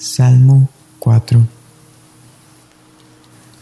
Salmo 0.00 0.70
4 0.98 1.46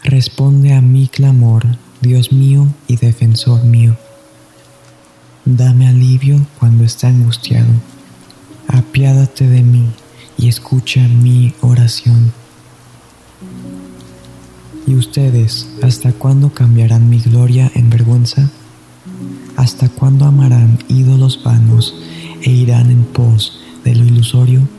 Responde 0.05 0.73
a 0.73 0.79
mi 0.79 1.09
clamor, 1.09 1.65
Dios 1.99 2.31
mío 2.31 2.65
y 2.87 2.95
defensor 2.95 3.65
mío. 3.65 3.97
Dame 5.43 5.89
alivio 5.89 6.39
cuando 6.57 6.85
esté 6.85 7.07
angustiado. 7.07 7.67
Apiádate 8.69 9.49
de 9.49 9.63
mí 9.63 9.85
y 10.37 10.47
escucha 10.47 11.05
mi 11.09 11.53
oración. 11.59 12.31
¿Y 14.87 14.95
ustedes 14.95 15.67
hasta 15.83 16.13
cuándo 16.13 16.53
cambiarán 16.53 17.09
mi 17.09 17.19
gloria 17.19 17.69
en 17.75 17.89
vergüenza? 17.89 18.49
¿Hasta 19.57 19.89
cuándo 19.89 20.23
amarán 20.23 20.79
ídolos 20.87 21.43
vanos 21.43 21.93
e 22.41 22.49
irán 22.49 22.91
en 22.91 23.03
pos 23.03 23.59
de 23.83 23.93
lo 23.93 24.05
ilusorio? 24.05 24.78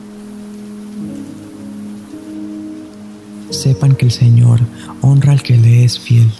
Sepan 3.51 3.95
que 3.95 4.05
el 4.05 4.11
Señor 4.11 4.61
honra 5.01 5.33
al 5.33 5.43
que 5.43 5.57
le 5.57 5.83
es 5.83 5.99
fiel. 5.99 6.31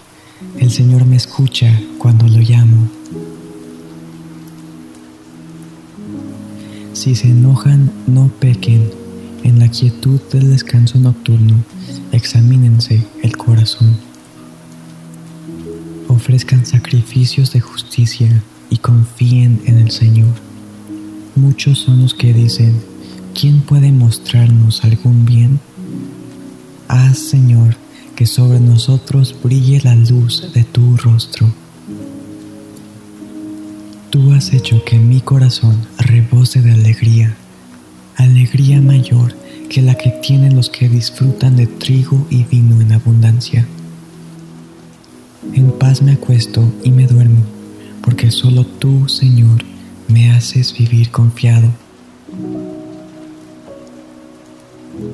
El 0.58 0.70
Señor 0.70 1.04
me 1.04 1.16
escucha 1.16 1.78
cuando 1.98 2.26
lo 2.26 2.38
llamo. 2.38 2.88
Si 6.94 7.14
se 7.14 7.28
enojan, 7.28 7.92
no 8.06 8.28
pequen. 8.40 8.90
En 9.44 9.58
la 9.58 9.68
quietud 9.68 10.20
del 10.32 10.50
descanso 10.50 10.98
nocturno, 10.98 11.62
examínense 12.12 13.04
el 13.22 13.36
corazón. 13.36 13.96
Ofrezcan 16.08 16.64
sacrificios 16.64 17.52
de 17.52 17.60
justicia 17.60 18.42
y 18.70 18.78
confíen 18.78 19.60
en 19.66 19.78
el 19.78 19.90
Señor. 19.90 20.32
Muchos 21.34 21.78
son 21.78 22.02
los 22.02 22.14
que 22.14 22.32
dicen, 22.32 22.74
¿quién 23.38 23.60
puede 23.60 23.92
mostrarnos 23.92 24.84
algún 24.84 25.24
bien? 25.26 25.60
Haz, 26.92 27.16
Señor, 27.16 27.74
que 28.14 28.26
sobre 28.26 28.60
nosotros 28.60 29.34
brille 29.42 29.80
la 29.82 29.94
luz 29.94 30.52
de 30.52 30.62
tu 30.62 30.94
rostro. 30.98 31.48
Tú 34.10 34.34
has 34.34 34.52
hecho 34.52 34.84
que 34.84 34.98
mi 34.98 35.22
corazón 35.22 35.86
rebose 35.96 36.60
de 36.60 36.72
alegría, 36.72 37.34
alegría 38.16 38.82
mayor 38.82 39.34
que 39.70 39.80
la 39.80 39.94
que 39.94 40.10
tienen 40.10 40.54
los 40.54 40.68
que 40.68 40.90
disfrutan 40.90 41.56
de 41.56 41.66
trigo 41.66 42.26
y 42.28 42.44
vino 42.44 42.78
en 42.82 42.92
abundancia. 42.92 43.66
En 45.54 45.72
paz 45.78 46.02
me 46.02 46.12
acuesto 46.12 46.70
y 46.84 46.90
me 46.90 47.06
duermo, 47.06 47.42
porque 48.02 48.30
solo 48.30 48.66
tú, 48.66 49.08
Señor, 49.08 49.64
me 50.08 50.30
haces 50.30 50.76
vivir 50.76 51.10
confiado. 51.10 51.70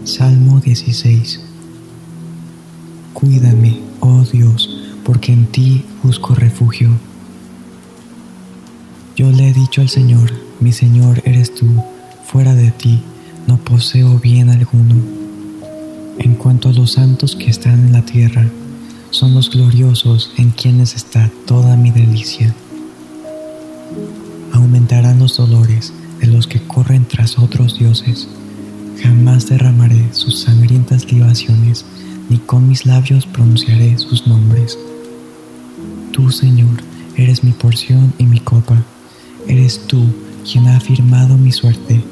Salmo 0.03 0.59
16 0.59 1.48
Cuídame, 3.19 3.81
oh 3.99 4.23
Dios, 4.23 4.71
porque 5.05 5.33
en 5.33 5.47
ti 5.47 5.85
busco 6.05 6.37
refugio. 6.37 6.89
Yo 9.17 9.33
le 9.33 9.49
he 9.49 9.53
dicho 9.53 9.81
al 9.81 9.89
Señor, 9.89 10.31
mi 10.61 10.71
Señor 10.71 11.21
eres 11.25 11.53
tú, 11.53 11.67
fuera 12.25 12.55
de 12.55 12.71
ti 12.71 13.03
no 13.49 13.57
poseo 13.57 14.21
bien 14.21 14.51
alguno. 14.51 14.95
En 16.21 16.37
cuanto 16.37 16.69
a 16.69 16.73
los 16.73 16.93
santos 16.93 17.35
que 17.35 17.51
están 17.51 17.87
en 17.87 17.93
la 17.93 18.05
tierra, 18.05 18.49
son 19.11 19.35
los 19.35 19.51
gloriosos 19.51 20.31
en 20.37 20.51
quienes 20.51 20.95
está 20.95 21.29
toda 21.45 21.77
mi 21.77 21.91
delicia. 21.91 22.55
Aumentarán 24.53 25.19
los 25.19 25.39
dolores 25.39 25.93
de 26.21 26.29
los 26.29 26.47
que 26.47 26.63
corren 26.63 27.05
tras 27.05 27.37
otros 27.37 27.81
dioses. 27.81 28.29
Jamás 29.03 29.49
derramaré 29.49 30.07
sus 30.13 30.43
sangrientas 30.43 31.11
libaciones 31.11 31.85
ni 32.29 32.39
con 32.39 32.69
mis 32.69 32.87
labios 32.87 33.27
pronunciaré 33.27 33.97
sus 33.99 34.27
nombres. 34.27 34.79
Tú, 36.13 36.31
Señor, 36.31 36.83
eres 37.17 37.43
mi 37.45 37.53
porción 37.53 38.13
y 38.19 38.27
mi 38.27 38.41
copa, 38.41 38.83
eres 39.47 39.87
tú 39.87 40.05
quien 40.51 40.69
ha 40.69 40.77
afirmado 40.77 41.37
mi 41.37 41.53
suerte. 41.53 42.03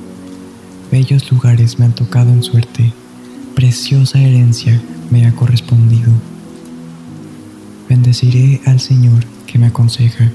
Bellos 0.90 1.30
lugares 1.30 1.78
me 1.78 1.84
han 1.86 1.94
tocado 1.94 2.30
en 2.30 2.42
suerte, 2.42 2.92
preciosa 3.54 4.20
herencia 4.20 4.80
me 5.10 5.26
ha 5.26 5.32
correspondido. 5.34 6.12
Bendeciré 7.88 8.60
al 8.66 8.80
Señor 8.80 9.24
que 9.46 9.58
me 9.58 9.66
aconseja, 9.66 10.30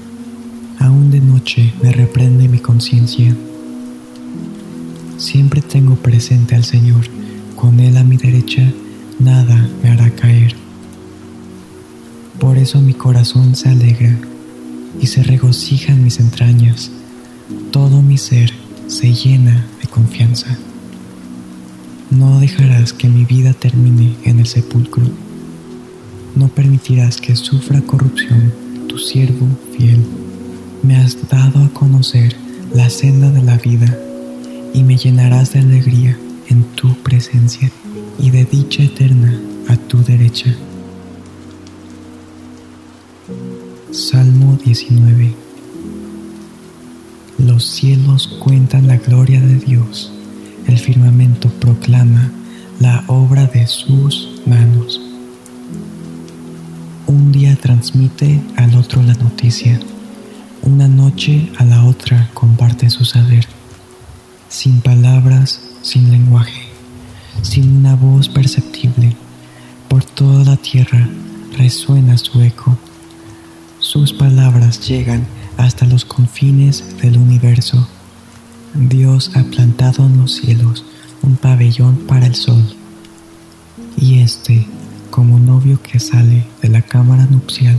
aún 0.78 1.10
de 1.10 1.20
noche 1.20 1.72
me 1.82 1.92
reprende 1.92 2.48
mi 2.48 2.58
conciencia. 2.58 3.34
Siempre 5.16 5.60
tengo 5.60 5.96
presente 5.96 6.54
al 6.54 6.64
Señor, 6.64 7.02
con 7.56 7.78
Él 7.80 7.96
a 7.96 8.04
mi 8.04 8.16
derecha 8.16 8.72
nada 9.22 9.68
me 9.82 9.90
hará 9.90 10.10
caer. 10.10 10.54
Por 12.38 12.58
eso 12.58 12.80
mi 12.80 12.92
corazón 12.92 13.54
se 13.54 13.68
alegra 13.68 14.18
y 15.00 15.06
se 15.06 15.22
regocija 15.22 15.92
en 15.92 16.02
mis 16.02 16.18
entrañas. 16.18 16.90
Todo 17.70 18.02
mi 18.02 18.18
ser 18.18 18.52
se 18.88 19.12
llena 19.14 19.66
de 19.80 19.88
confianza. 19.88 20.58
No 22.10 22.40
dejarás 22.40 22.92
que 22.92 23.08
mi 23.08 23.24
vida 23.24 23.52
termine 23.52 24.16
en 24.24 24.40
el 24.40 24.46
sepulcro. 24.46 25.04
No 26.34 26.48
permitirás 26.48 27.20
que 27.20 27.36
sufra 27.36 27.80
corrupción 27.80 28.52
tu 28.88 28.98
siervo 28.98 29.46
fiel. 29.76 30.04
Me 30.82 30.96
has 30.96 31.28
dado 31.28 31.62
a 31.62 31.68
conocer 31.68 32.34
la 32.74 32.90
senda 32.90 33.30
de 33.30 33.42
la 33.42 33.56
vida 33.56 33.96
y 34.74 34.82
me 34.82 34.96
llenarás 34.96 35.52
de 35.52 35.60
alegría 35.60 36.18
en 36.48 36.64
tu 36.74 36.94
presencia 36.96 37.70
y 38.18 38.30
de 38.30 38.44
dicha 38.44 38.82
eterna 38.82 39.40
a 39.68 39.76
tu 39.76 40.02
derecha. 40.02 40.54
Salmo 43.90 44.58
19 44.64 45.34
Los 47.38 47.64
cielos 47.64 48.26
cuentan 48.26 48.86
la 48.86 48.96
gloria 48.96 49.40
de 49.40 49.56
Dios, 49.56 50.12
el 50.66 50.78
firmamento 50.78 51.48
proclama 51.48 52.30
la 52.80 53.04
obra 53.06 53.46
de 53.46 53.66
sus 53.66 54.40
manos. 54.46 55.00
Un 57.06 57.32
día 57.32 57.56
transmite 57.56 58.40
al 58.56 58.74
otro 58.76 59.02
la 59.02 59.14
noticia, 59.14 59.78
una 60.62 60.88
noche 60.88 61.50
a 61.58 61.64
la 61.64 61.84
otra 61.84 62.30
comparte 62.34 62.88
su 62.90 63.04
saber, 63.04 63.46
sin 64.48 64.80
palabras, 64.80 65.60
sin 65.82 66.10
lenguaje 66.10 66.71
sin 67.40 67.76
una 67.76 67.94
voz 67.96 68.28
perceptible. 68.28 69.16
Por 69.88 70.04
toda 70.04 70.44
la 70.44 70.56
tierra 70.56 71.08
resuena 71.56 72.18
su 72.18 72.42
eco. 72.42 72.76
Sus 73.78 74.12
palabras 74.12 74.86
llegan 74.88 75.26
hasta 75.56 75.86
los 75.86 76.04
confines 76.04 76.98
del 77.00 77.16
universo. 77.18 77.88
Dios 78.74 79.30
ha 79.34 79.42
plantado 79.44 80.06
en 80.06 80.18
los 80.18 80.36
cielos 80.36 80.84
un 81.22 81.36
pabellón 81.36 81.96
para 82.06 82.26
el 82.26 82.34
sol. 82.34 82.64
Y 83.96 84.20
este, 84.20 84.66
como 85.10 85.38
novio 85.38 85.80
que 85.82 86.00
sale 86.00 86.46
de 86.62 86.68
la 86.68 86.82
cámara 86.82 87.26
nupcial, 87.26 87.78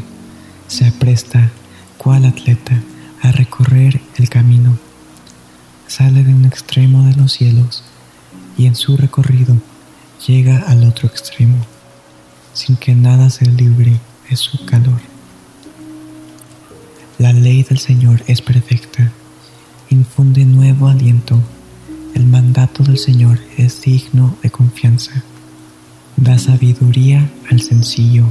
se 0.67 0.85
apresta, 0.85 1.51
cual 1.97 2.25
atleta, 2.25 2.81
a 3.21 3.31
recorrer 3.31 4.01
el 4.17 4.29
camino. 4.29 4.77
Sale 5.87 6.23
de 6.23 6.33
un 6.33 6.45
extremo 6.45 7.05
de 7.05 7.15
los 7.15 7.33
cielos 7.33 7.83
y 8.57 8.67
en 8.67 8.75
su 8.75 8.97
recorrido 8.97 9.57
llega 10.27 10.59
al 10.67 10.83
otro 10.85 11.07
extremo, 11.07 11.57
sin 12.53 12.75
que 12.75 12.95
nada 12.95 13.29
se 13.29 13.45
libre 13.45 13.99
de 14.29 14.35
su 14.35 14.65
calor. 14.65 14.99
La 17.19 17.33
ley 17.33 17.63
del 17.63 17.79
Señor 17.79 18.23
es 18.27 18.41
perfecta, 18.41 19.11
infunde 19.89 20.45
nuevo 20.45 20.87
aliento, 20.87 21.39
el 22.15 22.25
mandato 22.25 22.83
del 22.83 22.97
Señor 22.97 23.39
es 23.57 23.81
digno 23.81 24.35
de 24.41 24.49
confianza, 24.49 25.23
da 26.15 26.37
sabiduría 26.37 27.29
al 27.49 27.61
sencillo. 27.61 28.25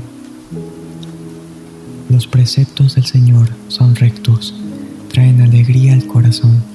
Los 2.08 2.26
preceptos 2.26 2.94
del 2.94 3.06
Señor 3.06 3.48
son 3.68 3.96
rectos, 3.96 4.54
traen 5.10 5.40
alegría 5.40 5.94
al 5.94 6.06
corazón. 6.06 6.71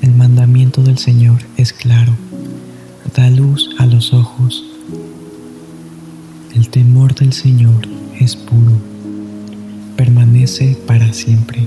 El 0.00 0.14
mandamiento 0.14 0.82
del 0.82 0.96
Señor 0.98 1.40
es 1.56 1.72
claro, 1.72 2.12
da 3.16 3.28
luz 3.30 3.70
a 3.78 3.86
los 3.86 4.12
ojos. 4.14 4.64
El 6.54 6.68
temor 6.68 7.16
del 7.16 7.32
Señor 7.32 7.88
es 8.20 8.36
puro, 8.36 8.72
permanece 9.96 10.78
para 10.86 11.12
siempre. 11.12 11.66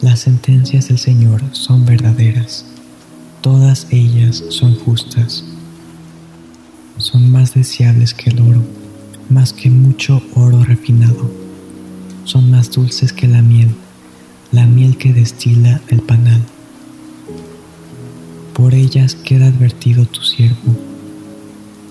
Las 0.00 0.20
sentencias 0.20 0.88
del 0.88 0.98
Señor 0.98 1.42
son 1.52 1.84
verdaderas, 1.84 2.64
todas 3.42 3.86
ellas 3.90 4.42
son 4.48 4.74
justas. 4.74 5.44
Son 6.96 7.30
más 7.30 7.52
deseables 7.52 8.14
que 8.14 8.30
el 8.30 8.40
oro, 8.40 8.62
más 9.28 9.52
que 9.52 9.68
mucho 9.68 10.22
oro 10.34 10.64
refinado. 10.64 11.30
Son 12.24 12.50
más 12.50 12.70
dulces 12.70 13.12
que 13.12 13.28
la 13.28 13.42
miel, 13.42 13.68
la 14.50 14.64
miel 14.66 14.96
que 14.96 15.12
destila 15.12 15.82
el 15.88 16.00
panal. 16.00 16.40
Por 18.56 18.72
ellas 18.72 19.14
queda 19.16 19.48
advertido 19.48 20.06
tu 20.06 20.22
siervo. 20.22 20.74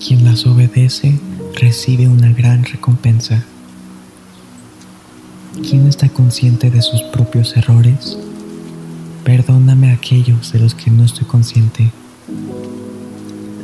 Quien 0.04 0.24
las 0.24 0.46
obedece 0.46 1.16
recibe 1.54 2.08
una 2.08 2.32
gran 2.32 2.64
recompensa. 2.64 3.44
¿Quién 5.62 5.86
está 5.86 6.08
consciente 6.08 6.72
de 6.72 6.82
sus 6.82 7.04
propios 7.04 7.56
errores? 7.56 8.18
Perdóname 9.22 9.92
a 9.92 9.94
aquellos 9.94 10.50
de 10.50 10.58
los 10.58 10.74
que 10.74 10.90
no 10.90 11.04
estoy 11.04 11.28
consciente. 11.28 11.92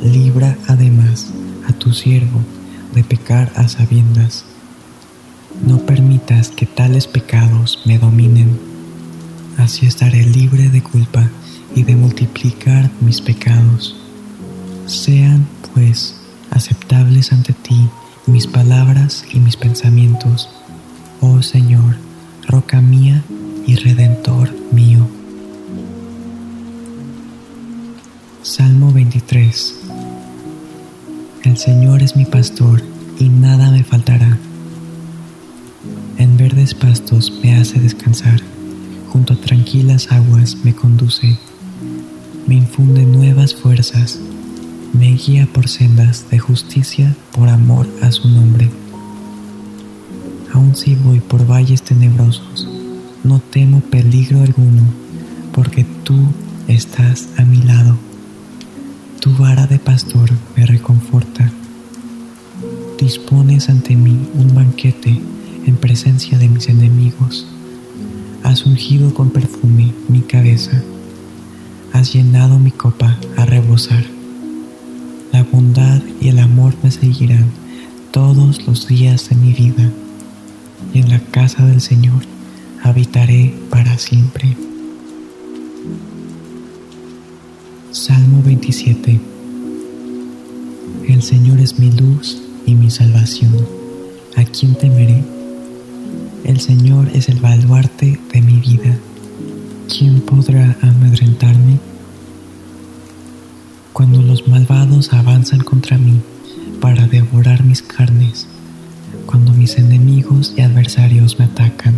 Libra 0.01 0.57
además 0.69 1.27
a 1.67 1.73
tu 1.73 1.91
siervo 1.91 2.39
de 2.95 3.03
pecar 3.03 3.51
a 3.57 3.67
sabiendas. 3.67 4.45
No 5.67 5.79
permitas 5.79 6.51
que 6.51 6.65
tales 6.67 7.07
pecados 7.07 7.81
me 7.83 7.99
dominen. 7.99 8.57
Así 9.57 9.87
estaré 9.87 10.25
libre 10.25 10.69
de 10.69 10.81
culpa 10.81 11.29
y 11.75 11.83
de 11.83 11.95
multiplicar 11.95 12.89
mis 13.01 13.21
pecados. 13.21 13.95
Sean, 14.85 15.47
pues, 15.73 16.15
aceptables 16.51 17.31
ante 17.31 17.53
ti 17.53 17.89
mis 18.25 18.47
palabras 18.47 19.25
y 19.33 19.39
mis 19.39 19.57
pensamientos, 19.57 20.49
oh 21.19 21.41
Señor, 21.41 21.97
roca 22.47 22.79
mía 22.81 23.23
y 23.65 23.75
redentor 23.75 24.49
mío. 24.71 25.07
Salmo 28.43 28.91
23 28.91 29.79
El 31.43 31.57
Señor 31.57 32.03
es 32.03 32.15
mi 32.15 32.25
pastor 32.25 32.81
y 33.19 33.29
nada 33.29 33.71
me 33.71 33.83
faltará. 33.83 34.37
En 36.17 36.37
verdes 36.37 36.73
pastos 36.73 37.33
me 37.43 37.55
hace 37.55 37.79
descansar, 37.79 38.39
junto 39.09 39.33
a 39.33 39.37
tranquilas 39.37 40.11
aguas 40.11 40.57
me 40.63 40.73
conduce, 40.73 41.37
me 42.47 42.55
infunde 42.55 43.05
nuevas 43.05 43.55
fuerzas 43.55 44.19
me 44.93 45.07
guía 45.13 45.47
por 45.51 45.67
sendas 45.67 46.29
de 46.29 46.37
justicia 46.37 47.15
por 47.31 47.49
amor 47.49 47.87
a 48.03 48.11
su 48.11 48.29
nombre. 48.29 48.69
Aun 50.53 50.75
si 50.75 50.93
voy 50.93 51.19
por 51.19 51.49
valles 51.49 51.81
tenebrosos, 51.81 52.67
no 53.23 53.39
temo 53.39 53.79
peligro 53.81 54.43
alguno, 54.43 54.83
porque 55.51 55.83
tú 56.03 56.15
estás 56.67 57.29
a 57.37 57.43
mi 57.43 57.63
lado. 57.63 57.97
Tu 59.19 59.35
vara 59.35 59.65
de 59.65 59.79
pastor 59.79 60.29
me 60.55 60.67
reconforta. 60.67 61.51
Dispones 62.99 63.69
ante 63.69 63.95
mí 63.95 64.29
un 64.35 64.53
banquete 64.53 65.19
en 65.65 65.75
presencia 65.75 66.37
de 66.37 66.49
mis 66.49 66.69
enemigos. 66.69 67.47
Has 68.43 68.65
ungido 68.67 69.11
con 69.15 69.31
perfume 69.31 69.91
mi 70.07 70.21
cabeza. 70.21 70.83
Has 71.93 72.11
llenado 72.11 72.57
mi 72.57 72.71
copa 72.71 73.19
a 73.37 73.45
rebosar. 73.45 74.03
La 75.31 75.43
bondad 75.43 76.01
y 76.19 76.29
el 76.29 76.39
amor 76.39 76.73
me 76.81 76.89
seguirán 76.89 77.51
todos 78.09 78.65
los 78.65 78.87
días 78.87 79.29
de 79.29 79.35
mi 79.35 79.53
vida, 79.53 79.91
y 80.91 80.99
en 80.99 81.09
la 81.09 81.19
casa 81.19 81.63
del 81.67 81.81
Señor 81.81 82.23
habitaré 82.81 83.53
para 83.69 83.99
siempre. 83.99 84.57
Salmo 87.91 88.41
27 88.43 89.21
El 91.07 91.21
Señor 91.21 91.59
es 91.59 91.77
mi 91.77 91.91
luz 91.91 92.41
y 92.65 92.73
mi 92.73 92.89
salvación. 92.89 93.55
¿A 94.35 94.43
quién 94.45 94.73
temeré? 94.73 95.23
El 96.43 96.59
Señor 96.59 97.09
es 97.13 97.29
el 97.29 97.39
baluarte 97.39 98.19
de 98.33 98.41
mi 98.41 98.59
vida. 98.59 98.97
¿Quién 99.95 100.21
podrá 100.21 100.75
amedrentarme? 100.81 101.77
cuando 103.93 104.23
los 104.23 104.47
malvados 104.47 105.13
avanzan 105.13 105.59
contra 105.59 105.99
mí 105.99 106.19
para 106.81 107.05
devorar 107.07 107.63
mis 107.63 107.83
carnes, 107.83 108.47
cuando 109.27 109.53
mis 109.53 109.77
enemigos 109.77 110.55
y 110.57 110.61
adversarios 110.61 111.37
me 111.37 111.45
atacan, 111.45 111.93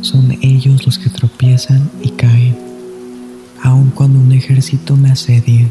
son 0.00 0.38
ellos 0.42 0.86
los 0.86 0.98
que 0.98 1.10
tropiezan 1.10 1.90
y 2.00 2.10
caen. 2.10 2.56
Aun 3.62 3.90
cuando 3.90 4.20
un 4.20 4.30
ejército 4.30 4.96
me 4.96 5.10
asedie, 5.10 5.68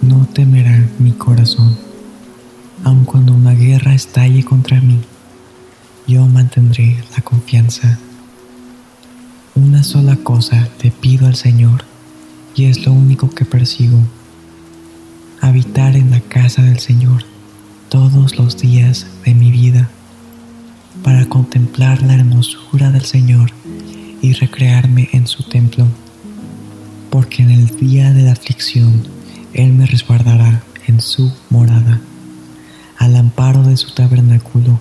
no 0.00 0.26
temerá 0.32 0.88
mi 0.98 1.12
corazón. 1.12 1.76
Aun 2.82 3.04
cuando 3.04 3.34
una 3.34 3.52
guerra 3.52 3.94
estalle 3.94 4.42
contra 4.44 4.80
mí, 4.80 4.98
yo 6.06 6.26
mantendré 6.26 6.96
la 7.14 7.22
confianza. 7.22 7.98
Una 9.62 9.82
sola 9.82 10.16
cosa 10.16 10.68
te 10.78 10.90
pido 10.90 11.26
al 11.26 11.36
Señor, 11.36 11.84
y 12.56 12.64
es 12.64 12.86
lo 12.86 12.94
único 12.94 13.28
que 13.28 13.44
persigo 13.44 13.98
habitar 15.42 15.96
en 15.96 16.10
la 16.10 16.20
casa 16.20 16.62
del 16.62 16.78
Señor 16.78 17.24
todos 17.90 18.38
los 18.38 18.56
días 18.56 19.06
de 19.26 19.34
mi 19.34 19.50
vida 19.50 19.90
para 21.04 21.26
contemplar 21.26 22.00
la 22.00 22.14
hermosura 22.14 22.90
del 22.90 23.04
Señor 23.04 23.52
y 24.22 24.32
recrearme 24.32 25.10
en 25.12 25.26
su 25.26 25.42
templo, 25.42 25.86
porque 27.10 27.42
en 27.42 27.50
el 27.50 27.66
día 27.76 28.14
de 28.14 28.22
la 28.22 28.32
aflicción 28.32 29.02
Él 29.52 29.74
me 29.74 29.84
resguardará 29.84 30.62
en 30.86 31.02
su 31.02 31.30
morada. 31.50 32.00
Al 32.96 33.14
amparo 33.14 33.62
de 33.62 33.76
su 33.76 33.92
tabernáculo, 33.92 34.80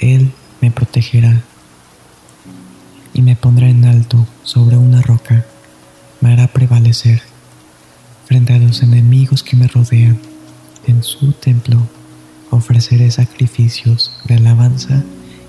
Él 0.00 0.32
me 0.60 0.72
protegerá 0.72 1.44
y 3.20 3.22
me 3.22 3.36
pondrá 3.36 3.68
en 3.68 3.84
alto 3.84 4.26
sobre 4.44 4.78
una 4.78 5.02
roca, 5.02 5.44
me 6.22 6.32
hará 6.32 6.46
prevalecer 6.46 7.20
frente 8.24 8.54
a 8.54 8.58
los 8.58 8.82
enemigos 8.82 9.42
que 9.42 9.58
me 9.58 9.68
rodean. 9.68 10.18
En 10.86 11.02
su 11.02 11.32
templo 11.32 11.76
ofreceré 12.48 13.10
sacrificios 13.10 14.10
de 14.24 14.36
alabanza 14.36 15.04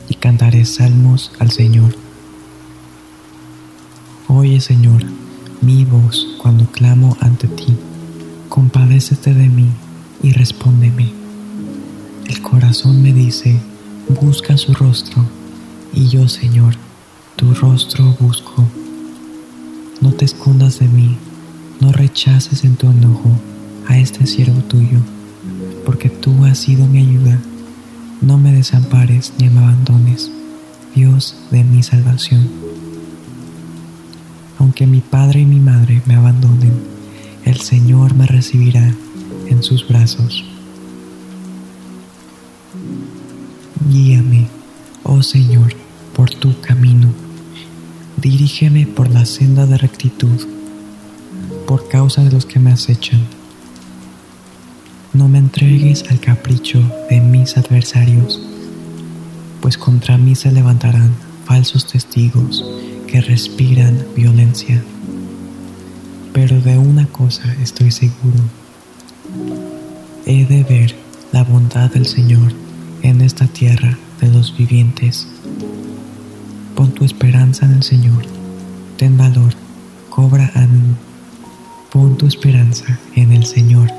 y 0.10 0.16
cantaré 0.16 0.66
salmos 0.66 1.32
al 1.40 1.52
Señor. 1.52 1.96
Oye 4.28 4.60
Señor, 4.60 5.06
mi 5.62 5.86
voz 5.86 6.28
cuando 6.42 6.66
clamo 6.66 7.16
ante 7.22 7.48
ti. 7.48 7.78
Compadécete 8.50 9.34
de 9.34 9.48
mí 9.48 9.70
y 10.22 10.34
respóndeme. 10.34 11.14
El 12.28 12.42
corazón 12.42 13.02
me 13.02 13.14
dice, 13.14 13.62
busca 14.22 14.58
su 14.58 14.74
rostro, 14.74 15.26
y 15.94 16.10
yo, 16.10 16.28
Señor, 16.28 16.76
tu 17.42 17.56
rostro 17.56 18.16
busco. 18.20 18.64
No 20.00 20.12
te 20.12 20.26
escondas 20.26 20.78
de 20.78 20.88
mí, 20.88 21.18
no 21.80 21.92
rechaces 21.92 22.64
en 22.64 22.76
tu 22.76 22.88
enojo 22.92 23.32
a 23.88 23.98
este 23.98 24.28
siervo 24.28 24.62
tuyo, 24.66 25.00
porque 25.84 26.12
tú 26.12 26.46
has 26.46 26.60
sido 26.60 26.86
mi 26.86 27.00
ayuda. 27.00 27.40
No 28.22 28.38
me 28.38 28.54
desampares 28.54 29.34
ni 29.40 29.50
me 29.50 29.58
abandones, 29.58 30.30
Dios 30.94 31.36
de 31.50 31.64
mi 31.64 31.82
salvación. 31.82 32.48
Aunque 34.60 34.86
mi 34.86 35.02
padre 35.02 35.40
y 35.40 35.46
mi 35.46 35.60
madre 35.60 36.04
me 36.06 36.14
abandonen, 36.14 36.74
el 37.44 37.60
Señor 37.60 38.14
me 38.14 38.28
recibirá 38.28 38.94
en 39.48 39.64
sus 39.64 39.88
brazos. 39.88 40.46
Guíame, 43.90 44.48
oh 45.02 45.24
Señor, 45.24 45.74
por 46.16 46.30
tu 46.30 46.62
camino. 46.62 47.31
Dirígeme 48.22 48.86
por 48.86 49.10
la 49.10 49.26
senda 49.26 49.66
de 49.66 49.80
rectitud 49.80 50.48
por 51.66 51.88
causa 51.88 52.24
de 52.24 52.32
los 52.32 52.46
que 52.46 52.60
me 52.60 52.72
acechan. 52.72 53.22
No 55.12 55.28
me 55.28 55.40
entregues 55.40 56.06
al 56.12 56.20
capricho 56.20 56.80
de 57.10 57.20
mis 57.20 57.58
adversarios, 57.58 58.40
pues 59.60 59.76
contra 59.76 60.20
mí 60.20 60.36
se 60.36 60.52
levantarán 60.52 61.16
falsos 61.46 61.88
testigos 61.88 62.64
que 63.08 63.22
respiran 63.22 64.06
violencia. 64.16 64.84
Pero 66.32 66.62
de 66.62 66.78
una 66.78 67.08
cosa 67.08 67.52
estoy 67.64 67.90
seguro, 67.90 68.44
he 70.28 70.46
de 70.46 70.64
ver 70.64 70.94
la 71.32 71.44
bondad 71.44 71.90
del 71.90 72.06
Señor 72.06 72.54
en 73.02 73.22
esta 73.22 73.48
tierra 73.48 73.98
de 74.20 74.28
los 74.28 74.56
vivientes. 74.56 75.28
Pon 76.76 76.92
tu 76.92 77.06
esperanza 77.06 77.66
en 77.66 77.74
el 77.74 77.84
Señor, 77.84 78.26
ten 78.98 79.18
valor, 79.18 79.54
cobra 80.10 80.52
ánimo 80.56 80.96
Pon 81.92 82.18
tu 82.18 82.26
esperanza 82.26 82.98
en 83.16 83.34
el 83.34 83.46
Señor. 83.46 83.92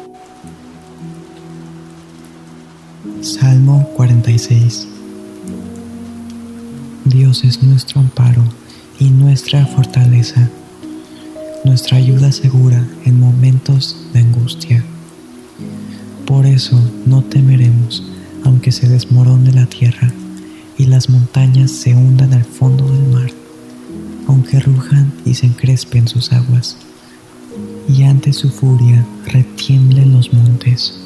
Salmo 3.20 3.86
46 3.94 4.88
Dios 7.04 7.44
es 7.44 7.62
nuestro 7.62 8.00
amparo 8.00 8.42
y 8.98 9.10
nuestra 9.10 9.66
fortaleza, 9.66 10.48
nuestra 11.64 11.98
ayuda 11.98 12.32
segura 12.32 12.82
en 13.04 13.20
momentos 13.20 13.98
de 14.14 14.20
angustia. 14.20 14.82
Por 16.24 16.46
eso 16.46 16.80
no 17.04 17.22
temeremos 17.22 18.02
aunque 18.44 18.72
se 18.72 18.88
desmorone 18.88 19.52
la 19.52 19.66
tierra 19.66 20.10
y 20.82 20.86
las 20.86 21.08
montañas 21.08 21.70
se 21.70 21.94
hundan 21.94 22.32
al 22.34 22.44
fondo 22.44 22.84
del 22.90 23.04
mar, 23.12 23.30
aunque 24.26 24.58
rujan 24.58 25.12
y 25.24 25.34
se 25.34 25.46
encrespen 25.46 26.08
sus 26.08 26.32
aguas 26.32 26.76
y 27.88 28.02
ante 28.02 28.32
su 28.32 28.50
furia 28.50 29.06
retiemblen 29.26 30.12
los 30.12 30.32
montes. 30.32 30.98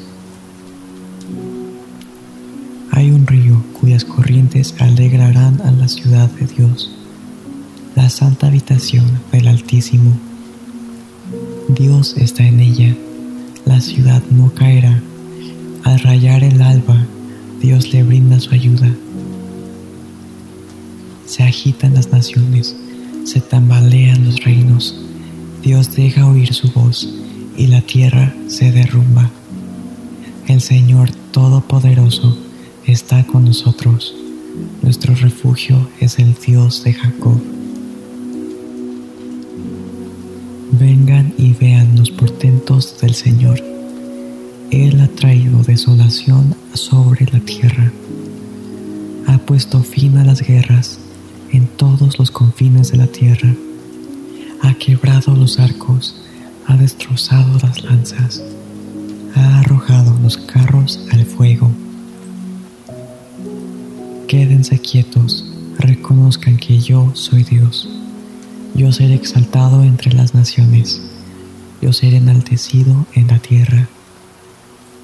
Hay 2.89 3.11
un 3.11 3.27
río 3.27 3.63
cuyas 3.79 4.03
corrientes 4.03 4.73
alegrarán 4.79 5.61
a 5.61 5.71
la 5.71 5.87
ciudad 5.87 6.27
de 6.31 6.47
Dios, 6.47 6.91
la 7.95 8.09
santa 8.09 8.47
habitación 8.47 9.05
del 9.31 9.47
Altísimo. 9.47 10.11
Dios 11.69 12.15
está 12.17 12.41
en 12.47 12.61
ella, 12.61 12.95
la 13.65 13.79
ciudad 13.79 14.23
no 14.31 14.51
caerá. 14.55 15.03
Al 15.83 15.99
rayar 15.99 16.43
el 16.43 16.63
alba, 16.63 17.05
Dios 17.61 17.93
le 17.93 18.01
brinda 18.01 18.39
su 18.39 18.55
ayuda. 18.55 18.91
Se 21.27 21.43
agitan 21.43 21.93
las 21.93 22.09
naciones, 22.09 22.73
se 23.25 23.41
tambalean 23.41 24.23
los 24.23 24.41
reinos. 24.45 24.95
Dios 25.61 25.93
deja 25.93 26.25
oír 26.25 26.53
su 26.53 26.71
voz 26.71 27.13
y 27.57 27.67
la 27.67 27.81
tierra 27.81 28.33
se 28.47 28.71
derrumba. 28.71 29.29
El 30.47 30.61
Señor 30.61 31.11
Todopoderoso 31.33 32.37
está 32.85 33.25
con 33.25 33.43
nosotros. 33.43 34.15
Nuestro 34.81 35.15
refugio 35.15 35.89
es 35.99 36.17
el 36.17 36.33
Dios 36.33 36.85
de 36.85 36.93
Jacob. 36.93 37.41
Vengan 40.79 41.33
y 41.37 41.51
vean 41.51 41.97
los 41.97 42.09
portentos 42.09 43.01
del 43.01 43.15
Señor. 43.15 43.61
Él 44.71 45.01
ha 45.01 45.09
traído 45.09 45.61
desolación 45.61 46.55
sobre 46.73 47.25
la 47.25 47.41
tierra. 47.41 47.91
Ha 49.27 49.37
puesto 49.39 49.83
fin 49.83 50.17
a 50.17 50.23
las 50.23 50.41
guerras 50.41 50.99
en 51.51 51.67
todos 51.67 52.19
los 52.19 52.31
confines 52.31 52.91
de 52.91 52.97
la 52.97 53.07
tierra. 53.07 53.53
Ha 54.61 54.73
quebrado 54.75 55.35
los 55.35 55.59
arcos, 55.59 56.15
ha 56.65 56.75
destrozado 56.75 57.57
las 57.61 57.83
lanzas, 57.83 58.41
ha 59.35 59.59
arrojado 59.59 60.17
los 60.21 60.37
carros 60.37 60.99
al 61.11 61.25
fuego. 61.25 61.71
Quédense 64.27 64.79
quietos, 64.79 65.45
reconozcan 65.77 66.57
que 66.57 66.79
yo 66.79 67.11
soy 67.13 67.43
Dios. 67.43 67.87
Yo 68.75 68.91
seré 68.91 69.15
exaltado 69.15 69.83
entre 69.83 70.13
las 70.13 70.35
naciones, 70.35 71.01
yo 71.81 71.93
seré 71.93 72.17
enaltecido 72.17 73.05
en 73.13 73.27
la 73.27 73.39
tierra. 73.39 73.87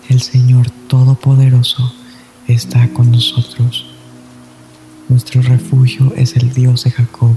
El 0.09 0.21
Señor 0.21 0.69
Todopoderoso 0.87 1.91
está 2.47 2.89
con 2.89 3.11
nosotros. 3.11 3.92
Nuestro 5.13 5.43
refugio 5.43 6.11
es 6.15 6.35
el 6.37 6.51
Dios 6.55 6.85
de 6.85 6.89
Jacob. 6.89 7.35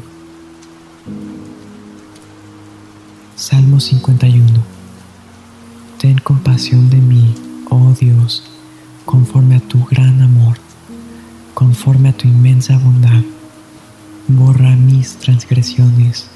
Salmo 3.34 3.80
51. 3.80 4.46
Ten 5.98 6.16
compasión 6.16 6.88
de 6.88 6.96
mí, 6.96 7.34
oh 7.68 7.92
Dios, 8.00 8.44
conforme 9.04 9.56
a 9.56 9.60
tu 9.60 9.84
gran 9.84 10.22
amor, 10.22 10.56
conforme 11.52 12.08
a 12.08 12.12
tu 12.14 12.26
inmensa 12.26 12.78
bondad. 12.78 13.22
Borra 14.26 14.74
mis 14.74 15.18
transgresiones. 15.18 16.28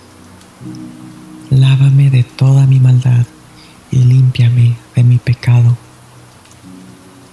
Lávame 1.48 2.10
de 2.10 2.22
toda 2.22 2.66
mi 2.66 2.80
maldad 2.80 3.24
y 3.90 3.96
límpiame 3.96 4.76
de 4.94 5.04
mi 5.04 5.16
pecado. 5.16 5.78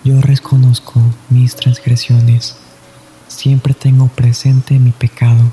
Yo 0.05 0.21
reconozco 0.21 1.01
mis 1.29 1.57
transgresiones 1.57 2.55
siempre 3.27 3.73
tengo 3.73 4.07
presente 4.07 4.79
mi 4.79 4.91
pecado. 4.91 5.51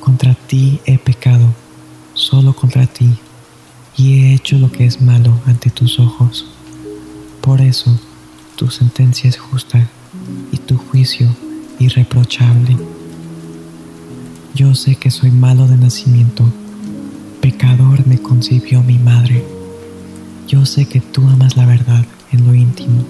Contra 0.00 0.34
ti 0.34 0.80
he 0.86 0.98
pecado, 0.98 1.46
solo 2.14 2.54
contra 2.54 2.86
ti, 2.86 3.18
y 3.96 4.14
he 4.14 4.34
hecho 4.34 4.58
lo 4.58 4.70
que 4.70 4.86
es 4.86 5.00
malo 5.00 5.38
ante 5.46 5.70
tus 5.70 5.98
ojos. 5.98 6.46
Por 7.40 7.60
eso, 7.60 7.98
tu 8.56 8.70
sentencia 8.70 9.28
es 9.28 9.38
justa 9.38 9.88
y 10.52 10.58
tu 10.58 10.76
juicio 10.76 11.28
irreprochable. 11.78 12.76
Yo 14.54 14.74
sé 14.74 14.96
que 14.96 15.10
soy 15.10 15.30
malo 15.30 15.66
de 15.66 15.76
nacimiento, 15.76 16.44
pecador 17.40 18.06
me 18.06 18.18
concibió 18.18 18.82
mi 18.82 18.98
madre. 18.98 19.44
Yo 20.48 20.66
sé 20.66 20.86
que 20.86 21.00
tú 21.00 21.22
amas 21.28 21.56
la 21.56 21.66
verdad 21.66 22.04
en 22.32 22.46
lo 22.46 22.54
íntimo 22.54 23.04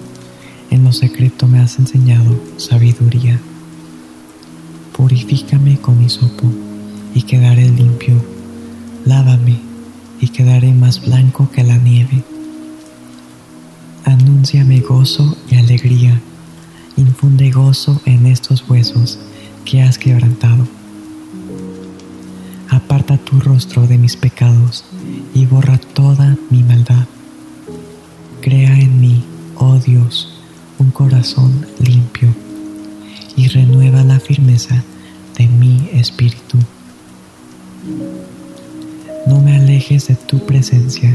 en 0.70 0.84
lo 0.84 0.92
secreto 0.92 1.48
me 1.48 1.58
has 1.58 1.78
enseñado 1.78 2.40
sabiduría. 2.56 3.40
Purifícame 4.96 5.78
con 5.78 6.08
sopo 6.08 6.50
y 7.14 7.22
quedaré 7.22 7.68
limpio. 7.68 8.14
Lávame 9.04 9.58
y 10.20 10.28
quedaré 10.28 10.72
más 10.72 11.04
blanco 11.04 11.50
que 11.50 11.64
la 11.64 11.76
nieve. 11.76 12.22
Anúnciame 14.04 14.80
gozo 14.80 15.36
y 15.50 15.56
alegría. 15.56 16.20
Infunde 16.96 17.50
gozo 17.50 18.00
en 18.04 18.26
estos 18.26 18.68
huesos 18.68 19.18
que 19.64 19.82
has 19.82 19.98
quebrantado. 19.98 20.66
Aparta 22.68 23.16
tu 23.16 23.40
rostro 23.40 23.86
de 23.86 23.98
mis 23.98 24.16
pecados 24.16 24.84
y 25.34 25.46
borra 25.46 25.78
toda 25.78 26.36
mi 26.50 26.62
maldad. 26.62 27.06
Crea 28.40 28.78
en 28.78 29.00
mí, 29.00 29.24
oh 29.56 29.78
Dios, 29.78 30.39
un 30.80 30.90
corazón 30.90 31.66
limpio 31.78 32.34
y 33.36 33.48
renueva 33.48 34.02
la 34.02 34.18
firmeza 34.18 34.82
de 35.36 35.46
mi 35.46 35.90
espíritu. 35.92 36.58
No 39.26 39.40
me 39.42 39.56
alejes 39.56 40.08
de 40.08 40.14
tu 40.14 40.44
presencia 40.46 41.14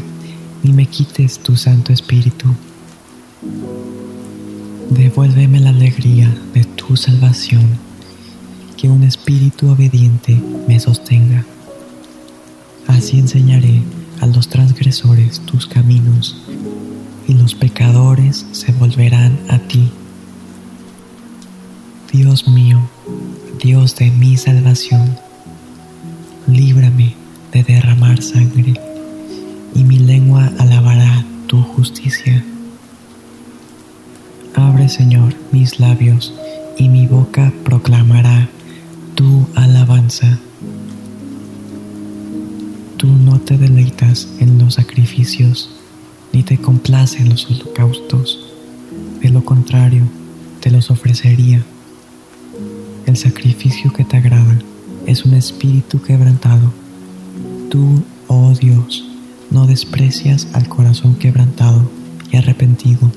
ni 0.64 0.72
me 0.72 0.86
quites 0.86 1.40
tu 1.40 1.58
Santo 1.58 1.92
Espíritu. 1.92 2.48
Devuélveme 4.92 5.60
la 5.60 5.70
alegría 5.70 6.34
de 6.54 6.64
tu 6.64 6.96
salvación, 6.96 7.66
que 8.78 8.88
un 8.88 9.04
espíritu 9.04 9.70
obediente 9.70 10.40
me 10.68 10.80
sostenga. 10.80 11.44
Así 12.88 13.18
enseñaré 13.18 13.82
a 14.22 14.28
los 14.28 14.48
transgresores 14.48 15.40
tus 15.42 15.66
caminos 15.66 16.38
y 17.28 17.34
los 17.34 17.56
pecadores 17.56 18.46
se 18.52 18.72
volverán 18.74 19.38
a 19.50 19.60
ti. 19.60 19.90
Dios 22.12 22.48
mío, 22.48 22.80
Dios 23.62 23.96
de 23.96 24.12
mi 24.12 24.38
salvación, 24.38 25.18
líbrame 26.48 27.16
de 27.52 27.64
derramar 27.64 28.22
sangre, 28.22 28.74
y 29.74 29.84
mi 29.84 30.00
lengua 30.00 30.52
alabará 30.60 31.26
tu 31.48 31.62
justicia. 31.62 32.44
Abre, 34.56 34.88
Señor, 34.88 35.34
mis 35.52 35.80
labios, 35.80 36.34
y 36.78 36.90
mi 36.90 37.08
boca 37.08 37.52
proclamará 37.64 38.50
tu 39.16 39.48
alabanza. 39.56 40.40
Tú 42.98 43.08
no 43.08 43.40
te 43.40 43.58
deleitas 43.58 44.28
en 44.40 44.58
los 44.58 44.76
sacrificios 44.76 45.75
ni 46.36 46.44
te 46.44 46.58
complace 46.58 47.20
en 47.20 47.30
los 47.30 47.50
holocaustos. 47.50 48.46
De 49.22 49.30
lo 49.30 49.46
contrario, 49.46 50.04
te 50.60 50.70
los 50.70 50.92
ofrecería. 50.92 51.64
El 53.06 53.16
sacrificio 53.16 53.94
que 53.94 54.04
te 54.04 54.18
agrada 54.18 54.60
es 55.06 55.24
un 55.24 55.34
espíritu 55.34 56.02
quebrantado. 56.02 56.74
Tú, 57.70 58.04
oh 58.28 58.54
Dios, 58.54 59.08
no 59.50 59.66
desprecias 59.66 60.50
al 60.52 60.68
corazón 60.68 61.16
quebrantado 61.16 61.90
y 62.30 62.36
arrepentido. 62.36 63.10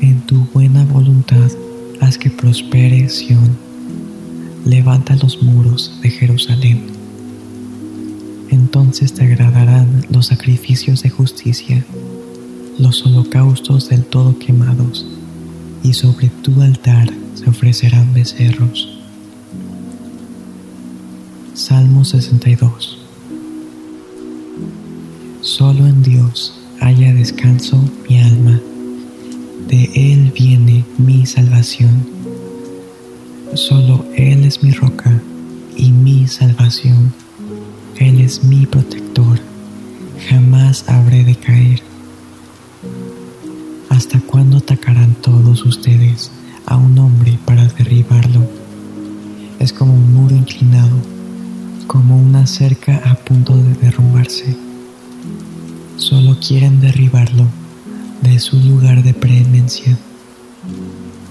En 0.00 0.20
tu 0.20 0.46
buena 0.54 0.84
voluntad 0.84 1.50
haz 2.00 2.18
que 2.18 2.30
prospere 2.30 3.08
Sión. 3.08 3.56
Levanta 4.64 5.16
los 5.16 5.42
muros 5.42 5.98
de 6.02 6.10
Jerusalén 6.10 6.99
entonces 8.50 9.14
te 9.14 9.24
agradarán 9.24 10.04
los 10.10 10.26
sacrificios 10.26 11.02
de 11.02 11.10
justicia, 11.10 11.84
los 12.78 13.04
holocaustos 13.06 13.88
del 13.88 14.04
todo 14.04 14.38
quemados, 14.38 15.06
y 15.82 15.92
sobre 15.92 16.28
tu 16.28 16.60
altar 16.60 17.08
se 17.34 17.48
ofrecerán 17.48 18.12
becerros. 18.12 18.98
Salmo 21.54 22.04
62 22.04 22.98
Solo 25.40 25.86
en 25.86 26.02
Dios 26.02 26.54
haya 26.80 27.14
descanso 27.14 27.82
mi 28.08 28.20
alma, 28.20 28.60
de 29.68 29.90
Él 29.94 30.32
viene 30.34 30.84
mi 30.98 31.24
salvación. 31.24 32.06
Solo 33.54 34.04
Él 34.16 34.44
es 34.44 34.62
mi 34.62 34.72
roca 34.72 35.22
y 35.76 35.92
mi 35.92 36.26
salvación 36.26 37.12
él 38.00 38.22
es 38.22 38.42
mi 38.42 38.64
protector, 38.64 39.38
jamás 40.30 40.88
habré 40.88 41.22
de 41.22 41.36
caer. 41.36 41.82
¿Hasta 43.90 44.18
cuándo 44.20 44.56
atacarán 44.56 45.14
todos 45.16 45.66
ustedes 45.66 46.30
a 46.64 46.78
un 46.78 46.98
hombre 46.98 47.38
para 47.44 47.66
derribarlo? 47.66 48.48
Es 49.58 49.74
como 49.74 49.92
un 49.92 50.14
muro 50.14 50.34
inclinado, 50.34 50.96
como 51.86 52.16
una 52.16 52.46
cerca 52.46 53.02
a 53.04 53.16
punto 53.16 53.54
de 53.54 53.74
derrumbarse. 53.74 54.56
Solo 55.98 56.38
quieren 56.40 56.80
derribarlo 56.80 57.46
de 58.22 58.38
su 58.38 58.56
lugar 58.56 59.02
de 59.02 59.12
preeminencia. 59.12 59.98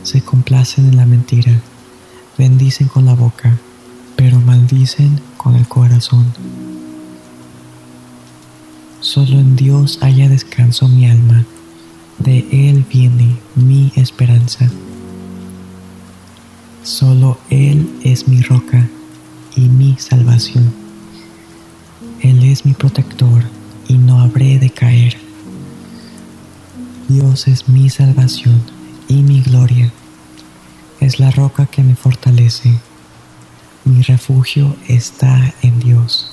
Se 0.04 0.22
complacen 0.22 0.88
en 0.88 0.98
la 0.98 1.08
mentira, 1.08 1.60
bendicen 2.38 2.88
con 2.88 3.06
la 3.06 3.16
boca, 3.16 3.60
pero 4.20 4.38
maldicen 4.42 5.22
con 5.38 5.56
el 5.56 5.66
corazón. 5.66 6.26
Solo 9.00 9.40
en 9.40 9.56
Dios 9.56 9.98
haya 10.02 10.28
descanso 10.28 10.90
mi 10.90 11.10
alma, 11.10 11.46
de 12.18 12.46
Él 12.52 12.84
viene 12.92 13.38
mi 13.56 13.94
esperanza. 13.96 14.70
Solo 16.84 17.40
Él 17.50 17.90
es 18.04 18.28
mi 18.28 18.42
roca 18.42 18.90
y 19.56 19.62
mi 19.70 19.96
salvación. 19.98 20.70
Él 22.20 22.44
es 22.44 22.66
mi 22.66 22.74
protector 22.74 23.42
y 23.88 23.94
no 23.94 24.20
habré 24.20 24.60
de 24.60 24.70
caer. 24.70 25.16
Dios 27.08 27.48
es 27.48 27.70
mi 27.70 27.90
salvación 27.90 28.62
y 29.08 29.24
mi 29.24 29.40
gloria. 29.40 29.94
Es 31.00 31.22
la 31.22 31.32
roca 31.32 31.68
que 31.68 31.84
me 31.84 31.96
fortalece. 31.96 32.82
Mi 33.90 34.04
refugio 34.04 34.76
está 34.88 35.52
en 35.64 35.80
Dios. 35.80 36.30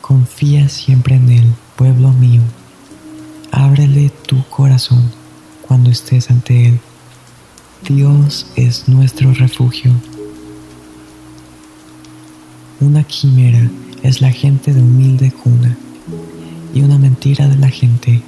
Confía 0.00 0.68
siempre 0.68 1.14
en 1.14 1.28
Él, 1.30 1.54
pueblo 1.76 2.10
mío. 2.10 2.42
Ábrele 3.52 4.10
tu 4.26 4.42
corazón 4.48 5.08
cuando 5.60 5.88
estés 5.88 6.32
ante 6.32 6.66
Él. 6.66 6.80
Dios 7.88 8.48
es 8.56 8.88
nuestro 8.88 9.32
refugio. 9.32 9.92
Una 12.80 13.04
quimera 13.04 13.70
es 14.02 14.20
la 14.20 14.32
gente 14.32 14.74
de 14.74 14.82
humilde 14.82 15.30
cuna 15.30 15.76
y 16.74 16.82
una 16.82 16.98
mentira 16.98 17.46
de 17.46 17.56
la 17.56 17.68
gente 17.68 18.20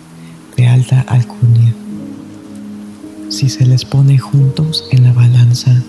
de 0.56 0.68
alta 0.68 1.00
alcurnia. 1.08 1.74
Si 3.28 3.48
se 3.48 3.66
les 3.66 3.84
pone 3.84 4.18
juntos 4.18 4.84
en 4.92 5.02
la 5.02 5.12
balanza, 5.12 5.82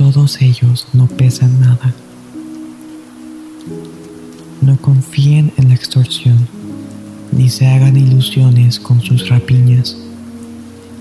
todos 0.00 0.40
ellos 0.40 0.86
no 0.94 1.06
pesan 1.06 1.60
nada. 1.60 1.94
No 4.62 4.78
confíen 4.78 5.52
en 5.58 5.68
la 5.68 5.74
extorsión, 5.74 6.48
ni 7.32 7.50
se 7.50 7.66
hagan 7.66 7.98
ilusiones 7.98 8.80
con 8.80 9.02
sus 9.02 9.28
rapiñas, 9.28 9.94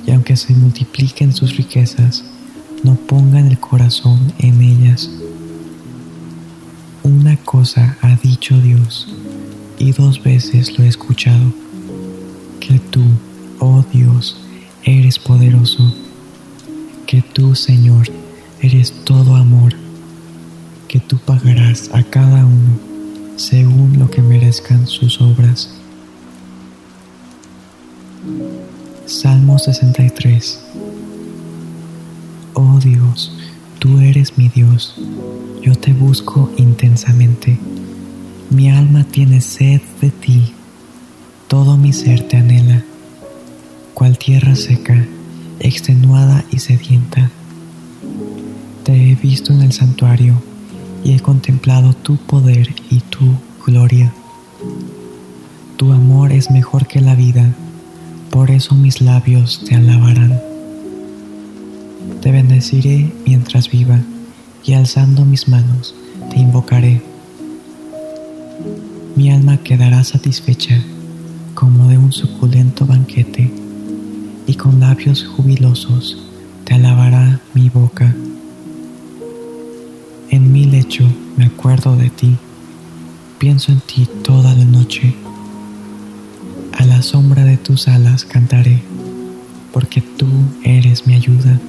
y 0.05 0.11
aunque 0.11 0.35
se 0.35 0.53
multipliquen 0.53 1.31
sus 1.31 1.55
riquezas, 1.55 2.25
no 2.83 2.95
pongan 2.95 3.47
el 3.47 3.57
corazón 3.57 4.33
en 4.37 4.61
ellas. 4.61 5.09
Una 7.01 7.37
cosa 7.37 7.97
ha 8.01 8.17
dicho 8.17 8.59
Dios, 8.59 9.07
y 9.77 9.93
dos 9.93 10.21
veces 10.21 10.77
lo 10.77 10.83
he 10.83 10.89
escuchado, 10.89 11.53
que 12.59 12.79
tú, 12.79 13.03
oh 13.59 13.81
Dios, 13.93 14.35
eres 14.83 15.17
poderoso, 15.17 15.95
que 17.07 17.21
tú, 17.21 17.55
Señor, 17.55 18.18
eres 18.61 18.91
todo 19.05 19.35
amor, 19.35 19.73
que 20.87 20.99
tú 20.99 21.17
pagarás 21.17 21.89
a 21.93 22.03
cada 22.03 22.45
uno 22.45 22.79
según 23.37 23.99
lo 23.99 24.09
que 24.09 24.21
merezcan 24.21 24.85
sus 24.85 25.21
obras. 25.21 25.69
Salmo 29.05 29.57
63 29.57 30.59
Oh 32.53 32.79
Dios, 32.79 33.31
tú 33.79 33.99
eres 33.99 34.37
mi 34.37 34.49
Dios, 34.49 34.95
yo 35.61 35.75
te 35.75 35.93
busco 35.93 36.51
intensamente. 36.57 37.57
Mi 38.49 38.69
alma 38.69 39.05
tiene 39.05 39.39
sed 39.39 39.81
de 40.01 40.09
ti, 40.09 40.53
todo 41.47 41.77
mi 41.77 41.93
ser 41.93 42.27
te 42.27 42.38
anhela, 42.38 42.84
cual 43.93 44.17
tierra 44.17 44.55
seca, 44.55 45.05
extenuada 45.60 46.43
y 46.51 46.60
sedienta. 46.60 47.31
Te 48.89 49.12
he 49.12 49.13
visto 49.13 49.54
en 49.54 49.62
el 49.62 49.71
santuario 49.71 50.34
y 51.04 51.12
he 51.12 51.19
contemplado 51.19 51.93
tu 51.93 52.17
poder 52.17 52.73
y 52.89 53.02
tu 53.02 53.36
gloria. 53.63 54.12
Tu 55.78 55.93
amor 55.93 56.32
es 56.32 56.49
mejor 56.49 56.88
que 56.88 56.99
la 56.99 57.13
vida, 57.13 57.54
por 58.32 58.49
eso 58.49 58.73
mis 58.73 58.99
labios 58.99 59.63
te 59.63 59.75
alabarán. 59.75 60.41
Te 62.23 62.32
bendeciré 62.32 63.13
mientras 63.28 63.69
viva, 63.69 63.99
y 64.65 64.73
alzando 64.73 65.23
mis 65.23 65.47
manos 65.47 65.93
te 66.32 66.39
invocaré. 66.39 67.04
Mi 69.15 69.30
alma 69.30 69.58
quedará 69.58 70.04
satisfecha 70.04 70.82
como 71.54 71.89
de 71.89 71.99
un 71.99 72.12
suculento 72.12 72.88
banquete, 72.88 73.54
y 74.47 74.56
con 74.56 74.80
labios 74.80 75.23
jubilosos 75.25 76.17
te 76.63 76.73
alabará 76.73 77.39
mi 77.54 77.69
boca. 77.69 78.15
Me 81.38 81.45
acuerdo 81.45 81.95
de 81.95 82.10
ti, 82.10 82.36
pienso 83.38 83.71
en 83.71 83.80
ti 83.80 84.08
toda 84.23 84.56
la 84.56 84.65
noche. 84.65 85.13
A 86.73 86.84
la 86.84 87.04
sombra 87.04 87.45
de 87.45 87.58
tus 87.58 87.88
alas 87.88 88.25
cantaré, 88.25 88.82
porque 89.71 90.02
tú 90.02 90.25
eres 90.63 91.06
mi 91.06 91.13
ayuda. 91.13 91.60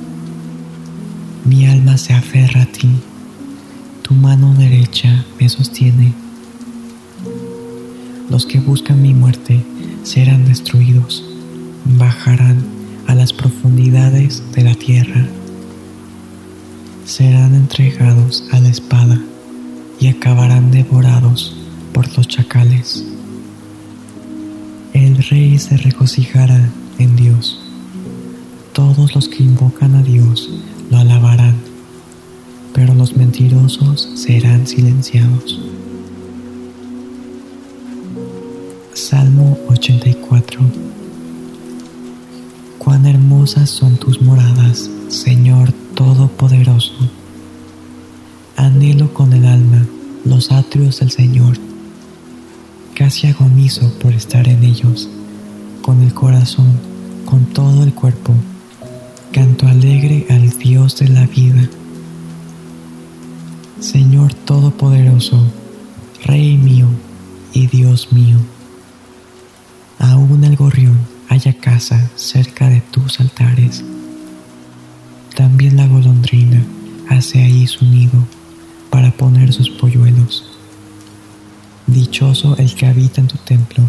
Mi 1.44 1.66
alma 1.66 1.98
se 1.98 2.14
aferra 2.14 2.62
a 2.62 2.66
ti, 2.66 2.88
tu 4.00 4.14
mano 4.14 4.54
derecha 4.54 5.26
me 5.38 5.50
sostiene. 5.50 6.14
Los 8.30 8.46
que 8.46 8.58
buscan 8.58 9.02
mi 9.02 9.12
muerte 9.12 9.62
serán 10.02 10.46
destruidos, 10.46 11.26
bajarán 11.84 12.64
a 13.06 13.14
las 13.14 13.34
profundidades 13.34 14.42
de 14.54 14.64
la 14.64 14.74
tierra 14.74 15.26
serán 17.10 17.56
entregados 17.56 18.44
a 18.52 18.60
la 18.60 18.68
espada 18.68 19.20
y 19.98 20.06
acabarán 20.06 20.70
devorados 20.70 21.56
por 21.92 22.06
los 22.16 22.28
chacales. 22.28 23.04
El 24.92 25.16
rey 25.24 25.58
se 25.58 25.76
regocijará 25.76 26.70
en 26.98 27.16
Dios. 27.16 27.60
Todos 28.72 29.16
los 29.16 29.28
que 29.28 29.42
invocan 29.42 29.96
a 29.96 30.04
Dios 30.04 30.50
lo 30.88 30.98
alabarán, 30.98 31.56
pero 32.72 32.94
los 32.94 33.16
mentirosos 33.16 34.08
serán 34.14 34.68
silenciados. 34.68 35.60
Salmo 38.94 39.58
84 39.68 40.60
Cuán 42.78 43.04
hermosas 43.04 43.68
son 43.68 43.96
tus 43.96 44.22
moradas, 44.22 44.88
Señor 45.08 45.79
Todopoderoso. 46.00 46.94
Anhelo 48.56 49.12
con 49.12 49.34
el 49.34 49.44
alma 49.44 49.86
los 50.24 50.50
atrios 50.50 51.00
del 51.00 51.10
Señor. 51.10 51.58
Casi 52.94 53.26
agonizo 53.26 53.92
por 53.98 54.14
estar 54.14 54.48
en 54.48 54.64
ellos, 54.64 55.10
con 55.82 56.00
el 56.00 56.14
corazón, 56.14 56.72
con 57.26 57.44
todo 57.52 57.84
el 57.84 57.92
cuerpo. 57.92 58.32
Canto 59.30 59.66
alegre 59.66 60.26
al 60.30 60.48
Dios 60.58 60.98
de 60.98 61.08
la 61.08 61.26
vida. 61.26 61.68
Señor 63.78 64.32
Todopoderoso, 64.32 65.44
Rey 66.24 66.56
mío 66.56 66.88
y 67.52 67.66
Dios 67.66 68.10
mío. 68.10 68.38
Aún 69.98 70.44
el 70.44 70.56
gorrión 70.56 70.98
haya 71.28 71.52
casa 71.52 72.10
cerca 72.16 72.70
de 72.70 72.80
tus 72.80 73.20
altares 73.20 73.84
también 75.34 75.76
la 75.76 75.86
golondrina 75.86 76.62
hace 77.08 77.42
ahí 77.42 77.66
su 77.66 77.84
nido 77.84 78.24
para 78.90 79.10
poner 79.10 79.52
sus 79.52 79.70
polluelos. 79.70 80.44
Dichoso 81.86 82.56
el 82.56 82.74
que 82.74 82.86
habita 82.86 83.20
en 83.20 83.28
tu 83.28 83.36
templo, 83.38 83.84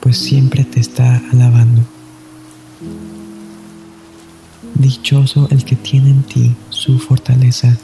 pues 0.00 0.18
siempre 0.18 0.64
te 0.64 0.80
está 0.80 1.20
alabando. 1.32 1.82
Dichoso 4.74 5.48
el 5.50 5.64
que 5.64 5.76
tiene 5.76 6.10
en 6.10 6.22
ti 6.22 6.54
su 6.70 6.98
fortaleza, 6.98 7.76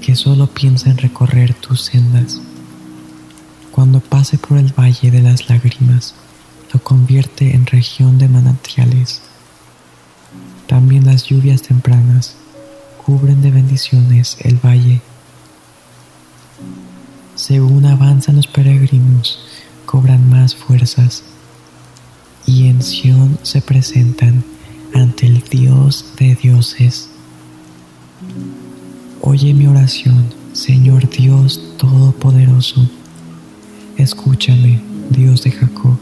que 0.00 0.16
solo 0.16 0.46
piensa 0.46 0.90
en 0.90 0.98
recorrer 0.98 1.54
tus 1.54 1.82
sendas. 1.82 2.40
Cuando 3.70 4.00
pase 4.00 4.38
por 4.38 4.58
el 4.58 4.72
valle 4.72 5.10
de 5.10 5.20
las 5.20 5.48
lágrimas, 5.48 6.14
lo 6.72 6.80
convierte 6.80 7.54
en 7.54 7.66
región 7.66 8.18
de 8.18 8.28
manantiales 8.28 9.22
también 10.66 11.06
las 11.06 11.24
lluvias 11.24 11.62
tempranas 11.62 12.34
cubren 13.04 13.42
de 13.42 13.50
bendiciones 13.50 14.36
el 14.40 14.56
valle. 14.56 15.00
Según 17.34 17.84
avanzan 17.84 18.36
los 18.36 18.46
peregrinos, 18.46 19.40
cobran 19.86 20.28
más 20.30 20.54
fuerzas 20.54 21.22
y 22.46 22.66
en 22.66 22.82
Sión 22.82 23.38
se 23.42 23.60
presentan 23.60 24.44
ante 24.94 25.26
el 25.26 25.42
Dios 25.42 26.12
de 26.18 26.34
dioses. 26.34 27.08
Oye 29.20 29.52
mi 29.54 29.66
oración, 29.66 30.26
Señor 30.52 31.08
Dios 31.10 31.60
Todopoderoso, 31.78 32.88
escúchame, 33.96 34.80
Dios 35.10 35.42
de 35.42 35.50
Jacob. 35.50 35.98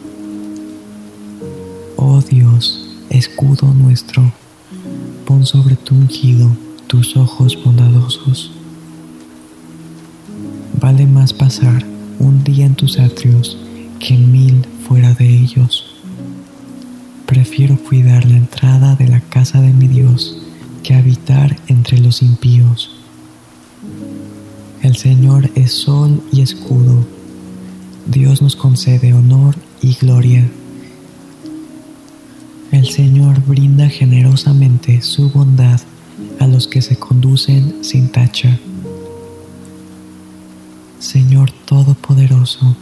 Oh 1.97 2.21
Dios, 2.21 2.89
escudo 3.11 3.73
nuestro, 3.73 4.33
pon 5.27 5.47
sobre 5.47 5.77
tu 5.77 5.95
ungido 5.95 6.51
tus 6.87 7.17
ojos 7.17 7.59
bondadosos. 7.65 8.53
Vale 10.81 11.07
más 11.07 11.33
pasar 11.33 11.85
un 12.19 12.45
día 12.45 12.67
en 12.67 12.75
tus 12.75 12.99
atrios 12.99 13.57
que 13.99 14.17
mil 14.17 14.67
fuera 14.87 15.15
de 15.15 15.27
ellos. 15.27 15.97
Prefiero 17.25 17.77
cuidar 17.77 18.27
la 18.27 18.37
entrada 18.37 18.95
de 18.97 19.09
la 19.09 19.21
casa 19.21 19.61
de 19.61 19.73
mi 19.73 19.89
Dios 19.89 20.39
que 20.83 20.95
habitar 20.95 21.57
entre 21.69 21.99
los 21.99 22.21
impíos. 22.21 22.91
El 24.83 24.97
Señor 24.97 25.51
es 25.55 25.73
sol 25.73 26.23
y 26.33 26.43
escudo. 26.43 27.07
Dios 28.07 28.43
nos 28.43 28.57
concede 28.57 29.15
honor 29.15 29.55
y 29.81 29.95
gloria. 29.95 30.51
El 32.73 32.89
Señor 32.89 33.41
brinda 33.47 33.87
generosamente 33.89 35.03
su 35.03 35.29
bondad 35.29 35.79
a 36.41 36.47
los 36.47 36.67
que 36.67 36.81
se 36.81 36.97
conducen 36.97 37.85
sin 37.85 38.09
tacha. 38.09 38.59
Señor 40.99 41.51
Todopoderoso, 41.67 42.75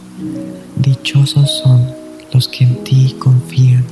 dichosos 0.77 1.51
son 1.61 1.87
los 2.33 2.47
que 2.47 2.63
en 2.63 2.83
ti 2.85 3.15
confían. 3.19 3.83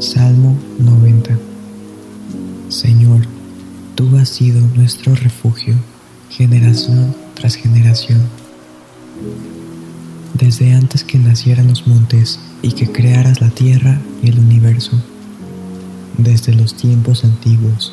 Salmo 0.00 0.56
90 0.78 1.38
Señor, 2.70 3.26
Tú 3.94 4.16
has 4.16 4.30
sido 4.30 4.60
nuestro 4.74 5.14
refugio, 5.14 5.74
generación 6.30 7.14
tras 7.34 7.54
generación. 7.54 8.22
Desde 10.34 10.74
antes 10.74 11.04
que 11.04 11.16
nacieran 11.16 11.68
los 11.68 11.86
montes 11.86 12.40
y 12.60 12.72
que 12.72 12.90
crearas 12.90 13.40
la 13.40 13.50
tierra 13.50 14.00
y 14.20 14.30
el 14.30 14.40
universo, 14.40 15.00
desde 16.18 16.52
los 16.54 16.74
tiempos 16.74 17.24
antiguos 17.24 17.92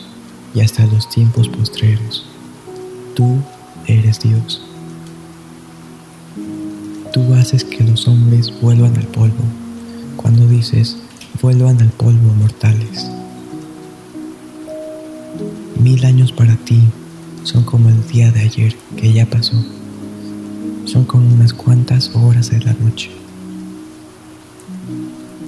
y 0.56 0.62
hasta 0.62 0.88
los 0.88 1.08
tiempos 1.08 1.48
postreros, 1.48 2.26
tú 3.16 3.38
eres 3.86 4.20
Dios. 4.22 4.64
Tú 7.14 7.34
haces 7.36 7.64
que 7.64 7.84
los 7.84 8.08
hombres 8.08 8.52
vuelvan 8.60 8.98
al 8.98 9.08
polvo, 9.08 9.44
cuando 10.16 10.48
dices, 10.48 10.98
vuelvan 11.44 11.80
al 11.80 11.90
polvo 11.90 12.34
mortales. 12.34 13.08
Mil 15.80 16.04
años 16.06 16.32
para 16.32 16.56
ti 16.56 16.82
son 17.44 17.64
como 17.64 17.90
el 17.90 18.08
día 18.08 18.32
de 18.32 18.42
ayer 18.42 18.76
que 18.98 19.14
ya 19.14 19.28
pasó. 19.28 19.64
Son 20.86 21.06
como 21.06 21.34
unas 21.34 21.54
cuantas 21.54 22.12
horas 22.14 22.50
de 22.50 22.60
la 22.60 22.74
noche. 22.74 23.12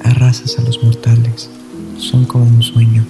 Arrasas 0.04 0.58
a 0.60 0.62
los 0.62 0.84
mortales, 0.84 1.50
son 1.98 2.26
como 2.26 2.46
un 2.46 2.64
sueño. 2.64 3.06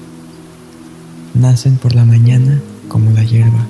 Nacen 1.34 1.78
por 1.78 1.96
la 1.96 2.06
mañana 2.06 2.62
como 2.88 3.12
la 3.12 3.24
hierba, 3.24 3.66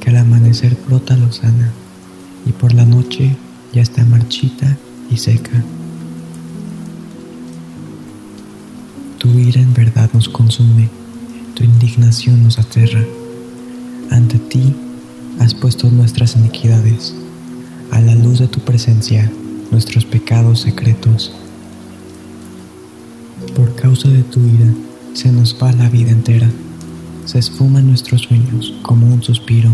que 0.00 0.10
al 0.10 0.16
amanecer 0.16 0.76
brota 0.86 1.16
lozana 1.16 1.72
y 2.46 2.52
por 2.52 2.74
la 2.74 2.84
noche 2.84 3.36
ya 3.72 3.82
está 3.82 4.04
marchita 4.04 4.76
y 5.10 5.16
seca. 5.16 5.62
Tu 9.18 9.28
ira 9.38 9.60
en 9.60 9.72
verdad 9.72 10.10
nos 10.12 10.28
consume 10.28 10.88
tu 11.54 11.62
indignación 11.62 12.42
nos 12.42 12.58
aterra. 12.58 13.02
Ante 14.10 14.38
ti 14.38 14.74
has 15.38 15.54
puesto 15.54 15.88
nuestras 15.88 16.34
iniquidades, 16.36 17.14
a 17.94 18.00
la 18.00 18.14
luz 18.16 18.40
de 18.40 18.48
tu 18.48 18.58
presencia, 18.58 19.30
nuestros 19.70 20.04
pecados 20.04 20.62
secretos. 20.62 21.32
Por 23.54 23.76
causa 23.76 24.08
de 24.08 24.24
tu 24.24 24.40
ira, 24.40 24.74
se 25.14 25.30
nos 25.30 25.56
va 25.62 25.70
la 25.72 25.88
vida 25.88 26.10
entera, 26.10 26.50
se 27.24 27.38
esfuman 27.38 27.86
nuestros 27.86 28.22
sueños 28.22 28.74
como 28.82 29.06
un 29.06 29.22
suspiro. 29.22 29.70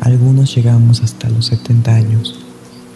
Algunos 0.00 0.54
llegamos 0.54 1.02
hasta 1.02 1.28
los 1.28 1.46
70 1.46 1.94
años, 1.94 2.40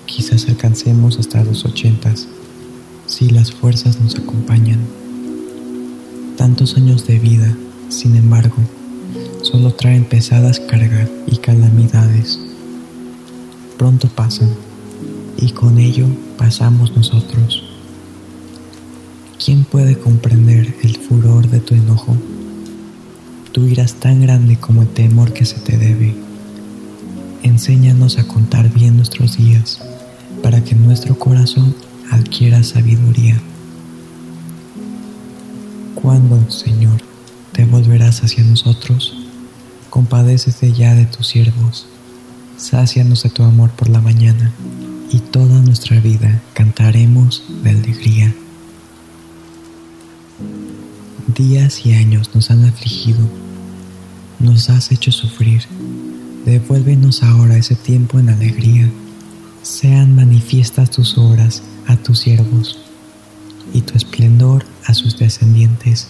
quizás 0.07 0.49
alcancemos 0.49 1.18
hasta 1.18 1.44
los 1.44 1.66
80 1.66 2.14
si 3.05 3.29
las 3.29 3.53
fuerzas 3.53 4.01
nos 4.01 4.16
acompañan. 4.16 4.81
Tantos 6.38 6.79
años 6.79 7.07
de 7.07 7.18
vida, 7.18 7.55
sin 7.90 8.16
embargo, 8.16 8.57
solo 9.42 9.75
traen 9.75 10.07
pesadas 10.07 10.59
cargas 10.59 11.11
y 11.27 11.37
calamidades. 11.37 12.40
Pronto 13.79 14.09
pasan 14.09 14.51
y 15.37 15.51
con 15.51 15.79
ello 15.79 16.07
pasamos 16.39 16.97
nosotros. 16.97 17.62
¿Quién 19.45 19.65
puede 19.65 19.99
comprender 19.99 20.75
el 20.83 20.97
furor 20.97 21.49
de 21.49 21.61
tu 21.61 21.75
enojo? 21.75 22.17
Tu 23.53 23.67
ira 23.67 23.85
es 23.85 23.95
tan 23.95 24.23
grande 24.23 24.57
como 24.57 24.83
el 24.83 24.89
temor 24.89 25.33
que 25.33 25.45
se 25.45 25.59
te 25.59 25.77
debe. 25.77 26.15
Enséñanos 27.43 28.19
a 28.19 28.27
contar 28.27 28.73
bien 28.73 28.97
nuestros 28.97 29.37
días 29.37 29.79
para 30.43 30.65
que 30.65 30.75
nuestro 30.75 31.19
corazón 31.19 31.75
adquiera 32.11 32.62
sabiduría. 32.62 33.41
¿Cuándo, 35.95 36.51
Señor, 36.51 37.01
te 37.53 37.65
volverás 37.65 38.23
hacia 38.23 38.43
nosotros? 38.45 39.17
Compadécete 39.91 40.73
ya 40.73 40.95
de 40.95 41.07
tus 41.07 41.29
siervos, 41.29 41.87
sácianos 42.57 43.23
de 43.23 43.31
tu 43.31 43.42
amor 43.42 43.71
por 43.71 43.88
la 43.88 44.01
mañana, 44.01 44.53
y 45.11 45.21
toda 45.21 45.61
nuestra 45.61 46.01
vida 46.01 46.42
cantaremos 46.53 47.45
de 47.62 47.71
alegría. 47.71 48.35
Días 51.35 51.85
y 51.85 51.92
años 51.95 52.31
nos 52.35 52.51
han 52.51 52.64
afligido, 52.64 53.21
nos 54.38 54.71
has 54.71 54.90
hecho 54.90 55.12
sufrir, 55.12 55.62
devuélvenos 56.45 57.23
ahora 57.23 57.57
ese 57.57 57.75
tiempo 57.75 58.19
en 58.19 58.31
alegría, 58.31 58.90
sean 59.62 60.14
manifiestas 60.14 60.90
tus 60.90 61.19
obras 61.19 61.62
a 61.87 61.97
tus 61.97 62.21
siervos 62.21 62.79
y 63.73 63.83
tu 63.83 63.97
esplendor 63.97 64.64
a 64.85 64.95
sus 64.95 65.19
descendientes. 65.19 66.09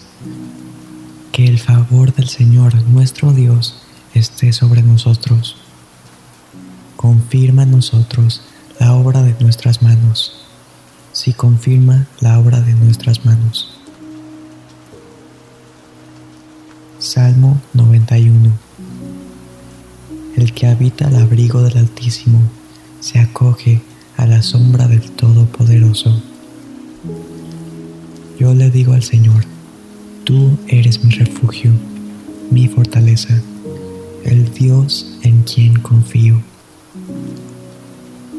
Que 1.31 1.45
el 1.45 1.59
favor 1.59 2.13
del 2.13 2.29
Señor 2.29 2.73
nuestro 2.87 3.31
Dios 3.31 3.75
esté 4.13 4.53
sobre 4.53 4.81
nosotros. 4.81 5.55
Confirma 6.97 7.61
en 7.63 7.71
nosotros 7.71 8.41
la 8.79 8.95
obra 8.95 9.21
de 9.21 9.35
nuestras 9.39 9.83
manos. 9.83 10.33
Si 11.13 11.31
confirma 11.31 12.07
la 12.21 12.39
obra 12.39 12.59
de 12.59 12.73
nuestras 12.73 13.23
manos. 13.23 13.79
Salmo 16.97 17.61
91 17.75 18.51
El 20.35 20.53
que 20.53 20.65
habita 20.65 21.07
al 21.07 21.17
abrigo 21.17 21.61
del 21.61 21.77
Altísimo 21.77 22.41
se 22.99 23.19
acoge 23.19 23.83
a 24.17 24.25
la 24.25 24.41
sombra 24.41 24.87
del 24.87 25.11
Todopoderoso. 25.11 26.19
Yo 28.39 28.55
le 28.55 28.71
digo 28.71 28.93
al 28.93 29.03
Señor, 29.03 29.45
tú 30.23 30.57
eres 30.67 31.03
mi 31.03 31.11
refugio, 31.11 31.71
mi 32.49 32.67
fortaleza, 32.67 33.39
el 34.25 34.51
Dios 34.51 35.19
en 35.21 35.43
quien 35.43 35.79
confío. 35.79 36.41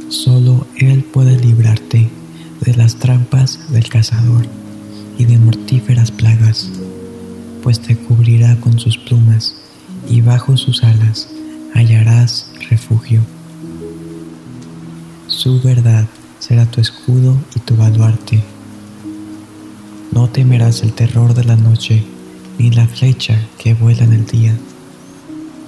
Solo 0.09 0.67
Él 0.77 1.05
puede 1.05 1.37
librarte 1.39 2.09
de 2.61 2.75
las 2.75 2.97
trampas 2.97 3.71
del 3.71 3.89
cazador 3.89 4.47
y 5.19 5.25
de 5.25 5.39
mortíferas 5.39 6.11
plagas, 6.11 6.71
pues 7.63 7.81
te 7.81 7.97
cubrirá 7.97 8.57
con 8.61 8.79
sus 8.79 8.99
plumas 8.99 9.55
y 10.09 10.21
bajo 10.21 10.57
sus 10.57 10.85
alas 10.85 11.29
hallarás 11.75 12.51
refugio. 12.71 13.21
Su 15.27 15.61
verdad 15.61 16.07
será 16.39 16.67
tu 16.67 16.81
escudo 16.81 17.37
y 17.55 17.61
tu 17.61 17.77
baluarte 17.77 18.43
no 20.19 20.29
temerás 20.29 20.83
el 20.83 20.95
terror 20.95 21.35
de 21.35 21.45
la 21.45 21.55
noche, 21.55 22.03
ni 22.59 22.71
la 22.71 22.87
flecha 22.89 23.39
que 23.59 23.75
vuela 23.75 24.05
en 24.05 24.15
el 24.15 24.27
día, 24.27 24.53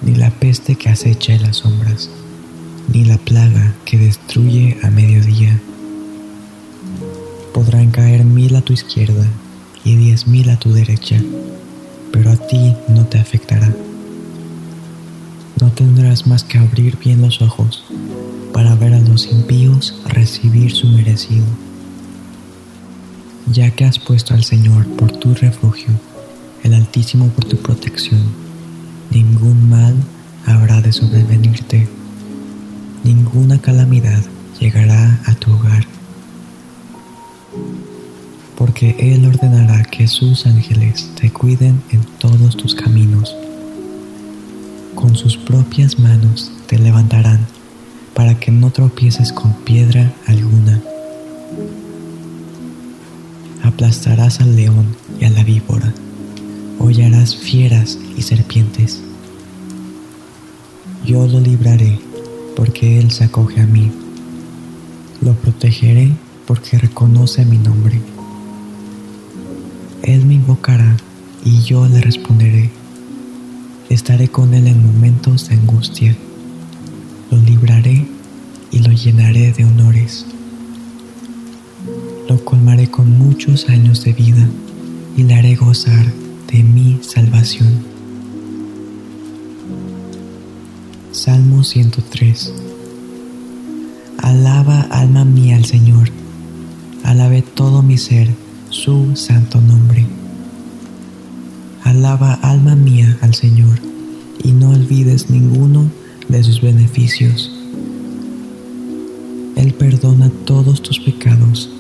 ni 0.03 0.15
la 0.15 0.31
peste 0.31 0.77
que 0.77 0.89
acecha 0.89 1.35
en 1.35 1.43
las 1.43 1.59
sombras, 1.59 2.11
ni 2.93 3.05
la 3.05 3.19
plaga 3.19 3.75
que 3.85 3.99
destruye 3.99 4.77
a 4.83 4.91
mediodía. 4.91 5.59
Podrán 7.55 7.91
caer 7.91 8.25
mil 8.25 8.55
a 8.57 8.61
tu 8.61 8.73
izquierda 8.73 9.27
y 9.85 9.97
diez 9.97 10.27
mil 10.27 10.51
a 10.51 10.59
tu 10.59 10.73
derecha, 10.73 11.21
pero 12.13 12.31
a 12.31 12.37
ti 12.37 12.75
no 12.89 13.07
te 13.07 13.19
afectará. 13.19 13.73
No 15.61 15.71
tendrás 15.73 16.27
más 16.27 16.45
que 16.45 16.59
abrir 16.59 16.99
bien 16.99 17.23
los 17.23 17.43
ojos 17.43 17.85
para 18.53 18.75
ver 18.75 18.95
a 18.95 19.01
los 19.01 19.27
impíos 19.27 20.01
recibir 20.07 20.73
su 20.73 20.89
merecido 20.89 21.45
ya 23.53 23.71
que 23.71 23.85
has 23.85 23.99
puesto 23.99 24.35
al 24.35 24.45
Señor 24.45 24.87
por 24.97 25.13
tu 25.13 25.35
refugio, 25.35 25.89
el 26.63 26.75
Altísimo 26.75 27.29
por 27.29 27.45
tu 27.45 27.57
protección, 27.57 28.21
ningún 29.11 29.69
mal 29.69 29.95
habrá 30.47 30.81
de 30.81 30.93
sobrevenirte, 30.93 31.89
ninguna 33.05 33.61
calamidad 33.61 34.23
llegará 34.59 35.21
a 35.27 35.35
tu 35.35 35.53
hogar, 35.53 35.87
porque 38.57 38.95
Él 38.99 39.27
ordenará 39.27 39.83
que 39.85 40.07
sus 40.07 40.47
ángeles 40.47 41.11
te 41.19 41.31
cuiden 41.33 41.83
en 41.91 42.03
todos 42.19 42.57
tus 42.57 42.75
caminos. 42.75 43.35
Con 44.95 45.17
sus 45.17 45.37
propias 45.37 45.99
manos 45.99 46.53
te 46.67 46.79
levantarán 46.79 47.47
para 48.15 48.39
que 48.39 48.51
no 48.51 48.71
tropieces 48.71 49.33
con 49.33 49.55
piedra 49.65 50.13
alguna. 50.27 50.83
Aplastarás 53.63 54.41
al 54.41 54.57
león 54.57 54.95
y 55.19 55.25
a 55.25 55.31
la 55.31 55.43
víbora, 55.43 55.93
hollarás 56.79 57.35
fieras 57.35 57.99
y 58.17 58.23
serpientes. 58.23 59.01
Yo 61.07 61.27
lo 61.27 61.41
libraré 61.41 61.99
porque 62.61 62.99
Él 62.99 63.11
se 63.11 63.25
acoge 63.25 63.59
a 63.63 63.67
mí. 63.67 63.91
Lo 65.23 65.33
protegeré 65.33 66.13
porque 66.47 66.77
reconoce 66.77 67.47
mi 67.47 67.57
nombre. 67.57 67.99
Él 70.03 70.27
me 70.27 70.35
invocará 70.35 70.95
y 71.43 71.63
yo 71.63 71.89
le 71.89 72.03
responderé. 72.03 72.71
Estaré 73.89 74.29
con 74.29 74.53
Él 74.53 74.67
en 74.67 74.85
momentos 74.85 75.49
de 75.49 75.55
angustia. 75.55 76.15
Lo 77.31 77.39
libraré 77.39 78.07
y 78.71 78.81
lo 78.81 78.93
llenaré 78.93 79.53
de 79.53 79.65
honores. 79.65 80.27
Lo 82.29 82.45
colmaré 82.45 82.91
con 82.91 83.11
muchos 83.19 83.71
años 83.71 84.05
de 84.05 84.13
vida 84.13 84.47
y 85.17 85.23
le 85.23 85.35
haré 85.35 85.55
gozar 85.55 86.13
de 86.53 86.63
mi 86.63 86.99
salvación. 87.01 87.90
Salmo 91.13 91.65
103 91.65 92.53
Alaba 94.19 94.83
alma 94.93 95.25
mía 95.25 95.57
al 95.57 95.65
Señor, 95.65 96.09
alabe 97.03 97.43
todo 97.43 97.83
mi 97.83 97.99
ser 97.99 98.29
su 98.69 99.17
santo 99.17 99.61
nombre. 99.61 100.07
Alaba 101.83 102.35
alma 102.35 102.77
mía 102.77 103.19
al 103.23 103.35
Señor 103.35 103.81
y 104.45 104.53
no 104.53 104.71
olvides 104.71 105.31
ninguno 105.31 105.91
de 106.29 106.45
sus 106.45 106.61
beneficios. 106.61 107.51
Él 109.57 109.75
perdona 109.75 110.31
todos 110.45 110.81
tus 110.81 111.01
pecados 111.01 111.71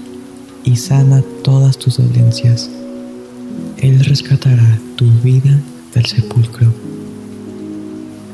y 0.65 0.75
sana 0.75 1.23
todas 1.45 1.79
tus 1.79 1.99
dolencias. 1.99 2.69
Él 3.77 4.05
rescatará 4.05 4.81
tu 4.97 5.09
vida 5.23 5.57
del 5.95 6.07
sepulcro 6.07 6.90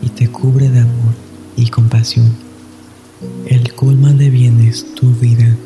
y 0.06 0.10
te 0.10 0.28
cubre 0.28 0.70
de 0.70 0.78
amor 0.78 1.14
y 1.56 1.66
compasión. 1.66 2.32
Él 3.48 3.74
colma 3.74 4.12
de 4.12 4.30
bienes 4.30 4.94
tu 4.94 5.10
vida 5.10 5.56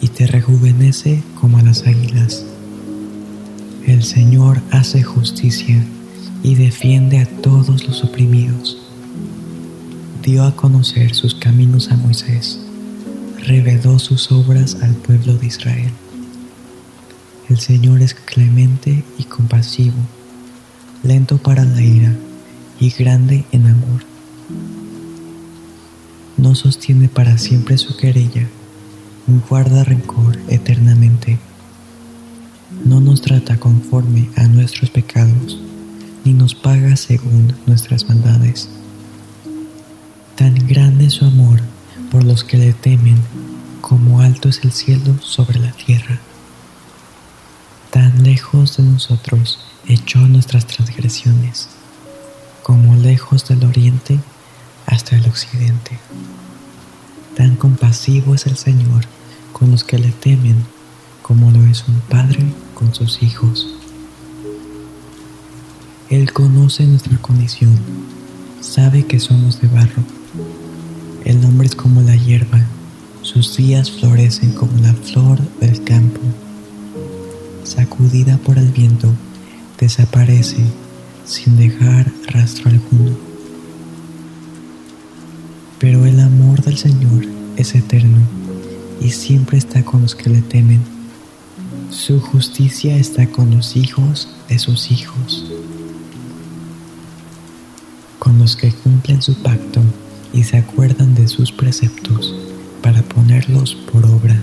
y 0.00 0.08
te 0.08 0.28
rejuvenece 0.28 1.24
como 1.40 1.58
a 1.58 1.62
las 1.62 1.84
águilas. 1.84 2.44
El 3.84 4.04
Señor 4.04 4.60
hace 4.70 5.02
justicia 5.02 5.84
y 6.44 6.54
defiende 6.54 7.18
a 7.18 7.26
todos 7.26 7.84
los 7.88 8.04
oprimidos. 8.04 8.78
Dio 10.22 10.44
a 10.44 10.54
conocer 10.54 11.16
sus 11.16 11.34
caminos 11.34 11.90
a 11.90 11.96
Moisés, 11.96 12.60
reveló 13.44 13.98
sus 13.98 14.30
obras 14.30 14.76
al 14.82 14.94
pueblo 14.94 15.34
de 15.34 15.46
Israel. 15.46 15.90
El 17.48 17.58
Señor 17.58 18.02
es 18.02 18.14
clemente 18.14 19.02
y 19.18 19.24
compasivo, 19.24 19.98
lento 21.02 21.38
para 21.38 21.64
la 21.64 21.82
ira 21.82 22.14
y 22.80 22.90
grande 22.90 23.44
en 23.52 23.66
amor. 23.66 24.04
No 26.36 26.54
sostiene 26.54 27.08
para 27.08 27.38
siempre 27.38 27.78
su 27.78 27.96
querella, 27.96 28.46
ni 29.26 29.40
guarda 29.48 29.84
rencor 29.84 30.38
eternamente. 30.48 31.38
No 32.84 33.00
nos 33.00 33.22
trata 33.22 33.58
conforme 33.58 34.30
a 34.36 34.44
nuestros 34.44 34.90
pecados, 34.90 35.60
ni 36.24 36.32
nos 36.32 36.54
paga 36.54 36.96
según 36.96 37.54
nuestras 37.66 38.08
maldades. 38.08 38.68
Tan 40.36 40.54
grande 40.68 41.06
es 41.06 41.14
su 41.14 41.24
amor 41.24 41.60
por 42.12 42.22
los 42.22 42.44
que 42.44 42.58
le 42.58 42.72
temen, 42.72 43.16
como 43.80 44.20
alto 44.20 44.48
es 44.48 44.60
el 44.62 44.70
cielo 44.70 45.16
sobre 45.20 45.58
la 45.58 45.72
tierra. 45.72 46.20
Tan 47.90 48.22
lejos 48.22 48.76
de 48.76 48.84
nosotros 48.84 49.58
echó 49.88 50.20
nuestras 50.20 50.66
transgresiones 50.66 51.70
como 52.68 52.96
lejos 52.96 53.48
del 53.48 53.64
oriente 53.64 54.20
hasta 54.84 55.16
el 55.16 55.24
occidente. 55.24 55.98
Tan 57.34 57.56
compasivo 57.56 58.34
es 58.34 58.44
el 58.44 58.58
Señor 58.58 59.06
con 59.54 59.70
los 59.70 59.84
que 59.84 59.98
le 59.98 60.10
temen, 60.10 60.66
como 61.22 61.50
lo 61.50 61.64
es 61.64 61.88
un 61.88 61.98
padre 62.00 62.44
con 62.74 62.94
sus 62.94 63.22
hijos. 63.22 63.74
Él 66.10 66.30
conoce 66.34 66.84
nuestra 66.84 67.16
condición, 67.16 67.74
sabe 68.60 69.06
que 69.06 69.18
somos 69.18 69.62
de 69.62 69.68
barro. 69.68 70.02
El 71.24 71.42
hombre 71.46 71.68
es 71.68 71.74
como 71.74 72.02
la 72.02 72.16
hierba, 72.16 72.60
sus 73.22 73.56
días 73.56 73.90
florecen 73.90 74.52
como 74.52 74.78
la 74.82 74.92
flor 74.92 75.38
del 75.58 75.82
campo. 75.84 76.20
Sacudida 77.64 78.36
por 78.36 78.58
el 78.58 78.70
viento, 78.72 79.10
desaparece 79.80 80.66
sin 81.28 81.58
dejar 81.58 82.10
rastro 82.28 82.70
alguno. 82.70 83.14
Pero 85.78 86.06
el 86.06 86.18
amor 86.20 86.62
del 86.62 86.78
Señor 86.78 87.26
es 87.56 87.74
eterno 87.74 88.26
y 89.00 89.10
siempre 89.10 89.58
está 89.58 89.84
con 89.84 90.02
los 90.02 90.14
que 90.14 90.30
le 90.30 90.40
temen. 90.40 90.80
Su 91.90 92.18
justicia 92.18 92.96
está 92.96 93.26
con 93.30 93.50
los 93.50 93.76
hijos 93.76 94.28
de 94.48 94.58
sus 94.58 94.90
hijos, 94.90 95.44
con 98.18 98.38
los 98.38 98.56
que 98.56 98.72
cumplen 98.72 99.20
su 99.20 99.34
pacto 99.42 99.82
y 100.32 100.44
se 100.44 100.56
acuerdan 100.56 101.14
de 101.14 101.28
sus 101.28 101.52
preceptos 101.52 102.34
para 102.82 103.02
ponerlos 103.02 103.74
por 103.74 104.06
obra. 104.06 104.42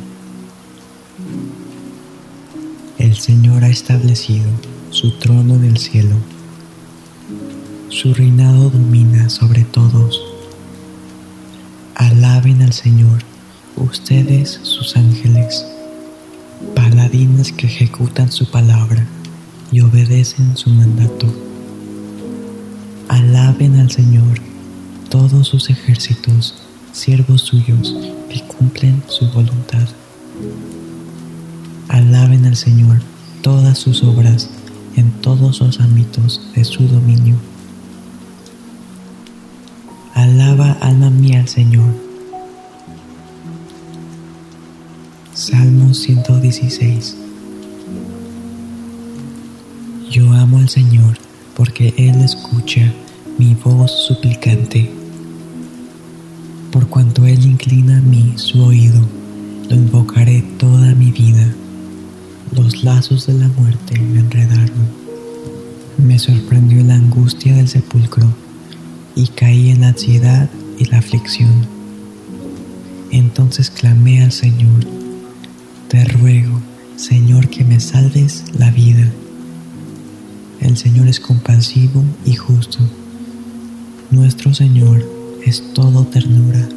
El 2.99 3.15
Señor 3.15 3.63
ha 3.63 3.69
establecido 3.69 4.45
su 4.91 5.11
trono 5.17 5.55
en 5.55 5.65
el 5.65 5.77
cielo 5.77 6.15
su 7.89 8.13
reinado 8.13 8.69
domina 8.69 9.29
sobre 9.29 9.63
todos. 9.63 10.21
Alaben 11.95 12.61
al 12.61 12.73
Señor, 12.73 13.19
ustedes 13.75 14.59
sus 14.63 14.97
ángeles, 14.97 15.65
paladines 16.75 17.51
que 17.51 17.67
ejecutan 17.67 18.31
su 18.31 18.49
palabra 18.49 19.05
y 19.71 19.81
obedecen 19.81 20.57
su 20.57 20.69
mandato. 20.71 21.27
Alaben 23.07 23.79
al 23.79 23.91
Señor, 23.91 24.39
todos 25.09 25.47
sus 25.47 25.69
ejércitos, 25.69 26.55
siervos 26.91 27.41
suyos 27.41 27.95
que 28.29 28.41
cumplen 28.41 29.03
su 29.07 29.29
voluntad. 29.29 29.87
Alaben 31.87 32.45
al 32.45 32.55
Señor 32.55 32.99
todas 33.41 33.77
sus 33.77 34.03
obras 34.03 34.49
en 34.95 35.11
todos 35.21 35.59
los 35.59 35.79
ámbitos 35.79 36.41
de 36.55 36.65
su 36.65 36.87
dominio. 36.87 37.35
Alaba 40.15 40.71
alma 40.79 41.09
mía 41.09 41.41
al 41.41 41.49
Señor. 41.49 41.93
Salmo 45.33 45.93
116. 45.93 47.17
Yo 50.09 50.31
amo 50.31 50.59
al 50.59 50.69
Señor 50.69 51.17
porque 51.53 51.93
Él 51.97 52.21
escucha 52.21 52.93
mi 53.37 53.55
voz 53.55 53.91
suplicante. 54.07 54.89
Por 56.71 56.87
cuanto 56.87 57.25
Él 57.25 57.43
inclina 57.43 57.97
a 57.97 58.01
mí 58.01 58.35
su 58.37 58.63
oído, 58.63 59.01
lo 59.69 59.75
invocaré 59.75 60.45
toda 60.57 60.95
mi 60.95 61.11
vida. 61.11 61.53
Los 62.55 62.85
lazos 62.85 63.27
de 63.27 63.33
la 63.33 63.49
muerte 63.49 63.99
me 63.99 64.21
enredaron. 64.21 64.87
Me 65.97 66.17
sorprendió 66.17 66.81
la 66.85 66.95
angustia 66.95 67.53
del 67.53 67.67
sepulcro 67.67 68.44
y 69.15 69.27
caí 69.27 69.69
en 69.69 69.81
la 69.81 69.89
ansiedad 69.89 70.49
y 70.77 70.85
la 70.85 70.97
aflicción. 70.97 71.65
Entonces 73.11 73.69
clamé 73.69 74.21
al 74.21 74.31
Señor, 74.31 74.85
te 75.87 76.03
ruego, 76.05 76.59
Señor, 76.97 77.49
que 77.49 77.63
me 77.63 77.79
salves 77.79 78.43
la 78.57 78.71
vida. 78.71 79.09
El 80.59 80.77
Señor 80.77 81.07
es 81.07 81.19
compasivo 81.19 82.03
y 82.25 82.33
justo. 82.33 82.79
Nuestro 84.11 84.53
Señor 84.53 85.03
es 85.45 85.73
todo 85.73 86.05
ternura. 86.05 86.67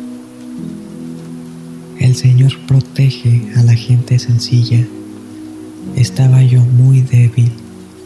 El 1.98 2.14
Señor 2.14 2.52
protege 2.66 3.50
a 3.56 3.62
la 3.62 3.74
gente 3.74 4.18
sencilla. 4.18 4.86
Estaba 5.96 6.42
yo 6.42 6.60
muy 6.60 7.00
débil 7.00 7.50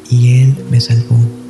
y 0.09 0.41
Él 0.41 0.55
me 0.71 0.81
salvó. 0.81 1.42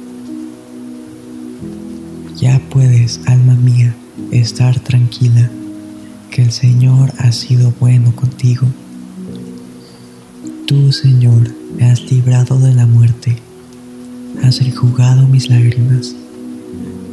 Ya 2.43 2.61
puedes, 2.71 3.21
alma 3.27 3.55
mía, 3.55 3.95
estar 4.33 4.81
tranquila, 4.81 5.49
que 6.33 6.43
el 6.43 6.51
Señor 6.51 7.13
ha 7.19 7.31
sido 7.31 7.73
bueno 7.79 8.17
contigo. 8.17 8.67
Tú, 10.67 10.91
Señor, 10.91 11.55
me 11.79 11.89
has 11.89 12.11
librado 12.11 12.59
de 12.59 12.75
la 12.75 12.85
muerte, 12.85 13.37
has 14.43 14.61
enjugado 14.61 15.29
mis 15.29 15.51
lágrimas, 15.51 16.17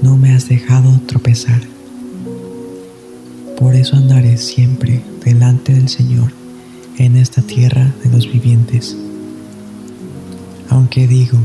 no 0.02 0.18
me 0.18 0.34
has 0.34 0.50
dejado 0.50 1.00
tropezar. 1.06 1.62
Por 3.56 3.76
eso 3.76 3.98
andaré 3.98 4.36
siempre 4.36 5.04
delante 5.24 5.76
del 5.76 5.90
Señor 5.90 6.32
en 6.98 7.18
esta 7.18 7.44
tierra 7.44 7.94
de 8.04 8.10
los 8.10 8.26
vivientes. 8.26 8.98
Aunque 10.70 11.08
digo, 11.08 11.38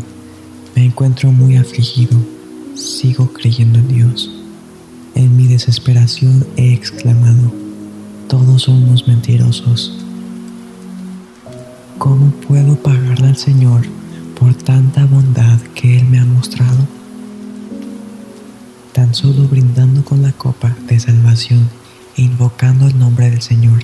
me 0.75 0.87
encuentro 0.87 1.31
muy 1.33 1.59
afligido, 1.59 2.17
sigo 2.75 3.33
creyendo 3.33 3.79
en 3.79 3.89
Dios. 3.89 4.31
En 5.15 5.37
mi 5.37 5.47
desesperación 5.47 6.47
he 6.57 6.73
exclamado, 6.73 7.53
todos 8.29 8.63
somos 8.63 9.07
mentirosos. 9.07 9.97
¿Cómo 11.99 12.31
puedo 12.49 12.77
pagarle 12.77 13.29
al 13.29 13.37
Señor 13.37 13.83
por 14.39 14.55
tanta 14.55 15.05
bondad 15.07 15.61
que 15.75 15.99
Él 15.99 16.07
me 16.07 16.19
ha 16.19 16.25
mostrado? 16.25 16.89
Tan 18.93 19.15
solo 19.15 19.49
brindando 19.49 20.05
con 20.05 20.23
la 20.23 20.33
copa 20.33 20.77
de 20.89 20.99
salvación 20.99 21.69
e 22.17 22.23
invocando 22.23 22.87
el 22.87 22.99
nombre 22.99 23.31
del 23.31 23.43
Señor. 23.43 23.83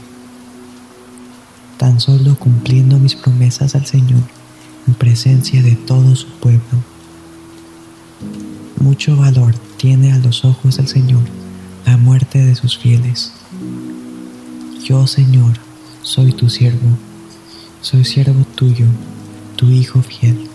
Tan 1.79 2.01
solo 2.01 2.37
cumpliendo 2.37 2.99
mis 2.99 3.15
promesas 3.15 3.75
al 3.75 3.87
Señor 3.87 4.23
en 4.87 4.95
presencia 4.95 5.63
de 5.63 5.77
todo 5.77 6.17
su 6.17 6.27
pueblo. 6.27 6.61
Mucho 8.81 9.15
valor 9.15 9.55
tiene 9.77 10.13
a 10.13 10.19
los 10.19 10.43
ojos 10.43 10.79
del 10.79 10.89
Señor 10.89 11.23
la 11.85 11.99
muerte 11.99 12.39
de 12.39 12.55
sus 12.55 12.79
fieles. 12.79 13.31
Yo, 14.83 15.07
Señor, 15.07 15.53
soy 16.03 16.33
tu 16.33 16.49
siervo, 16.49 16.89
soy 17.83 18.07
siervo 18.07 18.43
tuyo, 18.55 18.87
tu 19.57 19.69
Hijo 19.69 20.01
fiel. 20.01 20.49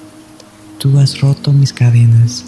Tú 0.80 0.98
has 0.98 1.22
roto 1.22 1.54
mis 1.54 1.72
cadenas. 1.72 2.46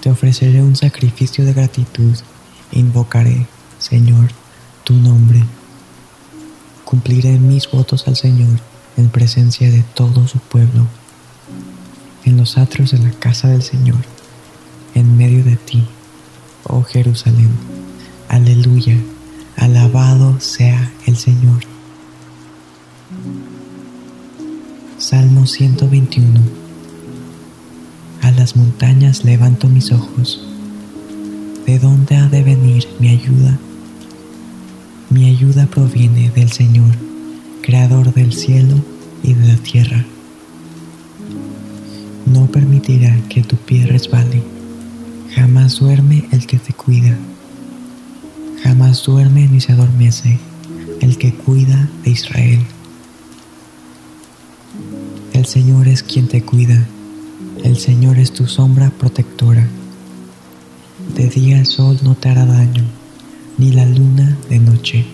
Te 0.00 0.10
ofreceré 0.10 0.62
un 0.62 0.74
sacrificio 0.74 1.44
de 1.44 1.52
gratitud 1.52 2.16
e 2.72 2.78
invocaré, 2.78 3.46
Señor, 3.78 4.30
tu 4.84 4.94
nombre. 4.94 5.44
Cumpliré 6.86 7.38
mis 7.38 7.70
votos 7.70 8.08
al 8.08 8.16
Señor 8.16 8.58
en 8.96 9.10
presencia 9.10 9.70
de 9.70 9.82
todo 9.82 10.26
su 10.28 10.38
pueblo, 10.38 10.86
en 12.24 12.36
los 12.36 12.58
atrios 12.58 12.90
de 12.92 12.98
la 12.98 13.10
casa 13.10 13.48
del 13.48 13.62
Señor, 13.62 13.98
en 14.94 15.16
medio 15.16 15.44
de 15.44 15.56
ti, 15.56 15.84
oh 16.64 16.82
Jerusalén. 16.82 17.50
Aleluya, 18.28 18.96
alabado 19.56 20.40
sea 20.40 20.92
el 21.06 21.16
Señor. 21.16 21.60
Salmo 24.98 25.46
121 25.46 26.40
A 28.22 28.30
las 28.30 28.56
montañas 28.56 29.24
levanto 29.24 29.68
mis 29.68 29.92
ojos. 29.92 30.46
¿De 31.66 31.78
dónde 31.78 32.16
ha 32.16 32.28
de 32.28 32.42
venir 32.42 32.86
mi 32.98 33.08
ayuda? 33.08 33.58
Mi 35.10 35.28
ayuda 35.28 35.66
proviene 35.66 36.30
del 36.30 36.52
Señor 36.52 36.94
creador 37.64 38.12
del 38.12 38.34
cielo 38.34 38.76
y 39.22 39.32
de 39.32 39.48
la 39.48 39.56
tierra. 39.56 40.04
No 42.26 42.46
permitirá 42.46 43.14
que 43.28 43.42
tu 43.42 43.56
pie 43.56 43.86
resbale, 43.86 44.42
jamás 45.34 45.78
duerme 45.78 46.26
el 46.32 46.46
que 46.46 46.58
te 46.58 46.72
cuida, 46.72 47.16
jamás 48.62 49.04
duerme 49.04 49.46
ni 49.46 49.60
se 49.60 49.72
adormece 49.72 50.38
el 51.00 51.18
que 51.18 51.34
cuida 51.34 51.90
de 52.02 52.10
Israel. 52.10 52.60
El 55.34 55.44
Señor 55.44 55.86
es 55.86 56.02
quien 56.02 56.28
te 56.28 56.42
cuida, 56.42 56.86
el 57.62 57.76
Señor 57.76 58.18
es 58.18 58.32
tu 58.32 58.46
sombra 58.46 58.90
protectora. 58.90 59.68
De 61.14 61.28
día 61.28 61.58
el 61.58 61.66
sol 61.66 61.98
no 62.02 62.14
te 62.14 62.30
hará 62.30 62.46
daño, 62.46 62.84
ni 63.58 63.72
la 63.72 63.84
luna 63.84 64.36
de 64.48 64.58
noche. 64.58 65.04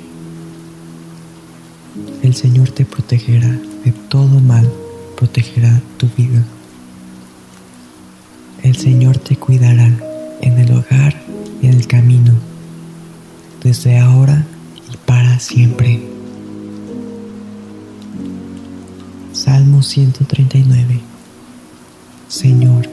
El 2.23 2.35
Señor 2.35 2.71
te 2.71 2.85
protegerá 2.85 3.49
de 3.85 3.93
todo 4.09 4.39
mal, 4.41 4.71
protegerá 5.17 5.81
tu 5.97 6.09
vida. 6.17 6.45
El 8.63 8.77
Señor 8.77 9.19
te 9.19 9.37
cuidará 9.37 9.91
en 10.41 10.59
el 10.59 10.73
hogar 10.73 11.15
y 11.63 11.67
en 11.67 11.75
el 11.75 11.87
camino, 11.87 12.35
desde 13.63 13.99
ahora 13.99 14.47
y 14.93 14.97
para 14.99 15.39
siempre. 15.39 16.03
Salmo 19.33 19.83
139 19.83 21.01
Señor, 22.29 22.89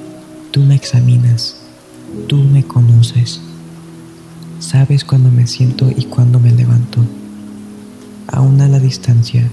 tú 0.51 0.61
me 0.61 0.75
examinas, 0.75 1.57
tú 2.27 2.37
me 2.37 2.63
conoces, 2.63 3.39
sabes 4.59 5.03
cuándo 5.03 5.29
me 5.29 5.45
siento 5.45 5.91
y 5.95 6.05
cuándo 6.05 6.39
me 6.39 6.51
levanto 6.51 7.05
aún 8.27 8.61
a 8.61 8.67
la 8.67 8.79
distancia, 8.79 9.47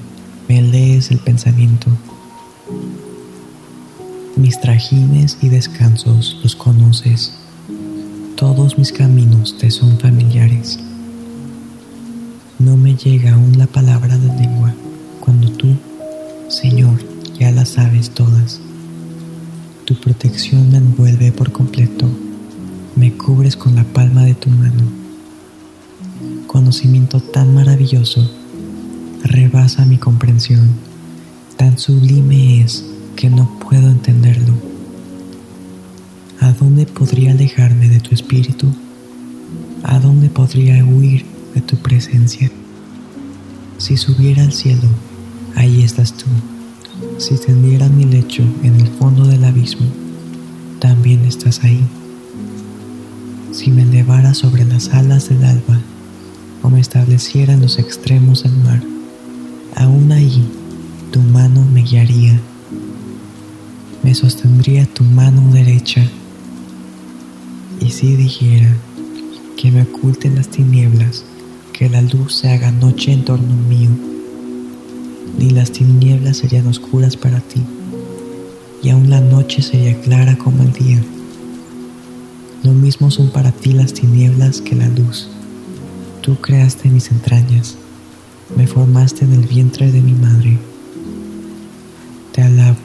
me 0.49 0.63
lees 0.63 1.11
el 1.11 1.19
pensamiento. 1.19 1.89
Mis 4.37 4.61
trajines 4.61 5.39
y 5.43 5.49
descansos 5.49 6.41
los 6.43 6.57
conoces, 6.57 7.33
todos 8.35 8.77
mis 8.77 8.91
caminos 8.91 9.57
te 9.59 9.71
son 9.71 9.97
familiares. 10.01 10.77
No 12.59 12.77
me 12.77 12.97
llega 12.97 13.35
aún 13.35 13.57
la 13.57 13.69
palabra 13.69 14.19
de 14.19 14.27
lengua 14.35 14.75
cuando 15.21 15.51
tú, 15.51 15.77
Señor, 16.49 16.99
ya 17.39 17.53
las 17.53 17.69
sabes 17.69 18.11
todas. 18.11 18.61
Tu 19.85 19.95
protección 19.95 20.69
me 20.73 20.79
envuelve 20.79 21.31
por 21.31 21.53
completo, 21.53 22.09
me 22.97 23.13
cubres 23.13 23.57
con 23.57 23.77
la 23.77 23.85
palma 23.85 24.25
de 24.25 24.35
tu 24.35 24.51
mano. 24.51 24.83
Conocimiento 26.49 27.21
tan 27.21 27.55
maravilloso 27.55 28.29
rebasa 29.23 29.85
mi 29.85 29.97
comprensión, 29.97 30.73
tan 31.57 31.79
sublime 31.79 32.63
es 32.63 32.85
que 33.15 33.31
no 33.31 33.59
puedo 33.59 33.89
entenderlo. 33.89 34.55
¿A 36.41 36.53
dónde 36.53 36.87
podría 36.87 37.33
alejarme 37.33 37.89
de 37.89 38.01
tu 38.01 38.15
espíritu? 38.15 38.69
¿A 39.83 39.99
dónde 39.99 40.29
podría 40.29 40.85
huir 40.85 41.25
de 41.55 41.61
tu 41.61 41.77
presencia? 41.77 42.51
Si 43.79 43.97
subiera 43.97 44.43
al 44.43 44.53
cielo, 44.53 44.89
ahí 45.57 45.83
estás 45.83 46.15
tú. 46.15 46.27
Si 47.19 47.37
tendiera 47.37 47.89
mi 47.89 48.05
lecho 48.05 48.43
en 48.63 48.81
el 48.81 48.89
fondo 48.89 49.27
del 49.27 49.45
abismo, 49.45 49.87
también 50.81 51.25
estás 51.25 51.65
ahí. 51.65 51.85
Si 53.53 53.71
me 53.71 53.83
elevara 53.83 54.35
sobre 54.35 54.65
las 54.65 54.91
alas 54.91 55.29
del 55.29 55.45
alba 55.45 55.79
o 56.63 56.71
me 56.71 56.81
estableciera 56.81 57.55
en 57.55 57.61
los 57.61 57.79
extremos 57.79 58.43
del 58.43 58.57
mar, 58.57 58.83
aún 59.77 60.13
ahí 60.13 60.45
tu 61.11 61.21
mano 61.21 61.65
me 61.73 61.83
guiaría, 61.83 62.41
me 64.05 64.15
sostendría 64.15 64.87
tu 64.87 65.03
mano 65.03 65.53
derecha. 65.53 66.07
Y 67.81 67.91
si 67.91 68.15
dijera 68.15 68.77
que 69.57 69.73
me 69.73 69.83
oculten 69.83 70.37
las 70.37 70.49
tinieblas, 70.49 71.25
que 71.73 71.89
la 71.89 72.03
luz 72.03 72.35
se 72.37 72.51
haga 72.51 72.71
noche 72.71 73.13
en 73.13 73.25
torno 73.25 73.57
mío, 73.69 73.91
ni 75.39 75.51
las 75.51 75.73
tinieblas 75.73 76.37
serían 76.37 76.69
oscuras 76.69 77.17
para 77.17 77.41
ti, 77.41 77.63
y 78.83 78.91
aún 78.91 79.11
la 79.11 79.21
noche 79.21 79.63
sería 79.63 80.01
clara 80.01 80.37
como 80.37 80.63
el 80.63 80.73
día. 80.73 81.03
Lo 82.63 82.73
mismo 82.73 83.11
son 83.11 83.31
para 83.31 83.51
ti 83.51 83.73
las 83.73 83.93
tinieblas 83.93 84.61
que 84.61 84.77
la 84.77 84.89
luz. 84.89 85.29
Tú 86.21 86.37
creaste 86.37 86.89
mis 86.89 87.11
entrañas 87.11 87.77
me 88.57 88.67
formaste 88.67 89.25
en 89.25 89.33
el 89.33 89.47
vientre 89.47 89.91
de 89.91 90.01
mi 90.01 90.13
madre. 90.13 90.59
Te 92.33 92.43
alabo, 92.43 92.77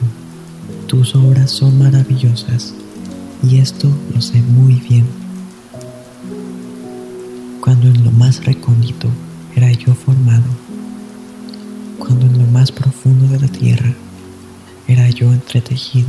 tus 0.90 1.14
obras 1.14 1.52
son 1.52 1.78
maravillosas 1.78 2.74
y 3.48 3.58
esto 3.58 3.88
lo 4.12 4.20
sé 4.20 4.42
muy 4.42 4.74
bien. 4.74 5.06
Cuando 7.60 7.86
en 7.86 8.02
lo 8.02 8.10
más 8.10 8.44
recóndito 8.44 9.06
era 9.54 9.70
yo 9.70 9.94
formado, 9.94 10.50
cuando 11.96 12.26
en 12.26 12.40
lo 12.40 12.46
más 12.46 12.72
profundo 12.72 13.28
de 13.28 13.38
la 13.38 13.46
tierra 13.46 13.94
era 14.88 15.08
yo 15.10 15.32
entretejido, 15.32 16.08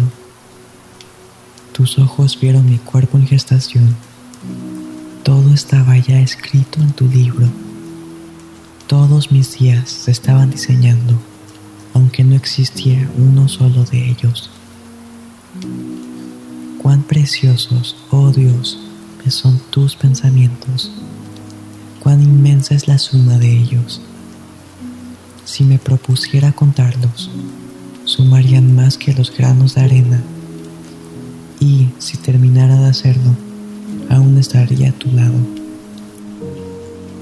tus 1.73 1.99
ojos 1.99 2.39
vieron 2.41 2.65
mi 2.65 2.79
cuerpo 2.79 3.19
en 3.19 3.27
gestación, 3.27 3.95
todo 5.21 5.53
estaba 5.53 5.95
ya 5.99 6.19
escrito 6.19 6.81
en 6.81 6.91
tu 6.93 7.07
libro 7.07 7.47
todos 8.87 9.31
mis 9.31 9.57
días 9.57 9.89
se 9.89 10.11
estaban 10.11 10.49
diseñando, 10.49 11.13
aunque 11.93 12.23
no 12.25 12.35
existía 12.35 13.09
uno 13.17 13.47
solo 13.47 13.85
de 13.85 14.09
ellos. 14.09 14.49
Cuán 16.81 17.03
preciosos, 17.03 17.95
oh 18.09 18.31
Dios, 18.31 18.79
me 19.23 19.31
son 19.31 19.59
tus 19.69 19.95
pensamientos. 19.95 20.91
Cuán 21.99 22.21
inmensa 22.21 22.73
es 22.73 22.87
la 22.87 22.97
suma 22.97 23.37
de 23.37 23.51
ellos. 23.51 24.01
Si 25.45 25.63
me 25.63 25.77
propusiera 25.77 26.53
contarlos, 26.53 27.29
sumarían 28.05 28.75
más 28.75 28.97
que 28.97 29.13
los 29.13 29.35
granos 29.35 29.75
de 29.75 29.81
arena. 29.81 30.21
Y 31.59 31.89
si 31.99 32.17
terminara 32.17 32.75
de 32.77 32.87
hacerlo, 32.87 33.35
aún 34.09 34.37
estaría 34.37 34.89
a 34.89 34.93
tu 34.93 35.11
lado. 35.11 35.35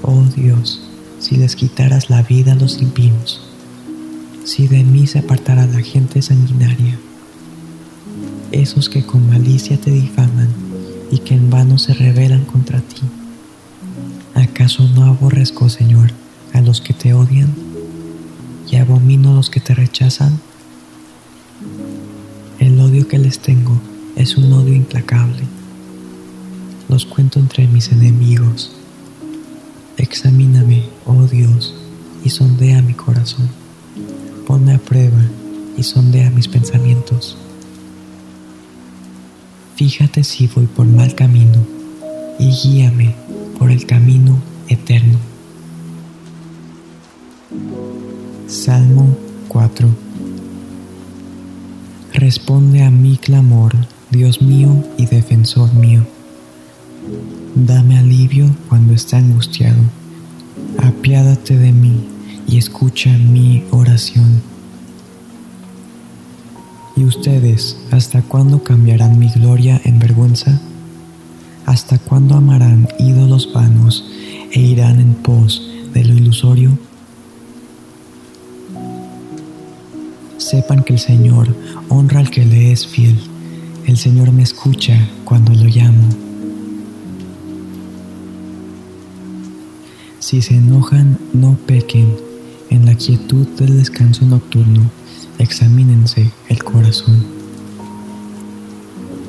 Oh 0.04 0.24
Dios, 0.36 0.82
si 1.20 1.36
les 1.36 1.56
quitaras 1.56 2.10
la 2.10 2.22
vida 2.22 2.54
a 2.54 2.56
los 2.56 2.82
impíos, 2.82 3.42
si 4.46 4.68
de 4.68 4.84
mí 4.84 5.08
se 5.08 5.20
apartara 5.20 5.66
la 5.66 5.82
gente 5.82 6.22
sanguinaria, 6.22 6.98
esos 8.52 8.90
que 8.90 9.06
con 9.06 9.30
malicia 9.30 9.80
te 9.80 9.92
difaman 9.92 10.50
y 11.12 11.20
que 11.20 11.36
en 11.36 11.50
vano 11.50 11.78
se 11.78 11.94
rebelan 11.94 12.46
contra 12.46 12.80
ti. 12.80 13.02
¿Acaso 14.36 14.88
no 14.88 15.06
aborrezco, 15.06 15.70
Señor, 15.70 16.12
a 16.54 16.62
los 16.62 16.82
que 16.82 16.94
te 16.94 17.14
odian 17.14 17.54
y 18.70 18.76
abomino 18.78 19.32
a 19.32 19.36
los 19.36 19.50
que 19.50 19.60
te 19.60 19.74
rechazan? 19.74 20.40
El 22.60 22.80
odio 22.80 23.08
que 23.08 23.18
les 23.18 23.40
tengo 23.40 23.80
es 24.16 24.38
un 24.38 24.52
odio 24.54 24.74
implacable. 24.74 25.44
Los 26.88 27.06
cuento 27.06 27.40
entre 27.40 27.68
mis 27.68 27.92
enemigos. 27.92 28.72
Examíname, 29.98 30.84
oh 31.06 31.24
Dios, 31.24 31.76
y 32.24 32.30
sondea 32.30 32.82
mi 32.82 32.94
corazón. 32.94 33.50
Ponme 34.48 34.74
a 34.74 34.80
prueba 34.80 35.22
y 35.78 35.84
sondea 35.84 36.30
mis 36.32 36.48
pensamientos 36.48 37.38
Fíjate 39.80 40.26
si 40.26 40.46
voy 40.48 40.66
por 40.66 40.86
mal 40.86 41.16
camino 41.16 41.66
y 42.38 42.52
guíame 42.52 43.16
por 43.58 43.72
el 43.72 43.86
camino 43.86 44.38
eterno. 44.68 45.18
Salmo 48.46 49.16
4 49.48 49.88
Responde 52.12 52.84
a 52.84 52.92
mi 52.92 53.16
clamor, 53.16 53.74
Dios 54.12 54.42
mío 54.42 54.84
y 54.98 55.06
defensor 55.06 55.74
mío. 55.74 56.06
Dame 57.56 58.00
alivio 58.00 58.54
cuando 58.68 58.92
está 58.92 59.20
angustiado. 59.20 59.82
Apiádate 60.78 61.58
de 61.58 61.72
mí 61.72 62.04
y 62.50 62.58
escucha 62.58 63.18
mi 63.18 63.64
oración. 63.72 64.49
¿Y 67.00 67.06
ustedes 67.06 67.78
hasta 67.92 68.22
cuándo 68.22 68.62
cambiarán 68.62 69.18
mi 69.18 69.30
gloria 69.30 69.80
en 69.86 70.00
vergüenza? 70.00 70.60
¿Hasta 71.66 71.98
cuándo 71.98 72.36
amarán 72.36 72.90
ídolos 73.00 73.54
vanos 73.54 74.04
e 74.52 74.60
irán 74.60 75.00
en 75.00 75.14
pos 75.14 75.66
de 75.94 76.04
lo 76.04 76.14
ilusorio? 76.14 76.78
Sepan 80.38 80.84
que 80.84 80.92
el 80.92 81.00
Señor 81.00 81.56
honra 81.88 82.20
al 82.20 82.30
que 82.30 82.44
le 82.44 82.74
es 82.74 82.86
fiel. 82.86 83.18
El 83.86 83.96
Señor 83.96 84.34
me 84.34 84.44
escucha 84.44 85.00
cuando 85.24 85.54
lo 85.54 85.70
llamo. 85.70 86.10
Si 90.20 90.42
se 90.42 90.58
enojan, 90.58 91.18
no 91.32 91.58
pequen 91.66 92.14
en 92.70 92.86
la 92.86 92.96
quietud 92.96 93.48
del 93.58 93.78
descanso 93.78 94.26
nocturno 94.26 94.92
examínense 95.40 96.32
el 96.50 96.64
corazón. 96.64 97.24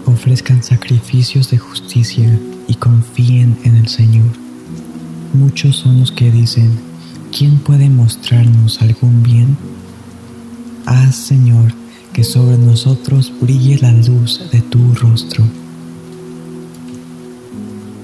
Ofrezcan 0.07 0.63
sacrificios 0.63 1.51
de 1.51 1.59
justicia 1.59 2.39
y 2.67 2.75
confíen 2.75 3.57
en 3.65 3.77
el 3.77 3.89
Señor. 3.89 4.31
Muchos 5.33 5.77
son 5.77 6.01
los 6.01 6.11
que 6.11 6.31
dicen, 6.31 6.73
¿quién 7.37 7.59
puede 7.59 7.89
mostrarnos 7.89 8.83
algún 8.83 9.23
bien? 9.23 9.57
Haz, 10.85 11.15
Señor, 11.15 11.73
que 12.13 12.25
sobre 12.25 12.59
nosotros 12.59 13.33
brille 13.41 13.79
la 13.79 13.93
luz 13.93 14.51
de 14.51 14.61
tu 14.61 14.93
rostro. 14.95 15.45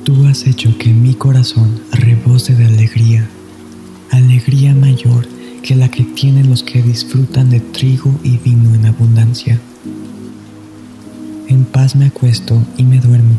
Tú 0.04 0.26
has 0.26 0.46
hecho 0.46 0.78
que 0.78 0.92
mi 0.92 1.14
corazón 1.14 1.80
rebose 1.90 2.54
de 2.54 2.66
alegría, 2.66 3.28
alegría 4.12 4.72
mayor 4.72 5.35
que 5.66 5.74
la 5.74 5.90
que 5.90 6.04
tienen 6.04 6.48
los 6.48 6.62
que 6.62 6.80
disfrutan 6.80 7.50
de 7.50 7.58
trigo 7.58 8.14
y 8.22 8.36
vino 8.36 8.72
en 8.72 8.86
abundancia. 8.86 9.60
En 11.48 11.64
paz 11.64 11.96
me 11.96 12.06
acuesto 12.06 12.62
y 12.76 12.84
me 12.84 13.00
duermo, 13.00 13.34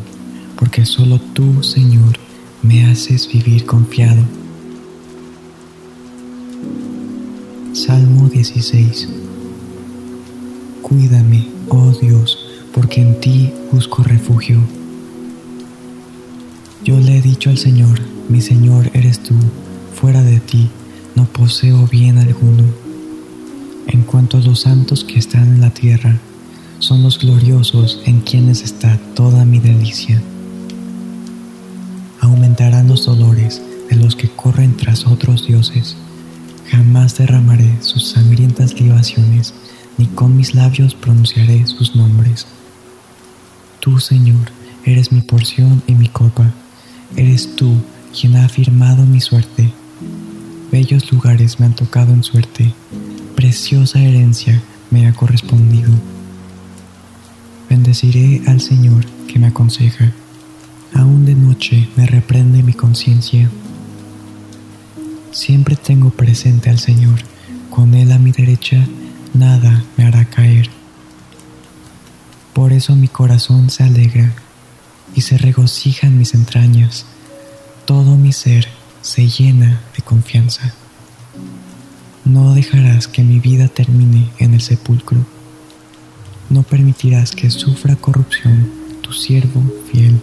porque 0.60 0.86
solo 0.86 1.20
tú, 1.20 1.64
Señor, 1.64 2.20
me 2.62 2.86
haces 2.86 3.30
vivir 3.32 3.66
confiado. 3.66 4.22
Salmo 7.72 8.28
16 8.28 9.08
Cuídame, 10.82 11.48
oh 11.70 11.92
Dios, 11.92 12.46
porque 12.74 13.04
en 13.04 13.22
ti 13.22 13.52
busco 13.72 14.04
refugio. 14.04 14.60
Yo 16.84 17.00
le 17.00 17.20
he 17.20 17.22
dicho 17.22 17.50
al 17.50 17.58
Señor, 17.58 18.02
mi 18.28 18.42
Señor 18.42 18.92
eres 18.94 19.20
tú, 19.24 19.36
fuera 19.96 20.22
de 20.24 20.42
ti 20.42 20.70
no 21.18 21.26
poseo 21.26 21.88
bien 21.88 22.20
alguno. 22.20 22.64
En 23.88 24.04
cuanto 24.04 24.38
a 24.38 24.42
los 24.42 24.60
santos 24.60 25.04
que 25.04 25.18
están 25.18 25.56
en 25.56 25.62
la 25.62 25.72
tierra, 25.72 26.20
son 26.78 27.02
los 27.02 27.18
gloriosos 27.18 28.00
en 28.06 28.22
quienes 28.22 28.62
está 28.62 29.00
toda 29.16 29.44
mi 29.44 29.58
delicia. 29.58 30.22
Aumentarán 32.20 32.88
los 32.88 33.08
dolores 33.08 33.64
de 33.90 33.96
los 33.96 34.16
que 34.16 34.30
corren 34.30 34.78
tras 34.78 35.08
otros 35.08 35.48
dioses. 35.48 35.98
Jamás 36.70 37.18
derramaré 37.18 37.82
sus 37.82 38.10
sangrientas 38.10 38.80
libaciones, 38.80 39.56
ni 39.98 40.06
con 40.06 40.38
mis 40.38 40.54
labios 40.54 40.94
pronunciaré 40.94 41.66
sus 41.66 41.96
nombres. 41.96 42.46
Tú, 43.80 44.00
Señor, 44.00 44.52
eres 44.86 45.12
mi 45.12 45.22
porción 45.22 45.82
y 45.88 45.96
mi 45.96 46.10
copa. 46.10 46.54
Eres 47.16 47.56
tú 47.56 47.74
quien 48.14 48.36
ha 48.36 48.46
afirmado 48.46 49.04
mi 49.04 49.20
suerte 49.20 49.74
Bellos 50.72 51.12
lugares 51.14 51.62
me 51.62 51.66
han 51.66 51.76
tocado 51.76 52.14
en 52.14 52.24
suerte, 52.24 52.74
preciosa 53.36 54.00
herencia 54.00 54.62
me 54.92 55.08
ha 55.08 55.14
correspondido. 55.14 55.90
Bendeciré 57.70 58.42
al 58.48 58.60
Señor 58.60 59.06
que 59.28 59.40
me 59.40 59.48
aconseja, 59.48 60.12
aún 60.94 61.26
de 61.26 61.36
noche 61.36 61.88
me 61.96 62.06
reprende 62.06 62.64
mi 62.64 62.74
conciencia. 62.74 63.50
Siempre 65.32 65.78
tengo 65.78 66.10
presente 66.10 66.70
al 66.70 66.80
Señor, 66.80 67.20
con 67.70 67.94
Él 67.94 68.12
a 68.12 68.20
mi 68.20 68.32
derecha, 68.32 68.86
nada 69.34 69.86
me 69.96 70.04
hará 70.04 70.26
caer. 70.26 70.70
Por 72.52 72.74
eso 72.74 72.94
mi 72.98 73.08
corazón 73.08 73.70
se 73.70 73.84
alegra 73.84 74.34
y 75.16 75.22
se 75.22 75.38
regocija 75.38 76.08
en 76.08 76.18
mis 76.18 76.34
entrañas, 76.34 77.06
todo 77.86 78.18
mi 78.18 78.34
ser 78.34 78.77
se 79.08 79.26
llena 79.30 79.82
de 79.96 80.04
confianza. 80.04 80.74
No 82.26 82.54
dejarás 82.54 83.08
que 83.08 83.24
mi 83.24 83.40
vida 83.40 83.70
termine 83.70 84.30
en 84.38 84.54
el 84.54 84.60
sepulcro. 84.60 85.26
No 86.50 86.64
permitirás 86.64 87.32
que 87.32 87.50
sufra 87.50 87.96
corrupción 87.96 88.70
tu 89.02 89.14
siervo 89.14 89.64
fiel. 89.90 90.20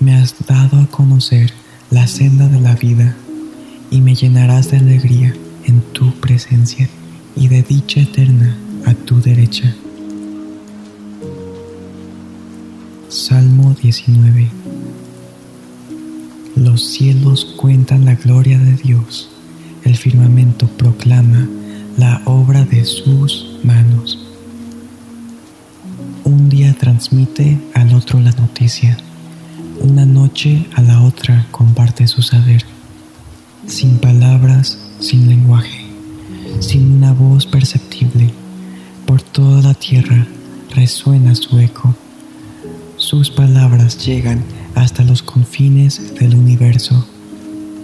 Me 0.00 0.16
has 0.16 0.34
dado 0.44 0.80
a 0.80 0.86
conocer 0.88 1.52
la 1.92 2.08
senda 2.08 2.48
de 2.48 2.60
la 2.60 2.74
vida 2.74 3.14
y 3.92 4.00
me 4.00 4.16
llenarás 4.16 4.72
de 4.72 4.78
alegría 4.78 5.32
en 5.64 5.80
tu 5.92 6.12
presencia 6.14 6.88
y 7.36 7.46
de 7.46 7.62
dicha 7.62 8.00
eterna 8.00 8.56
a 8.86 8.94
tu 8.94 9.20
derecha. 9.20 9.72
Salmo 13.08 13.76
19 13.80 14.50
los 16.60 16.84
cielos 16.84 17.46
cuentan 17.56 18.04
la 18.04 18.16
gloria 18.16 18.58
de 18.58 18.74
Dios, 18.74 19.30
el 19.82 19.96
firmamento 19.96 20.68
proclama 20.68 21.48
la 21.96 22.20
obra 22.26 22.66
de 22.66 22.84
sus 22.84 23.58
manos. 23.64 24.18
Un 26.24 26.50
día 26.50 26.74
transmite 26.74 27.58
al 27.72 27.94
otro 27.94 28.20
la 28.20 28.32
noticia, 28.32 28.98
una 29.80 30.04
noche 30.04 30.66
a 30.74 30.82
la 30.82 31.00
otra 31.00 31.46
comparte 31.50 32.06
su 32.06 32.20
saber, 32.20 32.62
sin 33.66 33.96
palabras, 33.96 34.78
sin 35.00 35.30
lenguaje, 35.30 35.86
sin 36.60 36.92
una 36.92 37.14
voz 37.14 37.46
perceptible, 37.46 38.34
por 39.06 39.22
toda 39.22 39.62
la 39.62 39.72
tierra 39.72 40.26
resuena 40.74 41.34
su 41.34 41.58
eco. 41.58 41.94
Sus 42.98 43.30
palabras 43.30 44.04
llegan 44.06 44.44
hasta 44.74 45.04
los 45.04 45.22
confines 45.22 46.14
del 46.14 46.34
universo. 46.34 47.06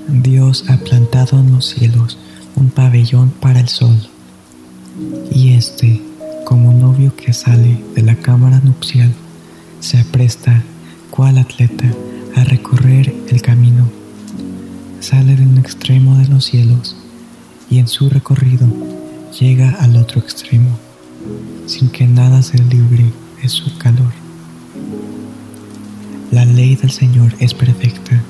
Dios 0.09 0.65
ha 0.69 0.77
plantado 0.79 1.41
en 1.41 1.53
los 1.53 1.67
cielos 1.67 2.19
un 2.55 2.71
pabellón 2.71 3.31
para 3.31 3.61
el 3.61 3.69
sol, 3.69 3.99
y 5.31 5.53
éste, 5.53 6.01
como 6.45 6.73
novio 6.73 7.15
que 7.17 7.33
sale 7.33 7.83
de 7.95 8.03
la 8.03 8.17
cámara 8.17 8.61
nupcial, 8.61 9.13
se 9.81 9.99
apresta, 9.99 10.63
cual 11.11 11.39
atleta, 11.39 11.93
a 12.37 12.45
recorrer 12.45 13.15
el 13.29 13.43
camino. 13.43 13.89
Sale 15.01 15.37
de 15.37 15.43
un 15.43 15.59
extremo 15.59 16.17
de 16.17 16.29
los 16.29 16.45
cielos 16.45 16.97
y 17.69 17.79
en 17.79 17.89
su 17.89 18.09
recorrido 18.09 18.67
llega 19.39 19.71
al 19.81 19.97
otro 19.97 20.21
extremo, 20.21 20.79
sin 21.67 21.91
que 21.91 22.07
nada 22.07 22.43
se 22.43 22.59
libre 22.59 23.13
de 23.43 23.49
su 23.49 23.77
calor. 23.79 24.13
La 26.33 26.45
ley 26.45 26.75
del 26.75 26.91
Señor 26.91 27.35
es 27.39 27.55
perfecta, 27.55 28.21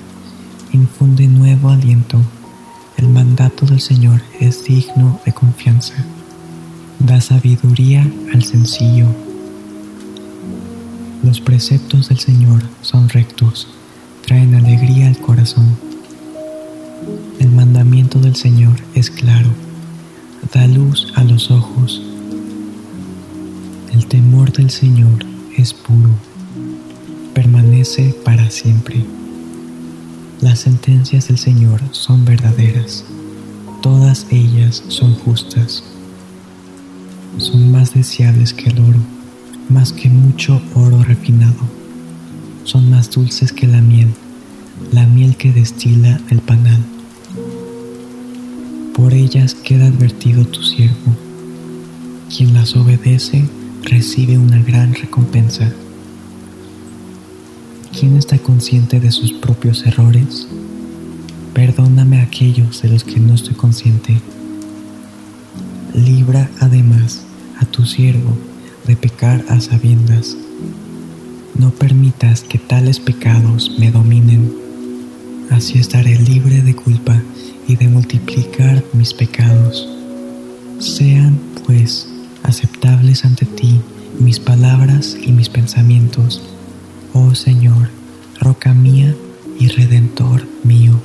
infunde 0.72 1.26
nuevo 1.26 1.70
aliento. 1.70 2.20
El 2.98 3.08
mandato 3.08 3.64
del 3.64 3.80
Señor 3.80 4.20
es 4.38 4.64
digno 4.64 5.18
de 5.24 5.32
confianza. 5.32 5.94
Da 6.98 7.20
sabiduría 7.20 8.06
al 8.34 8.44
sencillo. 8.44 9.06
Los 11.22 11.40
preceptos 11.40 12.10
del 12.10 12.18
Señor 12.18 12.62
son 12.82 13.08
rectos, 13.08 13.66
traen 14.26 14.54
alegría 14.54 15.08
al 15.08 15.16
corazón. 15.18 15.76
El 17.40 17.50
mandamiento 17.50 18.20
del 18.20 18.36
Señor 18.36 18.76
es 18.94 19.10
claro, 19.10 19.48
da 20.52 20.66
luz 20.66 21.12
a 21.16 21.24
los 21.24 21.50
ojos. 21.50 22.02
El 23.92 24.06
temor 24.06 24.52
del 24.52 24.70
Señor 24.70 25.24
es 25.56 25.72
puro, 25.72 26.10
permanece 27.36 28.16
para 28.24 28.48
siempre. 28.48 29.04
Las 30.40 30.60
sentencias 30.60 31.28
del 31.28 31.36
Señor 31.36 31.82
son 31.90 32.24
verdaderas, 32.24 33.04
todas 33.82 34.26
ellas 34.30 34.82
son 34.88 35.14
justas. 35.16 35.84
Son 37.36 37.70
más 37.70 37.92
deseables 37.92 38.54
que 38.54 38.70
el 38.70 38.80
oro, 38.80 39.00
más 39.68 39.92
que 39.92 40.08
mucho 40.08 40.62
oro 40.74 41.02
refinado. 41.02 41.60
Son 42.64 42.88
más 42.88 43.10
dulces 43.10 43.52
que 43.52 43.66
la 43.66 43.82
miel, 43.82 44.08
la 44.90 45.06
miel 45.06 45.36
que 45.36 45.52
destila 45.52 46.18
el 46.30 46.38
panal. 46.38 46.82
Por 48.94 49.12
ellas 49.12 49.54
queda 49.54 49.88
advertido 49.88 50.46
tu 50.46 50.62
siervo. 50.62 51.14
Quien 52.34 52.54
las 52.54 52.74
obedece 52.76 53.44
recibe 53.82 54.38
una 54.38 54.62
gran 54.62 54.94
recompensa. 54.94 55.70
¿Quién 57.98 58.18
está 58.18 58.36
consciente 58.36 59.00
de 59.00 59.10
sus 59.10 59.32
propios 59.32 59.86
errores? 59.86 60.46
Perdóname 61.54 62.20
aquellos 62.20 62.82
de 62.82 62.90
los 62.90 63.04
que 63.04 63.18
no 63.18 63.32
estoy 63.32 63.54
consciente. 63.54 64.20
Libra 65.94 66.50
además 66.60 67.22
a 67.58 67.64
tu 67.64 67.86
siervo 67.86 68.36
de 68.86 68.96
pecar 68.96 69.42
a 69.48 69.60
sabiendas. 69.60 70.36
No 71.58 71.70
permitas 71.70 72.42
que 72.42 72.58
tales 72.58 73.00
pecados 73.00 73.74
me 73.78 73.90
dominen. 73.90 74.52
Así 75.48 75.78
estaré 75.78 76.18
libre 76.18 76.60
de 76.60 76.76
culpa 76.76 77.18
y 77.66 77.76
de 77.76 77.88
multiplicar 77.88 78.84
mis 78.92 79.14
pecados. 79.14 79.88
Sean, 80.80 81.38
pues, 81.64 82.06
aceptables 82.42 83.24
ante 83.24 83.46
ti 83.46 83.80
mis 84.20 84.38
palabras 84.38 85.16
y 85.18 85.32
mis 85.32 85.48
pensamientos, 85.48 86.42
oh 87.16 87.34
Señor, 87.34 87.88
roca 88.40 88.74
mía 88.74 89.14
y 89.58 89.68
redentor 89.68 90.46
mío. 90.64 91.00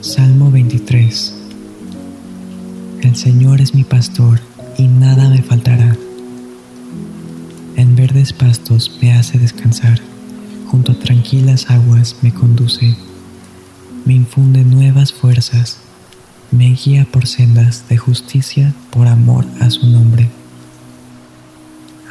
Salmo 0.00 0.50
23 0.50 1.34
El 3.02 3.14
Señor 3.14 3.60
es 3.60 3.74
mi 3.74 3.84
pastor 3.84 4.40
y 4.76 4.88
nada 4.88 5.28
me 5.28 5.42
faltará. 5.42 5.96
En 7.76 7.94
verdes 7.94 8.32
pastos 8.32 8.98
me 9.00 9.12
hace 9.12 9.38
descansar, 9.38 10.00
junto 10.66 10.92
a 10.92 10.98
tranquilas 10.98 11.70
aguas 11.70 12.16
me 12.22 12.34
conduce 12.34 12.96
me 14.04 14.14
infunde 14.14 14.64
nuevas 14.64 15.12
fuerzas, 15.12 15.78
me 16.50 16.70
guía 16.72 17.06
por 17.08 17.28
sendas 17.28 17.88
de 17.88 17.98
justicia 17.98 18.74
por 18.90 19.06
amor 19.06 19.46
a 19.60 19.70
su 19.70 19.86
nombre. 19.86 20.41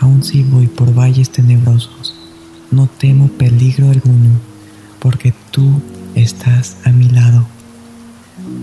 Aun 0.02 0.22
si 0.22 0.44
voy 0.44 0.68
por 0.68 0.94
valles 0.94 1.32
tenebrosos, 1.32 2.14
no 2.70 2.88
temo 2.88 3.30
peligro 3.30 3.90
alguno, 3.90 4.32
porque 5.00 5.34
tú 5.52 5.82
estás 6.14 6.76
a 6.84 6.90
mi 6.90 7.08
lado. 7.08 7.46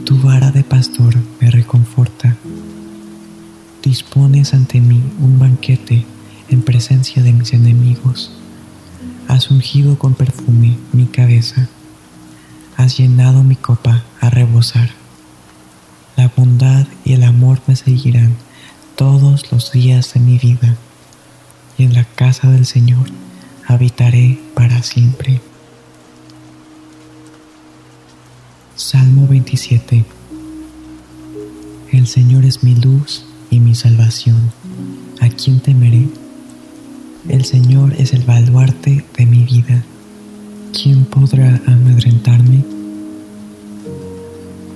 Tu 0.05 0.20
vara 0.20 0.51
de 0.51 0.64
pastor 0.64 1.16
me 1.41 1.51
reconforta. 1.51 2.36
Dispones 3.82 4.53
ante 4.53 4.80
mí 4.82 5.03
un 5.20 5.39
banquete 5.39 6.05
en 6.51 6.61
presencia 6.61 7.22
de 7.22 7.32
mis 7.32 7.55
enemigos. 7.55 8.30
Has 9.26 9.51
ungido 9.51 9.99
con 9.99 10.12
perfume 10.12 10.76
mi 10.93 11.07
cabeza 11.07 11.70
has 12.78 12.97
llenado 12.97 13.43
mi 13.43 13.57
copa 13.57 14.05
a 14.20 14.30
rebosar. 14.30 14.91
La 16.16 16.30
bondad 16.34 16.86
y 17.05 17.12
el 17.14 17.24
amor 17.24 17.61
me 17.66 17.74
seguirán 17.74 18.36
todos 18.95 19.51
los 19.51 19.72
días 19.72 20.14
de 20.14 20.20
mi 20.20 20.39
vida, 20.39 20.76
y 21.79 21.85
en 21.85 21.95
la 21.95 22.05
casa 22.05 22.51
del 22.51 22.66
Señor 22.66 23.07
habitaré 23.66 24.39
para 24.55 24.83
siempre. 24.83 25.41
Salmo 28.76 29.26
27 29.26 30.05
El 31.93 32.07
Señor 32.07 32.45
es 32.45 32.62
mi 32.62 32.74
luz 32.74 33.24
y 33.51 33.61
mi 33.61 33.74
salvación. 33.74 34.53
¿A 35.20 35.29
quién 35.29 35.61
temeré? 35.61 36.09
El 37.29 37.45
Señor 37.45 37.95
es 37.97 38.12
el 38.12 38.24
baluarte 38.24 39.05
de 39.16 39.26
mi 39.26 39.45
vida. 39.45 39.85
¿quién 40.72 41.05
podrá 41.07 41.61
amedrentarme? 41.66 42.64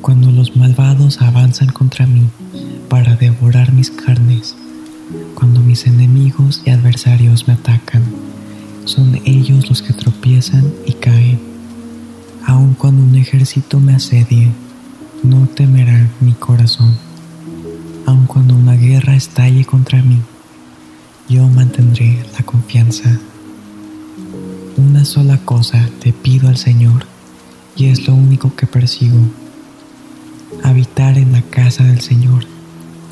Cuando 0.01 0.33
los 0.33 0.57
malvados 0.57 1.21
avanzan 1.23 1.69
contra 1.69 2.07
mí 2.07 2.27
para 2.89 3.15
devorar 3.15 3.73
mis 3.73 3.91
carnes, 3.91 4.57
cuando 5.35 5.61
mis 5.61 5.87
enemigos 5.87 6.63
y 6.65 6.71
adversarios 6.71 7.49
me 7.49 7.55
atacan, 7.55 8.03
son 8.85 9.21
ellos 9.25 9.69
los 9.69 9.83
que 9.83 9.93
tropiezan 9.93 10.65
y 10.87 10.93
caen. 10.95 11.41
Aun 12.47 12.75
cuando 12.75 13.03
un 13.03 13.15
ejército 13.15 13.81
me 13.81 13.95
asedie, 13.95 14.51
no 15.23 15.47
temerá 15.47 16.09
mi 16.21 16.33
corazón. 16.33 16.97
Aun 18.07 18.27
cuando 18.27 18.55
una 18.55 18.75
guerra 18.75 19.15
estalle 19.15 19.65
contra 19.65 20.03
mí, 20.03 20.19
yo 21.29 21.49
mantendré 21.49 22.25
la 22.37 22.45
confianza. 22.45 23.19
Una 24.77 25.05
sola 25.05 25.39
cosa 25.39 25.89
te 26.01 26.13
pido 26.13 26.49
al 26.49 26.57
Señor, 26.57 27.07
y 27.77 27.87
es 27.87 28.07
lo 28.07 28.15
único 28.15 28.55
que 28.55 28.67
persigo, 28.67 29.19
habitar 30.63 31.19
en 31.19 31.33
la 31.33 31.43
casa 31.43 31.85
del 31.85 32.01
Señor 32.01 32.52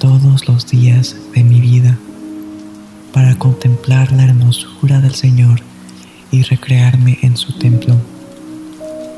todos 0.01 0.49
los 0.49 0.67
días 0.67 1.15
de 1.35 1.45
mi 1.45 1.61
vida, 1.61 1.97
para 3.13 3.39
contemplar 3.39 4.11
la 4.13 4.25
hermosura 4.25 4.99
del 4.99 5.15
Señor 5.15 5.61
y 6.31 6.43
recrearme 6.43 7.19
en 7.21 7.37
su 7.37 7.53
templo, 7.59 7.95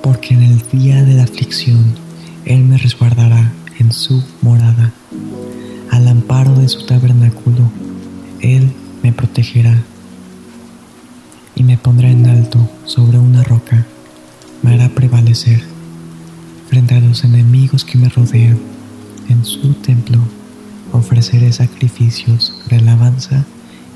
porque 0.02 0.34
en 0.34 0.42
el 0.42 0.62
día 0.72 1.04
de 1.04 1.14
la 1.14 1.22
aflicción 1.22 1.94
Él 2.44 2.64
me 2.64 2.78
resguardará 2.78 3.52
en 3.78 3.92
su 3.92 4.24
morada, 4.40 4.92
al 5.92 6.08
amparo 6.08 6.52
de 6.56 6.68
su 6.68 6.84
tabernáculo, 6.84 7.70
Él 8.40 8.72
me 9.04 9.12
protegerá 9.12 9.80
y 11.54 11.62
me 11.62 11.78
pondrá 11.78 12.10
en 12.10 12.26
alto 12.26 12.58
sobre 12.86 13.18
una 13.18 13.44
roca, 13.44 13.86
me 14.62 14.74
hará 14.74 14.88
prevalecer 14.88 15.62
frente 16.68 16.96
a 16.96 17.00
los 17.00 17.22
enemigos 17.22 17.84
que 17.84 17.98
me 17.98 18.08
rodean. 18.08 18.58
En 19.28 19.44
su 19.44 19.74
templo 19.74 20.18
ofreceré 20.92 21.52
sacrificios 21.52 22.54
de 22.68 22.76
alabanza 22.76 23.44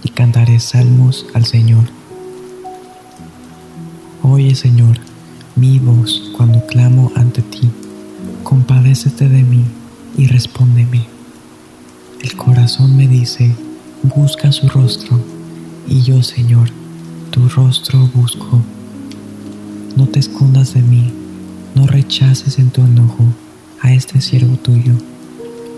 y 0.02 0.10
cantaré 0.10 0.60
salmos 0.60 1.26
al 1.34 1.44
Señor. 1.44 1.84
Oye 4.22 4.54
Señor, 4.54 4.98
mi 5.54 5.78
voz 5.78 6.32
cuando 6.36 6.64
clamo 6.66 7.12
ante 7.14 7.42
ti, 7.42 7.70
compadécete 8.42 9.28
de 9.28 9.42
mí 9.42 9.64
y 10.16 10.26
respóndeme. 10.26 11.06
El 12.22 12.36
corazón 12.36 12.96
me 12.96 13.06
dice, 13.06 13.54
busca 14.02 14.52
su 14.52 14.68
rostro, 14.68 15.20
y 15.88 16.02
yo, 16.02 16.22
Señor, 16.22 16.70
tu 17.30 17.48
rostro 17.48 18.10
busco. 18.14 18.60
No 19.96 20.06
te 20.06 20.18
escondas 20.18 20.74
de 20.74 20.82
mí, 20.82 21.12
no 21.74 21.86
rechaces 21.86 22.58
en 22.58 22.70
tu 22.70 22.82
enojo 22.82 23.24
a 23.80 23.92
este 23.92 24.20
siervo 24.20 24.56
tuyo, 24.56 24.94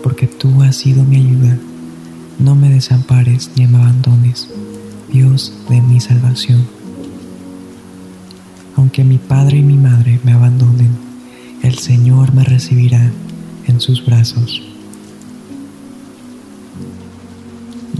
porque 0.03 0.27
tú 0.27 0.61
has 0.61 0.75
sido 0.75 1.03
mi 1.03 1.17
ayuda. 1.17 1.57
No 2.39 2.55
me 2.55 2.69
desampares 2.69 3.51
ni 3.55 3.67
me 3.67 3.77
abandones, 3.77 4.47
Dios 5.11 5.53
de 5.69 5.81
mi 5.81 5.99
salvación. 5.99 6.65
Aunque 8.75 9.03
mi 9.03 9.17
padre 9.17 9.57
y 9.57 9.63
mi 9.63 9.75
madre 9.75 10.19
me 10.23 10.31
abandonen, 10.31 10.91
el 11.63 11.77
Señor 11.77 12.33
me 12.33 12.43
recibirá 12.43 13.11
en 13.67 13.81
sus 13.81 14.05
brazos. 14.05 14.61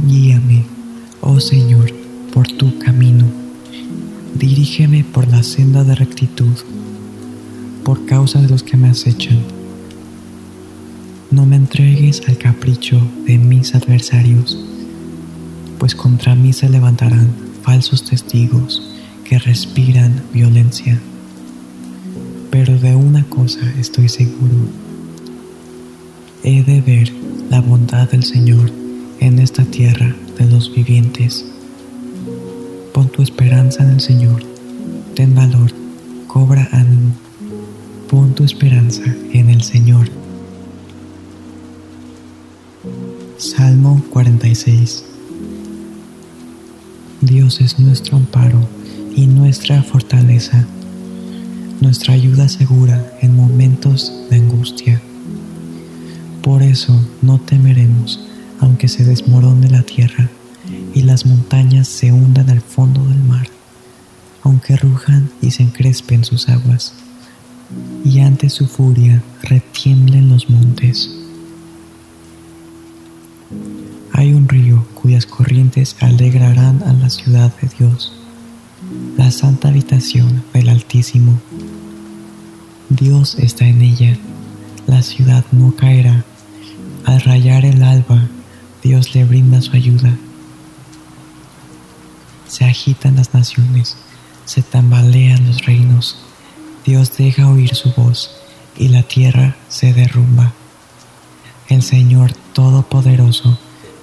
Guíame 0.08 0.66
Oh 1.22 1.40
Señor, 1.42 1.92
por 2.34 2.48
tu 2.48 2.80
camino. 2.80 3.26
Dirígeme 4.36 5.04
por 5.04 5.28
la 5.28 5.44
senda 5.44 5.84
de 5.84 5.96
rectitud, 5.96 6.56
por 7.84 8.06
causa 8.06 8.42
de 8.42 8.48
los 8.48 8.64
que 8.64 8.78
me 8.78 8.90
acechan. 8.90 9.59
No 11.40 11.46
me 11.46 11.56
entregues 11.56 12.22
al 12.28 12.38
capricho 12.38 13.00
de 13.26 13.38
mis 13.38 13.74
adversarios, 13.74 14.60
pues 15.78 15.96
contra 15.96 16.36
mí 16.36 16.52
se 16.52 16.68
levantarán 16.68 17.34
falsos 17.64 18.04
testigos 18.04 18.84
que 19.24 19.40
respiran 19.40 20.22
violencia. 20.34 21.00
Pero 22.52 22.78
de 22.78 22.94
una 22.94 23.24
cosa 23.24 23.62
estoy 23.80 24.10
seguro. 24.10 24.54
He 26.44 26.62
de 26.62 26.82
ver 26.82 27.10
la 27.50 27.62
bondad 27.62 28.10
del 28.10 28.24
Señor 28.24 28.70
en 29.22 29.40
esta 29.40 29.64
tierra 29.64 30.14
de 30.38 30.46
los 30.46 30.76
vivientes. 30.76 31.46
Pon 32.94 33.08
tu 33.08 33.22
esperanza 33.22 33.82
en 33.84 33.92
el 33.92 34.02
Señor. 34.02 34.44
Ten 35.16 35.34
valor, 35.34 35.72
cobra 36.28 36.68
ánimo. 36.74 37.14
Pon 38.10 38.36
tu 38.36 38.44
esperanza 38.44 39.06
en 39.32 39.50
el 39.50 39.64
Señor. 39.64 40.19
Salmo 43.40 44.04
46 44.10 45.06
Dios 47.22 47.62
es 47.62 47.80
nuestro 47.80 48.18
amparo 48.18 48.68
y 49.16 49.28
nuestra 49.28 49.82
fortaleza, 49.82 50.66
nuestra 51.80 52.16
ayuda 52.16 52.50
segura 52.50 53.02
en 53.22 53.38
momentos 53.38 54.12
de 54.30 54.36
angustia. 54.36 55.02
Por 56.42 56.64
eso 56.64 57.02
no 57.22 57.40
temeremos 57.40 58.20
aunque 58.60 58.90
se 58.90 59.06
desmorone 59.06 59.70
la 59.70 59.84
tierra 59.84 60.30
y 60.94 61.04
las 61.04 61.26
montañas 61.26 61.88
se 61.88 62.12
hundan 62.12 62.50
al 62.50 62.60
fondo 62.60 63.06
del 63.06 63.24
mar, 63.24 63.48
aunque 64.44 64.76
rujan 64.76 65.32
y 65.42 65.52
se 65.52 65.64
encrespen 65.64 66.26
sus 66.26 66.50
aguas, 66.50 66.94
y 68.04 68.20
ante 68.20 68.50
su 68.50 68.68
furia 68.68 69.24
retiemblen 69.44 70.28
los 70.28 70.50
montes. 70.50 71.19
Hay 74.20 74.34
un 74.34 74.50
río 74.50 74.86
cuyas 74.96 75.26
corrientes 75.26 75.96
alegrarán 76.02 76.84
a 76.84 76.92
la 76.92 77.10
ciudad 77.10 77.54
de 77.62 77.70
Dios, 77.70 78.12
la 79.16 79.32
santa 79.32 79.70
habitación 79.70 80.44
del 80.52 80.68
Altísimo. 80.68 81.40
Dios 82.90 83.36
está 83.40 83.66
en 83.66 83.82
ella, 83.82 84.18
la 84.88 85.04
ciudad 85.04 85.46
no 85.54 85.74
caerá. 85.74 86.26
Al 87.06 87.22
rayar 87.22 87.64
el 87.64 87.82
alba, 87.82 88.28
Dios 88.84 89.16
le 89.16 89.24
brinda 89.24 89.62
su 89.62 89.72
ayuda. 89.72 90.14
Se 92.46 92.66
agitan 92.66 93.16
las 93.16 93.34
naciones, 93.34 93.96
se 94.44 94.62
tambalean 94.62 95.48
los 95.48 95.66
reinos. 95.66 96.18
Dios 96.86 97.16
deja 97.16 97.48
oír 97.48 97.74
su 97.74 97.94
voz 97.94 98.32
y 98.78 98.90
la 98.90 99.04
tierra 99.04 99.56
se 99.70 99.94
derrumba. 99.94 100.52
El 101.70 101.84
Señor 101.84 102.34
Todopoderoso 102.52 103.58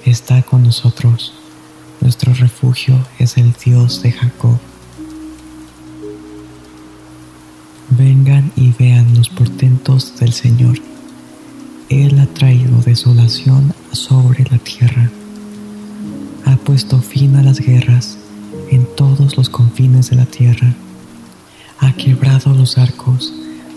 está 0.06 0.42
con 0.42 0.62
nosotros. 0.62 1.34
Nuestro 2.00 2.32
refugio 2.34 2.96
es 3.18 3.36
el 3.36 3.52
Dios 3.52 4.02
de 4.02 4.12
Jacob. 4.12 4.58
Vengan 7.90 8.52
y 8.56 8.72
vean 8.78 9.14
los 9.14 9.28
portentos 9.28 10.18
del 10.18 10.32
Señor. 10.32 10.78
Él 11.88 12.18
ha 12.20 12.26
traído 12.26 12.80
desolación 12.82 13.72
sobre 13.92 14.44
la 14.50 14.58
tierra. 14.58 15.10
Ha 16.44 16.56
puesto 16.56 17.00
fin 17.00 17.36
a 17.36 17.42
las 17.42 17.60
guerras 17.60 18.18
en 18.70 18.86
todos 18.96 19.36
los 19.36 19.48
confines 19.48 20.10
de 20.10 20.16
la 20.16 20.26
tierra. 20.26 20.74
Ha 21.78 21.92
quebrado 21.92 22.54
los 22.54 22.78
arcos, 22.78 23.32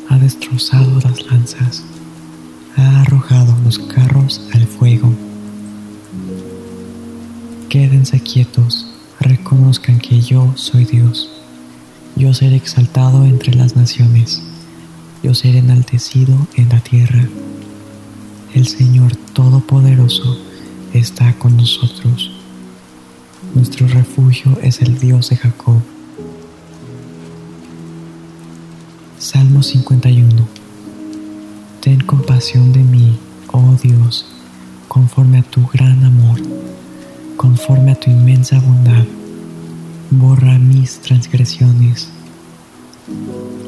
ha 0.09 0.17
destrozado 0.17 0.99
las 1.01 1.25
lanzas, 1.25 1.84
ha 2.77 3.01
arrojado 3.01 3.55
los 3.63 3.80
carros 3.80 4.41
al 4.53 4.65
fuego. 4.65 5.28
Quédense 7.70 8.20
quietos, 8.20 8.88
reconozcan 9.20 9.99
que 9.99 10.22
yo 10.22 10.53
soy 10.55 10.86
Dios. 10.86 11.30
Yo 12.15 12.34
seré 12.34 12.55
exaltado 12.55 13.26
entre 13.26 13.53
las 13.53 13.76
naciones, 13.76 14.41
yo 15.22 15.36
seré 15.36 15.59
enaltecido 15.59 16.36
en 16.55 16.70
la 16.70 16.80
tierra. 16.80 17.30
El 18.55 18.67
Señor 18.67 19.15
Todopoderoso 19.34 20.36
está 20.95 21.38
con 21.38 21.57
nosotros. 21.57 22.32
Nuestro 23.53 23.88
refugio 23.88 24.57
es 24.63 24.82
el 24.82 24.97
Dios 24.97 25.30
de 25.30 25.36
Jacob. 25.36 25.80
Salmo 29.20 29.61
51. 29.61 30.47
Ten 31.82 31.99
compasión 31.99 32.74
de 32.74 32.80
mí, 32.80 33.20
oh 33.51 33.78
Dios, 33.80 34.26
conforme 34.88 35.38
a 35.38 35.43
tu 35.43 35.67
gran 35.67 36.03
amor 36.03 36.39
conforme 37.39 37.93
a 37.93 37.95
tu 37.95 38.11
inmensa 38.11 38.59
bondad, 38.59 39.05
borra 40.11 40.59
mis 40.59 40.99
transgresiones. 40.99 42.09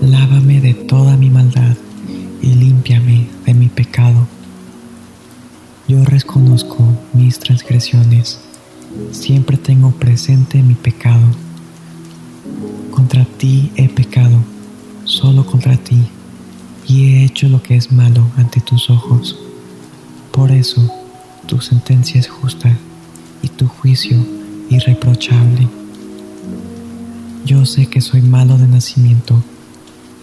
Lávame 0.02 0.60
de 0.60 0.74
toda 0.74 1.16
mi 1.16 1.30
maldad 1.30 1.78
y 2.42 2.54
límpiame 2.54 3.30
de 3.46 3.54
mi 3.54 3.70
pecado. 3.70 4.28
Yo 5.88 6.04
reconozco 6.04 6.86
mis 7.14 7.40
transgresiones, 7.40 8.42
siempre 9.12 9.56
tengo 9.56 9.92
presente 9.92 10.62
mi 10.62 10.74
pecado. 10.74 11.28
Contra 12.92 13.24
ti 13.24 13.72
he 13.78 13.88
pecado, 13.88 14.44
solo 15.06 15.46
contra 15.46 15.78
ti, 15.78 16.10
y 16.90 17.06
he 17.06 17.24
hecho 17.24 17.48
lo 17.48 17.64
que 17.64 17.78
es 17.78 17.90
malo 17.90 18.30
ante 18.36 18.60
tus 18.60 18.90
ojos. 18.90 19.40
Por 20.34 20.52
eso, 20.52 20.92
tu 21.48 21.62
sentencia 21.62 22.20
es 22.20 22.28
justa 22.28 22.78
y 23.42 23.50
tu 23.50 23.68
juicio 23.68 24.18
irreprochable. 24.70 25.68
Yo 27.46 27.66
sé 27.66 27.88
que 27.88 28.02
soy 28.02 28.22
malo 28.22 28.58
de 28.58 28.68
nacimiento, 28.68 29.42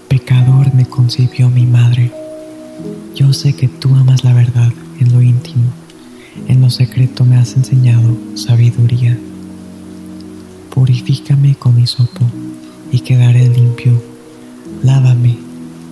pecador 0.08 0.72
me 0.74 0.86
concibió 0.86 1.50
mi 1.50 1.66
madre. 1.66 2.12
Yo 3.14 3.32
sé 3.32 3.54
que 3.54 3.68
tú 3.68 3.94
amas 3.94 4.24
la 4.24 4.32
verdad 4.32 4.72
en 5.00 5.12
lo 5.12 5.20
íntimo, 5.20 5.70
en 6.46 6.60
lo 6.60 6.70
secreto 6.70 7.24
me 7.24 7.36
has 7.36 7.56
enseñado 7.56 8.16
sabiduría. 8.34 9.18
Purifícame 10.70 11.56
con 11.56 11.84
sopo 11.86 12.24
y 12.92 13.00
quedaré 13.00 13.48
limpio. 13.48 14.00
Lávame 14.82 15.36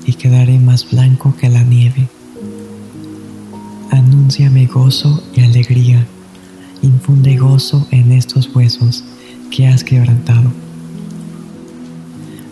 y 0.07 0.12
quedaré 0.12 0.61
más 0.61 0.89
blanco 0.89 1.35
que 1.37 1.49
la 1.49 1.64
nieve. 1.64 2.09
Anúnciame 3.91 4.66
gozo 4.66 5.24
y 5.35 5.41
alegría 5.41 6.07
infunde 6.87 7.37
gozo 7.37 7.87
en 7.91 8.12
estos 8.12 8.55
huesos 8.55 9.05
que 9.51 9.66
has 9.66 9.84
quebrantado. 9.84 10.51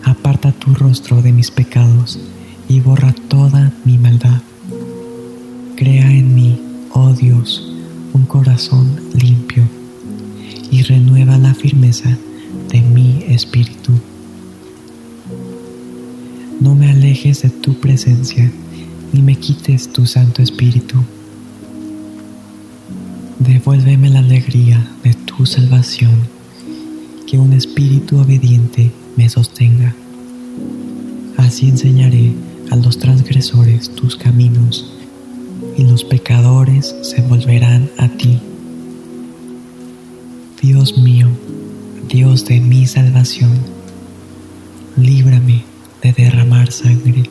Aparta 0.03 0.51
tu 0.51 0.73
rostro 0.73 1.21
de 1.21 1.31
mis 1.31 1.51
pecados 1.51 2.19
y 2.67 2.79
borra 2.79 3.13
toda 3.27 3.71
mi 3.85 3.97
maldad. 3.97 4.41
Crea 5.75 6.11
en 6.11 6.35
mí, 6.35 6.59
oh 6.91 7.13
Dios, 7.13 7.71
un 8.13 8.25
corazón 8.25 8.99
limpio 9.13 9.63
y 10.71 10.83
renueva 10.83 11.37
la 11.37 11.53
firmeza 11.53 12.17
de 12.71 12.81
mi 12.81 13.23
espíritu. 13.27 13.93
No 16.59 16.75
me 16.75 16.89
alejes 16.89 17.41
de 17.41 17.49
tu 17.49 17.75
presencia, 17.75 18.51
ni 19.13 19.21
me 19.21 19.35
quites 19.35 19.91
tu 19.91 20.05
Santo 20.05 20.41
Espíritu. 20.41 20.97
Devuélveme 23.39 24.09
la 24.09 24.19
alegría 24.19 24.81
de 25.03 25.13
tu 25.13 25.45
salvación, 25.45 26.15
que 27.27 27.37
un 27.37 27.51
espíritu 27.51 28.17
obediente 28.19 28.91
me 29.17 29.27
sostenga. 29.27 29.93
Así 31.35 31.67
enseñaré 31.67 32.31
a 32.71 32.77
los 32.77 32.97
transgresores 32.97 33.93
tus 33.93 34.15
caminos, 34.15 34.89
y 35.77 35.83
los 35.83 36.05
pecadores 36.05 36.95
se 37.01 37.21
volverán 37.23 37.89
a 37.97 38.07
ti. 38.07 38.39
Dios 40.61 40.97
mío, 40.97 41.27
Dios 42.07 42.45
de 42.45 42.61
mi 42.61 42.87
salvación, 42.87 43.51
líbrame 44.95 45.65
de 46.01 46.13
derramar 46.13 46.71
sangre, 46.71 47.29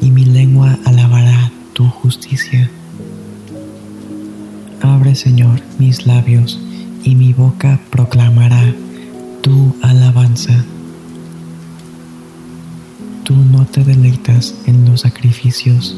y 0.00 0.10
mi 0.10 0.24
lengua 0.24 0.78
alabará 0.86 1.52
tu 1.74 1.86
justicia. 1.86 2.70
Abre, 4.82 5.14
Señor, 5.14 5.60
mis 5.78 6.06
labios, 6.06 6.58
y 7.04 7.14
mi 7.14 7.32
boca 7.32 7.78
proclamará 7.90 8.74
tu 9.40 9.76
alabanza. 9.80 10.64
Tú 13.22 13.36
no 13.36 13.64
te 13.64 13.84
deleitas 13.84 14.56
en 14.66 14.84
los 14.84 15.02
sacrificios, 15.02 15.96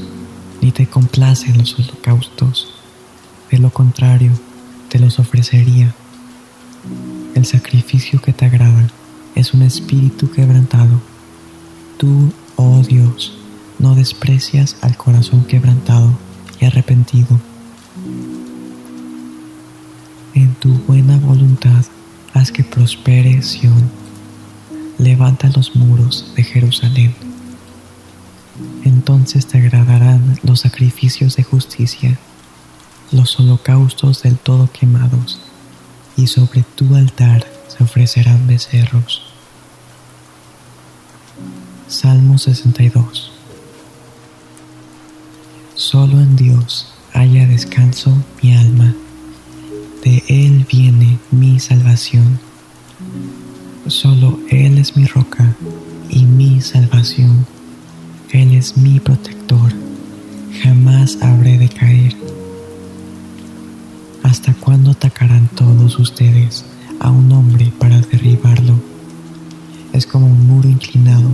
ni 0.61 0.71
te 0.71 0.87
complace 0.87 1.51
en 1.51 1.59
los 1.59 1.79
holocaustos. 1.79 2.75
De 3.51 3.59
lo 3.59 3.71
contrario, 3.71 4.33
te 4.91 4.99
los 4.99 5.19
ofrecería. 5.19 5.95
El 7.35 7.47
sacrificio 7.47 8.21
que 8.21 8.35
te 8.35 8.45
agrada 8.45 8.87
es 9.35 9.55
un 9.55 9.63
espíritu 9.63 10.31
quebrantado. 10.31 11.01
Tú, 11.97 12.33
oh 12.57 12.83
Dios, 12.83 13.35
no 13.79 13.95
desprecias 13.95 14.77
al 14.83 14.99
corazón 14.99 15.45
quebrantado 15.45 16.13
y 16.61 16.67
arrepentido. 16.67 17.41
En 20.35 20.53
tu 20.57 20.71
buena 20.89 21.17
voluntad 21.19 21.85
haz 22.33 22.51
que 22.51 22.65
prospere 22.65 23.41
Sión. 23.43 23.89
Levanta 24.99 25.49
los 25.55 25.77
muros 25.77 26.33
de 26.35 26.43
Jerusalén. 26.43 27.15
Entonces 28.83 29.47
te 29.47 29.59
agradarán 29.59 30.39
los 30.43 30.61
sacrificios 30.61 31.37
de 31.37 31.45
justicia, 31.45 32.19
los 33.13 33.39
holocaustos 33.39 34.23
del 34.23 34.37
todo 34.37 34.69
quemados, 34.73 35.41
y 36.17 36.27
sobre 36.27 36.63
tu 36.63 36.97
altar 36.97 37.47
se 37.69 37.85
ofrecerán 37.85 38.49
becerros. 38.49 39.23
Salmo 41.87 42.39
62 42.39 43.31
Solo 45.77 46.21
en 46.21 46.35
Dios 46.35 46.93
haya 47.13 47.47
descanso 47.47 48.17
mi 48.43 48.57
alma, 48.57 48.95
de 50.05 50.23
Él 50.29 50.67
viene 50.71 51.19
mi 51.31 51.59
salvación. 51.59 52.39
Solo 53.87 54.39
Él 54.51 54.77
es 54.77 54.97
mi 54.97 55.07
roca 55.07 55.57
y 56.11 56.25
mi 56.27 56.61
salvación. 56.61 57.47
Él 58.31 58.53
es 58.53 58.77
mi 58.77 59.01
protector, 59.01 59.73
jamás 60.63 61.19
habré 61.23 61.57
de 61.57 61.69
caer. 61.69 62.15
¿Hasta 64.23 64.53
cuándo 64.55 64.91
atacarán 64.91 65.49
todos 65.49 65.99
ustedes 65.99 66.67
a 67.01 67.11
un 67.11 67.33
hombre 67.33 67.73
para 67.79 67.99
derribarlo? 68.01 68.75
Es 69.95 70.07
como 70.07 70.27
un 70.27 70.47
muro 70.47 70.69
inclinado, 70.69 71.31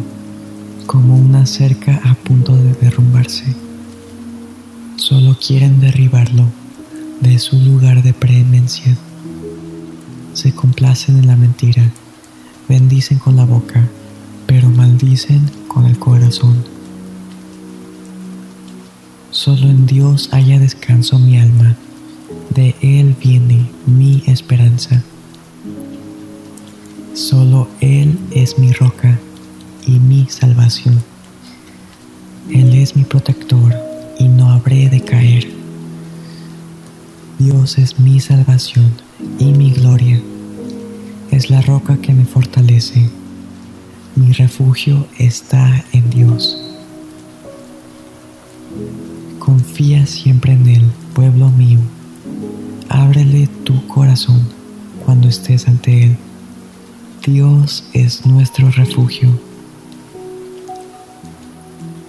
como 0.87 1.16
una 1.16 1.45
cerca 1.45 2.01
a 2.05 2.14
punto 2.14 2.57
de 2.57 2.75
derrumbarse. 2.75 3.57
Solo 4.97 5.37
quieren 5.45 5.81
derribarlo 5.81 6.59
de 7.21 7.39
su 7.39 7.57
lugar 7.59 8.03
de 8.03 8.12
preeminencia. 8.12 8.97
Se 10.33 10.53
complacen 10.53 11.18
en 11.18 11.27
la 11.27 11.37
mentira, 11.37 11.91
bendicen 12.68 13.18
con 13.18 13.37
la 13.37 13.45
boca, 13.45 13.87
pero 14.47 14.68
maldicen 14.68 15.51
con 15.68 15.87
el 15.87 15.99
corazón. 15.99 16.64
Solo 19.31 19.68
en 19.68 19.87
Dios 19.87 20.31
haya 20.33 20.59
descanso 20.59 21.18
mi 21.18 21.39
alma, 21.39 21.77
de 22.55 22.75
Él 22.81 23.14
viene 23.21 23.66
mi 23.87 24.23
esperanza. 24.27 25.03
Solo 27.14 27.68
Él 27.81 28.18
es 28.31 28.59
mi 28.59 28.73
roca 28.73 29.18
y 29.87 29.99
mi 29.99 30.27
salvación. 30.29 31.03
Él 32.51 32.75
es 32.75 32.97
mi 32.97 33.05
protector 33.05 33.75
y 34.18 34.27
no 34.27 34.51
habré 34.51 34.89
de 34.89 35.01
caer. 35.01 35.59
Dios 37.41 37.78
es 37.78 37.99
mi 37.99 38.20
salvación 38.20 38.93
y 39.38 39.47
mi 39.47 39.70
gloria. 39.70 40.20
Es 41.30 41.49
la 41.49 41.62
roca 41.62 41.97
que 41.97 42.12
me 42.12 42.26
fortalece. 42.26 43.09
Mi 44.14 44.30
refugio 44.32 45.07
está 45.18 45.82
en 45.95 46.11
Dios. 46.11 46.62
Confía 49.38 50.05
siempre 50.05 50.53
en 50.53 50.68
Él, 50.68 50.82
pueblo 51.14 51.49
mío. 51.49 51.78
Ábrele 52.91 53.47
tu 53.64 53.86
corazón 53.86 54.43
cuando 55.07 55.26
estés 55.26 55.66
ante 55.66 56.05
Él. 56.05 56.16
Dios 57.24 57.84
es 57.95 58.26
nuestro 58.26 58.70
refugio. 58.70 59.30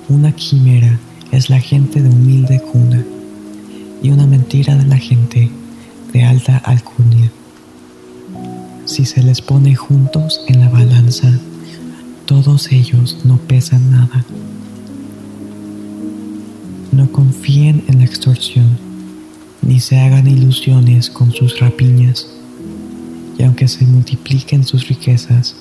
Una 0.10 0.34
quimera 0.34 1.00
es 1.32 1.50
la 1.50 1.62
gente 1.62 2.02
de 2.02 2.10
humilde 2.10 2.60
cuna 2.60 3.06
y 4.02 4.10
una 4.10 4.26
mentira 4.26 4.76
de 4.76 4.86
la 4.86 4.98
gente 4.98 5.50
de 6.14 6.24
alta 6.24 6.58
alcurnia. 6.58 7.32
Si 8.86 9.06
se 9.06 9.24
les 9.24 9.42
pone 9.42 9.76
juntos 9.76 10.42
en 10.48 10.60
la 10.60 10.70
balanza, 10.70 11.32
todos 12.26 12.72
ellos 12.72 13.20
no 13.24 13.38
pesan 13.38 13.92
nada. 13.92 14.26
No 16.92 17.12
confíen 17.12 17.84
en 17.88 18.00
la 18.00 18.06
extorsión, 18.06 18.78
ni 19.62 19.80
se 19.80 20.00
hagan 20.00 20.28
ilusiones 20.28 21.10
con 21.10 21.32
sus 21.32 21.60
rapiñas, 21.60 22.28
y 23.38 23.44
aunque 23.44 23.68
se 23.68 23.86
multipliquen 23.86 24.64
sus 24.64 24.88
riquezas, 24.88 25.56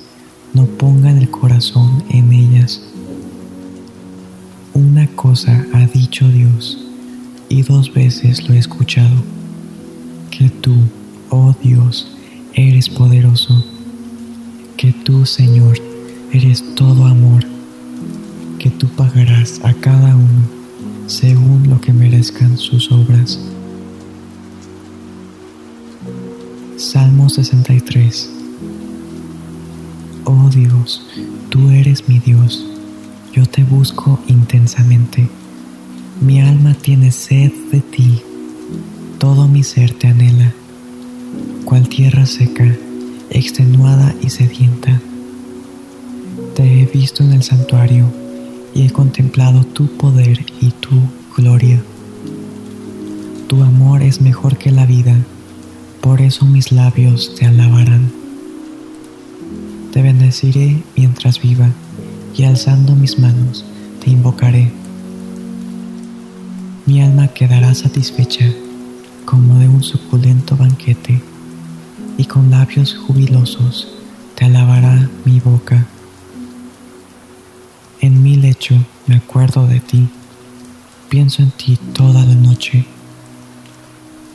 no 0.55 0.67
pongan 0.67 1.19
el 1.19 1.31
corazón 1.31 2.03
en 2.11 2.33
ellas. 2.33 2.81
Una 4.75 5.07
cosa 5.09 5.67
ha 5.73 5.87
dicho 5.87 6.29
Dios, 6.29 6.79
y 7.51 7.63
dos 7.63 7.93
veces 7.93 8.49
lo 8.49 8.55
he 8.55 8.59
escuchado, 8.59 9.17
que 10.31 10.49
tú, 10.49 10.73
oh 11.31 11.53
Dios, 11.61 12.07
eres 12.55 12.89
poderoso, 12.89 13.63
que 14.77 14.93
tú, 14.93 15.27
Señor, 15.27 15.77
eres 16.33 16.65
todo 16.77 17.07
amor, 17.07 17.45
que 18.61 18.71
tú 18.71 18.87
pagarás 18.91 19.61
a 19.65 19.75
cada 19.75 20.15
uno 20.15 20.61
según 21.09 21.69
lo 21.69 21.81
que 21.81 21.93
merezcan 21.93 22.57
sus 22.57 22.93
obras. 22.93 23.39
Salmo 26.77 27.29
63 27.29 28.31
Oh 30.25 30.49
Dios, 30.51 31.05
tú 31.49 31.69
eres 31.71 32.09
mi 32.09 32.21
Dios, 32.21 32.65
yo 33.33 33.45
te 33.45 33.65
busco 33.65 34.21
intensamente. 34.29 35.29
Mi 36.21 36.43
alma 36.43 36.75
tiene 36.75 37.13
sed 37.13 37.51
de 37.73 37.81
ti, 37.81 38.21
todo 39.19 39.49
mi 39.49 39.63
ser 39.63 39.95
te 39.95 40.07
anhela, 40.07 40.53
cual 41.65 41.89
tierra 41.89 42.27
seca, 42.27 42.77
extenuada 43.31 44.15
y 44.21 44.29
sedienta. 44.29 45.01
Te 46.55 46.83
he 46.83 46.85
visto 46.85 47.25
en 47.25 47.33
el 47.33 47.43
santuario 47.43 48.05
y 48.75 48.83
he 48.83 48.91
contemplado 48.91 49.65
tu 49.65 49.87
poder 49.97 50.45
y 50.61 50.73
tu 50.73 51.01
gloria. 51.35 51.83
Tu 53.49 53.63
amor 53.63 54.03
es 54.03 54.21
mejor 54.21 54.59
que 54.59 54.71
la 54.71 54.85
vida, 54.85 55.17
por 56.03 56.21
eso 56.21 56.45
mis 56.45 56.71
labios 56.71 57.35
te 57.35 57.47
alabarán. 57.47 58.13
Te 59.91 60.03
bendeciré 60.03 60.83
mientras 60.97 61.41
viva 61.41 61.71
y 62.37 62.45
alzando 62.45 62.95
mis 62.95 63.19
manos 63.19 63.65
te 64.05 64.11
invocaré. 64.11 64.80
Mi 66.91 67.01
alma 67.03 67.29
quedará 67.29 67.73
satisfecha 67.73 68.53
como 69.25 69.61
de 69.61 69.69
un 69.69 69.81
suculento 69.81 70.57
banquete 70.57 71.23
y 72.19 72.25
con 72.25 72.51
labios 72.51 72.97
jubilosos 72.97 73.87
te 74.35 74.47
alabará 74.47 75.09
mi 75.25 75.39
boca. 75.39 75.87
En 78.01 78.25
mi 78.25 78.35
lecho 78.35 78.75
me 79.07 79.15
acuerdo 79.15 79.69
de 79.69 79.79
ti, 79.79 80.09
pienso 81.09 81.43
en 81.43 81.53
ti 81.53 81.79
toda 81.93 82.25
la 82.25 82.35
noche. 82.35 82.85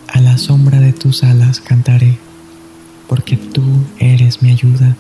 A 0.08 0.22
la 0.22 0.38
sombra 0.38 0.80
de 0.80 0.94
tus 0.94 1.26
alas 1.26 1.60
cantaré, 1.60 2.18
porque 3.10 3.36
tú 3.36 3.66
eres 4.00 4.42
mi 4.42 4.52
ayuda. 4.52 4.96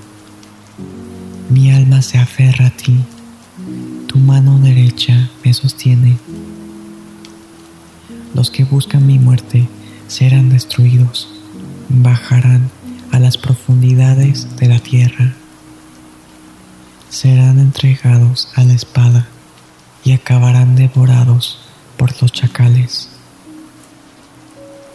Mi 1.49 1.71
alma 1.71 2.01
se 2.01 2.17
aferra 2.17 2.65
a 2.65 2.71
ti, 2.71 2.97
tu 4.07 4.17
mano 4.17 4.59
derecha 4.59 5.29
me 5.41 5.53
sostiene. 5.53 6.17
Los 8.35 8.51
que 8.51 8.63
buscan 8.63 9.07
mi 9.07 9.17
muerte 9.17 9.67
serán 10.07 10.49
destruidos, 10.49 11.27
bajarán 11.89 12.69
a 13.11 13.17
las 13.17 13.39
profundidades 13.39 14.55
de 14.57 14.67
la 14.67 14.77
tierra 14.77 15.33
serán 17.15 17.59
entregados 17.59 18.49
a 18.55 18.65
la 18.65 18.73
espada 18.73 19.25
y 20.03 20.11
acabarán 20.11 20.75
devorados 20.75 21.59
por 21.95 22.21
los 22.21 22.33
chacales. 22.33 23.07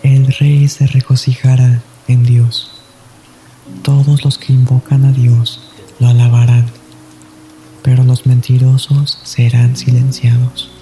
El 0.03 0.26
rey 0.26 0.68
se 0.68 0.86
regocijará 0.86 1.80
en 2.09 2.24
Dios. 2.24 2.72
Todos 3.82 4.22
los 4.22 4.36
que 4.36 4.53
invocan 4.53 5.07
a 5.07 5.12
Dios 5.12 5.62
lo 5.99 6.09
alabarán, 6.09 6.66
pero 7.82 8.05
los 8.05 8.26
mentirosos 8.26 9.18
serán 9.22 9.78
silenciados. 9.78 10.80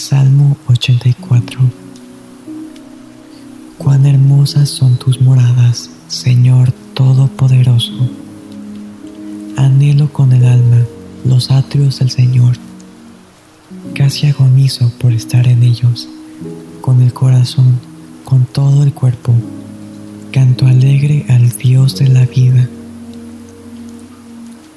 Salmo 0.00 0.56
84 0.66 1.60
Cuán 3.76 4.06
hermosas 4.06 4.70
son 4.70 4.96
tus 4.96 5.20
moradas, 5.20 5.90
Señor 6.08 6.72
Todopoderoso. 6.94 7.92
Anhelo 9.58 10.10
con 10.10 10.32
el 10.32 10.46
alma 10.46 10.78
los 11.26 11.50
atrios 11.50 11.98
del 11.98 12.10
Señor. 12.10 12.56
Casi 13.94 14.26
agonizo 14.26 14.90
por 14.98 15.12
estar 15.12 15.46
en 15.46 15.62
ellos. 15.62 16.08
Con 16.80 17.02
el 17.02 17.12
corazón 17.12 17.78
con 18.24 18.46
todo 18.46 18.82
el 18.84 18.94
cuerpo, 18.94 19.34
canto 20.32 20.66
alegre 20.66 21.26
al 21.28 21.50
Dios 21.50 21.98
de 21.98 22.08
la 22.08 22.24
vida. 22.24 22.66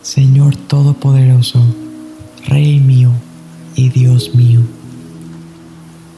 Señor 0.01 0.57
Todopoderoso, 0.57 1.65
Rey 2.45 2.81
mío 2.81 3.13
y 3.73 3.87
Dios 3.87 4.35
mío, 4.35 4.59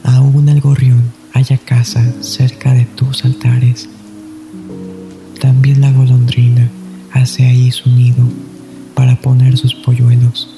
aún 0.05 0.47
el 0.49 0.61
gorrión 0.61 1.11
haya 1.33 1.57
casa 1.57 2.05
cerca 2.21 2.73
de 2.73 2.85
tus 2.85 3.25
altares. 3.25 3.89
También 5.41 5.81
la 5.81 5.91
golondrina 5.91 6.69
hace 7.11 7.45
ahí 7.45 7.71
su 7.71 7.89
nido 7.89 8.23
para 8.93 9.19
poner 9.19 9.57
sus 9.57 9.73
polluelos. 9.73 10.49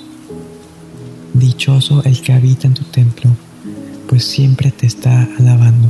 Dichoso 1.34 2.04
el 2.04 2.22
que 2.22 2.34
habita 2.34 2.68
en 2.68 2.74
tu 2.74 2.84
templo, 2.84 3.32
pues 4.08 4.26
siempre 4.26 4.72
te 4.72 4.86
está 4.86 5.28
alabando. 5.40 5.90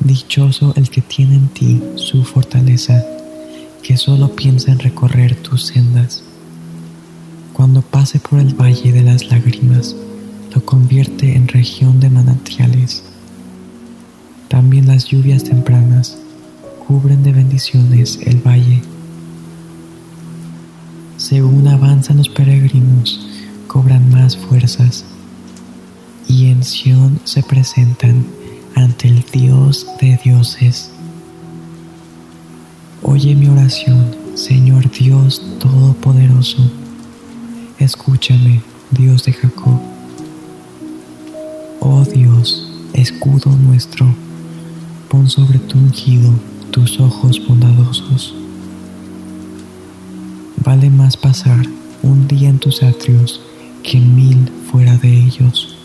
Dichoso 0.00 0.72
el 0.76 0.90
que 0.90 1.00
tiene 1.00 1.36
en 1.36 1.48
ti 1.48 1.82
su 1.96 2.24
fortaleza, 2.24 3.04
que 3.82 3.96
solo 3.96 4.34
piensa 4.34 4.72
en 4.72 4.78
recorrer 4.78 5.36
tus 5.36 5.66
sendas. 5.66 6.22
Cuando 7.52 7.82
pase 7.82 8.18
por 8.18 8.38
el 8.38 8.54
valle 8.54 8.92
de 8.92 9.02
las 9.02 9.28
lágrimas, 9.30 9.96
lo 10.56 10.64
convierte 10.64 11.36
en 11.36 11.48
región 11.48 12.00
de 12.00 12.08
manantiales. 12.08 13.02
También 14.48 14.86
las 14.86 15.04
lluvias 15.04 15.44
tempranas 15.44 16.16
cubren 16.86 17.22
de 17.22 17.32
bendiciones 17.32 18.18
el 18.24 18.38
valle. 18.38 18.80
Según 21.18 21.68
avanzan 21.68 22.16
los 22.16 22.30
peregrinos, 22.30 23.28
cobran 23.66 24.10
más 24.10 24.34
fuerzas 24.34 25.04
y 26.26 26.46
en 26.46 26.64
Sión 26.64 27.20
se 27.24 27.42
presentan 27.42 28.24
ante 28.74 29.08
el 29.08 29.26
Dios 29.30 29.86
de 30.00 30.18
dioses. 30.24 30.90
Oye 33.02 33.34
mi 33.34 33.48
oración, 33.48 34.06
Señor 34.34 34.90
Dios 34.90 35.42
Todopoderoso. 35.60 36.62
Escúchame, 37.78 38.62
Dios 38.90 39.24
de 39.24 39.34
Jacob. 39.34 39.95
Oh 41.80 42.04
Dios, 42.04 42.68
escudo 42.92 43.50
nuestro, 43.50 44.06
pon 45.08 45.28
sobre 45.28 45.58
tu 45.58 45.78
ungido 45.78 46.32
tus 46.70 47.00
ojos 47.00 47.40
bondadosos. 47.46 48.34
Vale 50.64 50.90
más 50.90 51.16
pasar 51.16 51.64
un 52.02 52.26
día 52.28 52.48
en 52.48 52.58
tus 52.58 52.82
atrios 52.82 53.40
que 53.82 54.00
mil 54.00 54.50
fuera 54.70 54.96
de 54.96 55.12
ellos. 55.12 55.76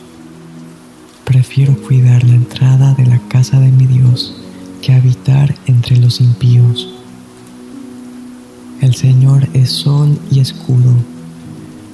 Prefiero 1.23 1.77
cuidar 1.77 2.23
la 2.23 2.35
entrada 2.35 2.93
de 2.93 3.05
la 3.05 3.19
casa 3.27 3.59
de 3.59 3.71
mi 3.71 3.85
Dios 3.85 4.35
que 4.81 4.93
habitar 4.93 5.55
entre 5.65 5.97
los 5.97 6.19
impíos. 6.19 6.89
El 8.81 8.95
Señor 8.95 9.47
es 9.53 9.69
sol 9.69 10.17
y 10.31 10.39
escudo. 10.39 10.93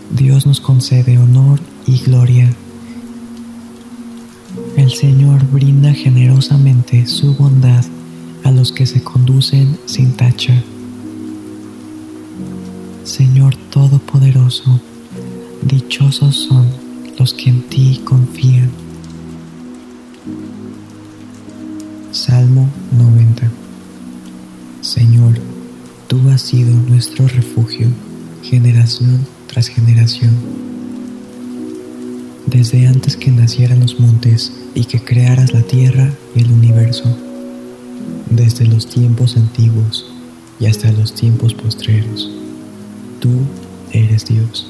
Dios 0.09 0.47
nos 0.47 0.61
concede 0.61 1.17
honor 1.17 1.59
y 1.85 1.99
gloria. 1.99 2.49
El 4.75 4.91
Señor 4.91 5.45
brinda 5.51 5.93
generosamente 5.93 7.05
su 7.05 7.33
bondad 7.35 7.83
a 8.43 8.51
los 8.51 8.71
que 8.71 8.85
se 8.85 9.01
conducen 9.03 9.77
sin 9.85 10.13
tacha. 10.13 10.63
Señor 13.03 13.55
Todopoderoso, 13.71 14.79
dichosos 15.63 16.35
son 16.35 16.67
los 17.17 17.33
que 17.33 17.49
en 17.49 17.63
ti 17.63 18.01
confían. 18.03 18.69
Salmo 22.11 22.69
90 22.97 23.51
Señor, 24.81 25.39
tú 26.07 26.29
has 26.29 26.41
sido 26.41 26.71
nuestro 26.87 27.27
refugio 27.27 27.87
generación 28.41 29.25
tras 29.47 29.67
generación. 29.67 30.31
Desde 32.47 32.87
antes 32.87 33.17
que 33.17 33.29
nacieran 33.29 33.81
los 33.81 33.99
montes 33.99 34.53
y 34.73 34.85
que 34.85 35.03
crearas 35.03 35.53
la 35.53 35.61
tierra 35.63 36.09
y 36.33 36.39
el 36.39 36.51
universo, 36.51 37.03
desde 38.29 38.65
los 38.65 38.87
tiempos 38.87 39.35
antiguos 39.35 40.05
y 40.59 40.65
hasta 40.65 40.91
los 40.93 41.13
tiempos 41.13 41.53
postreros, 41.53 42.31
tú 43.19 43.31
eres 43.91 44.25
Dios. 44.25 44.65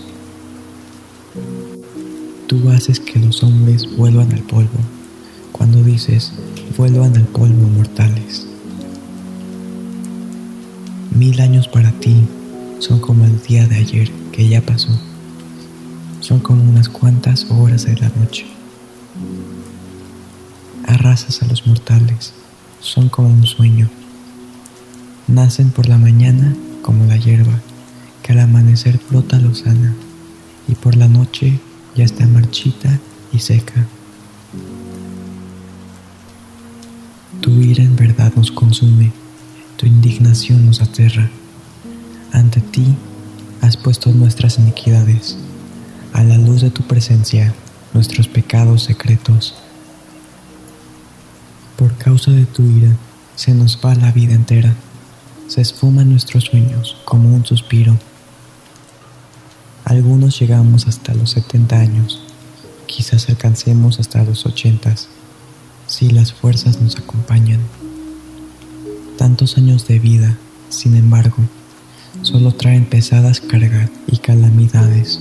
Tú 2.48 2.70
haces 2.72 3.00
que 3.00 3.20
los 3.20 3.44
hombres 3.44 3.88
vuelvan 3.96 4.32
al 4.34 4.42
polvo 4.42 4.80
cuando 5.52 5.84
dices, 5.84 6.32
vuelvan 6.78 7.16
al 7.16 7.28
polvo 7.28 7.68
mortales. 7.70 8.48
Mil 11.12 11.40
años 11.42 11.68
para 11.68 11.92
ti 11.92 12.16
son 12.80 13.00
como 13.00 13.26
el 13.26 13.42
día 13.44 13.68
de 13.68 13.76
ayer 13.76 14.12
que 14.32 14.48
ya 14.48 14.62
pasó. 14.62 14.90
Son 16.28 16.42
como 16.42 16.62
unas 16.62 16.90
cuantas 16.90 17.48
horas 17.50 17.86
de 17.86 17.96
la 17.96 18.10
noche. 18.10 18.46
Arrasas 20.86 21.42
a 21.42 21.46
los 21.46 21.66
mortales, 21.66 22.34
son 22.82 23.08
como 23.08 23.30
un 23.30 23.48
sueño. 23.48 23.90
Nacen 25.30 25.70
por 25.70 25.88
la 25.88 25.98
mañana 25.98 26.54
como 26.82 27.06
la 27.06 27.16
hierba, 27.16 27.62
que 28.24 28.34
al 28.34 28.40
amanecer 28.40 29.00
brota 29.10 29.40
lozana, 29.40 29.96
y 30.68 30.76
por 30.76 30.98
la 30.98 31.08
noche 31.08 31.62
ya 31.96 32.04
está 32.04 32.28
marchita 32.28 33.00
y 33.32 33.40
seca. 33.40 33.88
Tu 37.40 37.52
ira 37.62 37.86
en 37.86 37.96
verdad 37.96 38.34
nos 38.36 38.52
consume, 38.52 39.14
tu 39.78 39.86
indignación 39.86 40.66
nos 40.66 40.82
aterra. 40.82 41.30
Ante 42.34 42.60
ti 42.60 42.98
has 43.62 43.78
puesto 43.78 44.12
nuestras 44.12 44.60
iniquidades, 44.60 45.38
a 46.14 46.24
la 46.24 46.38
luz 46.38 46.62
de 46.62 46.72
tu 46.72 46.84
presencia 46.84 47.54
nuestros 47.94 48.28
pecados 48.28 48.84
secretos. 48.84 49.56
Por 51.78 51.96
causa 51.98 52.32
de 52.32 52.46
tu 52.46 52.64
ira 52.64 52.96
se 53.36 53.54
nos 53.54 53.80
va 53.84 53.96
la 53.96 54.12
vida 54.12 54.34
entera, 54.34 54.76
se 55.48 55.62
esfuman 55.62 56.10
nuestros 56.10 56.46
sueños 56.46 56.98
como 57.06 57.34
un 57.34 57.46
suspiro. 57.46 57.98
Algunos 59.86 60.40
llegamos 60.40 60.88
hasta 60.88 61.14
los 61.14 61.32
70 61.32 61.80
años, 61.80 62.22
quizás 62.88 63.30
alcancemos 63.30 64.00
hasta 64.00 64.24
los 64.24 64.46
80 64.46 64.96
si 65.88 66.10
las 66.10 66.34
fuerzas 66.34 66.82
nos 66.82 66.98
acompañan. 66.98 67.62
Tantos 69.18 69.58
años 69.58 69.88
de 69.88 70.00
vida, 70.00 70.38
sin 70.70 70.96
embargo, 70.96 71.38
solo 72.22 72.54
traen 72.54 72.86
pesadas 72.86 73.40
cargas 73.40 73.90
y 74.08 74.18
calamidades. 74.18 75.20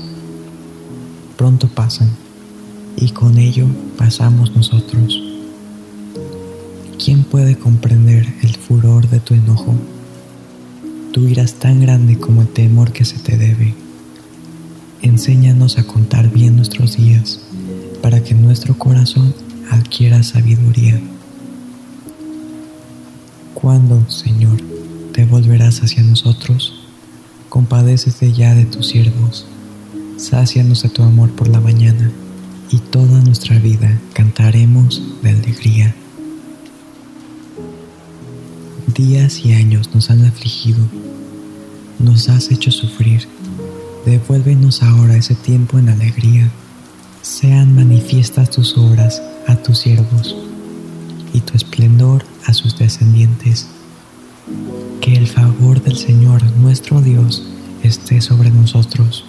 Pronto 1.37 1.69
pasan, 1.69 2.09
y 2.97 3.11
con 3.11 3.37
ello 3.37 3.67
pasamos 3.99 4.57
nosotros. 4.57 5.23
¿Quién 7.03 7.25
puede 7.25 7.59
comprender 7.59 8.27
el 8.43 8.57
furor 8.57 9.09
de 9.11 9.21
tu 9.21 9.35
enojo? 9.35 9.75
Tu 11.13 11.29
ira 11.29 11.43
es 11.43 11.55
tan 11.55 11.81
grande 11.81 12.19
como 12.19 12.41
el 12.41 12.49
temor 12.49 12.93
que 12.93 13.05
se 13.05 13.19
te 13.19 13.37
debe. 13.37 13.75
Enséñanos 15.03 15.79
a 15.79 15.87
contar 15.87 16.31
bien 16.31 16.57
nuestros 16.57 16.97
días, 16.97 17.41
para 18.01 18.25
que 18.25 18.35
nuestro 18.35 18.79
corazón 18.79 19.35
adquiera 19.71 20.23
sabiduría. 20.23 20.99
¿Cuándo, 23.53 24.09
Señor, 24.09 24.57
te 25.13 25.27
volverás 25.27 25.83
hacia 25.83 26.03
nosotros? 26.03 26.87
Compadécete 27.51 28.33
ya 28.33 28.55
de 28.55 28.65
tus 28.65 28.89
siervos, 28.89 29.47
sácianos 30.17 30.83
de 30.83 30.89
tu 30.89 31.03
amor 31.03 31.31
por 31.31 31.49
la 31.49 31.61
mañana, 31.61 32.11
y 32.71 32.79
toda 32.79 33.21
nuestra 33.21 33.59
vida 33.59 34.01
cantaremos 34.13 35.03
de 35.23 35.31
alegría. 35.31 35.95
Días 38.95 39.45
y 39.45 39.53
años 39.53 39.91
nos 39.95 40.11
han 40.11 40.25
afligido, 40.25 40.85
nos 41.99 42.29
has 42.29 42.51
hecho 42.51 42.71
sufrir, 42.71 43.29
devuélvenos 44.05 44.83
ahora 44.83 45.17
ese 45.17 45.35
tiempo 45.35 45.79
en 45.79 45.91
alegría. 45.91 46.51
Sean 47.23 47.75
manifiestas 47.75 48.51
tus 48.51 48.77
obras 48.77 49.21
a 49.47 49.57
tus 49.57 49.79
siervos 49.79 50.37
y 51.33 51.41
tu 51.41 51.55
esplendor 51.57 52.25
a 52.47 52.55
sus 52.55 52.79
descendientes. 52.79 53.67
Que 55.01 55.15
el 55.15 55.27
favor 55.27 55.83
del 55.83 55.97
Señor 55.97 56.43
nuestro 56.57 57.01
Dios 57.01 57.43
esté 57.83 58.21
sobre 58.21 58.51
nosotros. 58.51 59.25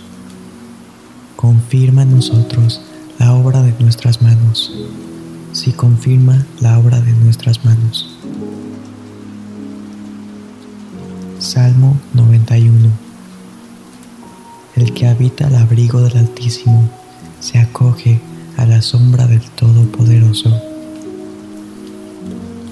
Confirma 1.37 2.01
en 2.01 2.15
nosotros 2.15 2.81
la 3.19 3.35
obra 3.35 3.61
de 3.61 3.71
nuestras 3.79 4.23
manos. 4.23 4.73
Si 5.53 5.71
confirma 5.71 6.47
la 6.61 6.79
obra 6.79 6.99
de 6.99 7.13
nuestras 7.13 7.63
manos. 7.63 8.17
Salmo 11.37 11.95
91 12.15 12.89
El 14.75 14.93
que 14.95 15.07
habita 15.07 15.45
al 15.45 15.55
abrigo 15.57 16.01
del 16.01 16.17
Altísimo 16.17 16.89
se 17.39 17.59
acoge 17.59 18.19
a 18.57 18.65
la 18.65 18.81
sombra 18.81 19.27
del 19.27 19.43
Todopoderoso. 19.51 20.59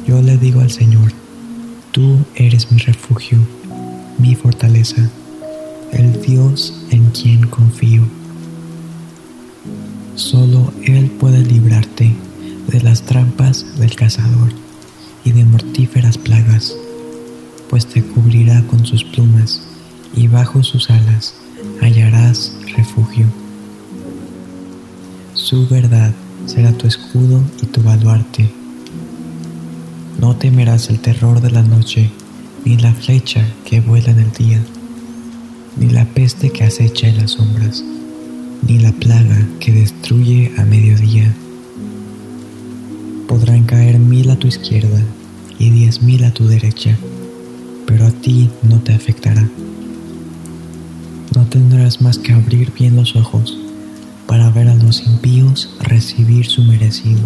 Yo 0.08 0.24
le 0.24 0.40
digo 0.40 0.62
al 0.62 0.72
Señor, 0.72 1.12
tú 1.92 2.18
eres 2.34 2.72
mi 2.72 2.80
refugio, 2.80 3.38
mi 4.18 4.34
fortaleza, 4.34 5.08
el 5.92 6.20
Dios 6.20 6.74
en 6.90 7.12
quien 7.12 7.46
confío. 7.46 8.25
Solo 10.16 10.72
Él 10.86 11.12
puede 11.20 11.40
librarte 11.40 12.16
de 12.68 12.82
las 12.82 13.02
trampas 13.02 13.78
del 13.78 13.96
cazador 13.96 14.50
y 15.26 15.34
de 15.34 15.44
mortíferas 15.44 16.18
plagas, 16.18 16.74
pues 17.70 17.86
te 17.86 18.02
cubrirá 18.02 18.66
con 18.68 18.86
sus 18.86 19.04
plumas 19.04 19.62
y 20.16 20.28
bajo 20.28 20.64
sus 20.64 20.90
alas 20.90 21.36
hallarás 21.82 22.54
refugio. 22.78 23.26
Su 25.34 25.68
verdad 25.68 26.14
será 26.46 26.72
tu 26.72 26.88
escudo 26.88 27.42
y 27.62 27.66
tu 27.66 27.84
baluarte. 27.84 28.50
No 30.20 30.38
temerás 30.38 30.90
el 30.90 31.02
terror 31.02 31.42
de 31.42 31.52
la 31.52 31.62
noche, 31.62 32.10
ni 32.64 32.78
la 32.78 32.94
flecha 32.94 33.46
que 33.66 33.82
vuela 33.82 34.12
en 34.12 34.20
el 34.20 34.32
día, 34.32 34.64
ni 35.76 35.90
la 35.90 36.06
peste 36.06 36.52
que 36.52 36.64
acecha 36.64 37.10
en 37.10 37.18
las 37.18 37.32
sombras, 37.32 37.84
ni 38.68 38.80
la 38.80 38.92
plaga 38.92 39.48
que 39.60 39.72
destruye 39.72 40.52
a 40.58 40.66
mediodía. 40.66 41.34
Podrán 43.28 43.64
caer 43.64 44.00
mil 44.00 44.30
a 44.30 44.36
tu 44.36 44.48
izquierda 44.48 45.02
y 45.60 45.70
diez 45.70 46.02
mil 46.02 46.24
a 46.24 46.32
tu 46.32 46.48
derecha, 46.48 46.98
pero 47.86 48.06
a 48.06 48.12
ti 48.12 48.50
no 48.64 48.80
te 48.80 48.94
afectará. 48.94 49.48
No 51.36 51.46
tendrás 51.48 52.02
más 52.02 52.18
que 52.18 52.34
abrir 52.34 52.72
bien 52.72 52.96
los 52.96 53.16
ojos 53.16 53.58
para 54.28 54.50
ver 54.50 54.68
a 54.68 54.76
los 54.76 55.06
impíos 55.06 55.76
recibir 55.82 56.46
su 56.46 56.64
merecido. 56.64 57.22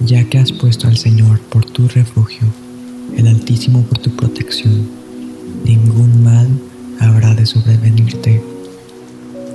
Ya 0.00 0.24
que 0.24 0.38
has 0.38 0.52
puesto 0.52 0.86
al 0.86 0.96
Señor 0.96 1.40
por 1.40 1.64
tu 1.64 1.88
refugio, 1.88 2.46
el 3.16 3.26
Altísimo 3.26 3.82
por 3.82 3.98
tu 3.98 4.10
protección, 4.10 4.88
ningún 5.64 6.22
mal 6.22 6.48
habrá 7.00 7.34
de 7.34 7.46
sobrevenirte, 7.46 8.42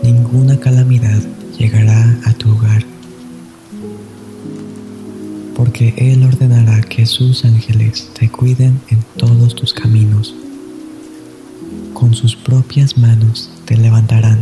ninguna 0.03 0.59
calamidad 0.59 1.21
llegará 1.57 2.19
a 2.25 2.33
tu 2.33 2.51
hogar, 2.51 2.83
porque 5.55 5.93
Él 5.97 6.23
ordenará 6.23 6.81
que 6.81 7.05
sus 7.05 7.45
ángeles 7.45 8.09
te 8.17 8.29
cuiden 8.29 8.79
en 8.89 9.03
todos 9.17 9.55
tus 9.55 9.73
caminos. 9.73 10.33
Con 11.93 12.13
sus 12.13 12.35
propias 12.35 12.97
manos 12.97 13.49
te 13.65 13.77
levantarán 13.77 14.39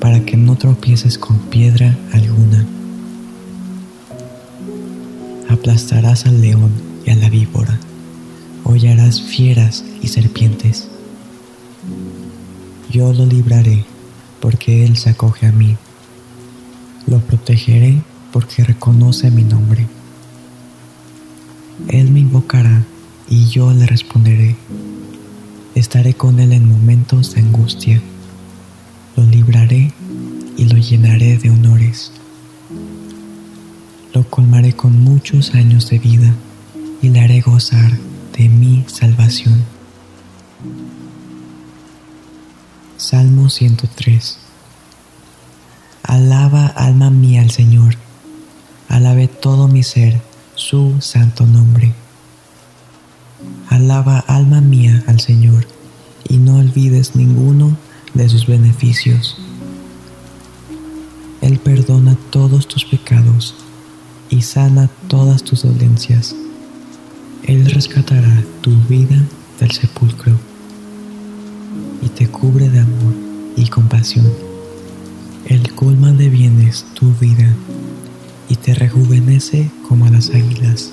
para 0.00 0.20
que 0.24 0.36
no 0.36 0.56
tropieces 0.56 1.18
con 1.18 1.38
piedra 1.38 1.98
alguna. 2.12 2.64
Aplastarás 5.48 6.26
al 6.26 6.40
león 6.40 6.70
y 7.04 7.10
a 7.10 7.16
la 7.16 7.28
víbora, 7.28 7.78
hollarás 8.62 9.20
fieras 9.20 9.84
y 10.00 10.08
serpientes. 10.08 10.88
Yo 12.90 13.12
lo 13.12 13.26
libraré 13.26 13.84
porque 14.46 14.84
Él 14.84 14.96
se 14.96 15.10
acoge 15.10 15.44
a 15.44 15.50
mí. 15.50 15.76
Lo 17.08 17.18
protegeré 17.18 18.00
porque 18.32 18.62
reconoce 18.62 19.28
mi 19.32 19.42
nombre. 19.42 19.88
Él 21.88 22.12
me 22.12 22.20
invocará 22.20 22.84
y 23.28 23.48
yo 23.48 23.72
le 23.72 23.86
responderé. 23.86 24.54
Estaré 25.74 26.14
con 26.14 26.38
Él 26.38 26.52
en 26.52 26.68
momentos 26.68 27.34
de 27.34 27.40
angustia 27.40 28.00
lo 29.16 29.24
libraré 29.24 29.90
y 30.56 30.66
lo 30.66 30.76
llenaré 30.78 31.38
de 31.38 31.50
honores. 31.50 32.12
Lo 34.14 34.30
colmaré 34.30 34.74
con 34.74 34.92
muchos 35.02 35.56
años 35.56 35.90
de 35.90 35.98
vida 35.98 36.32
y 37.02 37.08
le 37.08 37.18
haré 37.18 37.40
gozar 37.40 37.98
de 38.38 38.48
mi 38.48 38.84
salvación. 38.86 39.75
Salmo 43.08 43.50
103 43.50 44.36
Alaba 46.02 46.66
alma 46.66 47.08
mía 47.08 47.40
al 47.42 47.52
Señor, 47.52 47.94
alabe 48.88 49.28
todo 49.28 49.68
mi 49.68 49.84
ser 49.84 50.20
su 50.56 51.00
santo 51.00 51.46
nombre. 51.46 51.94
Alaba 53.68 54.18
alma 54.26 54.60
mía 54.60 55.04
al 55.06 55.20
Señor 55.20 55.68
y 56.28 56.38
no 56.38 56.56
olvides 56.56 57.14
ninguno 57.14 57.76
de 58.14 58.28
sus 58.28 58.48
beneficios. 58.48 59.38
Él 61.42 61.60
perdona 61.60 62.16
todos 62.30 62.66
tus 62.66 62.84
pecados 62.84 63.54
y 64.30 64.42
sana 64.42 64.90
todas 65.06 65.44
tus 65.44 65.62
dolencias. 65.62 66.34
Él 67.44 67.66
rescatará 67.66 68.42
tu 68.62 68.72
vida 68.88 69.22
del 69.60 69.70
sepulcro 69.70 70.45
y 72.02 72.08
te 72.08 72.28
cubre 72.28 72.70
de 72.70 72.80
amor 72.80 73.14
y 73.56 73.68
compasión. 73.68 74.30
Él 75.46 75.74
colma 75.74 76.12
de 76.12 76.28
bienes 76.28 76.86
tu 76.94 77.12
vida 77.14 77.54
y 78.48 78.56
te 78.56 78.74
rejuvenece 78.74 79.70
como 79.88 80.06
a 80.06 80.10
las 80.10 80.30
águilas. 80.30 80.90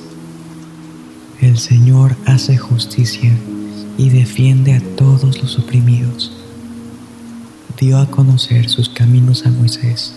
El 1.42 1.58
Señor 1.58 2.16
hace 2.26 2.58
justicia 2.58 3.32
y 3.98 4.10
defiende 4.10 4.74
a 4.74 4.82
todos 4.96 5.42
los 5.42 5.60
oprimidos 5.60 6.32
dio 7.80 7.98
a 7.98 8.06
conocer 8.10 8.70
sus 8.70 8.88
caminos 8.88 9.46
a 9.46 9.50
Moisés, 9.50 10.14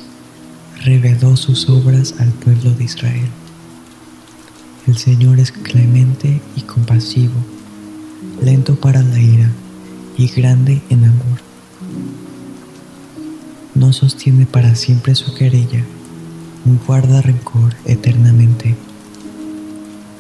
reveló 0.85 1.37
sus 1.37 1.69
obras 1.69 2.15
al 2.19 2.29
pueblo 2.29 2.71
de 2.73 2.85
Israel. 2.85 3.29
El 4.87 4.97
Señor 4.97 5.41
es 5.41 5.51
clemente 5.51 6.41
y 6.55 6.61
compasivo, 6.63 7.35
lento 8.43 8.77
para 8.77 9.03
la 9.03 9.19
ira 9.19 9.51
y 10.17 10.29
grande 10.29 10.83
en 10.91 11.05
amor. 11.05 11.41
No 13.75 13.93
sostiene 13.93 14.47
para 14.47 14.75
siempre 14.75 15.15
su 15.15 15.35
querella, 15.35 15.85
guarda 16.87 17.23
rencor 17.23 17.75
eternamente. 17.85 18.75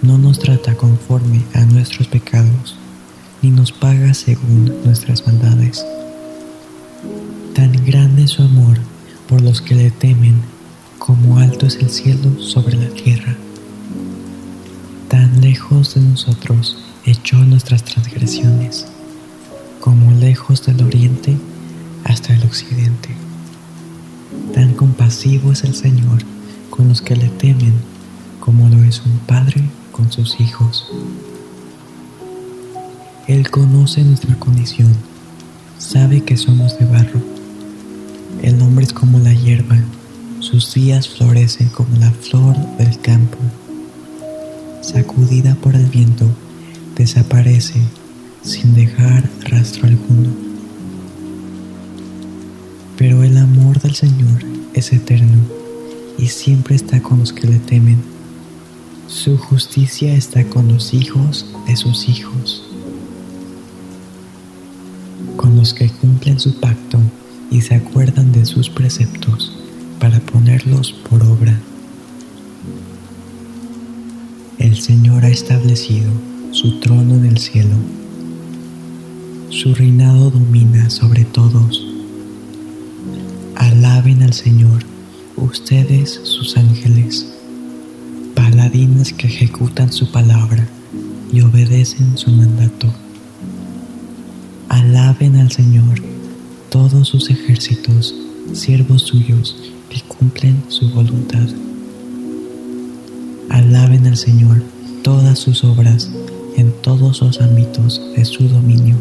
No 0.02 0.18
nos 0.18 0.38
trata 0.38 0.74
conforme 0.76 1.42
a 1.54 1.64
nuestros 1.64 2.06
pecados, 2.08 2.76
ni 3.42 3.50
nos 3.50 3.72
paga 3.72 4.14
según 4.14 4.72
nuestras 4.84 5.26
maldades 5.26 5.84
Tan 7.56 7.72
grande 7.86 8.24
es 8.24 8.32
su 8.32 8.42
amor 8.42 8.76
por 9.26 9.40
los 9.40 9.62
que 9.62 9.74
le 9.74 9.90
temen, 9.90 10.42
como 10.98 11.38
alto 11.38 11.64
es 11.64 11.76
el 11.76 11.88
cielo 11.88 12.38
sobre 12.38 12.76
la 12.76 12.90
tierra. 12.90 13.34
Tan 15.08 15.40
lejos 15.40 15.94
de 15.94 16.02
nosotros 16.02 16.76
echó 17.06 17.38
nuestras 17.38 17.82
transgresiones, 17.82 18.86
como 19.86 20.10
lejos 20.10 20.66
del 20.66 20.82
oriente 20.82 21.36
hasta 22.02 22.34
el 22.34 22.42
occidente. 22.42 23.10
Tan 24.52 24.74
compasivo 24.74 25.52
es 25.52 25.62
el 25.62 25.76
Señor 25.76 26.18
con 26.70 26.88
los 26.88 27.00
que 27.00 27.14
le 27.14 27.28
temen, 27.28 27.74
como 28.40 28.68
lo 28.68 28.82
es 28.82 29.00
un 29.06 29.16
padre 29.20 29.62
con 29.92 30.10
sus 30.10 30.40
hijos. 30.40 30.90
Él 33.28 33.48
conoce 33.48 34.02
nuestra 34.02 34.34
condición, 34.40 34.92
sabe 35.78 36.24
que 36.24 36.36
somos 36.36 36.76
de 36.80 36.86
barro 36.86 37.22
el 38.42 38.60
hombre 38.62 38.86
es 38.86 38.92
como 38.92 39.20
la 39.20 39.32
hierba, 39.32 39.78
sus 40.40 40.74
días 40.74 41.08
florecen 41.08 41.68
como 41.68 41.96
la 41.96 42.10
flor 42.10 42.56
del 42.76 42.98
campo. 42.98 43.38
Sacudida 44.80 45.54
por 45.54 45.76
el 45.76 45.86
viento, 45.86 46.28
desaparece 46.96 47.80
sin 48.46 48.74
dejar 48.74 49.28
rastro 49.40 49.88
alguno. 49.88 50.30
Pero 52.96 53.24
el 53.24 53.36
amor 53.36 53.80
del 53.80 53.94
Señor 53.94 54.44
es 54.72 54.92
eterno 54.92 55.42
y 56.16 56.28
siempre 56.28 56.76
está 56.76 57.02
con 57.02 57.18
los 57.18 57.32
que 57.32 57.48
le 57.48 57.58
temen. 57.58 57.98
Su 59.08 59.36
justicia 59.36 60.14
está 60.14 60.44
con 60.44 60.68
los 60.68 60.94
hijos 60.94 61.46
de 61.66 61.76
sus 61.76 62.08
hijos, 62.08 62.64
con 65.36 65.56
los 65.56 65.74
que 65.74 65.88
cumplen 65.88 66.38
su 66.38 66.58
pacto 66.60 66.98
y 67.50 67.62
se 67.62 67.74
acuerdan 67.74 68.30
de 68.32 68.46
sus 68.46 68.70
preceptos 68.70 69.56
para 69.98 70.20
ponerlos 70.20 70.92
por 70.92 71.22
obra. 71.24 71.58
El 74.58 74.76
Señor 74.76 75.24
ha 75.24 75.28
establecido 75.28 76.10
su 76.52 76.78
trono 76.80 77.16
en 77.16 77.26
el 77.26 77.38
cielo. 77.38 77.76
Su 79.48 79.74
reinado 79.74 80.30
domina 80.30 80.90
sobre 80.90 81.24
todos. 81.24 81.86
Alaben 83.54 84.22
al 84.22 84.32
Señor, 84.32 84.82
ustedes 85.36 86.20
sus 86.24 86.56
ángeles, 86.56 87.32
paladines 88.34 89.12
que 89.12 89.28
ejecutan 89.28 89.92
su 89.92 90.10
palabra 90.10 90.68
y 91.32 91.42
obedecen 91.42 92.18
su 92.18 92.32
mandato. 92.32 92.92
Alaben 94.68 95.36
al 95.36 95.52
Señor 95.52 96.02
todos 96.68 97.06
sus 97.06 97.30
ejércitos, 97.30 98.14
siervos 98.52 99.02
suyos, 99.02 99.56
que 99.88 100.00
cumplen 100.02 100.60
su 100.68 100.90
voluntad. 100.90 101.46
Alaben 103.48 104.08
al 104.08 104.16
Señor 104.16 104.62
todas 105.02 105.38
sus 105.38 105.62
obras 105.62 106.10
en 106.56 106.72
todos 106.82 107.20
los 107.20 107.40
ámbitos 107.40 108.02
de 108.16 108.24
su 108.24 108.48
dominio. 108.48 108.96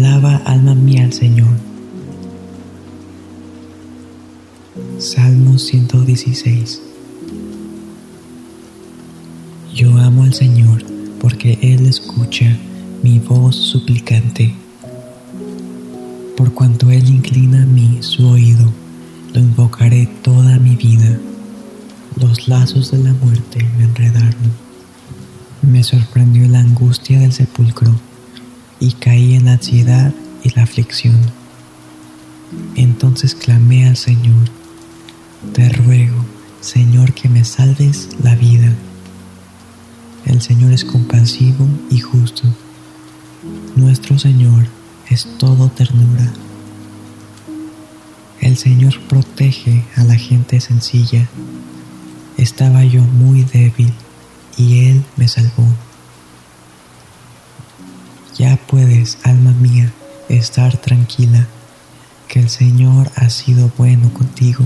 Alaba 0.00 0.36
alma 0.46 0.74
mía 0.74 1.04
al 1.04 1.12
Señor. 1.12 1.50
Salmo 4.98 5.58
116 5.58 6.80
Yo 9.74 9.90
amo 9.98 10.22
al 10.22 10.32
Señor 10.32 10.82
porque 11.20 11.58
Él 11.60 11.84
escucha 11.84 12.46
mi 13.02 13.18
voz 13.18 13.54
suplicante. 13.56 14.54
Por 16.34 16.54
cuanto 16.54 16.90
Él 16.90 17.06
inclina 17.06 17.64
a 17.64 17.66
mí 17.66 17.98
su 18.00 18.26
oído, 18.26 18.72
lo 19.34 19.40
invocaré 19.40 20.08
toda 20.22 20.58
mi 20.58 20.76
vida. 20.76 21.18
Los 22.16 22.48
lazos 22.48 22.90
de 22.90 23.04
la 23.04 23.12
muerte 23.12 23.68
me 23.76 23.84
enredaron. 23.84 24.50
Me 25.60 25.82
sorprendió 25.82 26.48
la 26.48 26.60
angustia 26.60 27.20
del 27.20 27.34
sepulcro 27.34 27.92
y 28.80 28.92
caí 28.92 29.34
en 29.34 29.44
la 29.44 29.52
ansiedad 29.52 30.12
y 30.42 30.50
la 30.56 30.62
aflicción. 30.62 31.20
Entonces 32.74 33.34
clamé 33.34 33.86
al 33.86 33.96
Señor, 33.96 34.48
te 35.52 35.68
ruego, 35.68 36.24
Señor, 36.60 37.12
que 37.12 37.28
me 37.28 37.44
salves 37.44 38.08
la 38.22 38.34
vida. 38.34 38.72
El 40.26 40.40
Señor 40.40 40.72
es 40.72 40.84
compasivo 40.84 41.66
y 41.90 42.00
justo. 42.00 42.42
Nuestro 43.76 44.18
Señor 44.18 44.66
es 45.08 45.26
todo 45.38 45.68
ternura. 45.68 46.30
El 48.40 48.56
Señor 48.56 48.98
protege 49.08 49.84
a 49.96 50.04
la 50.04 50.16
gente 50.16 50.60
sencilla. 50.60 51.28
Estaba 52.36 52.84
yo 52.84 53.02
muy 53.02 53.44
débil 53.44 53.92
y 54.56 54.88
Él 54.88 55.04
me 55.16 55.28
salvó. 55.28 55.66
Ya 58.40 58.56
puedes, 58.56 59.18
alma 59.22 59.52
mía, 59.52 59.92
estar 60.30 60.74
tranquila, 60.78 61.46
que 62.26 62.40
el 62.40 62.48
Señor 62.48 63.10
ha 63.16 63.28
sido 63.28 63.70
bueno 63.76 64.10
contigo. 64.14 64.64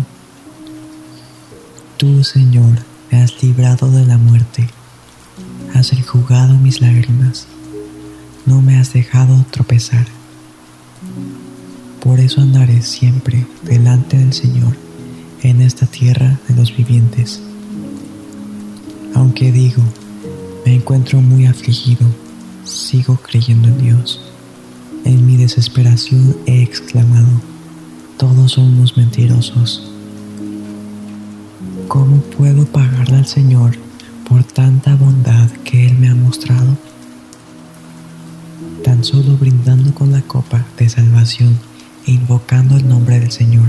Tú, 1.97 2.22
Señor, 2.22 2.79
me 3.11 3.20
has 3.20 3.43
librado 3.43 3.91
de 3.91 4.07
la 4.07 4.16
muerte, 4.16 4.68
has 5.75 5.93
enjugado 5.93 6.55
mis 6.55 6.81
lágrimas, 6.81 7.49
no 8.47 8.62
me 8.62 8.79
has 8.79 8.93
dejado 8.93 9.45
tropezar. 9.51 10.07
Por 12.01 12.20
eso 12.20 12.43
andaré 12.43 12.81
siempre 12.81 13.45
delante 13.64 14.16
del 14.16 14.35
Señor 14.35 14.77
en 15.43 15.61
esta 15.61 15.87
tierra 15.87 16.39
de 16.47 16.55
los 16.55 16.77
vivientes. 16.77 17.43
Aunque 19.16 19.51
digo, 19.51 19.83
me 20.64 20.77
encuentro 20.77 21.20
muy 21.20 21.47
afligido, 21.47 22.07
sigo 22.64 23.16
creyendo 23.16 23.68
en 23.68 23.78
Dios. 23.78 24.20
En 25.04 25.26
mi 25.26 25.36
desesperación 25.36 26.36
he 26.46 26.62
exclamado, 26.62 27.28
todos 28.16 28.52
somos 28.52 28.96
mentirosos. 28.96 29.90
¿Cómo 31.88 32.16
puedo 32.22 32.64
pagarle 32.64 33.18
al 33.18 33.26
Señor 33.26 33.76
por 34.28 34.42
tanta 34.44 34.94
bondad 34.94 35.50
que 35.64 35.86
Él 35.86 35.98
me 35.98 36.08
ha 36.08 36.14
mostrado? 36.14 36.76
Tan 38.82 39.04
solo 39.04 39.36
brindando 39.36 39.94
con 39.94 40.10
la 40.12 40.22
copa 40.22 40.64
de 40.78 40.88
salvación 40.88 41.58
e 42.06 42.12
invocando 42.12 42.76
el 42.76 42.88
nombre 42.88 43.20
del 43.20 43.30
Señor. 43.30 43.68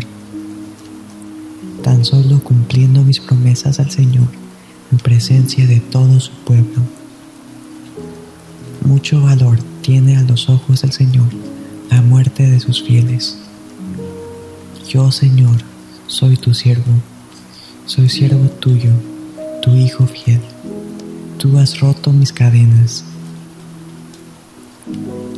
Tan 1.83 2.05
solo 2.05 2.39
cumpliendo 2.41 3.03
mis 3.03 3.19
promesas 3.19 3.79
al 3.79 3.91
Señor 3.91 4.27
en 4.91 4.97
presencia 4.97 5.67
de 5.67 5.79
todo 5.81 6.19
su 6.19 6.31
pueblo. 6.31 6.94
Mucho 8.85 9.19
valor 9.19 9.57
tiene 9.81 10.15
a 10.15 10.21
los 10.21 10.47
ojos 10.47 10.83
del 10.83 10.91
Señor 10.91 11.27
la 11.89 12.03
muerte 12.03 12.47
de 12.47 12.59
sus 12.59 12.83
fieles. 12.83 13.35
Yo, 14.87 15.11
Señor, 15.11 15.57
soy 16.05 16.37
tu 16.37 16.53
siervo, 16.53 16.93
soy 17.87 18.09
siervo 18.09 18.47
tuyo, 18.59 18.91
tu 19.63 19.71
Hijo 19.71 20.05
fiel. 20.05 20.39
Tú 21.39 21.57
has 21.57 21.79
roto 21.79 22.13
mis 22.13 22.31
cadenas. 22.31 23.03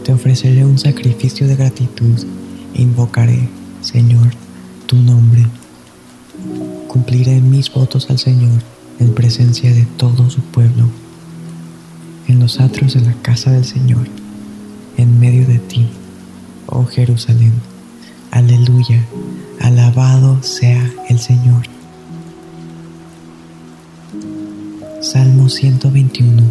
Te 0.04 0.12
ofreceré 0.12 0.66
un 0.66 0.78
sacrificio 0.78 1.48
de 1.48 1.56
gratitud 1.56 2.20
e 2.74 2.82
invocaré, 2.82 3.48
Señor, 3.82 4.34
tu 4.88 4.98
nombre. 4.98 5.48
Cumpliré 6.90 7.40
mis 7.40 7.72
votos 7.72 8.10
al 8.10 8.20
Señor 8.20 8.62
en 9.00 9.14
presencia 9.14 9.74
de 9.74 9.86
todo 9.98 10.30
su 10.30 10.42
pueblo, 10.42 10.90
en 12.28 12.40
los 12.40 12.60
atrios 12.60 12.94
de 12.94 13.02
la 13.02 13.14
casa 13.22 13.52
del 13.52 13.66
Señor, 13.66 14.08
en 14.98 15.20
medio 15.20 15.46
de 15.48 15.60
ti, 15.60 15.88
oh 16.68 16.86
Jerusalén. 16.86 17.54
Aleluya, 18.32 19.06
alabado 19.60 20.42
sea 20.44 20.92
el 21.10 21.20
Señor. 21.20 21.64
Salmo 25.02 25.50
121 25.50 26.44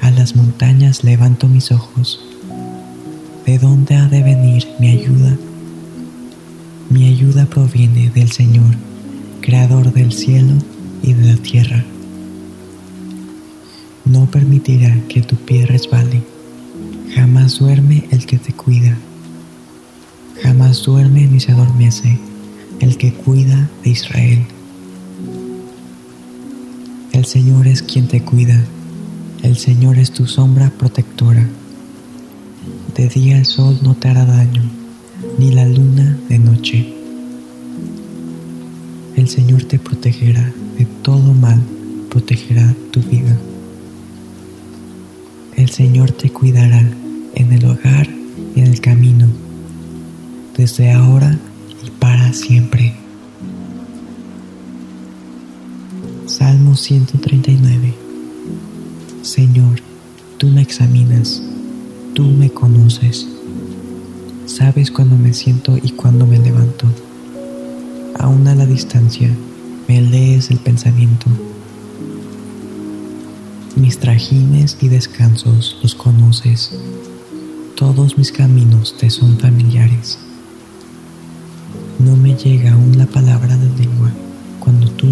A 0.00 0.10
las 0.10 0.36
montañas 0.36 1.04
levanto 1.04 1.48
mis 1.48 1.72
ojos. 1.72 2.20
¿De 3.46 3.58
dónde 3.58 3.96
ha 3.96 4.06
de 4.06 4.22
venir 4.22 4.66
mi 4.78 4.88
ayuda? 4.88 5.36
Mi 6.90 7.08
ayuda 7.08 7.46
proviene 7.46 8.10
del 8.10 8.30
Señor 8.30 8.74
creador 9.44 9.92
del 9.92 10.10
cielo 10.10 10.54
y 11.02 11.12
de 11.12 11.34
la 11.34 11.36
tierra. 11.36 11.84
No 14.04 14.26
permitirá 14.26 14.94
que 15.08 15.22
tu 15.22 15.36
pie 15.36 15.66
resbale, 15.66 16.22
jamás 17.14 17.58
duerme 17.58 18.06
el 18.10 18.26
que 18.26 18.38
te 18.38 18.52
cuida, 18.52 18.96
jamás 20.42 20.82
duerme 20.82 21.26
ni 21.26 21.40
se 21.40 21.52
adormece 21.52 22.18
el 22.80 22.96
que 22.96 23.12
cuida 23.12 23.70
de 23.82 23.90
Israel. 23.90 24.44
El 27.12 27.24
Señor 27.24 27.66
es 27.66 27.82
quien 27.82 28.08
te 28.08 28.22
cuida, 28.22 28.62
el 29.42 29.56
Señor 29.56 29.98
es 29.98 30.10
tu 30.10 30.26
sombra 30.26 30.70
protectora. 30.70 31.48
De 32.96 33.08
día 33.08 33.38
el 33.38 33.46
sol 33.46 33.78
no 33.82 33.94
te 33.94 34.08
hará 34.08 34.24
daño, 34.24 34.62
ni 35.38 35.52
la 35.52 35.66
luna 35.66 36.18
de 36.28 36.38
noche 36.38 36.94
el 39.16 39.28
Señor 39.28 39.62
te 39.64 39.78
protegerá 39.78 40.52
de 40.76 40.86
todo 41.02 41.32
mal, 41.32 41.60
protegerá 42.10 42.74
tu 42.90 43.00
vida. 43.00 43.36
El 45.56 45.70
Señor 45.70 46.10
te 46.12 46.30
cuidará 46.30 46.80
en 47.34 47.52
el 47.52 47.64
hogar 47.64 48.08
y 48.54 48.60
en 48.60 48.66
el 48.66 48.80
camino, 48.80 49.26
desde 50.56 50.92
ahora 50.92 51.38
y 51.84 51.90
para 51.90 52.32
siempre. 52.32 52.94
Salmo 56.26 56.76
139 56.76 57.94
Señor, 59.22 59.80
tú 60.36 60.48
me 60.48 60.60
examinas, 60.60 61.42
tú 62.14 62.24
me 62.24 62.50
conoces, 62.50 63.26
sabes 64.46 64.90
cuándo 64.90 65.16
me 65.16 65.32
siento 65.32 65.78
y 65.82 65.90
cuándo 65.90 66.26
me 66.26 66.38
levanto 66.38 66.86
aún 68.18 68.46
a 68.48 68.54
la 68.54 68.66
distancia, 68.66 69.30
me 69.88 70.00
lees 70.00 70.50
el 70.50 70.58
pensamiento. 70.58 71.26
Mis 73.84 73.98
trajines 73.98 74.78
y 74.80 74.88
descansos 74.88 75.76
los 75.82 75.94
conoces, 75.94 76.70
todos 77.76 78.16
mis 78.16 78.32
caminos 78.32 78.96
te 78.96 79.10
son 79.10 79.38
familiares. 79.38 80.18
No 81.98 82.16
me 82.16 82.34
llega 82.34 82.72
aún 82.72 82.96
la 82.96 83.04
palabra 83.04 83.58
de 83.58 83.68
lengua 83.78 84.10
cuando 84.58 84.90
tú, 84.92 85.08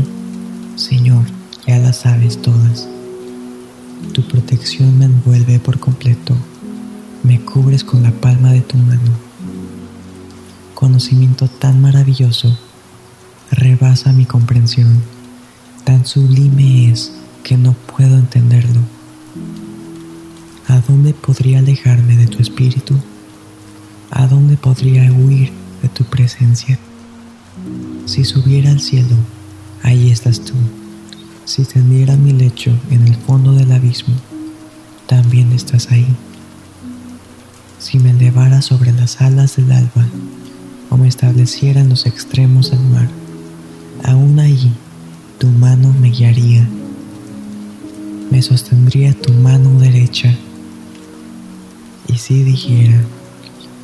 Señor, 0.77 1.23
ya 1.67 1.77
las 1.81 1.99
sabes 1.99 2.41
todas. 2.41 2.89
Tu 4.15 4.23
protección 4.23 4.99
me 4.99 5.05
envuelve 5.05 5.59
por 5.59 5.79
completo, 5.79 6.35
me 7.25 7.43
cubres 7.43 7.85
con 7.85 8.03
la 8.03 8.11
palma 8.11 8.53
de 8.53 8.63
tu 8.63 8.79
mano. 8.79 9.13
Conocimiento 10.75 11.47
tan 11.47 11.83
maravilloso 11.83 12.57
rebasa 13.51 14.15
mi 14.15 14.25
comprensión, 14.25 15.03
tan 15.85 16.07
sublime 16.07 16.91
es 16.91 17.13
que 17.43 17.57
no 17.57 17.73
puedo 17.73 18.17
entenderlo. 18.17 18.81
¿A 20.69 20.81
dónde 20.81 21.13
podría 21.13 21.59
alejarme 21.59 22.17
de 22.17 22.27
tu 22.27 22.41
espíritu? 22.41 22.97
¿A 24.11 24.27
dónde 24.27 24.57
podría 24.57 25.13
huir 25.13 25.53
de 25.83 25.89
tu 25.89 26.05
presencia? 26.05 26.79
Si 28.07 28.25
subiera 28.25 28.71
al 28.71 28.81
cielo, 28.81 29.17
ahí 29.83 30.11
estás 30.11 30.41
tú. 30.41 30.55
Si 31.45 31.65
tendiera 31.65 32.17
mi 32.17 32.33
lecho 32.33 32.73
en 32.91 33.07
el 33.07 33.17
fondo 33.17 33.53
del 33.53 33.73
abismo, 33.73 34.15
también 35.07 35.53
estás 35.53 35.91
ahí. 35.91 36.07
Si 37.79 37.99
me 37.99 38.11
elevara 38.11 38.63
sobre 38.63 38.93
las 38.93 39.21
alas 39.21 39.57
del 39.57 39.73
alba 39.73 40.07
o 40.89 40.97
me 40.97 41.09
estableciera 41.09 41.81
en 41.81 41.89
los 41.89 42.07
extremos 42.07 42.71
del 42.71 42.81
mar, 42.81 43.09
aún 44.05 44.39
allí 44.39 44.71
tu 45.39 45.49
mano 45.49 45.93
me 46.01 46.11
guiaría, 46.11 46.69
me 48.31 48.43
sostendría 48.43 49.13
tu 49.15 49.33
mano 49.33 49.79
derecha. 49.79 50.35
Y 52.09 52.19
si 52.19 52.43
dijera 52.43 53.03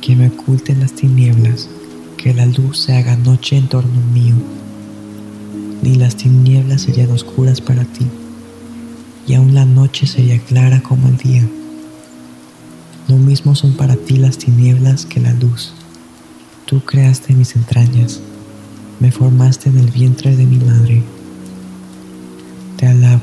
que 0.01 0.15
me 0.15 0.27
oculten 0.27 0.79
las 0.79 0.93
tinieblas, 0.93 1.69
que 2.17 2.33
la 2.33 2.45
luz 2.45 2.79
se 2.79 2.95
haga 2.95 3.15
noche 3.15 3.57
en 3.57 3.67
torno 3.67 4.01
mío, 4.13 4.35
ni 5.81 5.95
las 5.95 6.15
tinieblas 6.15 6.81
serían 6.81 7.11
oscuras 7.11 7.61
para 7.61 7.85
ti, 7.85 8.05
y 9.27 9.33
aún 9.35 9.53
la 9.53 9.65
noche 9.65 10.07
sería 10.07 10.39
clara 10.39 10.81
como 10.81 11.07
el 11.07 11.17
día. 11.17 11.47
Lo 13.07 13.17
mismo 13.17 13.55
son 13.55 13.73
para 13.73 13.95
ti 13.95 14.17
las 14.17 14.37
tinieblas 14.37 15.05
que 15.05 15.19
la 15.19 15.33
luz. 15.33 15.73
Tú 16.65 16.81
creaste 16.81 17.33
mis 17.33 17.55
entrañas, 17.55 18.21
me 18.99 19.11
formaste 19.11 19.69
en 19.69 19.77
el 19.77 19.89
vientre 19.89 20.35
de 20.35 20.45
mi 20.45 20.57
madre. 20.57 21.01
Te 22.77 22.85
alabo, 22.85 23.21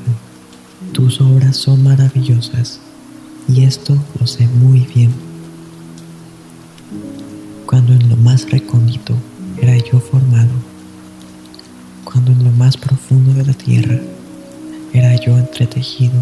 tus 0.92 1.20
obras 1.20 1.56
son 1.56 1.82
maravillosas, 1.82 2.80
y 3.48 3.64
esto 3.64 3.96
lo 4.18 4.26
sé 4.26 4.46
muy 4.46 4.80
bien. 4.80 5.12
Cuando 7.66 7.92
en 7.92 8.08
lo 8.08 8.16
más 8.16 8.50
recóndito 8.50 9.14
era 9.60 9.76
yo 9.76 10.00
formado, 10.00 10.50
cuando 12.04 12.32
en 12.32 12.44
lo 12.44 12.50
más 12.50 12.76
profundo 12.76 13.34
de 13.34 13.44
la 13.44 13.54
tierra 13.54 14.00
era 14.92 15.14
yo 15.16 15.36
entretejido, 15.36 16.14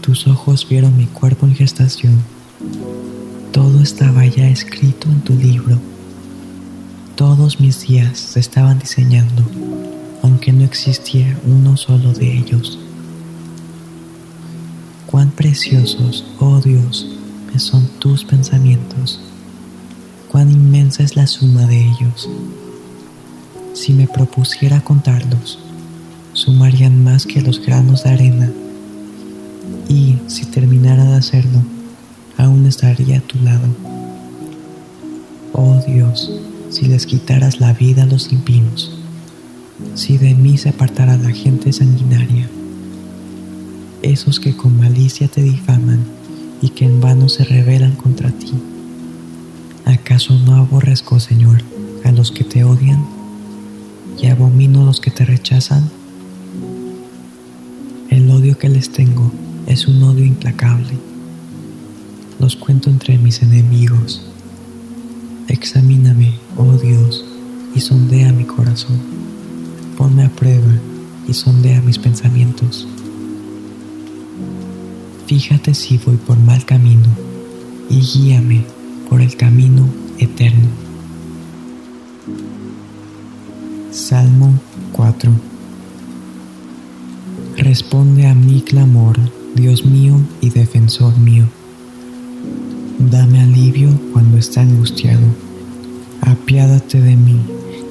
tus 0.00 0.26
ojos 0.26 0.66
vieron 0.68 0.96
mi 0.96 1.06
cuerpo 1.06 1.46
en 1.46 1.54
gestación, 1.54 2.18
todo 3.52 3.82
estaba 3.82 4.24
ya 4.26 4.48
escrito 4.48 5.08
en 5.08 5.20
tu 5.22 5.34
libro, 5.34 5.78
todos 7.16 7.60
mis 7.60 7.80
días 7.82 8.18
se 8.18 8.40
estaban 8.40 8.78
diseñando, 8.78 9.42
aunque 10.22 10.52
no 10.52 10.64
existía 10.64 11.38
uno 11.46 11.76
solo 11.76 12.12
de 12.12 12.38
ellos. 12.38 12.78
Cuán 15.10 15.32
preciosos, 15.32 16.24
oh 16.38 16.60
Dios, 16.60 17.04
me 17.52 17.58
son 17.58 17.88
tus 17.98 18.24
pensamientos, 18.24 19.18
cuán 20.30 20.52
inmensa 20.52 21.02
es 21.02 21.16
la 21.16 21.26
suma 21.26 21.66
de 21.66 21.80
ellos. 21.80 22.30
Si 23.74 23.92
me 23.92 24.06
propusiera 24.06 24.80
contarlos, 24.82 25.58
sumarían 26.32 27.02
más 27.02 27.26
que 27.26 27.42
los 27.42 27.60
granos 27.60 28.04
de 28.04 28.10
arena. 28.10 28.52
Y 29.88 30.18
si 30.28 30.46
terminara 30.46 31.04
de 31.04 31.16
hacerlo, 31.16 31.60
aún 32.36 32.66
estaría 32.66 33.18
a 33.18 33.22
tu 33.22 33.40
lado. 33.40 33.66
Oh 35.52 35.82
Dios, 35.88 36.30
si 36.70 36.86
les 36.86 37.04
quitaras 37.04 37.58
la 37.58 37.72
vida 37.72 38.04
a 38.04 38.06
los 38.06 38.30
impinos, 38.30 38.92
si 39.96 40.18
de 40.18 40.36
mí 40.36 40.56
se 40.56 40.68
apartara 40.68 41.16
la 41.16 41.30
gente 41.30 41.72
sanguinaria, 41.72 42.48
esos 44.02 44.40
que 44.40 44.56
con 44.56 44.78
malicia 44.78 45.28
te 45.28 45.42
difaman 45.42 46.04
y 46.62 46.70
que 46.70 46.84
en 46.84 47.00
vano 47.00 47.28
se 47.28 47.44
rebelan 47.44 47.92
contra 47.92 48.30
ti. 48.30 48.52
¿Acaso 49.84 50.38
no 50.38 50.56
aborrezco, 50.56 51.20
Señor, 51.20 51.62
a 52.04 52.12
los 52.12 52.30
que 52.30 52.44
te 52.44 52.64
odian? 52.64 53.20
y 54.22 54.26
abomino 54.26 54.82
a 54.82 54.84
los 54.84 55.00
que 55.00 55.10
te 55.10 55.24
rechazan? 55.24 55.88
El 58.10 58.30
odio 58.30 58.58
que 58.58 58.68
les 58.68 58.90
tengo 58.90 59.30
es 59.66 59.86
un 59.86 60.02
odio 60.02 60.24
implacable. 60.24 60.98
Los 62.38 62.56
cuento 62.56 62.90
entre 62.90 63.18
mis 63.18 63.42
enemigos. 63.42 64.22
Examíname, 65.48 66.34
oh 66.56 66.72
Dios, 66.72 67.24
y 67.74 67.80
sondea 67.80 68.32
mi 68.32 68.44
corazón. 68.44 68.98
Ponme 69.96 70.24
a 70.24 70.28
prueba 70.28 70.72
y 71.28 71.34
sondea 71.34 71.80
mis 71.82 71.98
pensamientos. 71.98 72.86
Fíjate 75.30 75.74
si 75.74 75.96
voy 75.96 76.16
por 76.16 76.36
mal 76.40 76.64
camino 76.64 77.06
y 77.88 78.00
guíame 78.00 78.64
por 79.08 79.20
el 79.20 79.36
camino 79.36 79.88
eterno. 80.18 80.66
Salmo 83.92 84.58
4 84.90 85.30
Responde 87.58 88.26
a 88.26 88.34
mi 88.34 88.60
clamor, 88.60 89.20
Dios 89.54 89.86
mío 89.86 90.20
y 90.40 90.50
defensor 90.50 91.16
mío. 91.16 91.44
Dame 92.98 93.40
alivio 93.40 93.88
cuando 94.12 94.36
está 94.36 94.62
angustiado. 94.62 95.26
Apiádate 96.22 97.00
de 97.00 97.14
mí 97.14 97.40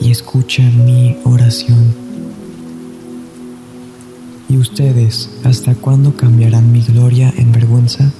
y 0.02 0.12
escucha 0.12 0.64
mi 0.64 1.16
oración. 1.24 2.09
¿Y 4.50 4.58
ustedes 4.58 5.30
hasta 5.44 5.76
cuándo 5.76 6.18
cambiarán 6.18 6.72
mi 6.72 6.82
gloria 6.82 7.32
en 7.38 7.52
vergüenza? 7.52 8.12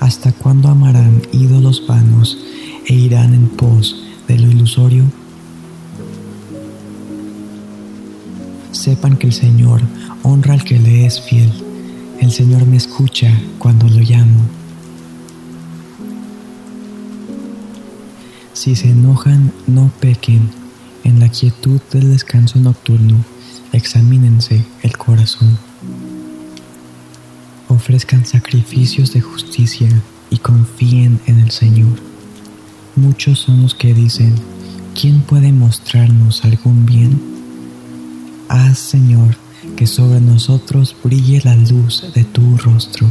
¿Hasta 0.00 0.32
cuándo 0.32 0.68
amarán 0.68 1.22
ídolos 1.30 1.86
vanos 1.86 2.36
e 2.84 2.94
irán 2.94 3.32
en 3.32 3.48
pos 3.48 3.94
de 4.26 4.40
lo 4.40 4.50
ilusorio? 4.50 5.04
Sepan 8.72 9.16
que 9.16 9.28
el 9.28 9.32
Señor 9.32 9.82
honra 10.24 10.54
al 10.54 10.64
que 10.64 10.80
le 10.80 11.06
es 11.06 11.20
fiel. 11.20 11.52
El 12.18 12.32
Señor 12.32 12.66
me 12.66 12.76
escucha 12.76 13.32
cuando 13.58 13.88
lo 13.88 14.00
llamo. 14.00 14.40
Si 18.52 18.74
se 18.74 18.90
enojan, 18.90 19.52
no 19.68 19.92
pequen. 20.00 20.50
En 21.04 21.20
la 21.20 21.28
quietud 21.28 21.80
del 21.92 22.10
descanso 22.10 22.58
nocturno, 22.58 23.24
examínense 23.72 24.64
el 24.82 24.96
corazón. 24.96 25.58
Ofrezcan 27.68 28.26
sacrificios 28.26 29.12
de 29.12 29.20
justicia 29.20 29.88
y 30.30 30.38
confíen 30.38 31.20
en 31.26 31.40
el 31.40 31.50
Señor. 31.50 31.98
Muchos 32.96 33.38
son 33.40 33.62
los 33.62 33.74
que 33.74 33.94
dicen, 33.94 34.34
¿quién 35.00 35.20
puede 35.20 35.52
mostrarnos 35.52 36.44
algún 36.44 36.86
bien? 36.86 37.20
Haz, 38.48 38.78
Señor, 38.78 39.36
que 39.76 39.86
sobre 39.86 40.20
nosotros 40.20 40.96
brille 41.02 41.40
la 41.44 41.54
luz 41.56 42.04
de 42.14 42.24
tu 42.24 42.56
rostro. 42.56 43.08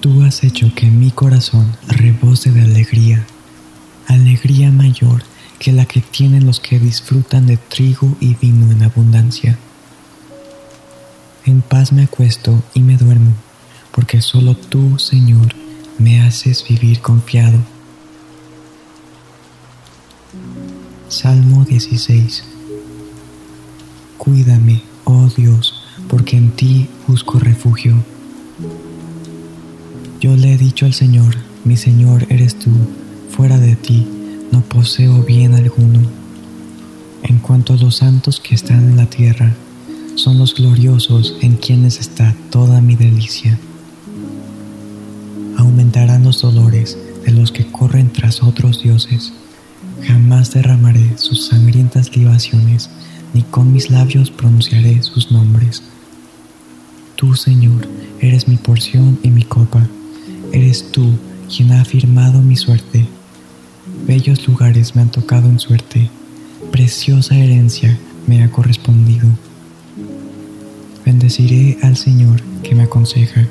Tú 0.00 0.22
has 0.22 0.42
hecho 0.42 0.72
que 0.74 0.86
mi 0.86 1.10
corazón 1.10 1.70
rebose 1.86 2.50
de 2.50 2.62
alegría, 2.62 3.26
alegría 4.08 4.70
mayor 4.70 5.22
que 5.60 5.72
la 5.72 5.84
que 5.84 6.00
tienen 6.00 6.46
los 6.46 6.58
que 6.58 6.80
disfrutan 6.80 7.46
de 7.46 7.58
trigo 7.58 8.16
y 8.18 8.34
vino 8.34 8.72
en 8.72 8.82
abundancia. 8.82 9.58
En 11.44 11.60
paz 11.60 11.92
me 11.92 12.04
acuesto 12.04 12.62
y 12.72 12.80
me 12.80 12.96
duermo, 12.96 13.32
porque 13.92 14.22
solo 14.22 14.56
tú, 14.56 14.98
Señor, 14.98 15.54
me 15.98 16.22
haces 16.22 16.64
vivir 16.66 17.00
confiado. 17.00 17.58
Salmo 21.08 21.64
16 21.66 22.44
Cuídame, 24.16 24.82
oh 25.04 25.28
Dios, 25.28 25.84
porque 26.08 26.38
en 26.38 26.52
ti 26.52 26.88
busco 27.06 27.38
refugio. 27.38 28.02
Yo 30.20 30.36
le 30.36 30.54
he 30.54 30.56
dicho 30.56 30.86
al 30.86 30.94
Señor, 30.94 31.36
mi 31.64 31.76
Señor 31.76 32.26
eres 32.30 32.58
tú, 32.58 32.70
fuera 33.30 33.58
de 33.58 33.76
ti 33.76 34.19
no 34.50 34.60
poseo 34.62 35.22
bien 35.22 35.54
alguno. 35.54 36.00
En 37.22 37.38
cuanto 37.38 37.74
a 37.74 37.76
los 37.76 37.96
santos 37.96 38.40
que 38.40 38.54
están 38.54 38.90
en 38.90 38.96
la 38.96 39.06
tierra, 39.06 39.54
son 40.16 40.38
los 40.38 40.54
gloriosos 40.54 41.36
en 41.40 41.56
quienes 41.56 41.98
está 41.98 42.34
toda 42.50 42.80
mi 42.80 42.96
delicia. 42.96 43.58
Aumentarán 45.56 46.24
los 46.24 46.42
dolores 46.42 46.98
de 47.24 47.32
los 47.32 47.52
que 47.52 47.66
corren 47.66 48.12
tras 48.12 48.42
otros 48.42 48.82
dioses. 48.82 49.32
Jamás 50.06 50.52
derramaré 50.52 51.16
sus 51.16 51.46
sangrientas 51.46 52.16
libaciones 52.16 52.90
ni 53.32 53.42
con 53.42 53.72
mis 53.72 53.90
labios 53.90 54.30
pronunciaré 54.30 55.02
sus 55.02 55.30
nombres. 55.30 55.82
Tú, 57.16 57.34
Señor, 57.34 57.86
eres 58.20 58.48
mi 58.48 58.56
porción 58.56 59.18
y 59.22 59.30
mi 59.30 59.42
copa, 59.42 59.86
eres 60.52 60.90
tú 60.90 61.12
quien 61.54 61.72
ha 61.72 61.82
afirmado 61.82 62.40
mi 62.40 62.56
suerte. 62.56 63.06
Bellos 63.86 64.46
lugares 64.46 64.94
me 64.94 65.02
han 65.02 65.10
tocado 65.10 65.48
en 65.48 65.58
suerte, 65.58 66.10
preciosa 66.70 67.36
herencia 67.36 67.98
me 68.26 68.42
ha 68.42 68.50
correspondido. 68.50 69.26
Bendeciré 71.04 71.78
al 71.82 71.96
Señor 71.96 72.42
que 72.62 72.74
me 72.74 72.82
aconseja, 72.82 73.46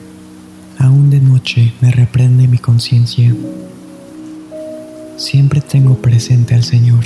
aún 0.78 1.10
de 1.10 1.20
noche 1.20 1.74
me 1.82 1.92
reprende 1.92 2.48
mi 2.48 2.60
conciencia. 2.60 3.34
Siempre 5.18 5.62
tengo 5.62 5.96
presente 5.96 6.54
al 6.54 6.64
Señor, 6.64 7.06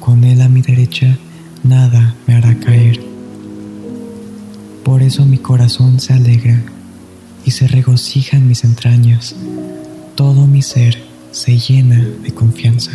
con 0.00 0.24
Él 0.24 0.40
a 0.42 0.48
mi 0.48 0.60
derecha 0.60 1.16
nada 1.62 2.16
me 2.26 2.34
hará 2.34 2.58
caer. 2.58 3.00
Por 4.84 5.02
eso 5.02 5.24
mi 5.24 5.38
corazón 5.38 6.00
se 6.00 6.12
alegra 6.12 6.60
y 7.44 7.52
se 7.52 7.68
regocija 7.68 8.36
en 8.36 8.48
mis 8.48 8.64
entrañas. 8.64 9.36
Todo 10.16 10.46
mi 10.46 10.60
ser 10.60 11.13
se 11.34 11.58
llena 11.58 12.00
de 12.22 12.30
confianza. 12.32 12.92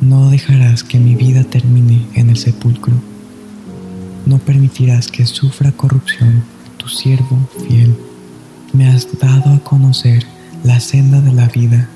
No 0.00 0.30
dejarás 0.30 0.82
que 0.82 0.98
mi 0.98 1.14
vida 1.14 1.44
termine 1.44 2.06
en 2.14 2.30
el 2.30 2.38
sepulcro. 2.38 2.94
No 4.24 4.38
permitirás 4.38 5.08
que 5.08 5.26
sufra 5.26 5.72
corrupción 5.72 6.42
tu 6.78 6.88
siervo 6.88 7.38
fiel. 7.68 7.94
Me 8.72 8.88
has 8.88 9.06
dado 9.20 9.52
a 9.52 9.58
conocer 9.58 10.24
la 10.64 10.80
senda 10.80 11.20
de 11.20 11.34
la 11.34 11.48
vida 11.48 11.86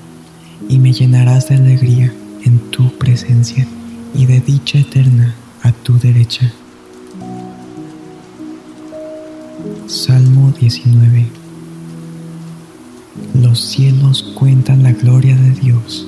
y 0.69 0.77
me 0.77 0.93
llenarás 0.93 1.49
de 1.49 1.55
alegría 1.55 2.13
en 2.43 2.59
tu 2.69 2.95
presencia 2.99 3.65
y 4.13 4.27
de 4.27 4.39
dicha 4.39 4.77
eterna 4.77 5.33
a 5.63 5.71
tu 5.71 5.97
derecha. 5.97 6.53
Salmo 9.87 10.53
19 10.59 11.44
Los 13.33 13.59
cielos 13.59 14.23
cuentan 14.35 14.83
la 14.83 14.91
gloria 14.91 15.35
de 15.35 15.51
Dios 15.51 16.07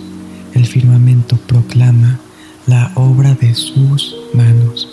el 0.58 0.66
firmamento 0.66 1.38
proclama 1.38 2.20
la 2.66 2.92
obra 2.96 3.36
de 3.36 3.54
sus 3.54 4.16
manos. 4.34 4.90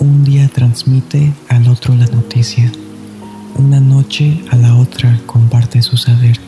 Un 0.00 0.24
día 0.24 0.48
transmite 0.48 1.32
al 1.48 1.68
otro 1.68 1.94
la 1.94 2.06
noticia, 2.06 2.70
una 3.54 3.78
noche 3.78 4.42
a 4.50 4.56
la 4.56 4.74
otra 4.74 5.20
comparte 5.26 5.80
su 5.80 5.96
saber, 5.96 6.40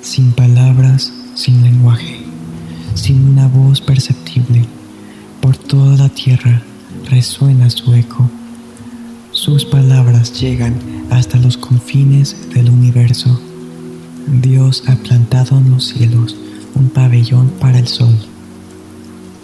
sin 0.00 0.30
palabras, 0.30 1.12
sin 1.34 1.62
lenguaje, 1.62 2.20
sin 2.94 3.30
una 3.30 3.48
voz 3.48 3.80
perceptible, 3.80 4.64
por 5.40 5.56
toda 5.56 5.96
la 5.96 6.08
tierra 6.08 6.62
resuena 7.10 7.68
su 7.68 7.92
eco. 7.94 8.30
Sus 9.44 9.64
palabras 9.64 10.40
llegan 10.40 10.76
hasta 11.10 11.36
los 11.36 11.56
confines 11.56 12.36
del 12.54 12.70
universo 12.70 13.40
Dios 14.40 14.84
ha 14.86 14.94
plantado 14.94 15.58
en 15.58 15.68
los 15.68 15.88
cielos 15.88 16.36
un 16.76 16.90
pabellón 16.90 17.48
para 17.58 17.80
el 17.80 17.88
sol, 17.88 18.16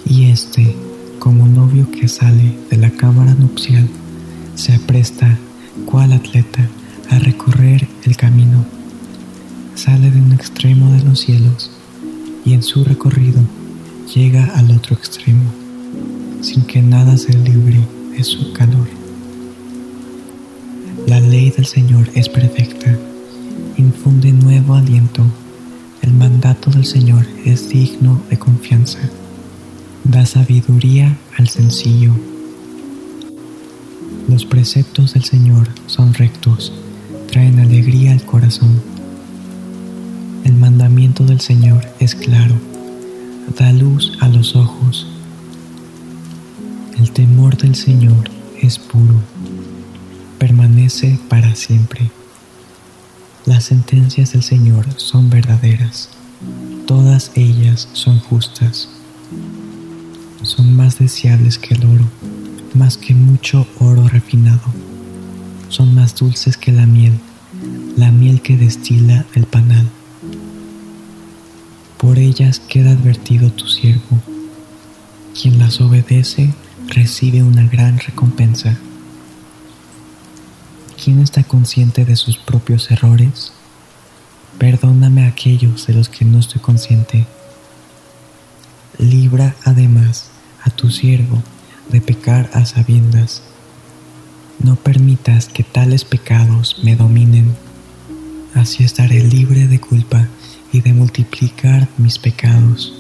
y 0.06 0.26
éste, 0.26 0.76
como 1.18 1.48
novio 1.48 1.90
que 1.90 2.06
sale 2.06 2.56
de 2.70 2.76
la 2.76 2.90
cámara 2.90 3.34
nupcial, 3.34 3.88
se 4.54 4.72
apresta, 4.72 5.36
cual 5.84 6.12
atleta, 6.12 6.64
a 7.10 7.18
recorrer 7.18 7.88
el 8.04 8.16
camino. 8.16 8.64
Sale 9.74 10.12
de 10.12 10.20
un 10.20 10.30
extremo 10.30 10.92
de 10.92 11.02
los 11.02 11.18
cielos 11.18 11.72
y 12.44 12.52
en 12.52 12.62
su 12.62 12.84
recorrido 12.84 13.40
llega 14.14 14.44
al 14.54 14.70
otro 14.70 14.94
extremo, 14.94 15.50
sin 16.40 16.62
que 16.62 16.82
nada 16.82 17.16
se 17.16 17.36
libre 17.36 17.80
de 18.16 18.22
su 18.22 18.52
calor. 18.52 18.97
La 21.06 21.20
ley 21.20 21.50
del 21.50 21.66
Señor 21.66 22.10
es 22.14 22.28
perfecta 22.28 22.98
infunde 23.78 24.32
nuevo 24.32 24.74
aliento. 24.74 25.24
El 26.02 26.12
mandato 26.12 26.70
del 26.70 26.84
Señor 26.84 27.26
es 27.44 27.68
digno 27.68 28.20
de 28.28 28.38
confianza. 28.38 28.98
Da 30.04 30.26
sabiduría 30.26 31.16
al 31.36 31.48
sencillo. 31.48 32.12
Los 34.28 34.44
preceptos 34.44 35.14
del 35.14 35.24
Señor 35.24 35.68
son 35.86 36.12
rectos, 36.14 36.72
traen 37.30 37.60
alegría 37.60 38.12
al 38.12 38.22
corazón. 38.22 38.80
El 40.44 40.54
mandamiento 40.54 41.24
del 41.24 41.40
Señor 41.40 41.84
es 42.00 42.14
claro, 42.14 42.54
da 43.58 43.72
luz 43.72 44.18
a 44.20 44.28
los 44.28 44.56
ojos. 44.56 45.06
El 46.98 47.10
temor 47.12 47.56
del 47.56 47.74
Señor 47.74 48.30
es 48.60 48.78
puro, 48.78 49.14
permanece 50.38 51.18
para 51.28 51.54
siempre. 51.54 52.10
Las 53.44 53.64
sentencias 53.64 54.32
del 54.32 54.42
Señor 54.42 54.86
son 54.96 55.30
verdaderas, 55.30 56.10
todas 56.86 57.32
ellas 57.34 57.88
son 57.92 58.18
justas. 58.20 58.88
Son 60.42 60.76
más 60.76 60.98
deseables 60.98 61.58
que 61.58 61.74
el 61.74 61.84
oro, 61.84 62.04
más 62.74 62.96
que 62.96 63.14
mucho 63.14 63.66
oro 63.80 64.06
refinado. 64.08 64.62
Son 65.68 65.94
más 65.94 66.14
dulces 66.14 66.56
que 66.56 66.72
la 66.72 66.86
miel, 66.86 67.18
la 67.96 68.12
miel 68.12 68.40
que 68.40 68.56
destila 68.56 69.26
el 69.34 69.44
panal. 69.44 69.86
Por 71.98 72.18
ellas 72.18 72.60
queda 72.60 72.92
advertido 72.92 73.50
tu 73.50 73.66
siervo. 73.66 74.22
Quien 75.40 75.58
las 75.58 75.80
obedece 75.80 76.54
recibe 76.86 77.42
una 77.42 77.66
gran 77.66 77.98
recompensa. 77.98 78.78
¿Quién 81.02 81.20
está 81.20 81.44
consciente 81.44 82.04
de 82.04 82.16
sus 82.16 82.38
propios 82.38 82.90
errores? 82.90 83.52
Perdóname 84.58 85.24
a 85.24 85.28
aquellos 85.28 85.86
de 85.86 85.94
los 85.94 86.08
que 86.08 86.24
no 86.24 86.40
estoy 86.40 86.60
consciente. 86.60 87.24
Libra 88.98 89.54
además 89.64 90.30
a 90.64 90.70
tu 90.70 90.90
siervo 90.90 91.40
de 91.88 92.00
pecar 92.00 92.50
a 92.52 92.64
sabiendas. 92.66 93.42
No 94.58 94.74
permitas 94.74 95.46
que 95.46 95.62
tales 95.62 96.04
pecados 96.04 96.80
me 96.82 96.96
dominen. 96.96 97.54
Así 98.54 98.82
estaré 98.82 99.22
libre 99.22 99.68
de 99.68 99.78
culpa 99.78 100.26
y 100.72 100.80
de 100.80 100.94
multiplicar 100.94 101.86
mis 101.96 102.18
pecados. 102.18 102.92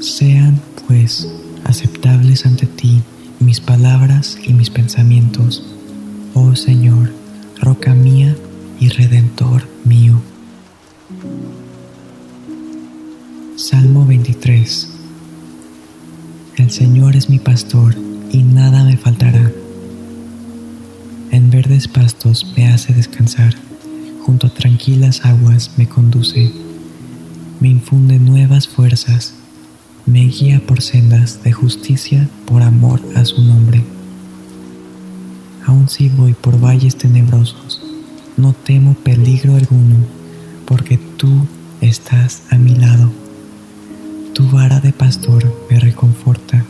Sean, 0.00 0.60
pues, 0.88 1.28
aceptables 1.62 2.44
ante 2.44 2.66
ti 2.66 3.02
mis 3.38 3.60
palabras 3.60 4.36
y 4.42 4.52
mis 4.52 4.70
pensamientos 4.70 5.73
oh 6.34 6.56
Señor, 6.56 7.12
roca 7.60 7.94
mía 7.94 8.36
y 8.80 8.88
redentor 8.88 9.62
mío. 9.84 10.20
Salmo 13.56 14.04
23 14.04 14.88
El 16.56 16.70
Señor 16.72 17.14
es 17.14 17.30
mi 17.30 17.38
pastor 17.38 17.94
y 18.32 18.42
nada 18.42 18.82
me 18.82 18.96
faltará. 18.96 19.52
En 21.30 21.50
verdes 21.50 21.86
pastos 21.86 22.52
me 22.56 22.68
hace 22.68 22.92
descansar, 22.92 23.54
junto 24.22 24.48
a 24.48 24.54
tranquilas 24.54 25.24
aguas 25.24 25.70
me 25.76 25.88
conduce, 25.88 26.50
me 27.60 27.68
infunde 27.68 28.18
nuevas 28.18 28.66
fuerzas, 28.66 29.34
me 30.04 30.24
guía 30.26 30.60
por 30.66 30.82
sendas 30.82 31.44
de 31.44 31.52
justicia 31.52 32.28
por 32.44 32.62
amor 32.62 33.00
a 33.14 33.24
su 33.24 33.40
nombre 33.40 33.84
aun 35.66 35.88
si 35.88 36.08
voy 36.08 36.34
por 36.34 36.60
valles 36.60 36.96
tenebrosos, 36.96 37.80
no 38.36 38.52
temo 38.52 38.94
peligro 38.94 39.56
alguno, 39.56 39.96
porque 40.66 40.98
tú 40.98 41.46
estás 41.80 42.42
a 42.50 42.56
mi 42.56 42.74
lado. 42.74 43.10
Tu 44.34 44.48
vara 44.50 44.80
de 44.80 44.92
pastor 44.92 45.54
me 45.70 45.78
reconforta. 45.78 46.64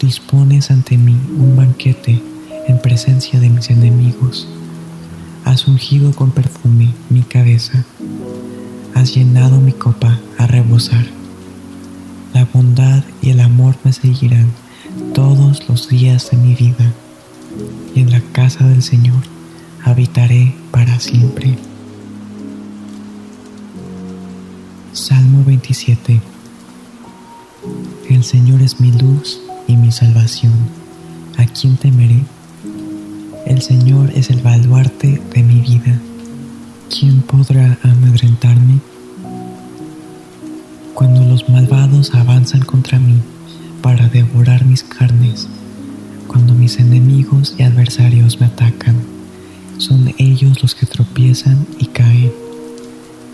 Dispones 0.00 0.70
ante 0.70 0.96
mí 0.96 1.16
un 1.36 1.56
banquete 1.56 2.22
en 2.68 2.78
presencia 2.80 3.40
de 3.40 3.48
mis 3.48 3.70
enemigos. 3.70 4.48
Has 5.44 5.66
ungido 5.66 6.12
con 6.12 6.30
perfume 6.30 6.92
mi 7.10 7.22
cabeza. 7.22 7.84
Has 8.94 9.14
llenado 9.14 9.60
mi 9.60 9.72
copa 9.72 10.18
a 10.38 10.46
rebosar. 10.46 11.04
La 12.32 12.44
bondad 12.44 13.02
y 13.20 13.30
el 13.30 13.40
amor 13.40 13.76
me 13.84 13.92
seguirán 13.92 14.52
todos 15.14 15.68
los 15.68 15.88
días 15.88 16.30
de 16.30 16.36
mi 16.36 16.54
vida 16.54 16.92
y 17.94 18.00
en 18.00 18.10
la 18.10 18.20
casa 18.32 18.66
del 18.66 18.82
Señor 18.82 19.22
habitaré 19.84 20.54
para 20.70 20.98
siempre. 21.00 21.56
Salmo 24.92 25.44
27 25.44 26.20
El 28.08 28.24
Señor 28.24 28.62
es 28.62 28.80
mi 28.80 28.92
luz 28.92 29.40
y 29.66 29.76
mi 29.76 29.90
salvación. 29.92 30.52
¿A 31.38 31.46
quién 31.46 31.76
temeré? 31.76 32.22
El 33.46 33.62
Señor 33.62 34.10
es 34.14 34.30
el 34.30 34.40
baluarte 34.40 35.20
de 35.34 35.42
mi 35.42 35.60
vida. 35.60 35.98
¿Quién 36.90 37.22
podrá 37.22 37.78
amedrentarme? 37.82 38.80
Cuando 40.94 41.24
los 41.24 41.48
malvados 41.48 42.14
avanzan 42.14 42.62
contra 42.62 42.98
mí 42.98 43.20
para 43.80 44.08
devorar 44.08 44.64
mis 44.64 44.84
carnes, 44.84 45.48
cuando 46.32 46.54
mis 46.54 46.78
enemigos 46.78 47.54
y 47.58 47.62
adversarios 47.62 48.40
me 48.40 48.46
atacan, 48.46 48.96
son 49.76 50.14
ellos 50.16 50.62
los 50.62 50.74
que 50.74 50.86
tropiezan 50.86 51.66
y 51.78 51.86
caen. 51.86 52.32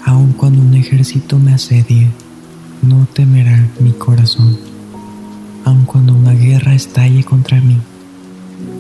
Aun 0.04 0.32
cuando 0.32 0.62
un 0.62 0.74
ejército 0.74 1.38
me 1.38 1.54
asedie, 1.54 2.10
no 2.82 3.06
temerá 3.14 3.68
mi 3.78 3.92
corazón. 3.92 4.58
Aun 5.64 5.84
cuando 5.84 6.12
una 6.12 6.32
guerra 6.32 6.74
estalle 6.74 7.22
contra 7.22 7.60
mí, 7.60 7.76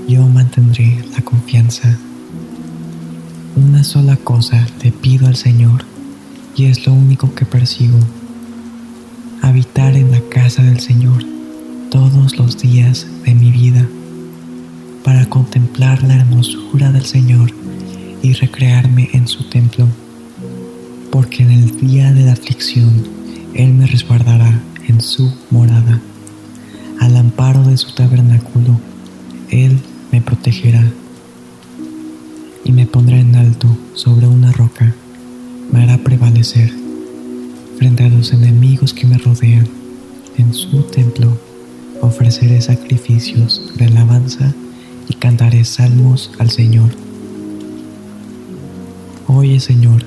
yo 0.08 0.26
mantendré 0.26 1.04
la 1.16 1.22
confianza. 1.22 1.96
Una 3.54 3.84
sola 3.84 4.16
cosa 4.16 4.66
le 4.82 4.90
pido 4.90 5.28
al 5.28 5.36
Señor, 5.36 5.84
y 6.56 6.64
es 6.64 6.84
lo 6.84 6.92
único 6.92 7.36
que 7.36 7.44
persigo. 7.44 7.98
Habitar 9.42 9.94
en 9.94 10.10
la 10.10 10.20
casa 10.28 10.64
del 10.64 10.80
Señor 10.80 11.24
todos 11.88 12.36
los 12.36 12.58
días 12.58 13.06
de 13.24 13.34
mi 13.34 13.52
vida 13.52 13.86
para 15.08 15.24
contemplar 15.24 16.02
la 16.02 16.16
hermosura 16.16 16.92
del 16.92 17.06
Señor 17.06 17.50
y 18.22 18.34
recrearme 18.34 19.08
en 19.14 19.26
su 19.26 19.42
templo, 19.44 19.86
porque 21.10 21.44
en 21.44 21.50
el 21.50 21.80
día 21.80 22.12
de 22.12 22.26
la 22.26 22.32
aflicción 22.32 22.92
Él 23.54 23.72
me 23.72 23.86
resguardará 23.86 24.60
en 24.86 25.00
su 25.00 25.32
morada. 25.50 25.98
Al 27.00 27.16
amparo 27.16 27.62
de 27.62 27.78
su 27.78 27.94
tabernáculo, 27.94 28.78
Él 29.48 29.78
me 30.12 30.20
protegerá 30.20 30.84
y 32.62 32.72
me 32.72 32.84
pondrá 32.84 33.18
en 33.18 33.34
alto 33.34 33.66
sobre 33.94 34.26
una 34.26 34.52
roca, 34.52 34.94
me 35.72 35.84
hará 35.84 35.96
prevalecer 35.96 36.70
frente 37.78 38.04
a 38.04 38.10
los 38.10 38.34
enemigos 38.34 38.92
que 38.92 39.06
me 39.06 39.16
rodean. 39.16 39.66
En 40.36 40.52
su 40.52 40.82
templo 40.82 41.34
ofreceré 42.02 42.60
sacrificios 42.60 43.72
de 43.78 43.86
alabanza 43.86 44.52
y 45.08 45.14
cantaré 45.14 45.64
salmos 45.64 46.30
al 46.38 46.50
Señor. 46.50 46.90
Oye 49.26 49.60
Señor, 49.60 50.04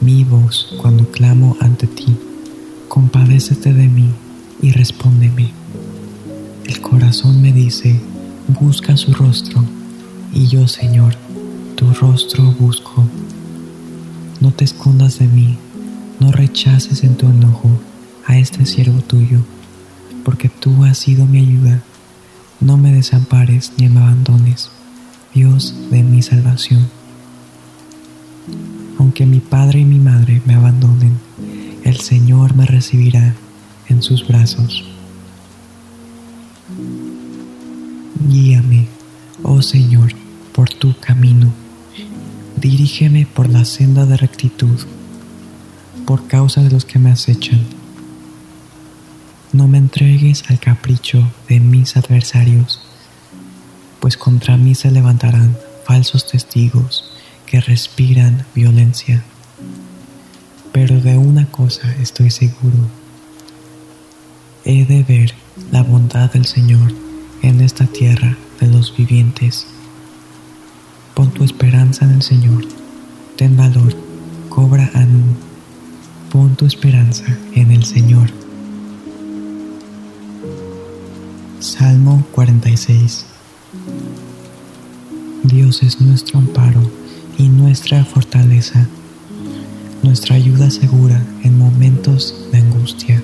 mi 0.00 0.24
voz 0.24 0.74
cuando 0.80 1.10
clamo 1.10 1.56
ante 1.60 1.86
ti, 1.86 2.16
compadécete 2.88 3.72
de 3.72 3.88
mí 3.88 4.10
y 4.62 4.72
respóndeme. 4.72 5.52
El 6.66 6.80
corazón 6.80 7.40
me 7.40 7.52
dice, 7.52 8.00
busca 8.60 8.96
su 8.96 9.12
rostro, 9.14 9.64
y 10.32 10.46
yo 10.48 10.68
Señor, 10.68 11.14
tu 11.76 11.92
rostro 11.92 12.44
busco. 12.58 13.06
No 14.40 14.52
te 14.52 14.64
escondas 14.64 15.18
de 15.18 15.26
mí, 15.26 15.56
no 16.20 16.30
rechaces 16.30 17.04
en 17.04 17.16
tu 17.16 17.26
enojo 17.26 17.70
a 18.26 18.36
este 18.36 18.66
siervo 18.66 19.00
tuyo, 19.00 19.40
porque 20.24 20.48
tú 20.48 20.84
has 20.84 20.98
sido 20.98 21.26
mi 21.26 21.38
ayuda. 21.38 21.82
No 22.60 22.76
me 22.76 22.92
desampares 22.92 23.72
ni 23.76 23.88
me 23.88 24.00
abandones, 24.00 24.70
Dios 25.32 25.74
de 25.90 26.02
mi 26.02 26.22
salvación. 26.22 26.88
Aunque 28.98 29.26
mi 29.26 29.38
padre 29.38 29.80
y 29.80 29.84
mi 29.84 30.00
madre 30.00 30.42
me 30.44 30.54
abandonen, 30.54 31.18
el 31.84 32.00
Señor 32.00 32.56
me 32.56 32.66
recibirá 32.66 33.36
en 33.88 34.02
sus 34.02 34.26
brazos. 34.26 34.84
Guíame, 38.28 38.88
oh 39.44 39.62
Señor, 39.62 40.12
por 40.52 40.68
tu 40.68 40.98
camino. 40.98 41.52
Dirígeme 42.56 43.24
por 43.24 43.48
la 43.48 43.64
senda 43.64 44.04
de 44.04 44.16
rectitud, 44.16 44.80
por 46.04 46.26
causa 46.26 46.60
de 46.62 46.70
los 46.70 46.84
que 46.84 46.98
me 46.98 47.12
acechan. 47.12 47.77
No 49.58 49.66
me 49.66 49.78
entregues 49.78 50.44
al 50.50 50.60
capricho 50.60 51.32
de 51.48 51.58
mis 51.58 51.96
adversarios, 51.96 52.80
pues 53.98 54.16
contra 54.16 54.56
mí 54.56 54.76
se 54.76 54.92
levantarán 54.92 55.56
falsos 55.84 56.28
testigos 56.28 57.10
que 57.44 57.60
respiran 57.60 58.46
violencia. 58.54 59.24
Pero 60.70 61.00
de 61.00 61.18
una 61.18 61.46
cosa 61.46 61.92
estoy 62.00 62.30
seguro. 62.30 62.78
He 64.64 64.84
de 64.84 65.02
ver 65.02 65.34
la 65.72 65.82
bondad 65.82 66.32
del 66.32 66.46
Señor 66.46 66.92
en 67.42 67.60
esta 67.60 67.86
tierra 67.86 68.36
de 68.60 68.68
los 68.68 68.96
vivientes. 68.96 69.66
Pon 71.14 71.32
tu 71.32 71.42
esperanza 71.42 72.04
en 72.04 72.12
el 72.12 72.22
Señor. 72.22 72.64
Ten 73.34 73.56
valor, 73.56 73.92
cobra 74.50 74.88
ánimo. 74.94 75.34
Pon 76.30 76.54
tu 76.54 76.64
esperanza 76.64 77.24
en 77.56 77.72
el 77.72 77.84
Señor. 77.84 78.30
Salmo 81.60 82.24
46 82.36 83.26
Dios 85.42 85.82
es 85.82 86.00
nuestro 86.00 86.38
amparo 86.38 86.88
y 87.36 87.48
nuestra 87.48 88.04
fortaleza, 88.04 88.86
nuestra 90.04 90.36
ayuda 90.36 90.70
segura 90.70 91.20
en 91.42 91.58
momentos 91.58 92.46
de 92.52 92.58
angustia. 92.58 93.20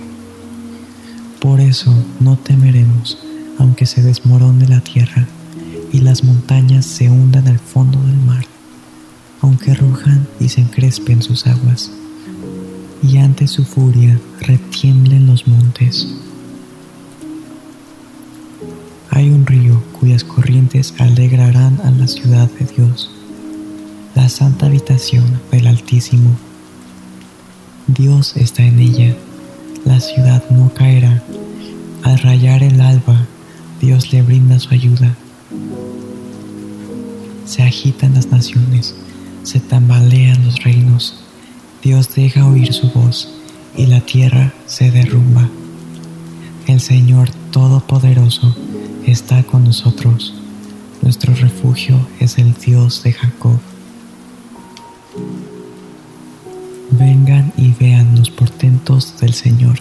Por 1.40 1.61
eso 1.61 1.94
no 2.19 2.36
temeremos 2.36 3.19
aunque 3.61 3.86
se 3.86 4.02
desmorone 4.02 4.66
la 4.66 4.81
tierra 4.81 5.28
y 5.93 6.01
las 6.01 6.24
montañas 6.24 6.86
se 6.86 7.09
hundan 7.09 7.47
al 7.47 7.61
fondo 7.61 8.01
del 8.01 8.16
mar, 8.16 8.44
aunque 9.43 9.74
rujan 9.74 10.27
y 10.40 10.48
se 10.48 10.61
encrespen 10.61 11.23
sus 11.23 11.47
aguas, 11.47 11.93
y 13.01 13.19
ante 13.19 13.47
su 13.47 13.65
furia 13.65 14.19
retiemblen 14.40 15.28
los 15.28 15.47
montes. 15.47 16.09
Hay 19.15 19.31
un 19.31 19.47
río 19.47 19.81
cuyas 19.93 20.24
corrientes 20.24 20.93
alegrarán 20.99 21.81
a 21.85 21.91
la 21.93 22.09
ciudad 22.09 22.51
de 22.59 22.66
Dios 22.66 23.09
la 24.16 24.28
santa 24.28 24.66
habitación 24.66 25.41
del 25.53 25.69
Altísimo. 25.69 26.36
Dios 27.86 28.36
está 28.36 28.65
en 28.65 28.81
ella, 28.81 29.15
la 29.85 30.01
ciudad 30.01 30.43
no 30.51 30.69
caerá. 30.74 31.23
Al 32.03 32.19
rayar 32.19 32.65
el 32.65 32.81
alba, 32.81 33.24
Dios 33.81 34.12
le 34.12 34.23
brinda 34.23 34.59
su 34.59 34.74
ayuda. 34.74 35.15
Se 37.47 37.62
agitan 37.62 38.15
las 38.15 38.27
naciones, 38.32 38.97
se 39.45 39.61
tambalean 39.61 40.45
los 40.45 40.65
reinos. 40.65 41.20
Dios 41.85 42.12
deja 42.16 42.49
oír 42.49 42.73
su 42.73 42.91
voz 42.91 43.32
y 43.77 43.86
la 43.86 44.01
tierra 44.01 44.53
se 44.66 44.91
derrumba. 44.91 45.49
El 46.66 46.81
Señor 46.81 47.31
Todopoderoso 47.53 48.57
está 49.07 49.43
con 49.43 49.65
nosotros. 49.65 50.35
Nuestro 51.03 51.35
refugio 51.35 51.99
es 52.21 52.39
el 52.39 52.55
Dios 52.55 53.03
de 53.03 53.13
Jacob. 53.13 53.59
Vengan 56.91 57.53
y 57.57 57.73
vean 57.73 58.17
los 58.17 58.31
portentos 58.31 59.19
del 59.21 59.35
Señor. 59.35 59.81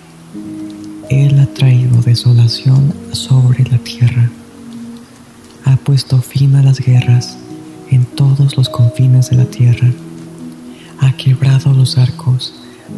Él 1.09 1.39
ha 1.39 1.45
traído 1.45 2.01
desolación 2.01 2.93
sobre 3.11 3.63
la 3.65 3.77
tierra. 3.77 4.29
Ha 5.65 5.75
puesto 5.77 6.21
fin 6.21 6.55
a 6.55 6.63
las 6.63 6.79
guerras 6.79 7.37
en 7.89 8.05
todos 8.05 8.57
los 8.57 8.69
confines 8.69 9.29
de 9.29 9.37
la 9.37 9.45
tierra. 9.45 9.89
Ha 10.99 11.15
quebrado 11.15 11.73
los 11.73 11.97
arcos, 11.97 12.53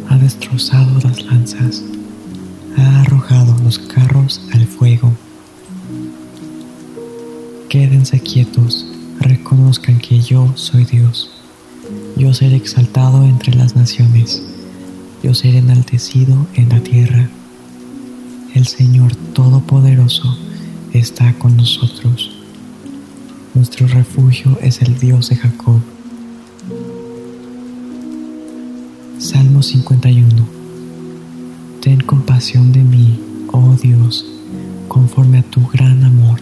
ha 0.08 0.16
destrozado 0.16 0.98
las 1.00 1.24
lanzas, 1.24 1.82
ha 2.76 3.00
arrojado 3.02 3.56
los 3.62 3.78
carros 3.78 4.40
al 4.52 4.66
fuego. 4.66 5.12
Quédense 7.68 8.20
quietos, 8.20 8.86
reconozcan 9.18 9.98
que 9.98 10.20
yo 10.20 10.52
soy 10.54 10.84
Dios. 10.84 11.30
Yo 12.16 12.32
seré 12.32 12.54
exaltado 12.54 13.24
entre 13.24 13.54
las 13.54 13.74
naciones, 13.74 14.40
yo 15.22 15.34
seré 15.34 15.58
enaltecido 15.58 16.46
en 16.54 16.68
la 16.68 16.80
tierra. 16.80 17.28
El 18.54 18.68
Señor 18.68 19.16
Todopoderoso 19.34 20.38
está 20.92 21.34
con 21.34 21.56
nosotros. 21.56 22.30
Nuestro 23.54 23.88
refugio 23.88 24.58
es 24.62 24.80
el 24.82 24.98
Dios 24.98 25.30
de 25.30 25.36
Jacob. 25.36 25.80
Salmo 29.18 29.62
51. 29.62 30.28
Ten 31.80 32.00
compasión 32.00 32.72
de 32.72 32.84
mí, 32.84 33.18
oh 33.50 33.74
Dios, 33.82 34.24
conforme 34.86 35.38
a 35.38 35.42
tu 35.42 35.66
gran 35.68 36.04
amor, 36.04 36.40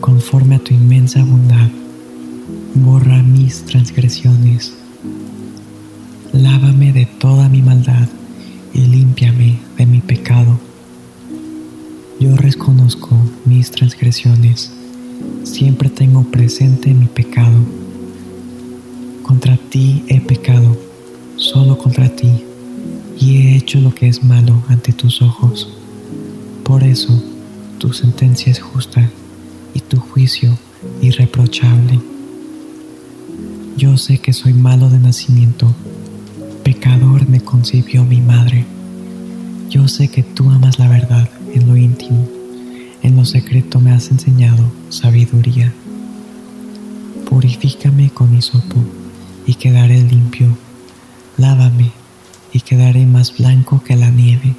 conforme 0.00 0.56
a 0.56 0.58
tu 0.58 0.72
inmensa 0.72 1.22
bondad 1.24 1.68
borra 2.74 3.22
mis 3.22 3.64
transgresiones, 3.64 4.72
lávame 6.32 6.92
de 6.92 7.06
toda 7.06 7.48
mi 7.48 7.62
maldad 7.62 8.08
y 8.72 8.80
límpiame 8.80 9.58
de 9.76 9.86
mi 9.86 10.00
pecado. 10.00 10.58
Yo 12.18 12.36
reconozco 12.36 13.16
mis 13.44 13.70
transgresiones, 13.70 14.72
siempre 15.44 15.88
tengo 15.90 16.24
presente 16.24 16.94
mi 16.94 17.06
pecado. 17.06 17.58
Contra 19.22 19.56
ti 19.56 20.04
he 20.08 20.20
pecado, 20.20 20.76
solo 21.36 21.78
contra 21.78 22.08
ti, 22.08 22.30
y 23.18 23.36
he 23.36 23.56
hecho 23.56 23.80
lo 23.80 23.94
que 23.94 24.08
es 24.08 24.22
malo 24.22 24.62
ante 24.68 24.92
tus 24.92 25.22
ojos. 25.22 25.68
Por 26.64 26.84
eso 26.84 27.22
tu 27.78 27.92
sentencia 27.92 28.52
es 28.52 28.60
justa 28.60 29.10
y 29.74 29.80
tu 29.80 29.98
juicio 29.98 30.58
irreprochable. 31.00 32.00
Yo 33.76 33.96
sé 33.96 34.18
que 34.18 34.32
soy 34.32 34.52
malo 34.52 34.90
de 34.90 34.98
nacimiento, 34.98 35.74
pecador 36.64 37.28
me 37.28 37.40
concibió 37.40 38.04
mi 38.04 38.20
madre. 38.20 38.66
Yo 39.68 39.88
sé 39.88 40.08
que 40.08 40.22
tú 40.22 40.50
amas 40.50 40.78
la 40.78 40.88
verdad 40.88 41.28
en 41.54 41.66
lo 41.66 41.76
íntimo, 41.76 42.28
en 43.02 43.16
lo 43.16 43.24
secreto 43.24 43.80
me 43.80 43.92
has 43.92 44.10
enseñado 44.10 44.64
sabiduría. 44.88 45.72
Purifícame 47.28 48.10
con 48.10 48.36
hisopo 48.36 48.76
y 49.46 49.54
quedaré 49.54 50.02
limpio. 50.02 50.48
Lávame 51.36 51.92
y 52.52 52.60
quedaré 52.60 53.06
más 53.06 53.36
blanco 53.38 53.82
que 53.82 53.96
la 53.96 54.10
nieve. 54.10 54.54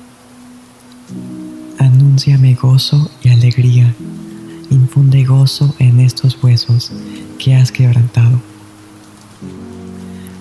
Anúnciame 1.77 2.55
gozo 2.55 3.11
y 3.23 3.29
alegría. 3.29 3.93
Infunde 4.72 5.23
gozo 5.26 5.76
en 5.77 5.99
estos 5.99 6.41
huesos 6.41 6.91
que 7.38 7.56
has 7.56 7.72
quebrantado 7.72 8.41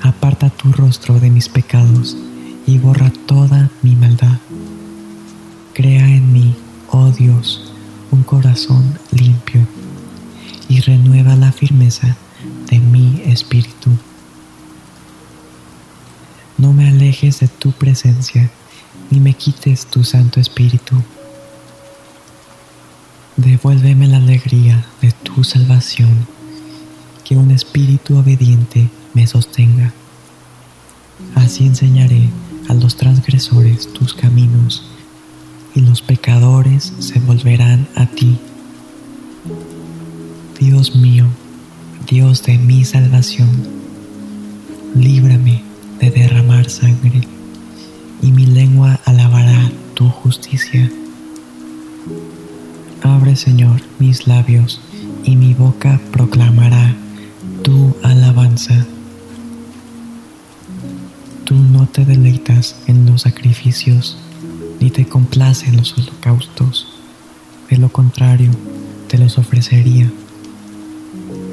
aparta 0.02 0.50
tu 0.50 0.72
rostro 0.72 1.20
de 1.20 1.30
mis 1.30 1.48
pecados 1.48 2.16
y 2.66 2.78
borra 2.78 3.12
toda 3.26 3.70
mi 3.82 3.96
maldad. 3.96 4.38
Crea 5.74 6.06
en 6.08 6.32
mí, 6.32 6.54
oh 6.90 7.10
Dios, 7.10 7.72
un 8.10 8.22
corazón 8.22 8.98
limpio 9.10 9.66
y 10.68 10.80
renueva 10.80 11.36
la 11.36 11.52
firmeza 11.52 12.16
de 12.68 12.78
mi 12.78 13.22
espíritu. 13.26 13.90
No 16.56 16.72
me 16.72 16.88
alejes 16.88 17.40
de 17.40 17.48
tu 17.48 17.72
presencia, 17.72 18.50
ni 19.10 19.20
me 19.20 19.34
quites 19.34 19.86
tu 19.86 20.04
Santo 20.04 20.40
Espíritu. 20.40 20.96
Devuélveme 23.44 24.06
la 24.06 24.18
alegría 24.18 24.84
de 25.00 25.12
tu 25.12 25.44
salvación, 25.44 26.26
que 27.24 27.38
un 27.38 27.50
espíritu 27.50 28.18
obediente 28.18 28.90
me 29.14 29.26
sostenga. 29.26 29.94
Así 31.34 31.64
enseñaré 31.64 32.28
a 32.68 32.74
los 32.74 32.96
transgresores 32.96 33.90
tus 33.94 34.12
caminos, 34.12 34.84
y 35.74 35.80
los 35.80 36.02
pecadores 36.02 36.92
se 36.98 37.18
volverán 37.18 37.88
a 37.96 38.04
ti. 38.04 38.36
Dios 40.60 40.94
mío, 40.94 41.26
Dios 42.06 42.42
de 42.42 42.58
mi 42.58 42.84
salvación, 42.84 43.48
líbrame 44.94 45.64
de 45.98 46.10
derramar 46.10 46.68
sangre, 46.68 47.22
y 48.20 48.32
mi 48.32 48.44
lengua 48.44 49.00
alabará 49.06 49.72
tu 49.94 50.10
justicia. 50.10 50.92
Abre, 53.02 53.36
Señor, 53.36 53.80
mis 53.98 54.26
labios, 54.26 54.80
y 55.24 55.36
mi 55.36 55.54
boca 55.54 56.00
proclamará 56.12 56.94
tu 57.62 57.94
alabanza. 58.02 58.86
Tú 61.44 61.54
no 61.54 61.86
te 61.86 62.04
deleitas 62.04 62.76
en 62.86 63.06
los 63.06 63.22
sacrificios, 63.22 64.18
ni 64.80 64.90
te 64.90 65.06
complace 65.06 65.68
en 65.68 65.76
los 65.76 65.96
holocaustos. 65.96 66.86
De 67.68 67.76
lo 67.76 67.90
contrario, 67.90 68.50
te 69.08 69.18
los 69.18 69.38
ofrecería. 69.38 70.10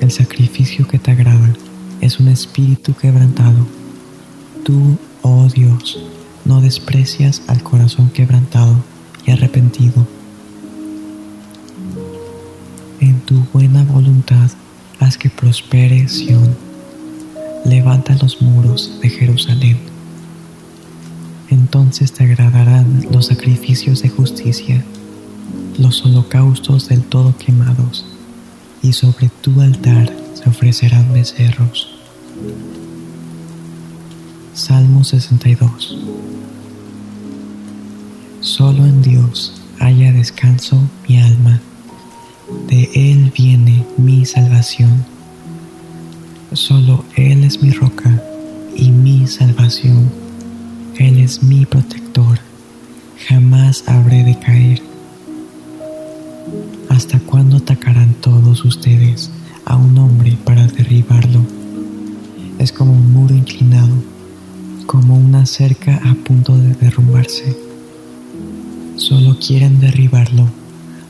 El 0.02 0.12
sacrificio 0.12 0.88
que 0.88 1.00
te 1.00 1.12
agrada 1.12 1.54
es 2.02 2.20
un 2.20 2.28
espíritu 2.28 2.94
quebrantado 2.94 3.66
Tú, 4.68 4.98
oh 5.22 5.48
Dios, 5.48 5.98
no 6.44 6.60
desprecias 6.60 7.42
al 7.48 7.64
corazón 7.64 8.10
quebrantado 8.10 8.76
y 9.26 9.32
arrepentido. 9.32 10.06
En 13.00 13.20
tu 13.22 13.46
buena 13.54 13.84
voluntad 13.84 14.50
haz 15.00 15.18
que 15.18 15.30
prospere 15.30 16.08
Sión. 16.08 16.56
Levanta 17.64 18.16
los 18.16 18.42
muros 18.42 19.00
de 19.02 19.10
Jerusalén. 19.10 19.78
Entonces 21.50 22.12
te 22.12 22.24
agradarán 22.24 23.06
los 23.12 23.28
sacrificios 23.28 24.02
de 24.02 24.10
justicia, 24.10 24.84
los 25.78 26.04
holocaustos 26.06 26.90
del 26.90 27.04
todo 27.04 27.36
quemados, 27.38 28.06
y 28.82 28.94
sobre 28.94 29.30
tu 29.30 29.62
altar 29.62 30.12
se 30.34 30.50
ofrecerán 30.50 31.14
becerros. 31.14 31.94
Salmo 34.54 35.04
62 35.04 35.98
Solo 38.42 38.86
en 38.86 39.02
Dios 39.04 39.54
haya 39.80 40.12
descanso 40.12 40.80
mi 41.08 41.20
alma, 41.20 41.62
de 42.68 42.90
Él 42.94 43.32
viene 43.36 43.86
mi 43.98 44.26
salvación. 44.26 45.06
Solo 46.54 47.04
Él 47.16 47.44
es 47.44 47.62
mi 47.62 47.72
roca 47.72 48.22
y 48.76 48.92
mi 48.92 49.28
salvación, 49.28 50.10
Él 50.98 51.20
es 51.20 51.44
mi 51.44 51.66
protector, 51.66 52.40
jamás 53.28 53.84
habré 53.88 54.24
de 54.24 54.40
caer. 54.40 54.82
¿Hasta 56.90 57.20
cuándo 57.20 57.58
atacarán 57.58 58.14
todos 58.22 58.64
ustedes 58.64 59.30
a 59.66 59.76
un 59.76 59.98
hombre 59.98 60.38
para 60.46 60.66
derribarlo? 60.68 61.46
Es 62.60 62.72
como 62.72 62.94
un 62.94 63.12
muro 63.12 63.36
inclinado 63.36 63.94
como 64.86 65.18
una 65.18 65.46
cerca 65.46 66.00
a 66.06 66.14
punto 66.14 66.58
de 66.58 66.74
derrumbarse. 66.76 67.58
Solo 68.96 69.38
quieren 69.38 69.82
derribarlo 69.82 70.48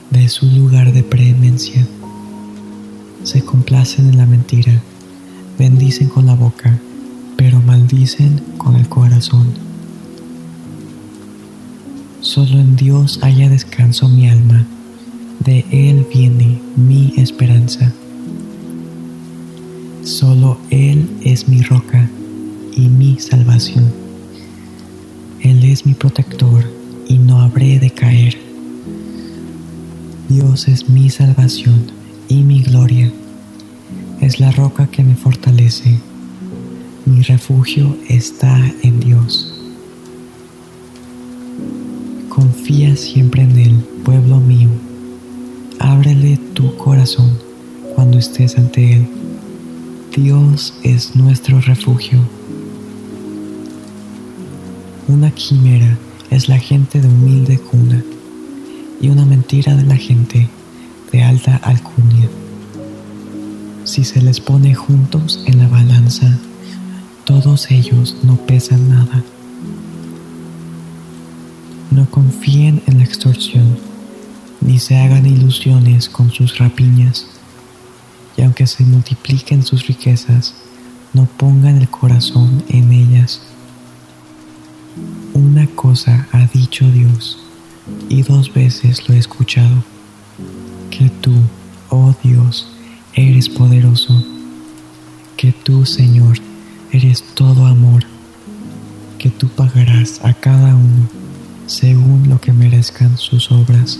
de 0.09 0.29
su 0.29 0.45
lugar 0.45 0.93
de 0.93 1.03
preeminencia. 1.03 1.85
Se 3.23 3.41
complacen 3.43 4.09
en 4.09 4.17
la 4.17 4.25
mentira, 4.25 4.81
bendicen 5.57 6.07
con 6.07 6.25
la 6.25 6.35
boca, 6.35 6.79
pero 7.35 7.59
maldicen 7.61 8.41
con 8.57 8.75
el 8.75 8.87
corazón. 8.87 9.47
Solo 12.21 12.59
en 12.59 12.75
Dios 12.75 13.19
haya 13.21 13.49
descanso 13.49 14.07
mi 14.07 14.29
alma, 14.29 14.65
de 15.43 15.65
Él 15.71 16.05
viene 16.13 16.59
mi 16.75 17.13
esperanza. 17.17 17.93
Solo 20.03 20.57
Él 20.69 21.09
es 21.21 21.47
mi 21.47 21.61
roca 21.61 22.09
y 22.75 22.87
mi 22.87 23.19
salvación. 23.19 23.91
Él 25.41 25.63
es 25.63 25.85
mi 25.85 25.93
protector 25.93 26.63
y 27.07 27.17
no 27.17 27.41
habré 27.41 27.79
de 27.79 27.89
caer. 27.89 28.46
Dios 30.29 30.67
es 30.67 30.89
mi 30.89 31.09
salvación 31.09 31.91
y 32.27 32.43
mi 32.43 32.61
gloria. 32.61 33.11
Es 34.21 34.39
la 34.39 34.51
roca 34.51 34.87
que 34.87 35.03
me 35.03 35.15
fortalece. 35.15 35.99
Mi 37.05 37.21
refugio 37.21 37.97
está 38.09 38.57
en 38.83 38.99
Dios. 38.99 39.53
Confía 42.29 42.95
siempre 42.95 43.43
en 43.43 43.57
Él, 43.57 43.85
pueblo 44.03 44.39
mío. 44.39 44.69
Ábrele 45.79 46.37
tu 46.53 46.75
corazón 46.75 47.37
cuando 47.95 48.17
estés 48.17 48.57
ante 48.57 48.93
Él. 48.93 49.07
Dios 50.15 50.73
es 50.83 51.15
nuestro 51.15 51.61
refugio 51.61 52.19
una 55.07 55.31
quimera 55.31 55.97
es 56.29 56.49
la 56.49 56.59
gente 56.59 56.99
de 56.99 57.07
humilde 57.07 57.57
cuna 57.57 58.03
y 58.99 59.09
una 59.09 59.25
mentira 59.25 59.75
de 59.75 59.83
la 59.83 59.95
gente 59.95 60.49
de 61.11 61.23
alta 61.23 61.57
alcurnia. 61.57 62.29
Si 63.83 64.03
se 64.03 64.21
les 64.21 64.39
pone 64.39 64.75
juntos 64.75 65.43
en 65.45 65.59
la 65.59 65.67
balanza, 65.67 66.37
todos 67.23 67.71
ellos 67.71 68.17
no 68.23 68.37
pesan 68.37 68.89
nada. 68.89 69.23
No 71.91 72.09
confíen 72.09 72.81
en 72.87 72.97
la 72.97 73.03
extorsión, 73.03 73.77
ni 74.61 74.79
se 74.79 74.97
hagan 74.97 75.25
ilusiones 75.25 76.09
con 76.09 76.31
sus 76.31 76.57
rapiñas, 76.57 77.27
y 78.35 78.41
aunque 78.41 78.67
se 78.67 78.83
multipliquen 78.83 79.63
sus 79.63 79.87
riquezas, 79.87 80.55
no 81.13 81.25
pongan 81.25 81.77
el 81.77 81.89
corazón 81.89 82.63
en 82.69 82.91
ellas 82.91 83.41
una 85.37 85.67
cosa 85.67 86.27
ha 86.31 86.47
dicho 86.47 86.89
Dios, 86.91 87.37
y 88.09 88.21
dos 88.23 88.53
veces 88.53 89.07
lo 89.07 89.15
he 89.15 89.17
escuchado, 89.17 89.83
que 90.89 91.09
tú, 91.09 91.33
oh 91.89 92.13
Dios, 92.23 92.67
eres 93.13 93.49
poderoso, 93.49 94.23
que 95.35 95.51
tú, 95.51 95.85
Señor, 95.85 96.37
eres 96.91 97.23
todo 97.33 97.65
amor, 97.65 98.03
que 99.17 99.29
tú 99.29 99.47
pagarás 99.49 100.23
a 100.23 100.33
cada 100.33 100.75
uno 100.75 101.07
según 101.67 102.29
lo 102.29 102.39
que 102.39 102.53
merezcan 102.53 103.17
sus 103.17 103.51
obras. 103.51 103.99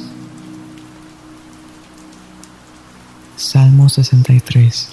Salmo 3.36 3.90
63 3.90 4.90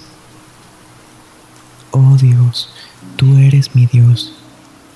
Oh 1.96 2.16
Dios, 2.16 2.70
tú 3.14 3.36
eres 3.38 3.76
mi 3.76 3.86
Dios. 3.86 4.34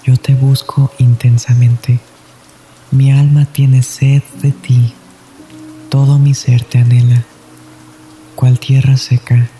Yo 0.04 0.16
te 0.16 0.34
busco 0.34 0.92
intensamente. 0.98 2.00
Mi 2.90 3.12
alma 3.12 3.44
tiene 3.44 3.82
sed 3.82 4.22
de 4.40 4.50
ti. 4.50 4.94
Todo 5.90 6.18
mi 6.18 6.32
ser 6.32 6.64
te 6.64 6.78
anhela. 6.78 7.22
Cual 8.34 8.58
tierra 8.58 8.96
seca, 8.96 9.50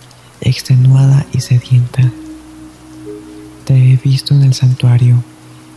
extenuada 0.41 1.27
y 1.33 1.41
sedienta. 1.41 2.11
Te 3.67 3.75
he 3.75 3.97
visto 3.97 4.35
en 4.35 4.45
el 4.45 4.55
santuario 4.55 5.23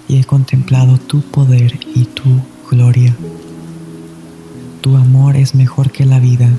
y 0.08 0.18
he 0.18 0.24
contemplado 0.24 0.98
tu 0.98 1.22
poder 1.22 1.78
y 1.94 2.06
tu 2.06 2.42
gloria. 2.70 3.14
Tu 4.80 4.96
amor 4.96 5.36
es 5.36 5.54
mejor 5.54 5.92
que 5.92 6.06
la 6.06 6.20
vida, 6.20 6.50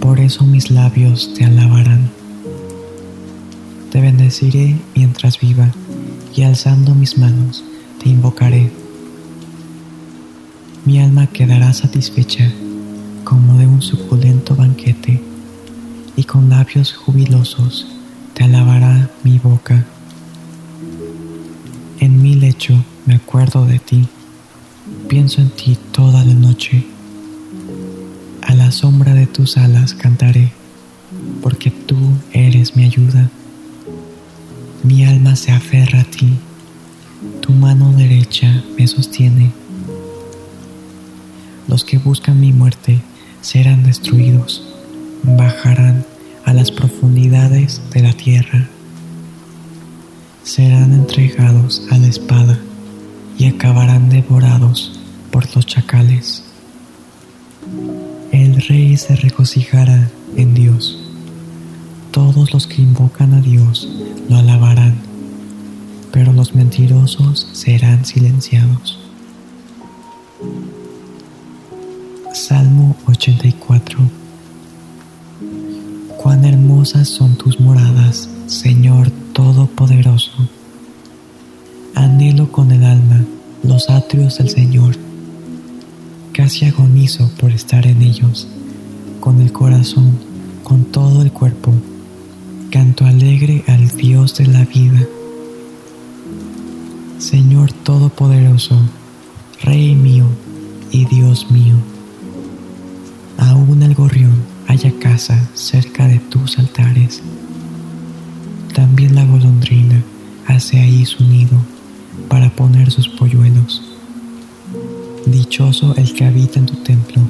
por 0.00 0.18
eso 0.18 0.44
mis 0.44 0.70
labios 0.70 1.34
te 1.34 1.44
alabarán. 1.44 2.10
Te 3.92 4.00
bendeciré 4.00 4.76
mientras 4.94 5.38
viva 5.38 5.70
y 6.34 6.42
alzando 6.42 6.94
mis 6.94 7.18
manos 7.18 7.64
te 8.02 8.08
invocaré. 8.08 8.85
Mi 10.86 11.00
alma 11.00 11.26
quedará 11.26 11.72
satisfecha 11.72 12.48
como 13.24 13.58
de 13.58 13.66
un 13.66 13.82
suculento 13.82 14.54
banquete, 14.54 15.20
y 16.14 16.22
con 16.22 16.48
labios 16.48 16.92
jubilosos 16.92 17.88
te 18.34 18.44
alabará 18.44 19.10
mi 19.24 19.40
boca. 19.40 19.84
En 21.98 22.22
mi 22.22 22.36
lecho 22.36 22.84
me 23.04 23.16
acuerdo 23.16 23.66
de 23.66 23.80
ti, 23.80 24.06
pienso 25.08 25.40
en 25.40 25.50
ti 25.50 25.76
toda 25.90 26.24
la 26.24 26.34
noche. 26.34 26.86
A 28.42 28.54
la 28.54 28.70
sombra 28.70 29.12
de 29.12 29.26
tus 29.26 29.56
alas 29.56 29.92
cantaré, 29.92 30.52
porque 31.42 31.72
tú 31.72 31.96
eres 32.32 32.76
mi 32.76 32.84
ayuda. 32.84 33.28
Mi 34.84 35.04
alma 35.04 35.34
se 35.34 35.50
aferra 35.50 36.02
a 36.02 36.04
ti, 36.04 36.34
tu 37.40 37.52
mano 37.52 37.92
derecha 37.92 38.62
me 38.78 38.86
sostiene. 38.86 39.65
Los 41.68 41.84
que 41.84 41.98
buscan 41.98 42.40
mi 42.40 42.52
muerte 42.52 43.00
serán 43.40 43.82
destruidos, 43.82 44.62
bajarán 45.24 46.04
a 46.44 46.52
las 46.52 46.70
profundidades 46.70 47.82
de 47.92 48.02
la 48.02 48.12
tierra. 48.12 48.68
Serán 50.44 50.92
entregados 50.92 51.82
a 51.90 51.98
la 51.98 52.06
espada 52.06 52.58
y 53.36 53.46
acabarán 53.46 54.08
devorados 54.08 55.00
por 55.32 55.54
los 55.56 55.66
chacales. 55.66 56.44
El 58.30 58.62
rey 58.62 58.96
se 58.96 59.16
regocijará 59.16 60.08
en 60.36 60.54
Dios. 60.54 60.98
Todos 62.12 62.54
los 62.54 62.68
que 62.68 62.80
invocan 62.80 63.34
a 63.34 63.40
Dios 63.40 63.88
lo 64.28 64.36
alabarán, 64.36 64.94
pero 66.12 66.32
los 66.32 66.54
mentirosos 66.54 67.48
serán 67.52 68.04
silenciados. 68.06 69.05
Salmo 72.36 72.94
84 73.06 73.98
Cuán 76.18 76.44
hermosas 76.44 77.08
son 77.08 77.34
tus 77.34 77.58
moradas, 77.58 78.28
Señor 78.46 79.10
Todopoderoso. 79.32 80.32
Anhelo 81.94 82.52
con 82.52 82.72
el 82.72 82.84
alma 82.84 83.24
los 83.62 83.88
atrios 83.88 84.36
del 84.36 84.50
Señor. 84.50 84.96
Casi 86.34 86.66
agonizo 86.66 87.30
por 87.40 87.52
estar 87.52 87.86
en 87.86 88.02
ellos, 88.02 88.46
con 89.18 89.40
el 89.40 89.50
corazón, 89.50 90.18
con 90.62 90.84
todo 90.84 91.22
el 91.22 91.32
cuerpo. 91.32 91.72
Canto 92.70 93.06
alegre 93.06 93.64
al 93.66 93.88
Dios 93.96 94.36
de 94.36 94.46
la 94.46 94.66
vida. 94.66 95.00
Señor 97.18 97.72
Todopoderoso, 97.72 98.78
Rey 99.62 99.94
mío 99.94 100.26
y 100.92 101.06
Dios 101.06 101.50
mío 101.50 101.95
aún 103.38 103.82
el 103.82 103.94
gorrión 103.94 104.34
haya 104.68 104.92
casa 104.98 105.48
cerca 105.54 106.06
de 106.06 106.18
tus 106.18 106.58
altares. 106.58 107.22
También 108.74 109.14
la 109.14 109.24
golondrina 109.24 110.02
hace 110.46 110.78
ahí 110.78 111.04
su 111.04 111.24
nido 111.24 111.58
para 112.28 112.50
poner 112.50 112.90
sus 112.90 113.08
polluelos. 113.08 113.82
Dichoso 115.26 115.94
el 115.96 116.12
que 116.12 116.24
habita 116.24 116.58
en 116.58 116.66
tu 116.66 116.74
templo, 116.76 117.22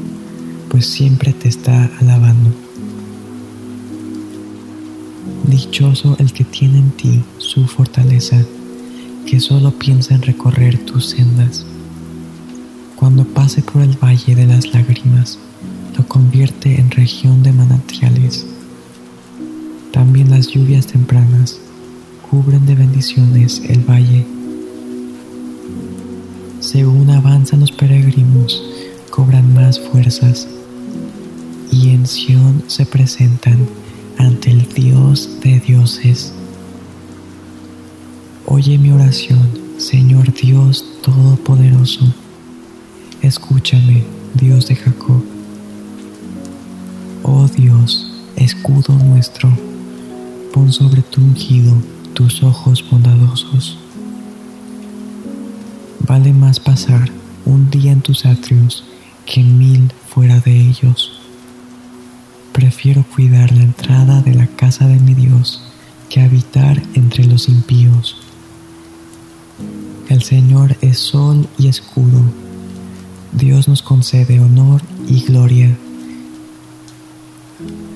pues 0.69 0.87
siempre 0.87 1.33
te 1.33 1.49
está 1.49 1.91
alabando. 2.01 2.51
Dichoso 5.45 6.17
el 6.19 6.33
que 6.33 6.45
tiene 6.45 6.79
en 6.79 6.91
ti 6.91 7.23
su 7.39 7.67
fortaleza, 7.67 8.43
que 9.27 9.41
solo 9.41 9.71
piensa 9.71 10.15
en 10.15 10.23
recorrer 10.23 10.79
tus 10.85 11.11
sendas. 11.11 11.65
Cuando 12.97 13.25
pase 13.25 13.63
por 13.63 13.83
el 13.83 13.97
valle 14.03 14.35
de 14.35 14.47
las 14.47 14.73
lágrimas, 14.73 15.39
lo 15.97 16.07
convierte 16.07 16.79
en 16.79 16.91
región 16.91 17.43
de 17.43 17.53
manantiales. 17.53 18.47
También 19.93 20.31
las 20.31 20.49
lluvias 20.49 20.87
tempranas 20.87 21.59
cubren 22.31 22.67
de 22.67 22.75
bendiciones 22.75 23.63
el 23.69 23.81
valle. 23.81 24.27
Según 26.61 27.11
avanzan 27.11 27.61
los 27.61 27.73
peregrinos, 27.73 28.63
cobran 29.11 29.55
más 29.55 29.81
fuerzas 29.81 30.47
y 31.71 31.91
en 31.91 32.07
Sión 32.07 32.65
se 32.67 32.85
presentan 32.85 33.59
ante 34.19 34.51
el 34.51 34.69
Dios 34.75 35.41
de 35.43 35.61
dioses. 35.61 36.33
Oye 38.45 38.79
mi 38.79 38.91
oración, 38.91 39.49
Señor 39.79 40.33
Dios 40.33 40.85
Todopoderoso. 41.03 42.13
Escúchame, 43.23 44.05
Dios 44.35 44.69
de 44.69 44.77
Jacob. 44.77 45.36
Oh 47.29 47.49
Dios, 47.49 48.09
escudo 48.37 48.95
nuestro, 48.95 49.51
pon 50.55 50.73
sobre 50.73 51.03
tu 51.03 51.21
ungido 51.21 51.77
tus 52.15 52.45
ojos 52.45 52.85
bondadosos. 52.89 53.77
Vale 56.07 56.33
más 56.33 56.61
pasar 56.61 57.11
un 57.45 57.69
día 57.69 57.91
en 57.91 58.01
tus 58.01 58.27
atrios 58.27 58.85
que 59.25 59.43
mil 59.43 59.91
fuera 60.09 60.39
de 60.39 60.57
ellos. 60.69 61.19
Prefiero 62.53 63.05
cuidar 63.17 63.51
la 63.51 63.65
entrada 63.65 64.23
de 64.23 64.33
la 64.33 64.47
casa 64.47 64.87
de 64.87 65.01
mi 65.01 65.15
Dios 65.15 65.61
que 66.09 66.21
habitar 66.21 66.81
entre 66.95 67.25
los 67.25 67.49
impíos. 67.49 68.19
El 70.09 70.23
Señor 70.23 70.77
es 70.81 70.99
sol 71.01 71.49
y 71.59 71.67
escudo. 71.67 72.23
Dios 73.33 73.67
nos 73.67 73.83
concede 73.83 74.39
honor 74.39 74.81
y 75.09 75.23
gloria. 75.23 75.77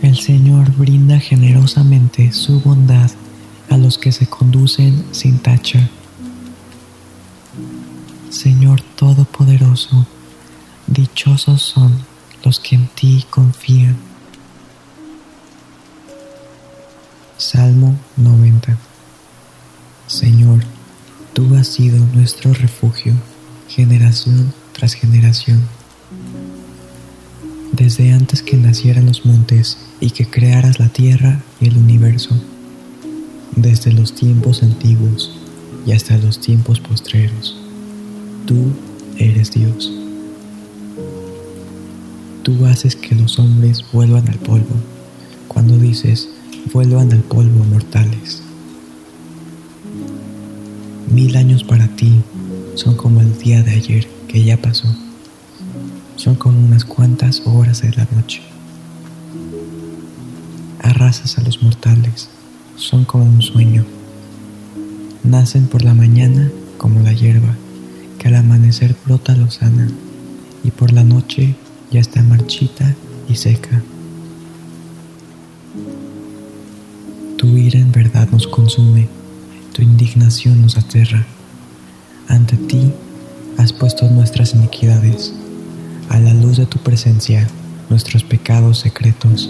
El 0.02 0.18
Señor 0.18 0.70
brinda 0.76 1.18
generosamente 1.20 2.32
su 2.32 2.60
bondad 2.60 3.10
a 3.68 3.76
los 3.76 3.98
que 3.98 4.12
se 4.12 4.26
conducen 4.26 5.04
sin 5.12 5.38
tacha. 5.38 5.90
Señor 8.30 8.80
Todopoderoso, 8.80 10.06
dichosos 10.86 11.60
son 11.60 12.02
los 12.42 12.60
que 12.60 12.76
en 12.76 12.88
ti 12.88 13.26
confían. 13.28 13.96
Salmo 17.36 17.94
90 18.16 18.78
Señor, 20.06 20.64
tú 21.34 21.54
has 21.56 21.68
sido 21.68 22.04
nuestro 22.14 22.54
refugio, 22.54 23.14
generación 23.68 24.52
tras 24.72 24.94
generación 24.94 25.62
desde 27.72 28.12
antes 28.12 28.42
que 28.42 28.56
nacieran 28.56 29.06
los 29.06 29.24
montes 29.24 29.78
y 30.00 30.10
que 30.10 30.26
crearas 30.26 30.78
la 30.78 30.88
tierra 30.88 31.42
y 31.60 31.68
el 31.68 31.76
universo, 31.76 32.34
desde 33.54 33.92
los 33.92 34.14
tiempos 34.14 34.62
antiguos 34.62 35.38
y 35.86 35.92
hasta 35.92 36.16
los 36.18 36.40
tiempos 36.40 36.80
postreros. 36.80 37.56
Tú 38.46 38.72
eres 39.18 39.52
Dios. 39.52 39.92
Tú 42.42 42.66
haces 42.66 42.96
que 42.96 43.14
los 43.14 43.38
hombres 43.38 43.84
vuelvan 43.92 44.28
al 44.28 44.38
polvo, 44.38 44.74
cuando 45.46 45.76
dices, 45.76 46.28
vuelvan 46.72 47.12
al 47.12 47.20
polvo 47.20 47.64
mortales. 47.64 48.42
Mil 51.12 51.36
años 51.36 51.64
para 51.64 51.88
ti 51.96 52.20
son 52.74 52.96
como 52.96 53.20
el 53.20 53.38
día 53.38 53.62
de 53.62 53.72
ayer 53.72 54.08
que 54.28 54.42
ya 54.44 54.56
pasó 54.56 54.86
son 56.20 56.34
como 56.34 56.58
unas 56.58 56.84
cuantas 56.84 57.40
horas 57.46 57.80
de 57.80 57.92
la 57.92 58.06
noche. 58.14 58.42
Arrasas 60.82 61.38
a 61.38 61.42
los 61.42 61.62
mortales, 61.62 62.28
son 62.76 63.06
como 63.06 63.24
un 63.24 63.40
sueño. 63.40 63.86
Nacen 65.24 65.66
por 65.66 65.82
la 65.82 65.94
mañana 65.94 66.50
como 66.76 67.00
la 67.00 67.14
hierba, 67.14 67.56
que 68.18 68.28
al 68.28 68.34
amanecer 68.34 68.94
brota 69.06 69.34
lozana 69.34 69.88
y 70.62 70.70
por 70.70 70.92
la 70.92 71.04
noche 71.04 71.54
ya 71.90 72.00
está 72.00 72.22
marchita 72.22 72.94
y 73.26 73.36
seca. 73.36 73.82
Tu 77.38 77.56
ira 77.56 77.78
en 77.78 77.92
verdad 77.92 78.28
nos 78.30 78.46
consume, 78.46 79.08
tu 79.72 79.80
indignación 79.80 80.60
nos 80.60 80.76
aterra. 80.76 81.24
Ante 82.28 82.58
ti 82.58 82.92
has 83.56 83.72
puesto 83.72 84.06
nuestras 84.10 84.52
iniquidades 84.52 85.32
a 86.10 86.18
la 86.18 86.34
luz 86.34 86.56
de 86.56 86.66
tu 86.66 86.78
presencia 86.78 87.46
nuestros 87.88 88.24
pecados 88.24 88.80
secretos. 88.80 89.48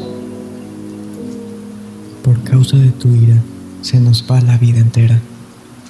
Por 2.23 2.43
causa 2.45 2.77
de 2.77 2.91
tu 2.91 3.09
ira 3.09 3.43
se 3.81 3.99
nos 3.99 4.25
va 4.31 4.41
la 4.43 4.59
vida 4.59 4.79
entera, 4.79 5.21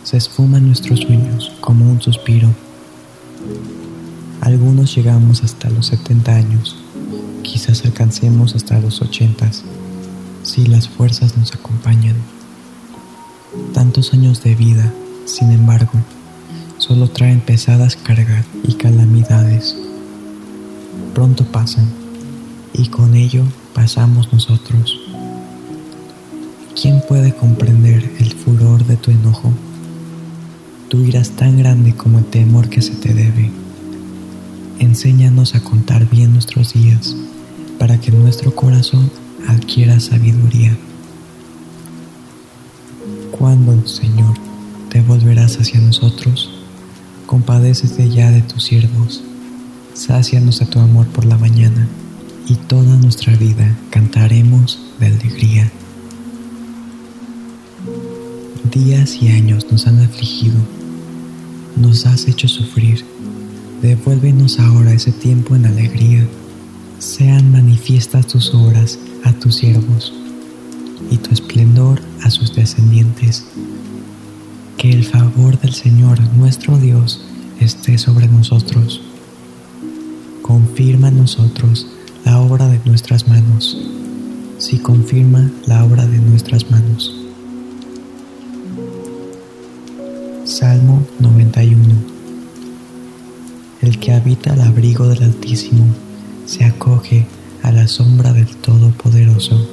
se 0.05 0.17
esfuman 0.17 0.67
nuestros 0.67 1.01
sueños 1.01 1.53
como 1.61 1.91
un 1.91 2.01
suspiro. 2.01 2.49
Algunos 4.41 4.95
llegamos 4.95 5.43
hasta 5.43 5.69
los 5.71 5.87
70 5.87 6.35
años, 6.35 6.77
quizás 7.43 7.85
alcancemos 7.85 8.55
hasta 8.55 8.81
los 8.81 9.03
80 9.03 9.51
si 10.45 10.67
las 10.67 10.89
fuerzas 10.89 11.37
nos 11.37 11.53
acompañan. 11.53 12.15
Tantos 13.75 14.15
años 14.15 14.43
de 14.45 14.55
vida, 14.55 14.93
sin 15.27 15.51
embargo, 15.51 15.93
solo 16.79 17.11
traen 17.11 17.41
pesadas 17.41 17.97
cargas 17.97 18.47
y 18.63 18.75
calamidades 18.75 19.77
pronto 21.11 21.45
pasan 21.45 21.89
y 22.73 22.89
con 22.89 23.15
ello 23.15 23.45
pasamos 23.75 24.33
nosotros. 24.33 24.99
¿Quién 26.81 27.03
puede 27.09 27.35
comprender 27.35 28.11
el 28.19 28.33
furor 28.33 28.85
de 28.87 28.97
tu 28.97 29.11
enojo? 29.11 29.53
tu 30.91 31.05
ira 31.05 31.21
es 31.21 31.31
tan 31.31 31.57
grande 31.57 31.95
como 31.95 32.19
el 32.19 32.25
temor 32.25 32.69
que 32.69 32.83
se 32.83 32.97
te 32.97 33.15
debe. 33.15 33.49
Enséñanos 34.81 35.55
a 35.55 35.63
contar 35.63 36.11
bien 36.11 36.33
nuestros 36.33 36.73
días, 36.73 37.15
para 37.79 38.01
que 38.01 38.11
nuestro 38.11 38.53
corazón 38.57 39.09
adquiera 39.47 40.01
sabiduría. 40.01 40.77
¿Cuándo, 43.31 43.87
Señor, 43.87 44.35
te 44.89 45.01
volverás 45.01 45.61
hacia 45.61 45.81
nosotros? 45.81 46.51
Compadécete 47.25 48.11
ya 48.11 48.33
de 48.33 48.43
tus 48.43 48.65
siervos, 48.65 49.23
sácianos 49.95 50.59
de 50.59 50.67
tu 50.67 50.79
amor 50.79 51.07
por 51.09 51.25
la 51.25 51.39
mañana, 51.39 51.89
y 52.49 52.55
toda 52.55 52.97
nuestra 52.97 53.35
vida 53.37 53.77
cantaremos 53.91 54.79
de 54.99 55.07
alegría. 55.07 55.71
Días 58.73 59.19
y 59.23 59.29
años 59.29 59.67
nos 59.71 59.87
han 59.87 60.01
afligido, 60.01 60.61
nos 61.77 62.07
has 62.07 62.27
hecho 62.29 62.49
sufrir. 62.49 63.05
Devuélvenos 63.83 64.61
ahora 64.61 64.93
ese 64.93 65.13
tiempo 65.13 65.57
en 65.57 65.67
alegría. 65.67 66.27
Sean 66.99 67.51
manifiestas 67.51 68.27
tus 68.27 68.55
obras 68.55 68.99
a 69.25 69.33
tus 69.33 69.57
siervos 69.57 70.13
y 71.11 71.17
tu 71.17 71.31
esplendor 71.33 72.01
a 72.23 72.31
sus 72.31 72.55
descendientes. 72.55 73.47
Que 74.77 74.91
el 74.91 75.05
favor 75.05 75.59
del 75.61 75.73
Señor 75.73 76.21
nuestro 76.37 76.77
Dios 76.79 77.23
esté 77.61 77.97
sobre 77.97 78.29
nosotros. 78.29 79.01
Confirma 80.51 81.11
en 81.11 81.19
nosotros 81.19 81.87
la 82.25 82.41
obra 82.41 82.67
de 82.67 82.81
nuestras 82.85 83.29
manos. 83.29 83.79
Si 84.59 84.79
confirma 84.79 85.49
la 85.65 85.85
obra 85.85 86.05
de 86.05 86.19
nuestras 86.19 86.69
manos. 86.73 87.15
Salmo 90.45 91.07
91 91.21 91.95
El 93.81 94.01
que 94.01 94.13
habita 94.13 94.55
al 94.55 94.63
abrigo 94.63 95.07
del 95.07 95.23
Altísimo 95.23 95.85
se 96.47 96.65
acoge 96.65 97.29
a 97.63 97.71
la 97.71 97.87
sombra 97.87 98.33
del 98.33 98.49
Todopoderoso. 98.57 99.65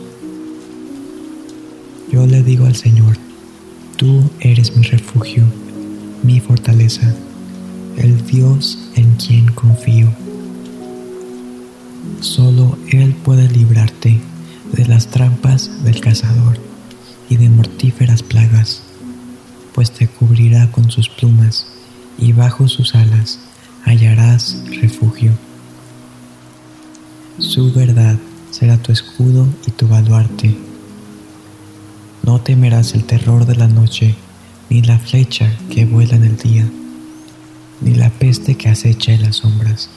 Yo 2.11 2.27
le 2.27 2.43
digo 2.43 2.67
al 2.67 2.75
Señor, 2.75 3.17
tú 3.95 4.29
eres 4.41 4.77
mi 4.77 4.83
refugio, 4.83 5.43
mi 6.21 6.39
fortaleza, 6.39 7.15
el 7.97 8.23
Dios 8.27 8.77
en 8.93 9.15
quien 9.15 9.47
confío. 9.53 10.26
Solo 12.19 12.77
Él 12.89 13.13
puede 13.13 13.47
librarte 13.49 14.19
de 14.73 14.85
las 14.85 15.07
trampas 15.07 15.83
del 15.83 15.99
cazador 16.01 16.59
y 17.29 17.37
de 17.37 17.49
mortíferas 17.49 18.23
plagas 18.23 18.83
pues 19.77 19.91
te 19.91 20.07
cubrirá 20.07 20.71
con 20.71 20.89
sus 20.89 21.07
plumas 21.07 21.67
y 22.17 22.33
bajo 22.33 22.67
sus 22.67 22.95
alas 22.95 23.37
hallarás 23.85 24.57
refugio. 24.81 25.33
Su 27.37 27.71
verdad 27.71 28.17
será 28.49 28.77
tu 28.79 28.91
escudo 28.91 29.47
y 29.67 29.69
tu 29.69 29.87
baluarte. 29.87 30.57
No 32.23 32.41
temerás 32.41 32.95
el 32.95 33.03
terror 33.03 33.45
de 33.45 33.55
la 33.55 33.67
noche, 33.67 34.15
ni 34.71 34.81
la 34.81 34.97
flecha 34.97 35.55
que 35.69 35.85
vuela 35.85 36.15
en 36.15 36.23
el 36.23 36.37
día, 36.37 36.67
ni 37.79 37.93
la 37.93 38.09
peste 38.09 38.55
que 38.55 38.69
acecha 38.69 39.13
en 39.13 39.21
las 39.21 39.35
sombras, 39.35 39.91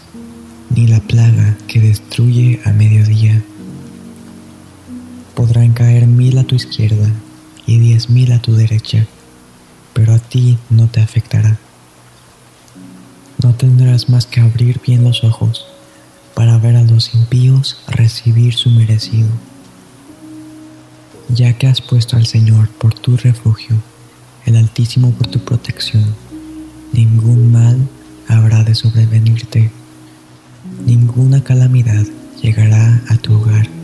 ni 0.71 0.87
la 0.87 1.01
plaga 1.01 1.57
que 1.69 1.81
destruye 1.81 2.61
a 2.65 2.73
mediodía. 2.73 3.43
Podrán 5.35 5.73
caer 5.73 6.07
mil 6.07 6.39
a 6.39 6.45
tu 6.45 6.55
izquierda 6.55 7.11
y 7.67 7.79
diez 7.79 8.09
mil 8.11 8.33
a 8.33 8.41
tu 8.41 8.55
derecha 8.55 9.07
pero 9.93 10.15
a 10.15 10.19
ti 10.19 10.59
no 10.69 10.89
te 10.89 11.01
afectará. 11.01 11.59
No 13.43 13.55
tendrás 13.55 14.09
más 14.09 14.27
que 14.27 14.41
abrir 14.41 14.81
bien 14.87 15.05
los 15.05 15.25
ojos 15.25 15.67
para 16.35 16.59
ver 16.59 16.77
a 16.77 16.83
los 16.83 17.15
impíos 17.15 17.83
recibir 17.89 18.55
su 18.55 18.71
merecido. 18.71 19.29
Ya 21.29 21.57
que 21.57 21.67
has 21.67 21.81
puesto 21.81 22.17
al 22.17 22.27
Señor 22.27 22.69
por 22.69 22.95
tu 22.95 23.17
refugio, 23.17 23.77
el 24.47 24.57
Altísimo 24.57 25.13
por 25.13 25.27
tu 25.27 25.41
protección, 25.41 26.05
ningún 26.93 27.53
mal 27.53 27.89
habrá 28.29 28.65
de 28.65 28.75
sobrevenirte, 28.75 29.71
ninguna 30.87 31.43
calamidad 31.43 32.05
llegará 32.43 33.03
a 33.09 33.17
tu 33.17 33.35
hogar 33.35 33.81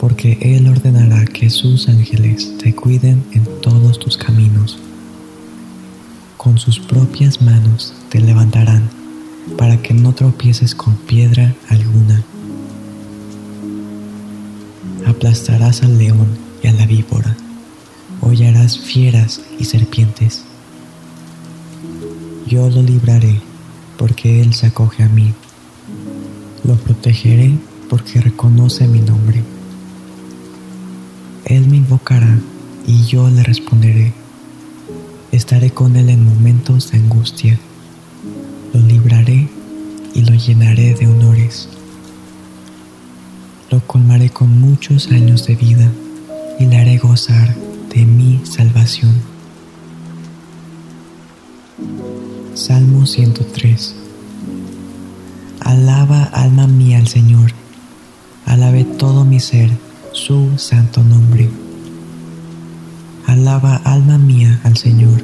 porque 0.00 0.38
Él 0.40 0.66
ordenará 0.66 1.26
que 1.26 1.50
sus 1.50 1.86
ángeles 1.86 2.56
te 2.56 2.74
cuiden 2.74 3.22
en 3.32 3.44
todos 3.60 3.98
tus 3.98 4.16
caminos. 4.16 4.78
Con 6.38 6.58
sus 6.58 6.80
propias 6.80 7.42
manos 7.42 7.92
te 8.08 8.18
levantarán 8.18 8.88
para 9.58 9.76
que 9.82 9.92
no 9.92 10.14
tropieces 10.14 10.74
con 10.74 10.96
piedra 10.96 11.54
alguna. 11.68 12.24
Aplastarás 15.06 15.82
al 15.82 15.98
león 15.98 16.28
y 16.62 16.68
a 16.68 16.72
la 16.72 16.86
víbora, 16.86 17.36
hollarás 18.22 18.78
fieras 18.78 19.42
y 19.58 19.66
serpientes. 19.66 20.44
Yo 22.46 22.70
lo 22.70 22.82
libraré 22.82 23.49
porque 24.00 24.40
Él 24.40 24.54
se 24.54 24.66
acoge 24.66 25.02
a 25.02 25.10
mí. 25.10 25.34
Lo 26.64 26.74
protegeré 26.76 27.52
porque 27.90 28.18
reconoce 28.18 28.88
mi 28.88 29.00
nombre. 29.00 29.42
Él 31.44 31.68
me 31.68 31.76
invocará 31.76 32.38
y 32.86 33.04
yo 33.04 33.28
le 33.28 33.42
responderé. 33.42 34.14
Estaré 35.32 35.72
con 35.72 35.96
Él 35.96 36.08
en 36.08 36.24
momentos 36.24 36.90
de 36.90 36.96
angustia. 36.96 37.58
Lo 38.72 38.80
libraré 38.80 39.50
y 40.14 40.22
lo 40.22 40.34
llenaré 40.34 40.94
de 40.94 41.06
honores. 41.06 41.68
Lo 43.70 43.80
colmaré 43.80 44.30
con 44.30 44.62
muchos 44.62 45.08
años 45.08 45.46
de 45.46 45.56
vida 45.56 45.92
y 46.58 46.64
le 46.64 46.78
haré 46.78 46.96
gozar 46.96 47.54
de 47.94 48.06
mi 48.06 48.40
salvación. 48.44 49.12
Salmo 52.60 53.06
103 53.06 53.94
Alaba 55.60 56.24
alma 56.24 56.66
mía 56.66 56.98
al 56.98 57.08
Señor, 57.08 57.52
alabe 58.44 58.84
todo 58.84 59.24
mi 59.24 59.40
ser 59.40 59.70
su 60.12 60.58
santo 60.58 61.02
nombre. 61.02 61.48
Alaba 63.26 63.76
alma 63.76 64.18
mía 64.18 64.60
al 64.62 64.76
Señor 64.76 65.22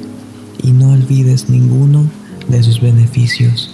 y 0.63 0.71
no 0.71 0.89
olvides 0.93 1.47
ninguno 1.47 2.09
de 2.47 2.63
sus 2.63 2.81
beneficios. 2.81 3.71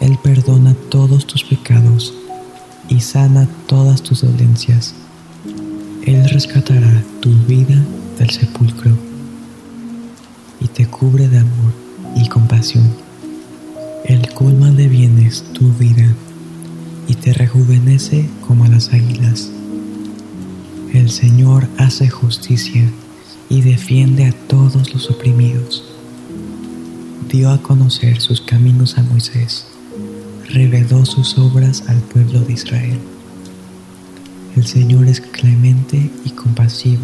Él 0.00 0.18
perdona 0.20 0.74
todos 0.90 1.28
tus 1.28 1.44
pecados 1.44 2.12
y 2.88 2.98
sana 3.02 3.48
todas 3.68 4.02
tus 4.02 4.22
dolencias. 4.22 4.96
Él 6.04 6.28
rescatará 6.28 7.04
tu 7.20 7.30
vida 7.46 7.80
del 8.18 8.30
sepulcro 8.30 9.11
y 10.62 10.68
te 10.68 10.86
cubre 10.86 11.28
de 11.28 11.38
amor 11.38 11.72
y 12.14 12.28
compasión. 12.28 12.88
Él 14.04 14.28
colma 14.34 14.70
de 14.70 14.88
bienes 14.88 15.42
tu 15.52 15.72
vida 15.72 16.14
y 17.08 17.14
te 17.14 17.32
rejuvenece 17.32 18.28
como 18.46 18.64
a 18.64 18.68
las 18.68 18.92
águilas. 18.92 19.50
El 20.92 21.10
Señor 21.10 21.66
hace 21.78 22.08
justicia 22.08 22.88
y 23.48 23.62
defiende 23.62 24.26
a 24.26 24.32
todos 24.32 24.94
los 24.94 25.10
oprimidos. 25.10 25.84
Dio 27.28 27.50
a 27.50 27.60
conocer 27.62 28.20
sus 28.20 28.40
caminos 28.40 28.98
a 28.98 29.02
Moisés, 29.02 29.66
reveló 30.48 31.04
sus 31.06 31.38
obras 31.38 31.84
al 31.88 31.98
pueblo 31.98 32.40
de 32.40 32.52
Israel. 32.52 32.98
El 34.54 34.66
Señor 34.66 35.08
es 35.08 35.20
clemente 35.20 36.10
y 36.24 36.30
compasivo, 36.30 37.02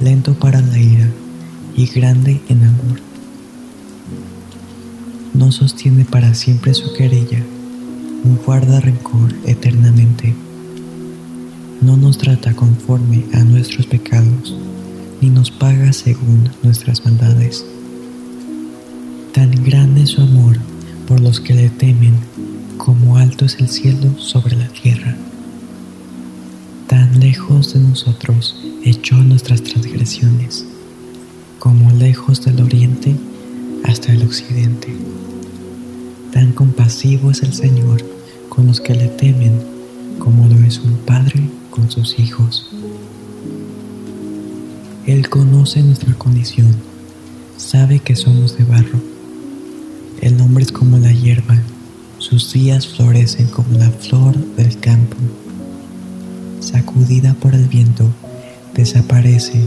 lento 0.00 0.34
para 0.34 0.60
la 0.60 0.78
ira 0.78 1.08
y 1.76 1.86
grande 1.86 2.40
en 2.48 2.64
amor. 2.64 3.00
No 5.34 5.52
sostiene 5.52 6.04
para 6.04 6.34
siempre 6.34 6.74
su 6.74 6.92
querella 6.94 7.42
guarda 8.46 8.80
rencor 8.80 9.34
eternamente. 9.46 10.34
No 11.80 11.96
nos 11.96 12.18
trata 12.18 12.54
conforme 12.54 13.24
a 13.34 13.42
nuestros 13.42 13.86
pecados, 13.86 14.54
ni 15.20 15.28
nos 15.28 15.50
paga 15.50 15.92
según 15.92 16.48
nuestras 16.62 17.04
maldades. 17.04 17.64
Tan 19.34 19.50
grande 19.64 20.02
es 20.02 20.10
su 20.10 20.22
amor 20.22 20.58
por 21.08 21.20
los 21.20 21.40
que 21.40 21.54
le 21.54 21.70
temen, 21.70 22.14
como 22.76 23.16
alto 23.16 23.44
es 23.44 23.56
el 23.58 23.68
cielo 23.68 24.18
sobre 24.18 24.56
la 24.56 24.68
tierra. 24.68 25.16
Tan 26.86 27.18
lejos 27.18 27.74
de 27.74 27.80
nosotros 27.80 28.56
echó 28.84 29.16
nuestras 29.16 29.62
transgresiones, 29.62 30.66
como 31.62 31.92
lejos 31.92 32.44
del 32.44 32.60
oriente 32.60 33.14
hasta 33.84 34.12
el 34.12 34.24
occidente. 34.24 34.92
Tan 36.32 36.50
compasivo 36.50 37.30
es 37.30 37.44
el 37.44 37.52
Señor 37.52 38.02
con 38.48 38.66
los 38.66 38.80
que 38.80 38.96
le 38.96 39.06
temen, 39.06 39.60
como 40.18 40.48
lo 40.48 40.58
es 40.66 40.80
un 40.80 40.94
padre 40.94 41.48
con 41.70 41.88
sus 41.88 42.18
hijos. 42.18 42.68
Él 45.06 45.28
conoce 45.28 45.84
nuestra 45.84 46.12
condición, 46.14 46.74
sabe 47.58 48.00
que 48.00 48.16
somos 48.16 48.58
de 48.58 48.64
barro. 48.64 48.98
El 50.20 50.40
hombre 50.40 50.64
es 50.64 50.72
como 50.72 50.98
la 50.98 51.12
hierba, 51.12 51.62
sus 52.18 52.52
días 52.52 52.88
florecen 52.88 53.46
como 53.46 53.78
la 53.78 53.90
flor 53.92 54.34
del 54.56 54.80
campo. 54.80 55.16
Sacudida 56.58 57.34
por 57.34 57.54
el 57.54 57.68
viento, 57.68 58.10
desaparece 58.74 59.62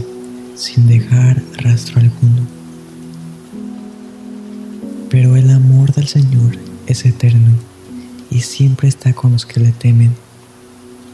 sin 0.56 0.88
dejar 0.88 1.42
rastro 1.58 2.00
alguno. 2.00 2.46
Pero 5.10 5.36
el 5.36 5.50
amor 5.50 5.92
del 5.94 6.08
Señor 6.08 6.58
es 6.86 7.04
eterno 7.04 7.52
y 8.30 8.40
siempre 8.40 8.88
está 8.88 9.12
con 9.12 9.32
los 9.32 9.46
que 9.46 9.60
le 9.60 9.72
temen. 9.72 10.14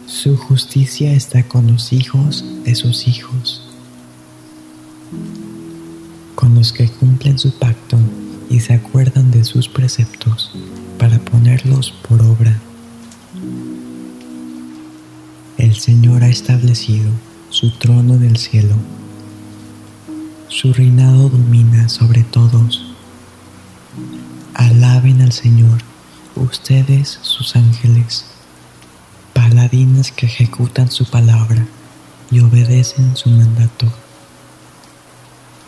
Su 0.07 0.37
justicia 0.37 1.13
está 1.13 1.43
con 1.43 1.67
los 1.67 1.93
hijos 1.93 2.45
de 2.65 2.75
sus 2.75 3.07
hijos, 3.09 3.63
con 6.35 6.55
los 6.55 6.73
que 6.73 6.89
cumplen 6.89 7.39
su 7.39 7.53
pacto 7.53 7.99
y 8.49 8.61
se 8.61 8.75
acuerdan 8.75 9.31
de 9.31 9.45
sus 9.45 9.69
preceptos 9.69 10.53
para 10.99 11.19
ponerlos 11.19 11.93
por 12.07 12.23
obra. 12.23 12.61
El 15.59 15.75
Señor 15.75 16.25
ha 16.25 16.29
establecido 16.29 17.11
su 17.51 17.71
trono 17.79 18.15
en 18.15 18.25
el 18.25 18.37
cielo. 18.37 18.75
Su 20.53 20.75
reinado 20.75 21.31
domina 21.31 21.89
sobre 21.89 22.25
todos. 22.25 22.85
Alaben 24.53 25.23
al 25.23 25.33
Señor, 25.33 25.79
ustedes 26.37 27.19
sus 27.23 27.57
ángeles, 27.57 28.27
paladines 29.33 30.13
que 30.13 30.27
ejecutan 30.27 30.91
su 30.91 31.07
palabra 31.07 31.67
y 32.31 32.41
obedecen 32.41 33.17
su 33.17 33.31
mandato. 33.31 33.91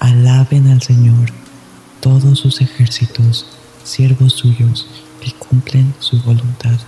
Alaben 0.00 0.68
al 0.68 0.82
Señor 0.82 1.30
todos 2.00 2.38
sus 2.38 2.60
ejércitos, 2.60 3.46
siervos 3.84 4.34
suyos 4.34 4.86
que 5.22 5.32
cumplen 5.32 5.94
su 5.98 6.20
voluntad. 6.20 6.78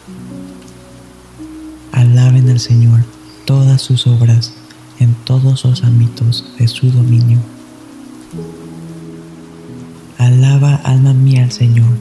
Alaben 1.93 2.51
al 2.51 2.61
Señor 2.61 3.07
todas 3.47 3.81
sus 3.81 4.07
obras 4.07 4.53
en 4.99 5.15
todos 5.25 5.65
los 5.65 5.83
ámbitos 5.83 6.45
de 6.59 6.69
su 6.69 6.91
dominio. 6.91 7.56
Alaba 10.19 10.77
alma 10.77 11.13
mía 11.13 11.45
al 11.45 11.53
Señor. 11.53 11.95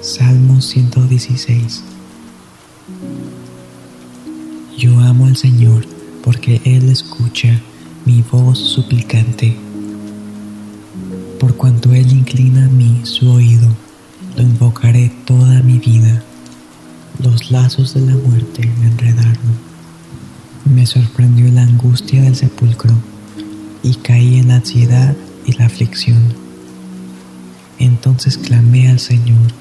Salmo 0.00 0.62
116 0.62 1.82
Yo 4.78 4.98
amo 5.00 5.26
al 5.26 5.36
Señor 5.36 5.84
porque 6.24 6.62
Él 6.64 6.88
escucha 6.88 7.60
mi 8.06 8.22
voz 8.22 8.58
suplicante 8.58 9.54
por 11.38 11.56
cuanto 11.56 11.92
Él 11.92 12.10
inclina 12.12 12.64
a 12.64 12.68
mí 12.68 13.00
su 13.04 13.30
oído, 13.30 13.68
lo 14.36 14.42
invocaré 14.42 15.10
toda 15.24 15.62
mi 15.62 15.78
vida. 15.78 16.22
Los 17.18 17.50
lazos 17.50 17.94
de 17.94 18.00
la 18.00 18.14
muerte 18.14 18.70
me 18.78 18.86
enredaron. 18.86 19.58
Me 20.64 20.86
sorprendió 20.86 21.50
la 21.50 21.62
angustia 21.62 22.22
del 22.22 22.36
sepulcro 22.36 22.94
y 23.82 23.94
caí 23.94 24.38
en 24.38 24.48
la 24.48 24.56
ansiedad 24.56 25.14
y 25.46 25.52
la 25.52 25.66
aflicción. 25.66 26.22
Entonces 27.78 28.36
clamé 28.36 28.88
al 28.88 29.00
Señor, 29.00 29.52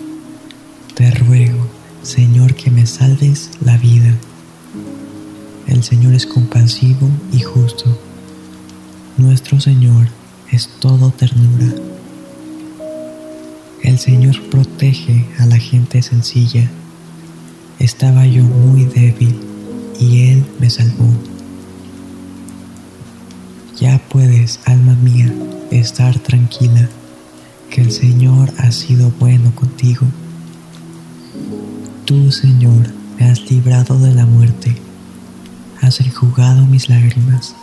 te 0.94 1.12
ruego, 1.12 1.68
Señor, 2.04 2.56
que 2.56 2.72
me 2.72 2.86
salves 2.86 3.52
la 3.62 3.78
vida. 3.78 4.14
El 5.68 5.84
Señor 5.84 6.14
es 6.14 6.26
compasivo 6.26 7.10
y 7.32 7.40
justo. 7.40 7.98
Nuestro 9.18 9.60
Señor 9.60 10.08
es 10.52 10.68
todo 10.80 11.12
ternura. 11.12 11.74
El 13.84 14.00
Señor 14.00 14.42
protege 14.50 15.26
a 15.38 15.46
la 15.46 15.58
gente 15.58 16.02
sencilla. 16.02 16.70
Estaba 17.80 18.26
yo 18.26 18.44
muy 18.44 18.86
débil 18.86 19.40
y 20.00 20.32
Él 20.32 20.46
me 20.60 20.70
salvó. 20.70 21.29
Ya 23.80 23.98
puedes, 24.10 24.60
alma 24.66 24.94
mía, 24.96 25.34
estar 25.72 26.20
tranquila, 26.20 26.90
que 27.70 27.80
el 27.80 27.94
Señor 27.94 28.52
ha 28.58 28.74
sido 28.74 29.10
bueno 29.20 29.56
contigo. 29.56 30.06
Tú, 32.04 32.30
Señor, 32.30 32.94
me 33.18 33.30
has 33.30 33.50
librado 33.50 33.98
de 33.98 34.14
la 34.14 34.26
muerte, 34.26 34.76
has 35.82 36.02
enjugado 36.02 36.66
mis 36.66 36.90
lágrimas, 36.90 37.56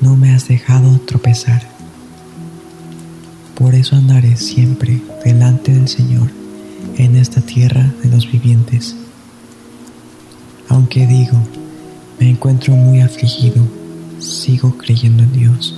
no 0.00 0.16
me 0.16 0.32
has 0.32 0.46
dejado 0.46 1.00
tropezar. 1.00 1.66
Por 3.56 3.74
eso 3.74 3.96
andaré 3.96 4.36
siempre 4.36 5.02
delante 5.24 5.72
del 5.72 5.88
Señor 5.88 6.30
en 6.98 7.16
esta 7.16 7.40
tierra 7.40 7.92
de 8.00 8.10
los 8.10 8.30
vivientes. 8.30 8.94
Aunque 10.68 11.04
digo, 11.08 11.36
me 12.20 12.30
encuentro 12.30 12.76
muy 12.76 13.00
afligido, 13.00 13.66
sigo 14.18 14.76
creyendo 14.78 15.22
en 15.22 15.32
Dios. 15.32 15.74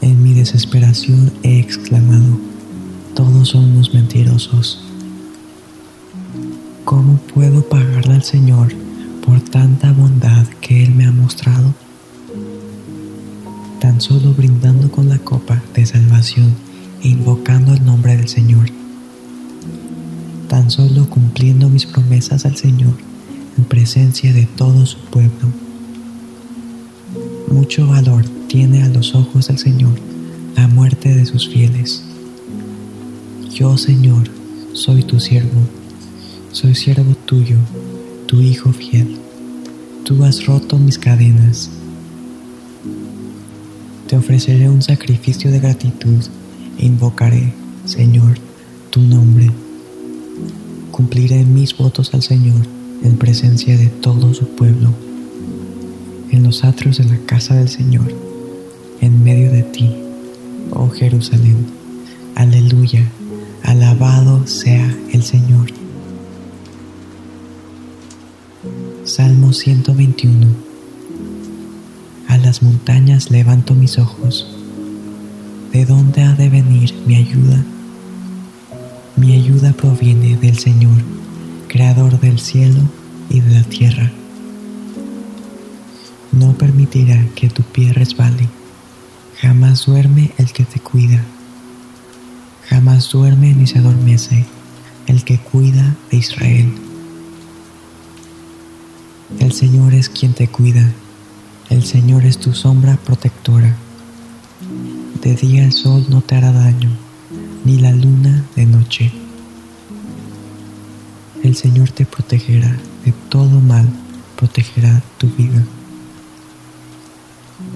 En 0.00 0.22
mi 0.22 0.34
desesperación 0.34 1.32
he 1.42 1.58
exclamado, 1.58 2.38
todos 3.14 3.48
son 3.48 3.64
unos 3.64 3.92
mentirosos. 3.92 4.80
¿Cómo 6.84 7.18
puedo 7.34 7.68
pagarle 7.68 8.14
al 8.14 8.22
Señor 8.22 8.72
por 9.24 9.40
tanta 9.40 9.92
bondad 9.92 10.46
que 10.60 10.84
Él 10.84 10.94
me 10.94 11.06
ha 11.06 11.12
mostrado? 11.12 11.74
Tan 13.80 14.00
solo 14.00 14.32
brindando 14.32 14.90
con 14.90 15.08
la 15.08 15.18
copa 15.18 15.62
de 15.74 15.84
salvación 15.84 16.54
e 17.02 17.08
invocando 17.08 17.74
el 17.74 17.84
nombre 17.84 18.16
del 18.16 18.28
Señor. 18.28 18.70
Tan 20.48 20.70
solo 20.70 21.10
cumpliendo 21.10 21.68
mis 21.68 21.86
promesas 21.86 22.46
al 22.46 22.56
Señor 22.56 22.94
en 23.56 23.64
presencia 23.64 24.32
de 24.32 24.46
todo 24.46 24.86
su 24.86 24.98
pueblo. 24.98 25.67
Mucho 27.50 27.86
valor 27.86 28.24
tiene 28.46 28.82
a 28.82 28.88
los 28.88 29.14
ojos 29.14 29.48
del 29.48 29.58
Señor 29.58 29.98
la 30.54 30.68
muerte 30.68 31.14
de 31.14 31.24
sus 31.24 31.48
fieles. 31.48 32.02
Yo, 33.54 33.76
Señor, 33.78 34.28
soy 34.74 35.02
tu 35.02 35.18
siervo, 35.18 35.60
soy 36.52 36.74
siervo 36.74 37.14
tuyo, 37.24 37.56
tu 38.26 38.40
Hijo 38.40 38.72
fiel. 38.72 39.16
Tú 40.04 40.24
has 40.24 40.46
roto 40.46 40.78
mis 40.78 40.98
cadenas. 40.98 41.70
Te 44.06 44.16
ofreceré 44.16 44.68
un 44.68 44.82
sacrificio 44.82 45.50
de 45.50 45.60
gratitud 45.60 46.24
Invocaré, 46.78 47.52
Señor, 47.86 48.38
tu 48.90 49.00
nombre. 49.00 49.50
Cumpliré 50.92 51.44
mis 51.44 51.76
votos 51.76 52.14
al 52.14 52.22
Señor 52.22 52.60
en 53.02 53.16
presencia 53.16 53.76
de 53.76 53.88
todo 53.88 54.32
su 54.32 54.46
pueblo, 54.48 54.92
en 56.30 56.42
los 56.42 56.64
atrios 56.64 56.98
de 56.98 57.04
la 57.04 57.18
casa 57.26 57.54
del 57.54 57.68
Señor, 57.68 58.12
en 59.00 59.22
medio 59.22 59.50
de 59.50 59.62
ti, 59.62 59.94
oh 60.70 60.88
Jerusalén. 60.90 61.66
Aleluya, 62.34 63.10
alabado 63.62 64.46
sea 64.46 64.96
el 65.12 65.22
Señor. 65.22 65.70
Salmo 69.04 69.52
121 69.52 70.46
A 72.28 72.36
las 72.36 72.62
montañas 72.62 73.30
levanto 73.30 73.74
mis 73.74 73.98
ojos 73.98 74.46
¿De 75.72 75.84
dónde 75.84 76.22
ha 76.22 76.34
de 76.34 76.48
venir 76.48 76.94
mi 77.06 77.16
ayuda? 77.16 77.62
Mi 79.16 79.34
ayuda 79.34 79.72
proviene 79.72 80.36
del 80.36 80.58
Señor, 80.58 80.96
Creador 81.68 82.18
del 82.20 82.38
cielo 82.38 82.80
y 83.28 83.40
de 83.40 83.54
la 83.54 83.62
tierra. 83.64 84.10
No 86.32 86.52
permitirá 86.52 87.24
que 87.34 87.48
tu 87.48 87.62
pie 87.62 87.92
resbale, 87.92 88.48
jamás 89.40 89.86
duerme 89.86 90.32
el 90.36 90.52
que 90.52 90.64
te 90.64 90.78
cuida, 90.78 91.24
jamás 92.68 93.10
duerme 93.10 93.54
ni 93.54 93.66
se 93.66 93.78
adormece 93.78 94.44
el 95.06 95.24
que 95.24 95.38
cuida 95.38 95.96
de 96.10 96.18
Israel. 96.18 96.72
El 99.38 99.52
Señor 99.52 99.94
es 99.94 100.08
quien 100.08 100.34
te 100.34 100.48
cuida, 100.48 100.92
el 101.70 101.84
Señor 101.84 102.24
es 102.24 102.38
tu 102.38 102.52
sombra 102.52 102.96
protectora. 102.96 103.76
De 105.22 105.34
día 105.34 105.64
el 105.64 105.72
sol 105.72 106.06
no 106.08 106.20
te 106.20 106.36
hará 106.36 106.52
daño, 106.52 106.90
ni 107.64 107.78
la 107.78 107.92
luna 107.92 108.44
de 108.54 108.66
noche. 108.66 109.12
El 111.42 111.56
Señor 111.56 111.90
te 111.90 112.04
protegerá 112.04 112.76
de 113.04 113.12
todo 113.28 113.60
mal, 113.60 113.88
protegerá 114.36 115.02
tu 115.18 115.28
vida. 115.28 115.64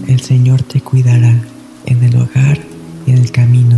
El 0.06 0.20
Señor 0.20 0.62
te 0.62 0.80
cuidará 0.80 1.34
en 1.86 2.02
el 2.02 2.16
hogar 2.16 2.60
y 3.06 3.12
en 3.12 3.18
el 3.18 3.30
camino, 3.30 3.76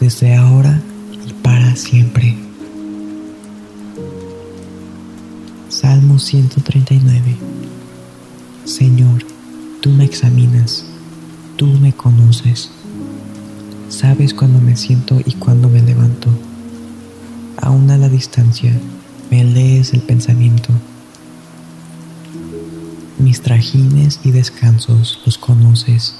desde 0.00 0.34
ahora 0.34 0.80
y 1.26 1.32
para 1.32 1.76
siempre. 1.76 2.34
Salmo 5.68 6.18
139 6.18 7.36
Señor, 8.64 9.22
tú 9.82 9.90
me 9.90 10.06
examinas, 10.06 10.86
tú 11.56 11.66
me 11.66 11.92
conoces. 11.92 12.70
Sabes 13.90 14.32
cuándo 14.32 14.58
me 14.58 14.74
siento 14.74 15.20
y 15.24 15.34
cuándo 15.34 15.68
me 15.68 15.82
levanto. 15.82 16.30
Aún 17.60 17.90
a 17.90 17.98
la 17.98 18.08
distancia, 18.08 18.72
me 19.30 19.44
lees 19.44 19.92
el 19.92 20.00
pensamiento. 20.00 20.70
Mis 23.24 23.40
trajines 23.40 24.20
y 24.22 24.32
descansos 24.32 25.18
los 25.24 25.38
conoces. 25.38 26.14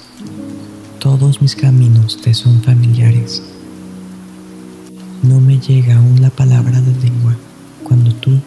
Todos 0.97 1.39
mis 1.39 1.55
caminos 1.55 2.19
te 2.19 2.33
son 2.33 2.63
familiares. 2.63 3.43
No 5.21 5.39
me 5.39 5.59
llega 5.59 5.97
aún 5.97 6.19
la 6.19 6.31
palabra 6.31 6.81
de 6.81 6.99
lengua 7.07 7.35
cuando 7.83 8.11
tú, 8.11 8.39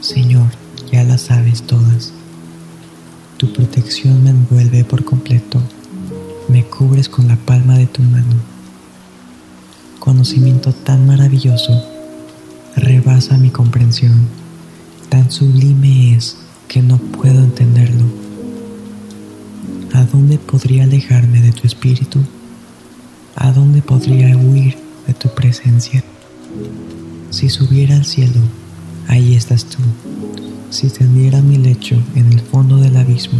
Señor, 0.00 0.48
ya 0.90 1.04
las 1.04 1.20
sabes 1.20 1.62
todas. 1.62 2.12
Tu 3.36 3.52
protección 3.52 4.24
me 4.24 4.30
envuelve 4.30 4.82
por 4.82 5.04
completo, 5.04 5.60
me 6.48 6.64
cubres 6.64 7.08
con 7.08 7.28
la 7.28 7.36
palma 7.36 7.78
de 7.78 7.86
tu 7.86 8.02
mano. 8.02 8.34
Conocimiento 10.00 10.72
tan 10.72 11.06
maravilloso 11.06 11.80
rebasa 12.74 13.38
mi 13.38 13.50
comprensión, 13.50 14.26
tan 15.10 15.30
sublime 15.30 16.16
es 16.16 16.38
que 16.74 16.82
no 16.82 16.98
puedo 16.98 17.38
entenderlo. 17.38 18.02
¿A 19.92 20.02
dónde 20.06 20.38
podría 20.38 20.82
alejarme 20.82 21.40
de 21.40 21.52
tu 21.52 21.68
espíritu? 21.68 22.18
¿A 23.36 23.52
dónde 23.52 23.80
podría 23.80 24.36
huir 24.36 24.76
de 25.06 25.14
tu 25.14 25.28
presencia? 25.28 26.02
Si 27.30 27.48
subiera 27.48 27.94
al 27.94 28.04
cielo, 28.04 28.40
ahí 29.06 29.36
estás 29.36 29.66
tú. 29.66 29.78
Si 30.70 30.88
tendiera 30.88 31.40
mi 31.42 31.58
lecho 31.58 31.96
en 32.16 32.32
el 32.32 32.40
fondo 32.40 32.78
del 32.78 32.96
abismo, 32.96 33.38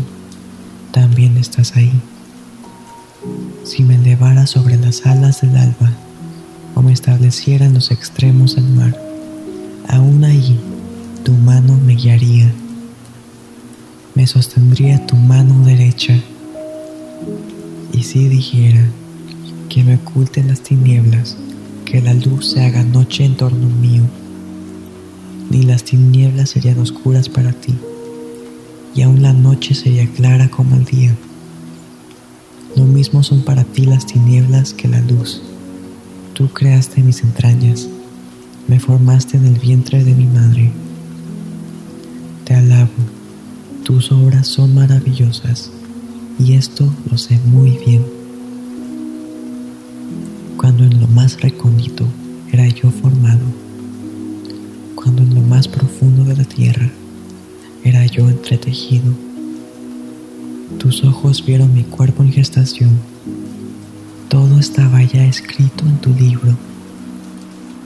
también 0.93 1.37
estás 1.37 1.75
ahí. 1.75 1.93
Si 3.65 3.83
me 3.83 3.97
elevara 3.97 4.47
sobre 4.47 4.77
las 4.77 5.07
alas 5.07 5.41
del 5.41 5.57
alba 5.57 5.91
o 6.77 6.83
me 6.83 6.93
estableciera 6.93 7.67
en 7.67 7.75
los 7.75 7.91
extremos 7.91 8.55
del 8.55 8.69
mar, 8.69 8.97
aún 9.89 10.23
ahí 10.23 10.57
tu 11.25 11.33
mano 11.33 11.77
me 11.85 11.97
guiaría. 11.97 12.55
Me 14.15 14.29
sostendría 14.29 15.05
tu 15.07 15.17
mano 15.17 15.65
derecha. 15.65 16.17
Y 17.93 18.05
si 18.05 18.29
dijera 18.29 18.89
que 19.69 19.83
me 19.83 19.97
oculten 19.97 20.47
las 20.47 20.61
tinieblas, 20.61 21.37
que 21.85 22.01
la 22.01 22.15
luz 22.15 22.53
se 22.53 22.65
haga 22.65 22.85
noche 22.85 23.25
en 23.25 23.37
torno 23.37 23.69
mío, 23.69 24.05
ni 25.51 25.65
las 25.65 25.83
tinieblas 25.83 26.51
serían 26.51 26.79
oscuras 26.79 27.29
para 27.29 27.53
ti, 27.53 27.75
y 28.95 29.03
aún 29.03 29.21
la 29.21 29.33
noche 29.33 29.75
sería 29.75 30.09
clara 30.09 30.49
como 30.49 30.77
el 30.77 30.85
día. 30.85 31.17
Lo 32.77 32.85
mismo 32.85 33.25
son 33.25 33.43
para 33.43 33.65
ti 33.65 33.85
las 33.85 34.07
tinieblas 34.07 34.75
que 34.75 34.87
la 34.87 35.01
luz. 35.01 35.43
Tú 36.35 36.49
creaste 36.51 37.03
mis 37.03 37.23
entrañas, 37.25 37.89
me 38.69 38.79
formaste 38.79 39.39
en 39.39 39.47
el 39.47 39.59
vientre 39.59 40.05
de 40.05 40.15
mi 40.15 40.27
madre. 40.27 40.71
Te 42.45 42.55
alabo, 42.55 42.91
tus 43.85 44.11
obras 44.13 44.47
son 44.47 44.75
maravillosas, 44.75 45.71
y 46.39 46.55
esto 46.55 46.91
lo 47.11 47.19
sé 47.19 47.39
muy 47.45 47.79
bien. 47.85 48.03
Cuando 50.57 50.85
en 50.85 51.01
lo 51.01 51.07
más 51.09 51.39
recóndito 51.43 52.07
era 52.51 52.67
yo 52.67 52.91
formado, 52.91 53.45
cuando 54.95 55.23
en 55.23 55.35
lo 55.35 55.43
más 55.43 55.69
profundo 55.69 56.25
de 56.25 56.35
la 56.35 56.45
tierra 56.45 56.91
era 57.85 58.07
yo 58.07 58.31
entretejido. 58.31 59.13
Tus 60.79 61.05
ojos 61.05 61.45
vieron 61.45 61.75
mi 61.75 61.85
cuerpo 61.85 62.23
en 62.23 62.33
gestación. 62.33 62.99
Todo 64.31 64.59
estaba 64.59 65.03
ya 65.03 65.27
escrito 65.27 65.85
en 65.85 65.99
tu 65.99 66.15
libro. 66.15 66.57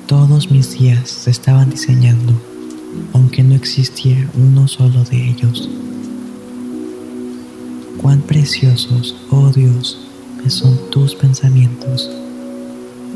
Todos 0.07 0.53
mis 0.53 0.79
días 0.79 1.11
se 1.11 1.33
estaban 1.33 1.71
diseñando, 1.71 2.41
aunque 3.13 3.43
no 3.43 3.55
existiera 3.55 4.29
uno 4.35 4.69
solo 4.69 5.05
de 5.05 5.29
ellos. 5.31 5.69
Cuán 8.01 8.21
preciosos, 8.23 9.17
oh 9.31 9.51
Dios, 9.51 9.99
me 10.43 10.51
son 10.51 10.79
tus 10.91 11.15
pensamientos. 11.15 12.11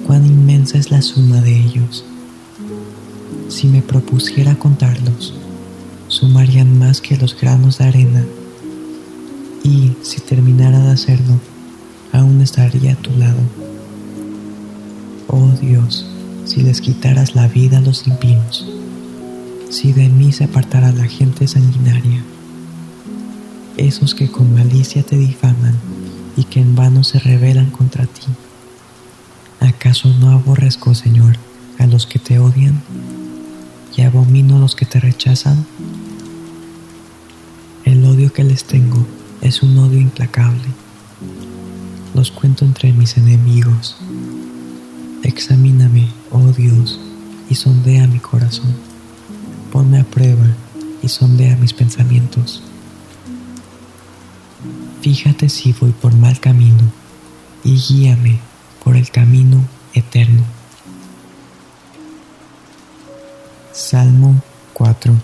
Cuán 0.07 0.27
inmensa 0.27 0.78
es 0.78 0.90
la 0.90 1.03
suma 1.03 1.40
de 1.40 1.57
ellos 1.57 2.05
si 3.53 3.69
me 3.69 3.82
propusiera 3.82 4.55
contarlos, 4.55 5.35
sumarían 6.09 6.78
más 6.78 7.01
que 7.01 7.16
los 7.19 7.39
granos 7.39 7.78
de 7.78 7.85
arena. 7.85 8.24
Y 9.62 9.93
si 10.03 10.20
terminara 10.20 10.81
de 10.81 10.90
hacerlo, 10.90 11.39
aún 12.12 12.40
estaría 12.40 12.94
a 12.94 12.97
tu 12.97 13.11
lado. 13.16 13.40
Oh 15.28 15.51
Dios, 15.61 16.07
si 16.47 16.62
les 16.62 16.81
quitaras 16.81 17.35
la 17.35 17.47
vida 17.47 17.78
a 17.78 17.82
los 17.82 18.07
impíos, 18.07 18.66
si 19.73 19.94
de 19.94 20.11
mí 20.11 20.32
se 20.32 20.44
apartara 20.44 20.93
la 20.93 21.07
gente 21.07 21.49
sanguinaria, 21.49 22.23
esos 23.78 24.15
que 24.15 24.31
con 24.31 24.53
malicia 24.55 25.03
te 25.03 25.16
difaman 25.16 25.74
y 26.36 26.44
que 26.44 26.61
en 26.61 26.74
vano 26.74 27.05
se 27.05 27.19
rebelan 27.19 27.70
contra 27.70 28.05
ti. 28.05 28.27
¿Acaso 29.61 30.12
no 30.20 30.31
aborrezco, 30.31 30.94
Señor, 30.94 31.39
a 31.78 31.86
los 31.86 32.07
que 32.07 32.19
te 32.19 32.39
odian? 32.39 32.82
y 33.97 34.03
abomino 34.03 34.57
a 34.57 34.59
los 34.59 34.74
que 34.74 34.86
te 34.86 35.01
rechazan? 35.01 35.66
El 37.85 38.05
odio 38.05 38.31
que 38.31 38.44
les 38.44 38.65
tengo 38.65 39.07
es 39.40 39.62
un 39.62 39.77
odio 39.78 39.99
implacable. 39.99 40.69
Los 42.15 42.31
cuento 42.31 42.66
entre 42.66 42.93
mis 42.93 43.16
enemigos. 43.16 43.97
Examíname, 45.23 46.09
oh 46.31 46.53
Dios, 46.53 47.01
y 47.49 47.55
sondea 47.55 48.07
mi 48.07 48.19
corazón. 48.19 48.91
Ponme 49.73 50.01
a 50.01 50.05
prueba 50.05 50.44
y 51.03 51.09
sondea 51.09 51.57
mis 51.57 51.73
pensamientos. 51.73 52.62
Fíjate 55.01 55.49
si 55.49 55.73
voy 55.73 55.93
por 55.93 56.15
mal 56.15 56.39
camino 56.40 56.82
y 57.65 57.78
guíame 57.78 58.39
por 58.85 58.97
el 58.97 59.11
camino 59.11 59.65
eterno. 59.94 60.44
Salmo 63.73 64.43
4 64.74 65.15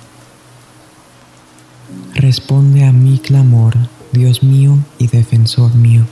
Responde 2.14 2.86
a 2.86 2.92
mi 2.92 3.18
clamor, 3.18 3.76
Dios 4.12 4.42
mío 4.42 4.78
y 4.98 5.08
defensor 5.08 5.74
mío. 5.74 6.06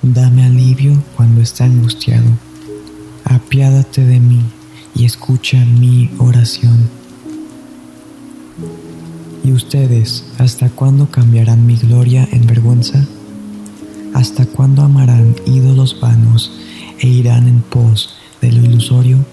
Dame 0.00 0.44
alivio 0.44 1.02
cuando 1.16 1.40
está 1.40 1.64
angustiado. 1.64 2.28
Apiádate 3.24 4.04
de 4.04 4.20
mí 4.20 4.42
y 4.94 5.04
escucha 5.04 5.64
mi 5.64 6.10
oración. 6.18 6.88
¿Y 9.44 9.52
ustedes 9.52 10.24
hasta 10.38 10.70
cuándo 10.70 11.10
cambiarán 11.10 11.66
mi 11.66 11.76
gloria 11.76 12.28
en 12.32 12.46
vergüenza? 12.46 13.04
¿Hasta 14.14 14.46
cuándo 14.46 14.82
amarán 14.82 15.36
ídolos 15.46 16.00
vanos 16.00 16.52
e 16.98 17.08
irán 17.08 17.48
en 17.48 17.60
pos 17.60 18.16
de 18.40 18.52
lo 18.52 18.64
ilusorio? 18.64 19.24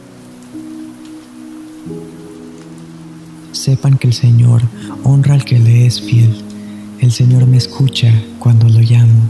sepan 3.61 3.97
que 3.97 4.07
el 4.07 4.13
Señor 4.13 4.63
honra 5.03 5.35
al 5.35 5.45
que 5.45 5.59
le 5.59 5.85
es 5.85 6.01
fiel. 6.01 6.33
El 6.99 7.11
Señor 7.11 7.45
me 7.45 7.57
escucha 7.57 8.11
cuando 8.39 8.67
lo 8.67 8.79
llamo. 8.79 9.21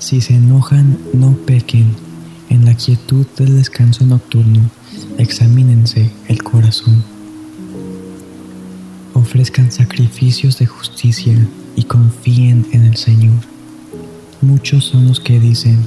Si 0.00 0.20
se 0.20 0.34
enojan, 0.34 0.98
no 1.14 1.32
pequen. 1.46 2.05
En 2.48 2.64
la 2.64 2.74
quietud 2.74 3.26
del 3.36 3.56
descanso 3.56 4.04
nocturno, 4.04 4.70
examínense 5.18 6.10
el 6.28 6.42
corazón. 6.42 7.02
Ofrezcan 9.14 9.72
sacrificios 9.72 10.58
de 10.58 10.66
justicia 10.66 11.36
y 11.74 11.84
confíen 11.84 12.66
en 12.72 12.84
el 12.84 12.96
Señor. 12.96 13.40
Muchos 14.40 14.84
son 14.84 15.08
los 15.08 15.20
que 15.20 15.40
dicen, 15.40 15.78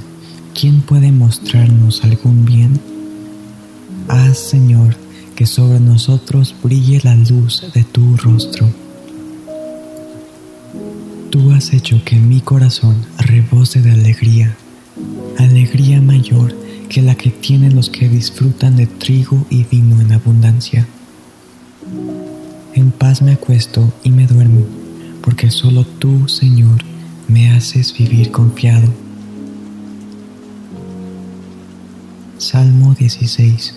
¿quién 0.54 0.80
puede 0.82 1.12
mostrarnos 1.12 2.04
algún 2.04 2.44
bien? 2.44 2.80
Haz, 4.08 4.38
Señor, 4.38 4.96
que 5.36 5.46
sobre 5.46 5.80
nosotros 5.80 6.54
brille 6.62 7.00
la 7.02 7.14
luz 7.14 7.64
de 7.72 7.84
tu 7.84 8.16
rostro. 8.16 8.68
Tú 11.30 11.52
has 11.52 11.72
hecho 11.72 12.02
que 12.04 12.16
mi 12.16 12.40
corazón 12.40 12.96
rebose 13.18 13.80
de 13.80 13.92
alegría, 13.92 14.56
alegría 15.42 16.00
mayor 16.00 16.54
que 16.88 17.02
la 17.02 17.14
que 17.14 17.30
tienen 17.30 17.76
los 17.76 17.90
que 17.90 18.08
disfrutan 18.08 18.76
de 18.76 18.86
trigo 18.86 19.46
y 19.50 19.64
vino 19.64 20.00
en 20.00 20.12
abundancia. 20.12 20.86
En 22.74 22.90
paz 22.90 23.22
me 23.22 23.32
acuesto 23.32 23.92
y 24.02 24.10
me 24.10 24.26
duermo, 24.26 24.64
porque 25.22 25.50
solo 25.50 25.84
tú, 25.84 26.28
Señor, 26.28 26.82
me 27.28 27.50
haces 27.52 27.96
vivir 27.96 28.30
confiado. 28.30 28.88
Salmo 32.38 32.94
16 32.94 33.74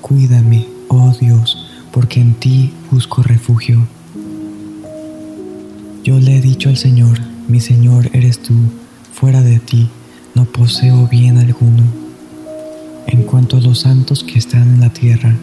Cuídame, 0.00 0.66
oh 0.88 1.14
Dios, 1.18 1.66
porque 1.90 2.20
en 2.20 2.34
ti 2.34 2.72
busco 2.90 3.22
refugio. 3.22 3.86
Yo 6.02 6.18
le 6.20 6.36
he 6.36 6.40
dicho 6.40 6.68
al 6.68 6.76
Señor, 6.76 7.18
mi 7.48 7.60
Señor 7.60 8.10
eres 8.12 8.40
tú, 8.40 8.54
fuera 9.14 9.42
de 9.42 9.60
ti 9.60 9.88
no 10.34 10.44
poseo 10.44 11.06
bien 11.06 11.38
alguno. 11.38 11.84
En 13.06 13.22
cuanto 13.22 13.56
a 13.56 13.60
los 13.60 13.80
santos 13.80 14.24
que 14.24 14.38
están 14.38 14.74
en 14.74 14.80
la 14.80 14.92
tierra, 14.92 15.36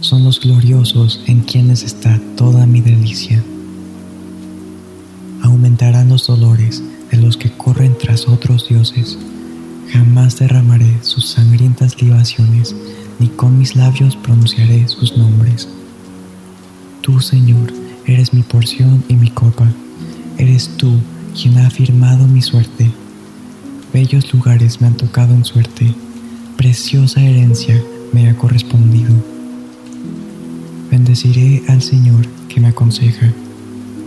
son 0.00 0.22
los 0.22 0.38
gloriosos 0.40 1.22
en 1.26 1.40
quienes 1.40 1.82
está 1.82 2.20
toda 2.36 2.66
mi 2.66 2.82
delicia. 2.82 3.42
Aumentarán 5.42 6.10
los 6.10 6.26
dolores 6.26 6.82
de 7.10 7.16
los 7.16 7.38
que 7.38 7.50
corren 7.50 7.96
tras 7.98 8.28
otros 8.28 8.68
dioses. 8.68 9.16
Jamás 9.90 10.38
derramaré 10.38 10.98
sus 11.00 11.26
sangrientas 11.26 12.00
libaciones, 12.02 12.76
ni 13.18 13.28
con 13.28 13.58
mis 13.58 13.76
labios 13.76 14.14
pronunciaré 14.16 14.86
sus 14.88 15.16
nombres. 15.16 15.68
Tú, 17.00 17.20
Señor, 17.20 17.72
eres 18.04 18.34
mi 18.34 18.42
porción 18.42 19.02
y 19.08 19.14
mi 19.14 19.30
copa. 19.30 19.66
Eres 20.36 20.68
tú 20.76 20.92
quien 21.34 21.56
ha 21.58 21.66
afirmado 21.66 22.26
mi 22.26 22.42
suerte. 22.42 22.90
Bellos 23.96 24.30
lugares 24.34 24.82
me 24.82 24.88
han 24.88 24.94
tocado 24.98 25.32
en 25.32 25.46
suerte. 25.46 25.90
Preciosa 26.58 27.22
herencia 27.22 27.82
me 28.12 28.28
ha 28.28 28.36
correspondido. 28.36 29.08
Bendeciré 30.90 31.62
al 31.68 31.80
Señor 31.80 32.26
que 32.46 32.60
me 32.60 32.68
aconseja. 32.68 33.32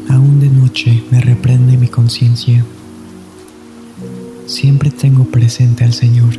Aún 0.07 0.39
de 0.41 0.49
noche 0.49 1.03
me 1.09 1.19
reprende 1.19 1.75
mi 1.75 1.87
conciencia. 1.87 2.63
Siempre 4.45 4.91
tengo 4.91 5.23
presente 5.23 5.85
al 5.85 5.93
Señor. 5.93 6.35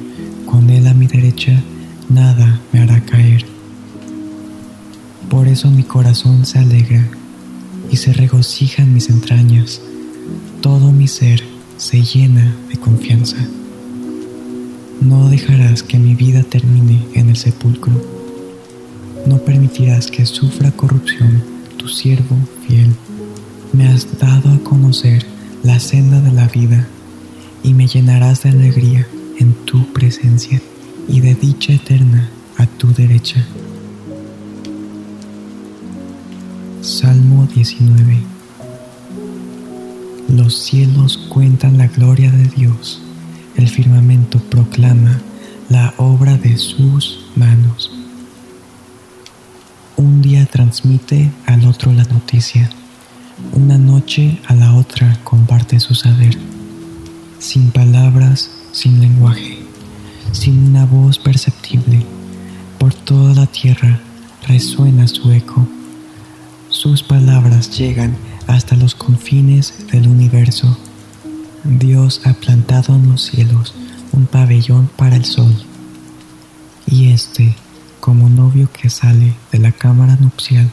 Con 0.46 0.70
Él 0.70 0.86
a 0.86 0.94
mi 0.94 1.08
derecha, 1.08 1.60
nada 2.08 2.60
me 2.72 2.78
hará 2.78 3.00
caer. 3.00 3.44
Por 5.28 5.48
eso 5.48 5.72
mi 5.72 5.82
corazón 5.82 6.46
se 6.46 6.60
alegra 6.60 7.04
y 7.90 7.96
se 7.96 8.12
regocijan 8.12 8.94
mis 8.94 9.10
entrañas. 9.10 9.80
Todo 10.60 10.92
mi 10.92 11.08
ser 11.08 11.49
se 11.80 12.02
llena 12.02 12.54
de 12.68 12.76
confianza. 12.76 13.38
No 15.00 15.30
dejarás 15.30 15.82
que 15.82 15.98
mi 15.98 16.14
vida 16.14 16.42
termine 16.42 17.02
en 17.14 17.30
el 17.30 17.36
sepulcro. 17.36 17.92
No 19.26 19.38
permitirás 19.38 20.10
que 20.10 20.26
sufra 20.26 20.70
corrupción 20.72 21.42
tu 21.78 21.88
siervo 21.88 22.36
fiel. 22.66 22.94
Me 23.72 23.88
has 23.88 24.18
dado 24.18 24.50
a 24.50 24.58
conocer 24.58 25.24
la 25.62 25.80
senda 25.80 26.20
de 26.20 26.32
la 26.32 26.48
vida 26.48 26.86
y 27.62 27.72
me 27.72 27.86
llenarás 27.86 28.42
de 28.42 28.50
alegría 28.50 29.06
en 29.38 29.54
tu 29.64 29.90
presencia 29.94 30.60
y 31.08 31.20
de 31.20 31.34
dicha 31.34 31.72
eterna 31.72 32.28
a 32.58 32.66
tu 32.66 32.92
derecha. 32.92 33.42
Salmo 36.82 37.48
19 37.54 38.39
Los 40.30 40.54
cielos 40.60 41.18
cuentan 41.28 41.76
la 41.76 41.88
gloria 41.88 42.30
de 42.30 42.44
Dios, 42.44 43.02
el 43.56 43.68
firmamento 43.68 44.38
proclama 44.38 45.20
la 45.68 45.92
obra 45.96 46.36
de 46.36 46.56
sus 46.56 47.26
manos. 47.34 47.90
Un 49.96 50.22
día 50.22 50.46
transmite 50.46 51.32
al 51.46 51.66
otro 51.66 51.92
la 51.92 52.04
noticia, 52.04 52.70
una 53.54 53.76
noche 53.76 54.38
a 54.46 54.54
la 54.54 54.72
otra 54.74 55.18
comparte 55.24 55.80
su 55.80 55.96
saber, 55.96 56.38
sin 57.40 57.72
palabras, 57.72 58.52
sin 58.70 59.00
lenguaje, 59.00 59.58
sin 60.30 60.68
una 60.68 60.86
voz 60.86 61.18
perceptible, 61.18 62.06
por 62.78 62.94
toda 62.94 63.34
la 63.34 63.46
tierra 63.46 63.98
resuena 64.46 65.08
su 65.08 65.32
eco. 65.32 65.66
Sus 66.68 67.02
palabras 67.02 67.76
llegan 67.76 68.14
hasta 68.46 68.76
los 68.76 68.94
confines 68.94 69.86
del 69.92 70.08
universo. 70.08 70.76
Dios 71.64 72.22
ha 72.24 72.32
plantado 72.34 72.94
en 72.94 73.10
los 73.10 73.22
cielos 73.22 73.74
un 74.12 74.26
pabellón 74.26 74.90
para 74.96 75.16
el 75.16 75.24
sol. 75.24 75.54
Y 76.86 77.12
este, 77.12 77.54
como 78.00 78.28
novio 78.28 78.68
que 78.72 78.90
sale 78.90 79.34
de 79.52 79.58
la 79.58 79.72
cámara 79.72 80.16
nupcial, 80.20 80.70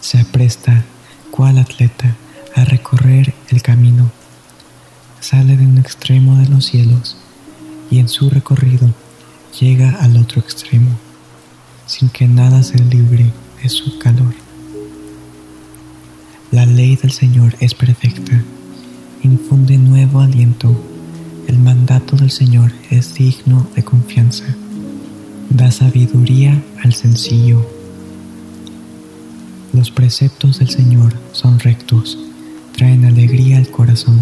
se 0.00 0.18
apresta, 0.18 0.84
cual 1.30 1.58
atleta, 1.58 2.16
a 2.54 2.64
recorrer 2.64 3.34
el 3.48 3.62
camino. 3.62 4.10
Sale 5.20 5.56
de 5.56 5.66
un 5.66 5.78
extremo 5.78 6.36
de 6.36 6.48
los 6.48 6.66
cielos 6.66 7.16
y 7.90 7.98
en 7.98 8.08
su 8.08 8.30
recorrido 8.30 8.90
llega 9.60 9.90
al 10.00 10.16
otro 10.16 10.40
extremo, 10.40 10.90
sin 11.86 12.08
que 12.08 12.26
nada 12.26 12.62
se 12.62 12.78
libre 12.78 13.32
de 13.62 13.68
su 13.68 13.98
calor. 13.98 14.43
La 16.54 16.66
ley 16.66 16.94
del 16.94 17.10
Señor 17.10 17.56
es 17.58 17.74
perfecta, 17.74 18.40
infunde 19.24 19.76
nuevo 19.76 20.20
aliento. 20.20 20.72
El 21.48 21.58
mandato 21.58 22.14
del 22.14 22.30
Señor 22.30 22.70
es 22.90 23.14
digno 23.14 23.66
de 23.74 23.82
confianza, 23.82 24.44
da 25.50 25.72
sabiduría 25.72 26.62
al 26.84 26.94
sencillo. 26.94 27.68
Los 29.72 29.90
preceptos 29.90 30.60
del 30.60 30.68
Señor 30.68 31.12
son 31.32 31.58
rectos, 31.58 32.16
traen 32.70 33.04
alegría 33.04 33.58
al 33.58 33.68
corazón. 33.68 34.20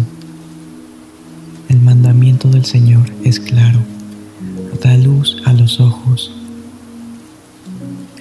El 1.69 1.81
mandamiento 1.81 2.49
del 2.49 2.65
Señor 2.65 3.11
es 3.23 3.39
claro, 3.39 3.77
da 4.81 4.97
luz 4.97 5.39
a 5.45 5.53
los 5.53 5.79
ojos. 5.79 6.31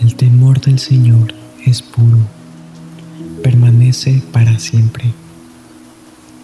El 0.02 0.16
temor 0.16 0.60
del 0.60 0.78
Señor 0.78 1.32
es 1.64 1.80
puro 1.80 2.18
permanece 3.42 4.22
para 4.32 4.58
siempre. 4.58 5.04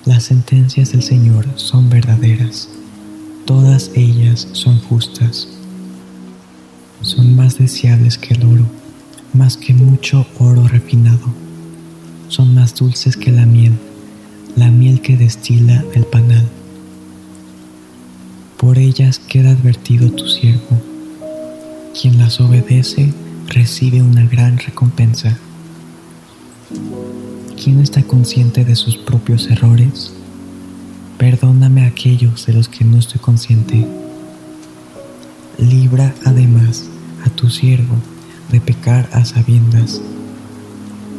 Las 0.04 0.24
sentencias 0.24 0.92
del 0.92 1.02
Señor 1.02 1.46
son 1.56 1.88
verdaderas, 1.90 2.68
todas 3.44 3.90
ellas 3.94 4.48
son 4.52 4.78
justas. 4.80 5.48
Son 7.02 7.36
más 7.36 7.58
deseables 7.58 8.18
que 8.18 8.34
el 8.34 8.44
oro, 8.44 8.66
más 9.32 9.56
que 9.56 9.72
mucho 9.72 10.26
oro 10.38 10.66
refinado. 10.66 11.32
Son 12.28 12.54
más 12.54 12.74
dulces 12.74 13.16
que 13.16 13.30
la 13.30 13.46
miel, 13.46 13.72
la 14.56 14.70
miel 14.70 15.00
que 15.00 15.16
destila 15.16 15.82
del 15.94 16.04
panal. 16.04 16.46
Por 18.56 18.78
ellas 18.78 19.20
queda 19.20 19.50
advertido 19.50 20.10
tu 20.10 20.26
siervo. 20.26 20.82
Quien 22.00 22.18
las 22.18 22.40
obedece 22.40 23.12
recibe 23.46 24.02
una 24.02 24.26
gran 24.26 24.58
recompensa. 24.58 25.38
¿Quién 26.70 27.80
está 27.80 28.02
consciente 28.02 28.62
de 28.62 28.76
sus 28.76 28.98
propios 28.98 29.46
errores? 29.50 30.12
Perdóname 31.16 31.86
aquellos 31.86 32.44
de 32.44 32.52
los 32.52 32.68
que 32.68 32.84
no 32.84 32.98
estoy 32.98 33.20
consciente. 33.20 33.86
Libra 35.56 36.14
además 36.26 36.84
a 37.24 37.30
tu 37.30 37.48
siervo 37.48 37.96
de 38.52 38.60
pecar 38.60 39.08
a 39.12 39.24
sabiendas. 39.24 40.02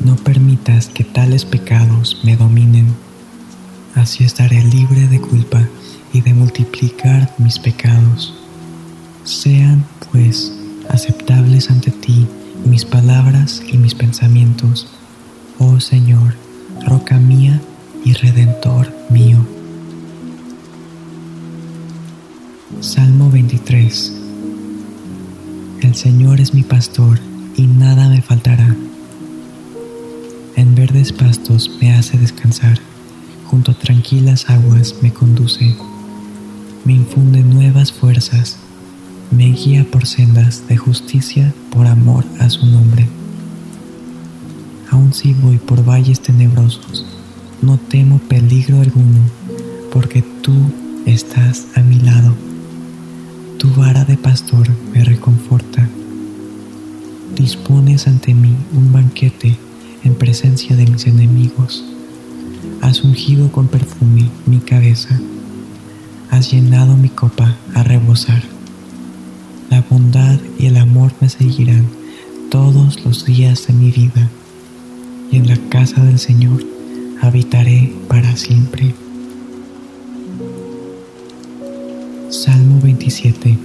No 0.06 0.18
permitas 0.18 0.88
que 0.88 1.04
tales 1.04 1.46
pecados 1.46 2.22
me 2.24 2.38
dominen. 2.38 2.94
Así 3.96 4.24
estaré 4.24 4.64
libre 4.64 5.08
de 5.08 5.20
culpa 5.20 5.68
y 6.14 6.22
de 6.22 6.36
multiplicar 6.36 7.34
mis 7.40 7.58
pecados. 7.58 8.36
Sean, 9.24 9.84
pues, 10.12 10.54
aceptables 10.90 11.72
ante 11.72 11.90
ti 11.90 12.28
mis 12.66 12.86
palabras 12.86 13.64
y 13.68 13.78
mis 13.80 13.96
pensamientos 13.96 14.88
oh 15.60 15.80
Señor, 15.82 16.36
roca 16.88 17.18
mía 17.18 17.62
y 18.06 18.14
redentor 18.14 18.92
mío. 19.10 19.38
Salmo 22.80 23.30
23 23.30 24.14
El 25.82 25.96
Señor 25.96 26.40
es 26.40 26.54
mi 26.54 26.64
pastor 26.64 27.20
y 27.58 27.68
nada 27.68 28.08
me 28.08 28.22
faltará. 28.22 28.74
En 30.56 30.76
verdes 30.76 31.12
pastos 31.12 31.70
me 31.82 31.94
hace 31.94 32.18
descansar, 32.18 32.80
junto 33.46 33.72
a 33.72 33.76
tranquilas 33.78 34.50
aguas 34.50 34.96
me 35.02 35.12
conduce, 35.12 35.76
me 36.86 36.94
infunde 36.94 37.44
nuevas 37.44 37.92
fuerzas, 37.92 38.58
me 39.30 39.52
guía 39.52 39.86
por 39.92 40.08
sendas 40.08 40.68
de 40.70 40.78
justicia 40.78 41.54
por 41.70 41.86
amor 41.86 42.24
a 42.40 42.50
su 42.50 42.66
nombre 42.66 43.08
aun 44.92 45.14
si 45.14 45.34
voy 45.34 45.58
por 45.58 45.84
valles 45.84 46.22
tenebrosos, 46.22 47.06
no 47.62 47.78
temo 47.78 48.20
peligro 48.20 48.82
alguno, 48.82 49.20
porque 49.92 50.22
tú 50.42 50.54
estás 51.06 51.68
a 51.76 51.82
mi 51.82 52.00
lado. 52.00 52.34
Tu 53.58 53.70
vara 53.74 54.06
de 54.06 54.18
pastor 54.18 54.68
me 54.94 55.04
reconforta. 55.04 55.88
Dispones 57.36 58.08
ante 58.08 58.34
mí 58.34 58.56
un 58.74 58.92
banquete 58.92 59.58
en 60.04 60.16
presencia 60.16 60.76
de 60.76 60.86
mis 60.88 61.08
enemigos. 61.08 61.84
Has 62.82 63.04
ungido 63.04 63.52
con 63.52 63.68
perfume 63.68 64.30
mi 64.46 64.60
cabeza. 64.60 65.20
Has 66.32 66.52
llenado 66.52 66.96
mi 66.96 67.10
copa 67.10 67.56
a 67.74 67.84
rebosar. 67.84 68.44
La 69.70 69.82
bondad 69.82 70.40
y 70.58 70.68
el 70.68 70.78
amor 70.78 71.12
me 71.22 71.30
seguirán 71.30 71.88
todos 72.50 73.04
los 73.06 73.26
días 73.26 73.68
de 73.68 73.74
mi 73.74 73.92
vida, 73.92 74.30
y 75.32 75.38
en 75.38 75.48
la 75.48 75.58
casa 75.70 76.04
del 76.04 76.20
Señor 76.20 76.64
habitaré 77.22 77.94
para 78.08 78.36
siempre. 78.36 78.94
Salmo 82.30 82.80
27 82.82 83.58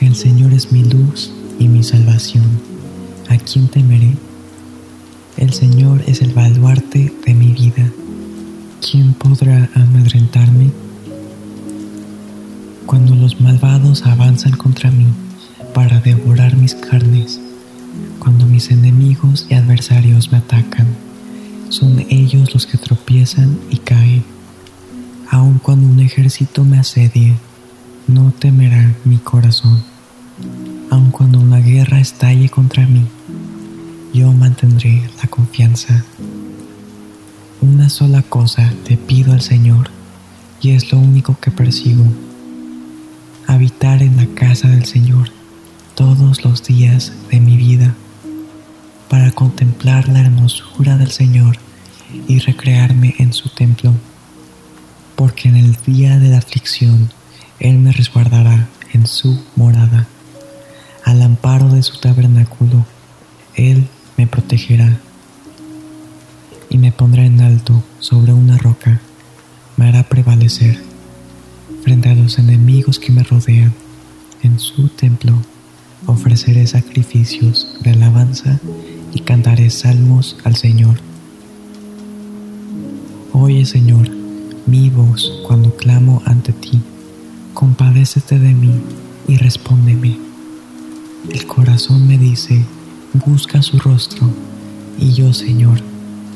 El 0.00 0.14
Señor 0.14 0.52
es 0.52 0.72
mi 0.72 0.84
luz 0.84 1.32
y 1.58 1.68
mi 1.68 1.82
salvación. 1.82 2.44
¿A 3.28 3.36
quién 3.36 3.68
temeré? 3.68 4.14
El 5.36 5.52
Señor 5.52 6.02
es 6.06 6.22
el 6.22 6.32
baluarte 6.32 7.12
de 7.26 7.34
mi 7.34 7.52
vida. 7.52 7.90
¿Quién 8.80 9.14
podrá 9.14 9.68
amedrentarme? 9.74 10.70
Cuando 12.86 13.14
los 13.14 13.40
malvados 13.40 14.04
avanzan 14.04 14.52
contra 14.52 14.90
mí 14.90 15.06
para 15.72 16.00
devorar 16.00 16.56
mis 16.56 16.74
carnes, 16.74 17.40
cuando 18.18 18.46
mis 18.46 18.70
enemigos 18.70 19.46
y 19.50 19.54
adversarios 19.54 20.32
me 20.32 20.38
atacan, 20.38 20.86
son 21.68 22.04
ellos 22.08 22.54
los 22.54 22.66
que 22.66 22.78
tropiezan 22.78 23.58
y 23.70 23.76
caen. 23.76 24.24
Aun 25.30 25.58
cuando 25.58 25.86
un 25.88 26.00
ejército 26.00 26.64
me 26.64 26.78
asedie, 26.78 27.36
no 28.06 28.32
temerá 28.38 28.94
mi 29.04 29.18
corazón. 29.18 29.82
Aun 30.90 31.10
cuando 31.10 31.40
una 31.40 31.58
guerra 31.58 32.00
estalle 32.00 32.48
contra 32.48 32.86
mí, 32.86 33.04
yo 34.12 34.32
mantendré 34.32 35.02
la 35.22 35.28
confianza. 35.28 36.04
Una 37.60 37.88
sola 37.88 38.22
cosa 38.22 38.72
te 38.84 38.96
pido 38.96 39.32
al 39.32 39.40
Señor, 39.40 39.90
y 40.60 40.70
es 40.70 40.92
lo 40.92 40.98
único 40.98 41.36
que 41.40 41.50
persigo, 41.50 42.04
habitar 43.46 44.02
en 44.02 44.16
la 44.16 44.26
casa 44.34 44.68
del 44.68 44.84
Señor 44.84 45.33
todos 45.94 46.44
los 46.44 46.62
días 46.64 47.12
de 47.30 47.40
mi 47.40 47.56
vida, 47.56 47.94
para 49.08 49.30
contemplar 49.30 50.08
la 50.08 50.20
hermosura 50.20 50.96
del 50.96 51.10
Señor 51.10 51.56
y 52.28 52.38
recrearme 52.38 53.14
en 53.18 53.32
su 53.32 53.48
templo, 53.48 53.92
porque 55.14 55.48
en 55.48 55.56
el 55.56 55.76
día 55.86 56.18
de 56.18 56.28
la 56.28 56.38
aflicción 56.38 57.10
Él 57.60 57.78
me 57.78 57.92
resguardará 57.92 58.68
en 58.92 59.06
su 59.06 59.40
morada, 59.56 60.08
al 61.04 61.22
amparo 61.22 61.68
de 61.68 61.82
su 61.82 61.98
tabernáculo, 61.98 62.84
Él 63.54 63.86
me 64.16 64.26
protegerá 64.26 64.98
y 66.70 66.78
me 66.78 66.92
pondrá 66.92 67.24
en 67.24 67.40
alto 67.40 67.84
sobre 68.00 68.32
una 68.32 68.58
roca, 68.58 69.00
me 69.76 69.88
hará 69.88 70.02
prevalecer 70.02 70.82
frente 71.82 72.08
a 72.08 72.14
los 72.14 72.38
enemigos 72.38 72.98
que 72.98 73.12
me 73.12 73.22
rodean. 73.22 73.74
En 74.42 74.58
su 74.58 74.88
templo 74.88 75.34
ofreceré 76.06 76.66
sacrificios 76.66 77.76
de 77.82 77.90
alabanza 77.90 78.58
y 79.12 79.20
cantaré 79.20 79.70
salmos 79.70 80.36
al 80.44 80.56
Señor. 80.56 80.96
Oye 83.32 83.64
Señor, 83.64 84.08
mi 84.66 84.90
voz 84.90 85.32
cuando 85.46 85.76
clamo 85.76 86.22
ante 86.24 86.52
ti, 86.52 86.80
compadécete 87.52 88.38
de 88.38 88.52
mí 88.54 88.72
y 89.28 89.36
respóndeme. 89.36 90.18
El 91.30 91.46
corazón 91.46 92.06
me 92.06 92.18
dice, 92.18 92.64
busca 93.26 93.62
su 93.62 93.78
rostro, 93.78 94.28
y 94.98 95.12
yo 95.12 95.32
Señor, 95.32 95.80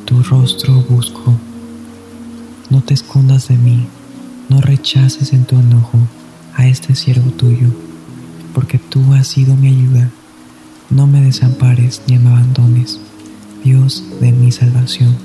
tu 0.05 0.23
rostro 0.23 0.83
busco. 0.89 1.35
No 2.71 2.83
te 2.83 2.95
escondas 2.95 3.49
de 3.49 3.57
mí, 3.57 3.87
no 4.49 4.61
rechaces 4.61 5.33
en 5.33 5.45
tu 5.45 5.57
enojo 5.59 5.99
a 6.55 6.67
este 6.67 6.95
siervo 6.95 7.31
tuyo, 7.31 7.69
porque 8.59 8.81
tú 8.81 9.15
has 9.15 9.29
sido 9.29 9.55
mi 9.55 9.69
ayuda. 9.69 10.11
No 10.91 11.07
me 11.07 11.21
desampares 11.21 12.03
ni 12.09 12.19
me 12.19 12.31
abandones, 12.31 12.99
Dios 13.63 14.03
de 14.21 14.33
mi 14.33 14.51
salvación. 14.51 15.17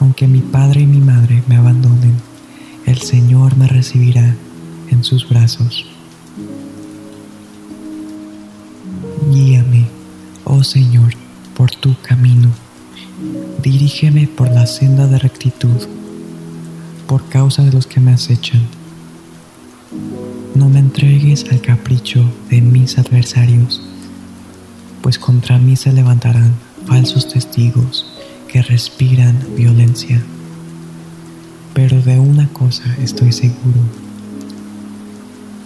Aunque 0.00 0.26
mi 0.26 0.40
padre 0.40 0.80
y 0.80 0.86
mi 0.88 0.98
madre 0.98 1.44
me 1.46 1.54
abandonen, 1.54 2.16
el 2.84 2.98
Señor 2.98 3.56
me 3.56 3.68
recibirá 3.68 4.34
en 4.90 5.04
sus 5.04 5.28
brazos. 5.28 5.86
Guíame, 9.30 9.86
oh 10.42 10.64
Señor, 10.64 11.14
por 11.54 11.70
tu 11.70 11.94
camino 12.02 12.50
Dirígeme 13.62 14.26
por 14.26 14.50
la 14.50 14.66
senda 14.66 15.06
de 15.06 15.20
rectitud, 15.20 15.86
por 17.06 17.28
causa 17.28 17.62
de 17.62 17.70
los 17.70 17.86
que 17.86 18.00
me 18.00 18.14
acechan. 18.14 18.66
No 20.54 20.68
me 20.68 20.80
entregues 20.80 21.44
al 21.50 21.60
capricho 21.60 22.24
de 22.50 22.60
mis 22.60 22.98
adversarios, 22.98 23.80
pues 25.00 25.18
contra 25.18 25.58
mí 25.58 25.76
se 25.76 25.92
levantarán 25.92 26.54
falsos 26.86 27.28
testigos 27.28 28.06
que 28.48 28.60
respiran 28.62 29.38
violencia. 29.56 30.20
Pero 31.72 32.02
de 32.02 32.18
una 32.18 32.48
cosa 32.48 32.84
estoy 33.02 33.32
seguro, 33.32 33.80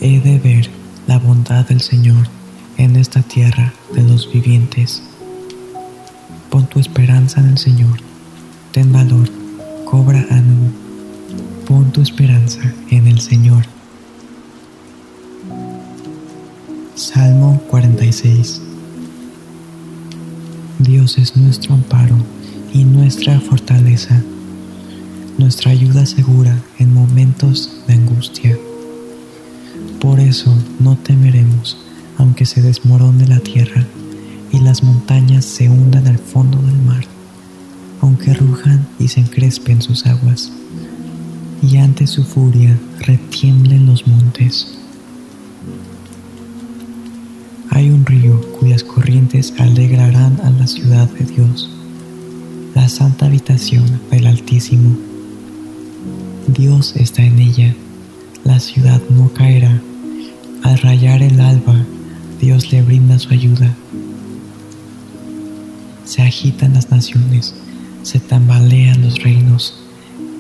he 0.01 0.21
de 0.21 0.39
ver 0.39 0.69
la 1.07 1.19
bondad 1.19 1.67
del 1.67 1.81
Señor 1.81 2.29
en 2.77 2.97
esta 2.97 3.23
tierra 3.23 3.73
de 3.95 4.03
los 4.03 4.31
vivientes. 4.31 5.03
Pon 6.51 6.67
tu 6.67 6.79
esperanza 6.79 7.41
en 7.41 7.49
el 7.49 7.59
Señor. 7.59 8.01
Ten 8.73 8.93
valor, 8.93 9.29
cobra 9.85 10.27
ánimo. 10.31 10.71
Pon 11.67 11.91
tu 11.91 12.03
esperanza 12.03 12.61
en 12.91 13.07
el 13.07 13.21
Señor. 13.21 13.74
Salmo 16.97 17.61
46 17.71 18.63
Dios 20.79 21.19
es 21.19 21.37
nuestro 21.37 21.75
amparo 21.75 22.17
y 22.73 22.85
nuestra 22.85 23.41
fortaleza, 23.41 24.23
nuestra 25.37 25.73
ayuda 25.73 26.07
segura 26.07 26.57
en 26.79 26.95
momentos 26.95 27.83
de 27.89 27.95
angustia. 27.95 28.57
Por 30.01 30.21
eso 30.21 30.57
no 30.79 30.97
temeremos 30.97 31.77
aunque 32.17 32.47
se 32.47 32.63
desmorone 32.63 33.27
la 33.27 33.41
tierra 33.41 33.85
y 34.53 34.61
las 34.61 34.85
montañas 34.85 35.45
se 35.45 35.69
hundan 35.69 36.07
al 36.07 36.19
fondo 36.19 36.59
del 36.59 36.81
mar, 36.81 37.05
aunque 38.03 38.35
rujan 38.35 38.87
y 39.01 39.09
se 39.09 39.19
encrespen 39.19 39.83
sus 39.83 40.07
aguas, 40.07 40.53
y 41.61 41.77
ante 41.79 42.07
su 42.07 42.23
furia 42.23 42.79
retiemblen 43.01 43.85
los 43.85 44.07
montes. 44.07 44.84
Hay 47.75 47.91
un 47.91 48.07
río 48.07 48.41
cuyas 48.59 48.83
corrientes 48.83 49.53
alegrarán 49.59 50.41
a 50.43 50.51
la 50.51 50.67
ciudad 50.67 51.09
de 51.11 51.25
Dios, 51.25 51.69
la 52.75 52.89
santa 52.89 53.27
habitación 53.27 54.01
del 54.11 54.27
Altísimo. 54.27 54.97
Dios 56.49 56.95
está 56.97 57.23
en 57.23 57.39
ella, 57.39 57.75
la 58.45 58.59
ciudad 58.59 59.03
no 59.11 59.31
caerá. 59.33 59.83
Al 60.63 60.79
rayar 60.79 61.23
el 61.23 61.39
alba, 61.41 61.85
Dios 62.41 62.73
le 62.73 62.81
brinda 62.83 63.19
su 63.19 63.35
ayuda 63.35 63.77
se 66.05 66.23
agitan 66.23 66.75
las 66.75 66.91
naciones, 66.91 67.55
se 68.03 68.21
tambalean 68.21 69.03
los 69.03 69.23
reinos, 69.23 69.75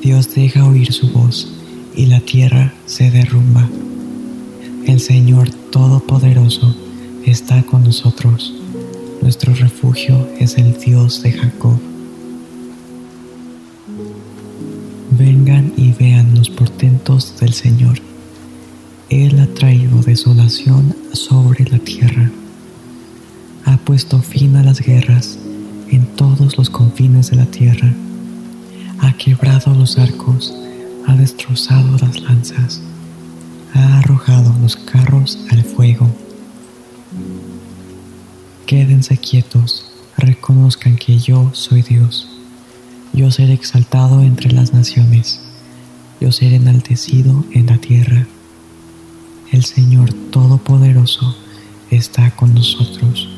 Dios 0.02 0.34
deja 0.34 0.66
oír 0.66 0.92
su 0.92 1.10
voz 1.10 1.52
y 1.96 2.06
la 2.06 2.20
tierra 2.20 2.74
se 2.86 3.10
derrumba. 3.10 3.68
El 4.86 5.00
Señor 5.00 5.50
Todopoderoso 5.70 6.76
está 7.26 7.62
con 7.62 7.84
nosotros, 7.84 8.52
nuestro 9.22 9.54
refugio 9.54 10.28
es 10.38 10.58
el 10.58 10.78
Dios 10.78 11.22
de 11.22 11.32
Jacob. 11.32 11.78
Vengan 15.18 15.72
y 15.76 15.92
vean 15.92 16.34
los 16.34 16.50
portentos 16.50 17.38
del 17.40 17.54
Señor. 17.54 17.98
Él 19.08 19.40
ha 19.40 19.46
traído 19.54 20.02
desolación 20.02 20.94
sobre 21.12 21.64
la 21.64 21.78
tierra. 21.78 22.30
Ha 23.64 23.76
puesto 23.78 24.20
fin 24.20 24.56
a 24.56 24.62
las 24.62 24.80
guerras 24.80 25.38
en 25.90 26.04
todos 26.16 26.58
los 26.58 26.68
confines 26.68 27.30
de 27.30 27.36
la 27.36 27.46
tierra. 27.46 27.92
Ha 28.98 29.16
quebrado 29.16 29.72
los 29.74 29.98
arcos, 29.98 30.54
ha 31.06 31.14
destrozado 31.16 31.96
las 31.98 32.20
lanzas, 32.20 32.82
ha 33.72 33.98
arrojado 33.98 34.54
los 34.60 34.76
carros 34.76 35.38
al 35.50 35.62
fuego. 35.62 36.23
Quédense 38.66 39.16
quietos, 39.18 39.86
reconozcan 40.16 40.96
que 40.96 41.18
yo 41.18 41.50
soy 41.52 41.82
Dios. 41.82 42.28
Yo 43.12 43.30
seré 43.30 43.52
exaltado 43.52 44.22
entre 44.22 44.52
las 44.52 44.72
naciones, 44.72 45.40
yo 46.20 46.32
seré 46.32 46.56
enaltecido 46.56 47.44
en 47.52 47.66
la 47.66 47.78
tierra. 47.78 48.26
El 49.52 49.64
Señor 49.64 50.12
Todopoderoso 50.30 51.36
está 51.90 52.34
con 52.34 52.54
nosotros. 52.54 53.28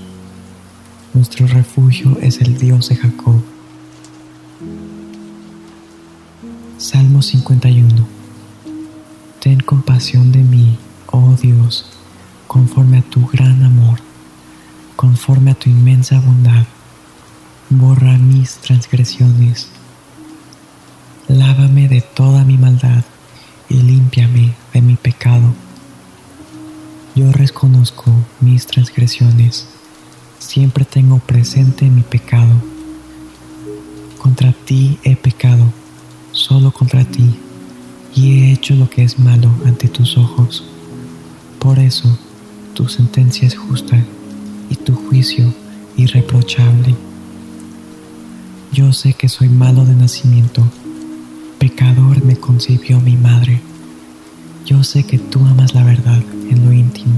Nuestro 1.13 1.47
refugio 1.47 2.19
es 2.23 2.41
el 2.41 2.57
Dios 2.57 2.89
de 2.89 2.97
Jacob. 2.97 3.43
Salmo 6.79 7.21
51. 7.21 8.07
Ten 9.41 9.61
compasión 9.61 10.31
de 10.31 10.39
mí, 10.39 10.79
oh 11.11 11.35
Dios, 11.41 11.96
conforme 12.47 12.99
a 12.99 13.03
tu 13.03 13.27
gran 13.27 13.63
amor, 13.63 13.99
conforme 14.97 15.51
a 15.51 15.55
tu 15.55 15.71
inmensa 15.71 16.21
bondad. 16.21 16.65
Borra 17.69 18.17
mis 18.19 18.57
transgresiones. 18.57 19.69
Lávame 21.29 21.89
de 21.89 22.01
toda 22.01 22.45
mi 22.45 22.57
maldad 22.57 23.05
y 23.69 23.83
límpiame 23.83 24.55
de 24.73 24.81
mi 24.81 24.97
pecado. 24.97 25.53
Yo 27.17 27.33
reconozco 27.33 28.13
mis 28.41 28.67
transgresiones, 28.67 29.67
siempre 30.39 30.85
tengo 30.85 31.19
presente 31.19 31.91
mi 31.91 32.03
pecado. 32.03 32.53
Contra 34.19 34.53
ti 34.53 34.99
he 35.03 35.17
pecado, 35.17 35.73
solo 36.33 36.71
contra 36.71 37.05
ti, 37.05 37.35
y 38.15 38.33
he 38.33 38.53
hecho 38.53 38.75
lo 38.75 38.89
que 38.91 39.03
es 39.03 39.19
malo 39.19 39.51
ante 39.65 39.89
tus 39.89 40.17
ojos. 40.17 40.65
Por 41.59 41.79
eso, 41.79 42.19
tu 42.77 42.87
sentencia 42.89 43.49
es 43.49 43.57
justa 43.57 43.99
y 44.69 44.75
tu 44.77 44.95
juicio 44.95 45.51
irreprochable. 45.97 46.95
Yo 48.71 48.93
sé 48.93 49.15
que 49.15 49.31
soy 49.31 49.49
malo 49.49 49.87
de 49.87 49.95
nacimiento, 49.95 50.63
pecador 51.59 52.23
me 52.23 52.37
concibió 52.37 53.01
mi 53.01 53.17
madre. 53.17 53.63
Yo 54.67 54.85
sé 54.85 55.05
que 55.05 55.19
tú 55.19 55.41
amas 55.47 55.75
la 55.75 55.85
verdad 55.85 56.23
en 56.51 56.67
lo 56.67 56.73
íntimo, 56.73 57.15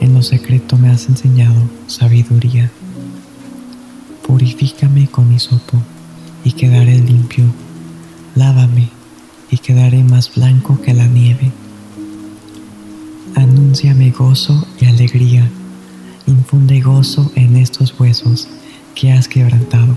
en 0.00 0.14
lo 0.14 0.22
secreto 0.22 0.78
me 0.78 0.90
has 0.90 1.08
enseñado 1.08 1.60
sabiduría. 1.88 2.70
Purifícame 4.24 5.08
con 5.08 5.28
mi 5.28 5.40
sopo 5.40 5.82
y 6.44 6.52
quedaré 6.52 7.00
limpio. 7.00 7.46
Lávame 8.36 8.90
y 9.50 9.58
quedaré 9.58 10.04
más 10.04 10.32
blanco 10.32 10.80
que 10.80 10.94
la 10.94 11.08
nieve. 11.08 11.50
Anúnciame 13.34 14.10
gozo 14.10 14.66
y 14.80 14.86
alegría. 14.86 15.48
Infunde 16.26 16.80
gozo 16.80 17.30
en 17.34 17.56
estos 17.56 17.98
huesos 17.98 18.48
que 18.94 19.12
has 19.12 19.28
quebrantado. 19.28 19.96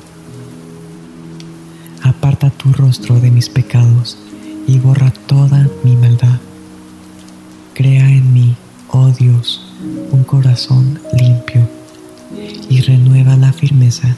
Aparta 2.04 2.50
tu 2.50 2.72
rostro 2.74 3.20
de 3.20 3.32
mis 3.32 3.50
pecados 3.50 4.18
y 4.68 4.80
borra 4.80 5.12
toda 5.28 5.70
mi 5.84 5.96
maldad. 5.96 6.40
Crea 7.74 8.10
en 8.10 8.34
mí, 8.34 8.56
oh 8.90 9.10
Dios, 9.10 9.66
un 10.12 10.24
corazón 10.24 11.00
limpio 11.14 11.68
y 12.70 12.82
renueva 12.82 13.36
la 13.38 13.54
firmeza 13.54 14.16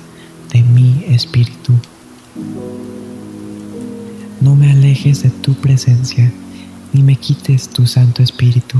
de 0.52 0.62
mi 0.64 1.06
espíritu. 1.08 1.74
No 4.42 4.56
me 4.56 4.72
alejes 4.72 5.24
de 5.24 5.30
tu 5.30 5.54
presencia, 5.54 6.32
ni 6.92 7.02
me 7.02 7.16
quites 7.16 7.70
tu 7.70 7.88
Santo 7.88 8.22
Espíritu. 8.22 8.78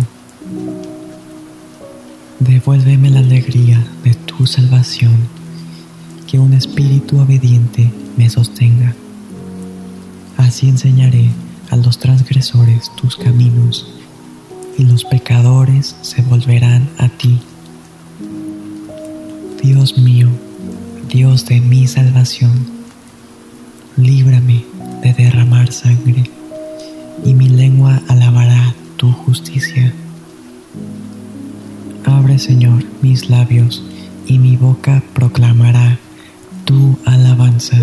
Devuélveme 2.40 3.10
la 3.10 3.20
alegría 3.20 3.86
de 4.04 4.14
tu 4.14 4.46
salvación, 4.46 5.16
que 6.28 6.40
un 6.40 6.54
espíritu 6.54 7.20
obediente 7.20 7.92
me 8.18 8.30
sostenga. 8.30 8.94
Así 10.38 10.68
enseñaré 10.68 11.30
a 11.70 11.78
los 11.78 12.00
transgresores 12.00 12.92
tus 12.96 13.16
caminos, 13.16 13.88
y 14.78 14.84
los 14.84 15.06
pecadores 15.06 15.96
se 16.02 16.22
volverán 16.24 16.90
a 16.98 17.08
ti. 17.08 17.40
Dios 19.62 19.98
mío, 19.98 20.28
Dios 21.08 21.46
de 21.46 21.62
mi 21.62 21.88
salvación, 21.88 22.52
líbrame 23.96 24.66
de 25.02 25.14
derramar 25.14 25.72
sangre, 25.72 26.30
y 27.24 27.34
mi 27.34 27.48
lengua 27.48 28.02
alabará 28.10 28.76
tu 28.98 29.12
justicia. 29.12 29.94
Abre, 32.06 32.40
Señor, 32.40 32.84
mis 33.02 33.30
labios, 33.30 33.84
y 34.26 34.40
mi 34.40 34.58
boca 34.58 35.04
proclamará 35.14 36.00
tu 36.66 36.98
alabanza. 37.06 37.78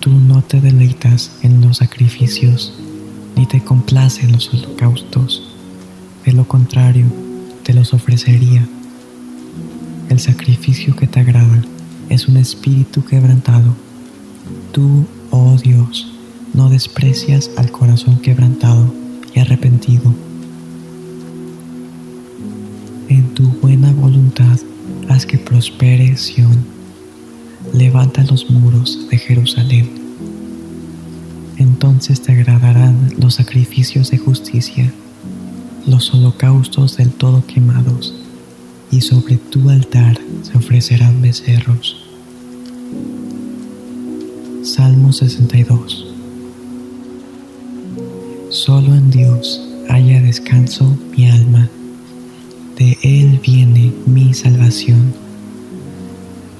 Tú 0.00 0.10
no 0.10 0.42
te 0.42 0.60
deleitas 0.60 1.32
en 1.42 1.60
los 1.60 1.78
sacrificios, 1.78 2.72
ni 3.36 3.46
te 3.46 3.62
complace 3.62 4.24
en 4.24 4.32
los 4.32 4.52
holocaustos. 4.52 5.54
De 6.24 6.32
lo 6.32 6.46
contrario, 6.46 7.06
te 7.62 7.74
los 7.74 7.92
ofrecería. 7.92 8.66
El 10.08 10.20
sacrificio 10.20 10.94
que 10.94 11.06
te 11.06 11.20
agrada 11.20 11.62
es 12.08 12.28
un 12.28 12.36
espíritu 12.36 13.04
quebrantado 13.04 13.74
Tú, 14.72 15.06
oh 15.30 15.56
Dios, 15.56 16.06
no 16.52 16.68
desprecias 16.68 17.50
al 17.56 17.70
corazón 17.70 18.18
quebrantado 18.18 18.92
y 19.34 19.40
arrepentido. 19.40 20.14
En 23.08 23.34
tu 23.34 23.44
buena 23.60 23.92
voluntad 23.92 24.58
haz 25.08 25.26
que 25.26 25.38
prospere 25.38 26.16
Sión. 26.16 26.64
Levanta 27.72 28.24
los 28.24 28.50
muros 28.50 29.06
de 29.10 29.18
Jerusalén. 29.18 29.88
Entonces 31.56 32.20
te 32.22 32.32
agradarán 32.32 33.14
los 33.18 33.34
sacrificios 33.34 34.10
de 34.10 34.18
justicia, 34.18 34.92
los 35.86 36.12
holocaustos 36.12 36.96
del 36.96 37.10
todo 37.10 37.44
quemados, 37.46 38.14
y 38.90 39.00
sobre 39.00 39.36
tu 39.36 39.70
altar 39.70 40.18
se 40.42 40.58
ofrecerán 40.58 41.22
becerros. 41.22 42.02
Salmo 44.62 45.12
62 45.12 46.06
Solo 48.50 48.94
en 48.94 49.10
Dios 49.10 49.60
haya 49.88 50.20
descanso 50.20 50.96
mi 51.16 51.28
alma, 51.30 51.68
de 52.76 52.98
Él 53.02 53.40
viene 53.42 53.92
mi 54.04 54.34
salvación. 54.34 55.14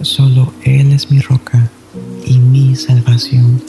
Solo 0.01 0.53
Él 0.65 0.93
es 0.93 1.11
mi 1.11 1.21
roca 1.21 1.71
y 2.25 2.39
mi 2.39 2.75
salvación. 2.75 3.63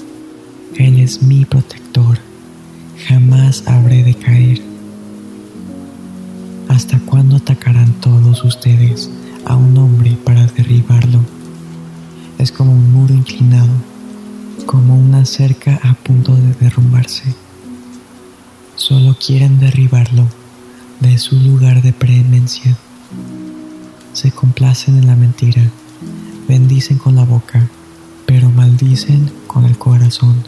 Él 0.75 0.99
es 0.99 1.21
mi 1.21 1.43
protector, 1.45 2.19
jamás 3.07 3.63
habré 3.67 4.03
de 4.03 4.13
caer. 4.13 4.61
¿Hasta 6.69 6.99
cuándo 6.99 7.37
atacarán 7.37 7.93
todos 7.99 8.43
ustedes 8.43 9.09
a 9.45 9.55
un 9.55 9.77
hombre 9.77 10.17
para 10.23 10.45
derribarlo? 10.47 11.19
Es 12.37 12.51
como 12.51 12.71
un 12.71 12.93
muro 12.93 13.13
inclinado 13.13 13.73
como 14.65 14.97
una 14.97 15.25
cerca 15.25 15.79
a 15.83 15.93
punto 15.93 16.35
de 16.35 16.53
derrumbarse. 16.59 17.33
Solo 18.75 19.15
quieren 19.17 19.59
derribarlo 19.59 20.27
de 20.99 21.17
su 21.17 21.35
lugar 21.35 21.81
de 21.81 21.93
preeminencia. 21.93 22.75
Se 24.13 24.31
complacen 24.31 24.97
en 24.97 25.07
la 25.07 25.15
mentira, 25.15 25.61
bendicen 26.47 26.97
con 26.97 27.15
la 27.15 27.23
boca, 27.23 27.69
pero 28.25 28.49
maldicen 28.49 29.31
con 29.47 29.65
el 29.65 29.77
corazón. 29.77 30.43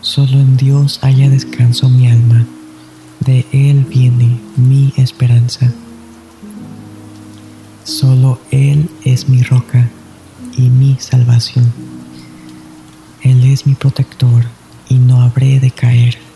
Solo 0.00 0.32
en 0.32 0.56
Dios 0.56 1.00
haya 1.02 1.28
descanso 1.28 1.88
mi 1.88 2.08
alma, 2.08 2.46
de 3.20 3.46
Él 3.52 3.84
viene 3.84 4.38
mi 4.56 4.92
esperanza. 4.96 5.72
Solo 7.84 8.40
Él 8.50 8.90
es 9.04 9.28
mi 9.28 9.42
roca 9.42 9.88
y 10.56 10.68
mi 10.68 10.96
salvación. 11.00 11.72
Él 13.22 13.44
es 13.44 13.66
mi 13.66 13.74
protector 13.74 14.44
y 14.88 14.96
no 14.96 15.22
habré 15.22 15.58
de 15.58 15.70
caer. 15.70 16.27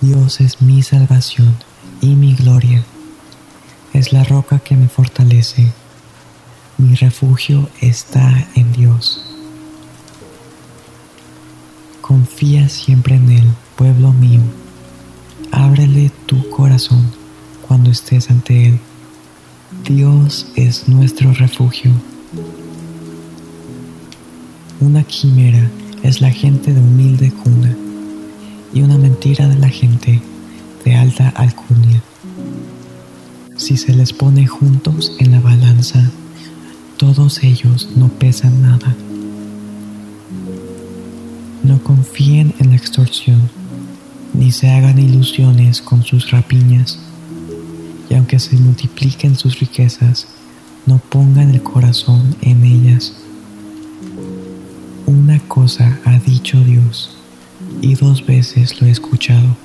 Dios 0.00 0.40
es 0.40 0.62
mi 0.62 0.82
salvación 0.82 1.54
y 2.00 2.14
mi 2.14 2.34
gloria. 2.34 2.82
Es 3.92 4.14
la 4.14 4.24
roca 4.24 4.58
que 4.58 4.74
me 4.74 4.88
fortalece. 4.88 5.72
Mi 6.78 6.94
refugio 6.94 7.68
está 7.82 8.48
en 8.54 8.72
Dios. 8.72 9.22
Confía 12.00 12.70
siempre 12.70 13.16
en 13.16 13.30
Él, 13.30 13.44
pueblo 13.76 14.14
mío. 14.14 14.40
Ábrele 15.52 16.10
tu 16.24 16.48
corazón 16.48 17.12
cuando 17.68 17.90
estés 17.90 18.30
ante 18.30 18.68
Él. 18.68 18.80
Dios 19.84 20.50
es 20.56 20.88
nuestro 20.88 21.34
refugio. 21.34 21.90
Una 24.80 25.02
quimera 25.02 25.70
es 26.02 26.22
la 26.22 26.30
gente 26.30 26.72
de 26.72 26.80
humilde 26.80 27.30
cuna 27.30 27.76
y 28.72 28.82
una 28.82 28.98
mentira 28.98 29.48
de 29.48 29.56
la 29.56 29.68
gente 29.68 30.20
de 30.84 30.94
alta 30.94 31.28
alcurnia. 31.30 32.02
Si 33.56 33.76
se 33.76 33.94
les 33.94 34.12
pone 34.12 34.46
juntos 34.46 35.12
en 35.18 35.32
la 35.32 35.40
balanza, 35.40 36.10
todos 36.96 37.42
ellos 37.42 37.88
no 37.96 38.08
pesan 38.08 38.62
nada. 38.62 38.94
No 41.62 41.82
confíen 41.82 42.54
en 42.58 42.70
la 42.70 42.76
extorsión, 42.76 43.50
ni 44.32 44.52
se 44.52 44.70
hagan 44.70 44.98
ilusiones 44.98 45.82
con 45.82 46.02
sus 46.02 46.30
rapiñas, 46.30 46.98
y 48.08 48.14
aunque 48.14 48.38
se 48.38 48.56
multipliquen 48.56 49.36
sus 49.36 49.60
riquezas, 49.60 50.26
no 50.86 50.98
pongan 50.98 51.50
el 51.50 51.62
corazón 51.62 52.34
en 52.40 52.64
ellas 52.64 53.12
una 55.10 55.38
cosa 55.40 55.98
ha 56.04 56.18
dicho 56.18 56.58
Dios, 56.60 57.16
y 57.80 57.94
dos 57.94 58.24
veces 58.26 58.80
lo 58.80 58.86
he 58.86 58.90
escuchado, 58.90 59.56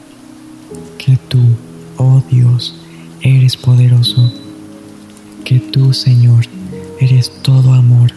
que 0.98 1.18
tú, 1.28 1.42
oh 1.98 2.22
Dios, 2.30 2.76
eres 3.22 3.58
poderoso, 3.58 4.32
que 5.44 5.60
tú, 5.60 5.94
Señor, 5.94 6.46
eres 7.00 7.32
todo 7.42 7.74
amor, 7.74 8.12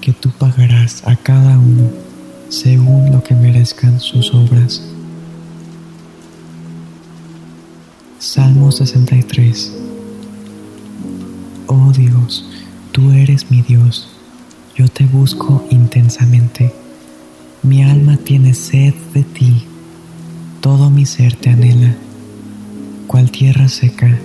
que 0.00 0.12
tú 0.12 0.30
pagarás 0.30 1.06
a 1.06 1.16
cada 1.16 1.58
uno 1.58 1.90
según 2.48 3.12
lo 3.12 3.22
que 3.22 3.34
merezcan 3.34 4.00
sus 4.00 4.34
obras. 4.34 4.82
Salmo 8.18 8.70
63 8.70 9.72
Oh 11.66 11.92
Dios, 11.92 12.44
tú 12.90 13.12
eres 13.12 13.50
mi 13.50 13.62
Dios, 13.62 14.08
yo 14.74 14.88
te 14.88 15.06
busco 15.06 15.64
intensamente. 15.70 16.79
Mi 17.62 17.82
alma 17.82 18.16
tiene 18.16 18.54
sed 18.54 18.94
de 19.12 19.22
ti, 19.22 19.64
todo 20.62 20.88
mi 20.88 21.04
ser 21.04 21.36
te 21.36 21.50
anhela, 21.50 21.94
cual 23.06 23.30
tierra 23.30 23.68
seca, 23.68 24.18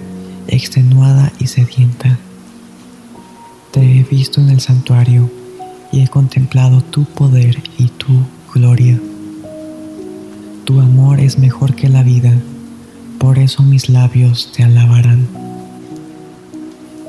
extenuada 0.47 1.33
y 1.37 1.47
sedienta. 1.47 2.17
Te 3.71 3.81
he 3.81 4.03
visto 4.03 4.39
en 4.39 4.51
el 4.51 4.61
santuario 4.61 5.29
y 5.91 5.99
he 6.01 6.07
contemplado 6.07 6.81
tu 6.81 7.03
poder 7.03 7.61
y 7.77 7.89
tu 7.89 8.25
gloria. 8.53 8.97
Tu 10.63 10.79
amor 10.79 11.19
es 11.19 11.37
mejor 11.37 11.75
que 11.75 11.89
la 11.89 12.03
vida, 12.03 12.33
por 13.19 13.37
eso 13.37 13.63
mis 13.63 13.89
labios 13.89 14.53
te 14.55 14.63
alabarán. 14.63 15.27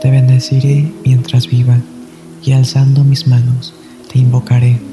Te 0.02 0.10
bendeciré 0.10 0.92
mientras 1.04 1.46
viva 1.46 1.78
y 2.42 2.50
alzando 2.50 3.04
mis 3.04 3.28
manos 3.28 3.74
te 4.12 4.18
invocaré. 4.18 4.85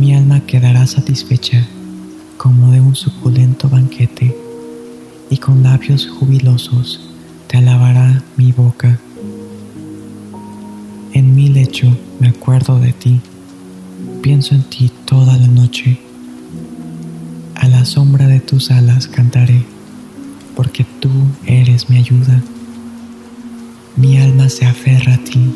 Mi 0.00 0.14
alma 0.14 0.40
quedará 0.40 0.86
satisfecha 0.86 1.62
como 2.38 2.72
de 2.72 2.80
un 2.80 2.96
suculento 2.96 3.68
banquete 3.68 4.34
y 5.28 5.36
con 5.36 5.62
labios 5.62 6.08
jubilosos 6.08 7.10
te 7.46 7.58
alabará 7.58 8.24
mi 8.38 8.50
boca. 8.50 8.98
En 11.12 11.34
mi 11.34 11.50
lecho 11.50 11.94
me 12.18 12.28
acuerdo 12.28 12.80
de 12.80 12.94
ti, 12.94 13.20
pienso 14.22 14.54
en 14.54 14.62
ti 14.62 14.90
toda 15.04 15.36
la 15.36 15.48
noche. 15.48 15.98
A 17.56 17.68
la 17.68 17.84
sombra 17.84 18.26
de 18.26 18.40
tus 18.40 18.70
alas 18.70 19.06
cantaré, 19.06 19.66
porque 20.56 20.86
tú 21.00 21.10
eres 21.44 21.90
mi 21.90 21.98
ayuda. 21.98 22.40
Mi 23.96 24.16
alma 24.16 24.48
se 24.48 24.64
aferra 24.64 25.16
a 25.16 25.18
ti, 25.18 25.52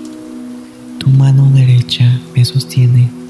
tu 0.99 1.09
mano 1.09 1.51
derecha 1.51 2.21
me 2.37 2.45
sostiene. 2.45 3.24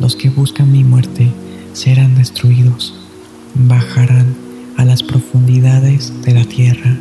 Los 0.00 0.14
que 0.14 0.30
buscan 0.30 0.70
mi 0.70 0.84
muerte 0.84 1.32
serán 1.72 2.14
destruidos, 2.14 2.94
bajarán 3.54 4.36
a 4.76 4.84
las 4.84 5.02
profundidades 5.02 6.12
de 6.22 6.34
la 6.34 6.44
tierra, 6.44 6.96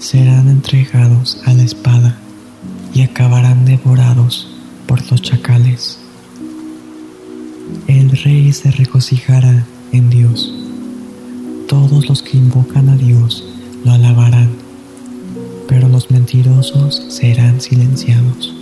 serán 0.00 0.48
entregados 0.48 1.40
a 1.46 1.54
la 1.54 1.62
espada 1.62 2.18
y 2.92 3.02
acabarán 3.02 3.64
devorados 3.64 4.48
por 4.86 5.08
los 5.12 5.22
chacales. 5.22 6.00
El 7.86 8.10
rey 8.10 8.52
se 8.52 8.72
regocijará 8.72 9.64
en 9.92 10.10
Dios. 10.10 10.52
Todos 11.68 12.08
los 12.08 12.22
que 12.22 12.36
invocan 12.36 12.88
a 12.88 12.96
Dios 12.96 13.44
lo 13.84 13.92
alabarán, 13.92 14.50
pero 15.68 15.88
los 15.88 16.10
mentirosos 16.10 17.00
serán 17.08 17.60
silenciados. 17.60 18.61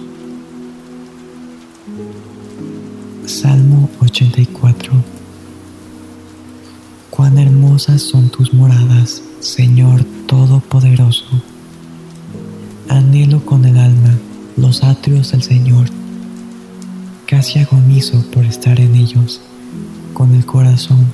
Salmo 3.31 3.89
84 4.01 4.93
Cuán 7.11 7.39
hermosas 7.39 8.03
son 8.03 8.29
tus 8.29 8.53
moradas, 8.53 9.23
Señor 9.39 10.05
Todopoderoso. 10.27 11.25
Anhelo 12.89 13.47
con 13.47 13.65
el 13.65 13.79
alma 13.79 14.19
los 14.57 14.83
atrios 14.83 15.31
del 15.31 15.45
Señor. 15.45 15.87
Casi 17.27 17.61
agonizo 17.61 18.21
por 18.33 18.45
estar 18.45 18.81
en 18.81 18.97
ellos, 18.97 19.41
con 20.13 20.35
el 20.35 20.45
corazón, 20.45 21.07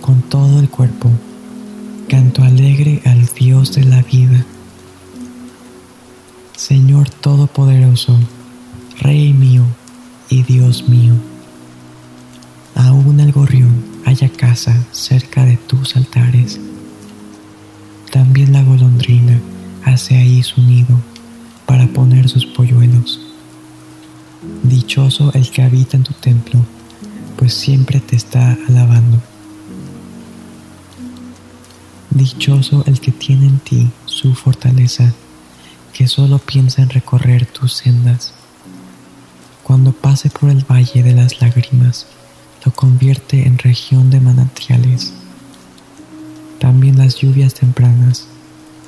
con 0.00 0.22
todo 0.22 0.60
el 0.60 0.68
cuerpo 0.68 1.10
canto 2.08 2.44
alegre 2.44 3.02
al 3.04 3.26
Dios 3.26 3.74
de 3.74 3.82
la 3.82 4.00
vida. 4.02 4.46
Señor 6.56 7.10
Todopoderoso, 7.10 8.16
Rey 9.00 9.32
mío 9.32 9.64
y 10.30 10.44
Dios 10.44 10.88
mío, 10.88 11.14
aún 12.74 13.20
el 13.20 13.32
gorrión 13.32 13.84
haya 14.04 14.28
casa 14.28 14.84
cerca 14.92 15.44
de 15.44 15.56
tus 15.56 15.96
altares. 15.96 16.60
También 18.10 18.52
la 18.52 18.62
golondrina 18.62 19.40
hace 19.84 20.16
ahí 20.16 20.42
su 20.42 20.60
nido 20.62 21.00
para 21.66 21.86
poner 21.86 22.28
sus 22.28 22.46
polluelos. 22.46 23.20
Dichoso 24.62 25.32
el 25.34 25.50
que 25.50 25.62
habita 25.62 25.96
en 25.96 26.02
tu 26.02 26.12
templo, 26.14 26.64
pues 27.36 27.54
siempre 27.54 28.00
te 28.00 28.16
está 28.16 28.56
alabando. 28.68 29.20
Dichoso 32.10 32.84
el 32.86 33.00
que 33.00 33.12
tiene 33.12 33.46
en 33.46 33.58
ti 33.58 33.90
su 34.06 34.34
fortaleza, 34.34 35.12
que 35.92 36.06
solo 36.06 36.38
piensa 36.38 36.82
en 36.82 36.90
recorrer 36.90 37.46
tus 37.46 37.72
sendas. 37.72 38.34
Cuando 39.62 39.92
pase 39.92 40.30
por 40.30 40.50
el 40.50 40.64
valle 40.70 41.02
de 41.02 41.14
las 41.14 41.40
lágrimas, 41.40 42.06
lo 42.64 42.72
convierte 42.72 43.46
en 43.46 43.58
región 43.58 44.10
de 44.10 44.20
manantiales. 44.20 45.12
También 46.58 46.98
las 46.98 47.16
lluvias 47.16 47.54
tempranas 47.54 48.26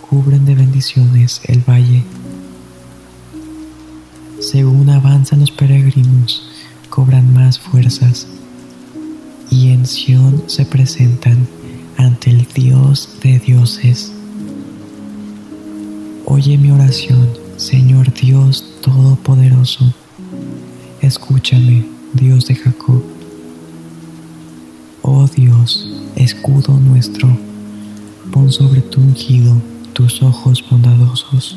cubren 0.08 0.44
de 0.44 0.54
bendiciones 0.54 1.40
el 1.44 1.60
valle. 1.60 2.04
Según 4.40 4.88
avanzan 4.90 5.40
los 5.40 5.50
peregrinos, 5.50 6.48
cobran 6.88 7.32
más 7.34 7.58
fuerzas 7.58 8.26
y 9.50 9.70
en 9.70 9.86
Sión 9.86 10.44
se 10.46 10.64
presentan 10.64 11.46
ante 11.96 12.30
el 12.30 12.46
Dios 12.54 13.18
de 13.22 13.38
dioses. 13.38 14.12
Oye 16.24 16.58
mi 16.58 16.70
oración, 16.70 17.28
Señor 17.56 18.12
Dios 18.12 18.64
Todopoderoso. 18.82 19.92
Escúchame, 21.00 21.86
Dios 22.14 22.46
de 22.46 22.54
Jacob. 22.54 23.15
Oh 25.08 25.28
Dios, 25.28 25.88
escudo 26.16 26.80
nuestro, 26.80 27.28
pon 28.32 28.50
sobre 28.50 28.80
tu 28.80 29.00
ungido 29.00 29.56
tus 29.92 30.20
ojos 30.20 30.64
bondadosos. 30.68 31.56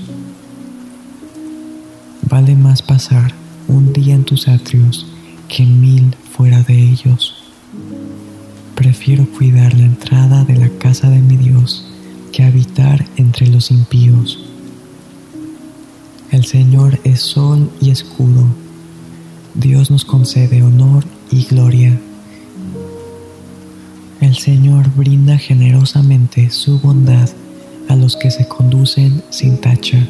Vale 2.29 2.53
más 2.55 2.83
pasar 2.83 3.33
un 3.67 3.91
día 3.91 4.13
en 4.13 4.23
tus 4.23 4.47
atrios 4.47 5.07
que 5.47 5.65
mil 5.65 6.15
fuera 6.31 6.61
de 6.61 6.91
ellos. 6.91 7.37
Prefiero 8.75 9.25
cuidar 9.31 9.73
la 9.73 9.85
entrada 9.85 10.45
de 10.45 10.55
la 10.55 10.69
casa 10.69 11.09
de 11.09 11.19
mi 11.19 11.35
Dios 11.35 11.87
que 12.31 12.43
habitar 12.43 13.03
entre 13.15 13.47
los 13.47 13.71
impíos. 13.71 14.45
El 16.29 16.45
Señor 16.45 16.99
es 17.03 17.21
sol 17.21 17.71
y 17.81 17.89
escudo. 17.89 18.45
Dios 19.55 19.89
nos 19.89 20.05
concede 20.05 20.61
honor 20.61 21.03
y 21.31 21.45
gloria. 21.45 21.99
El 24.21 24.35
Señor 24.35 24.89
brinda 24.95 25.37
generosamente 25.37 26.49
su 26.49 26.79
bondad 26.79 27.29
a 27.87 27.95
los 27.95 28.17
que 28.17 28.31
se 28.31 28.47
conducen 28.47 29.23
sin 29.29 29.59
tacha. 29.61 30.05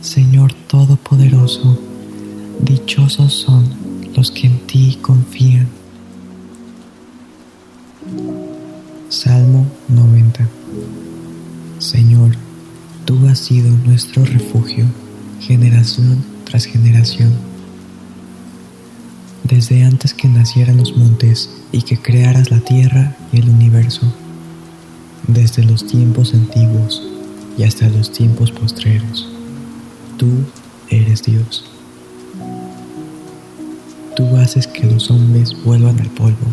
Señor 0.00 0.52
Todopoderoso, 0.52 1.78
dichosos 2.60 3.32
son 3.32 3.64
los 4.14 4.30
que 4.30 4.48
en 4.48 4.58
ti 4.66 4.98
confían. 5.00 5.68
Salmo 9.08 9.66
90 9.88 10.48
Señor, 11.78 12.32
tú 13.04 13.26
has 13.26 13.38
sido 13.38 13.70
nuestro 13.84 14.24
refugio, 14.24 14.84
generación 15.40 16.24
tras 16.44 16.64
generación. 16.64 17.32
Desde 19.44 19.84
antes 19.84 20.14
que 20.14 20.28
nacieran 20.28 20.76
los 20.76 20.96
montes 20.96 21.50
y 21.72 21.82
que 21.82 21.98
crearas 21.98 22.50
la 22.50 22.60
tierra 22.60 23.16
y 23.32 23.38
el 23.38 23.48
universo, 23.48 24.12
desde 25.26 25.64
los 25.64 25.86
tiempos 25.86 26.34
antiguos 26.34 27.02
y 27.58 27.64
hasta 27.64 27.88
los 27.88 28.12
tiempos 28.12 28.50
postreros, 28.50 29.28
tú 30.16 30.28
eres 30.88 31.22
Dios. 31.22 31.64
Tú 34.14 34.36
haces 34.36 34.66
que 34.66 34.86
los 34.86 35.10
hombres 35.10 35.56
vuelvan 35.64 35.98
al 36.00 36.10
polvo 36.10 36.46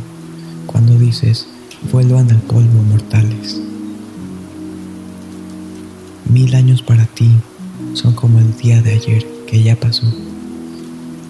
cuando 0.65 0.97
dices, 0.97 1.47
vuelvan 1.91 2.29
al 2.31 2.41
polvo 2.41 2.81
mortales. 2.83 3.59
Mil 6.31 6.53
años 6.55 6.81
para 6.81 7.05
ti 7.05 7.29
son 7.93 8.13
como 8.13 8.39
el 8.39 8.55
día 8.57 8.81
de 8.81 8.93
ayer 8.93 9.25
que 9.47 9.63
ya 9.63 9.75
pasó, 9.75 10.05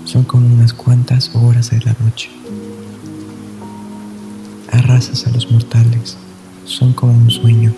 son 0.05 0.23
como 0.23 0.47
unas 0.47 0.73
cuantas 0.73 1.31
horas 1.33 1.69
de 1.71 1.79
la 1.81 1.95
noche. 1.99 2.29
Arrasas 4.71 5.27
a 5.27 5.31
los 5.31 5.51
mortales, 5.51 6.17
son 6.65 6.93
como 6.93 7.13
un 7.13 7.29
sueño. 7.29 7.73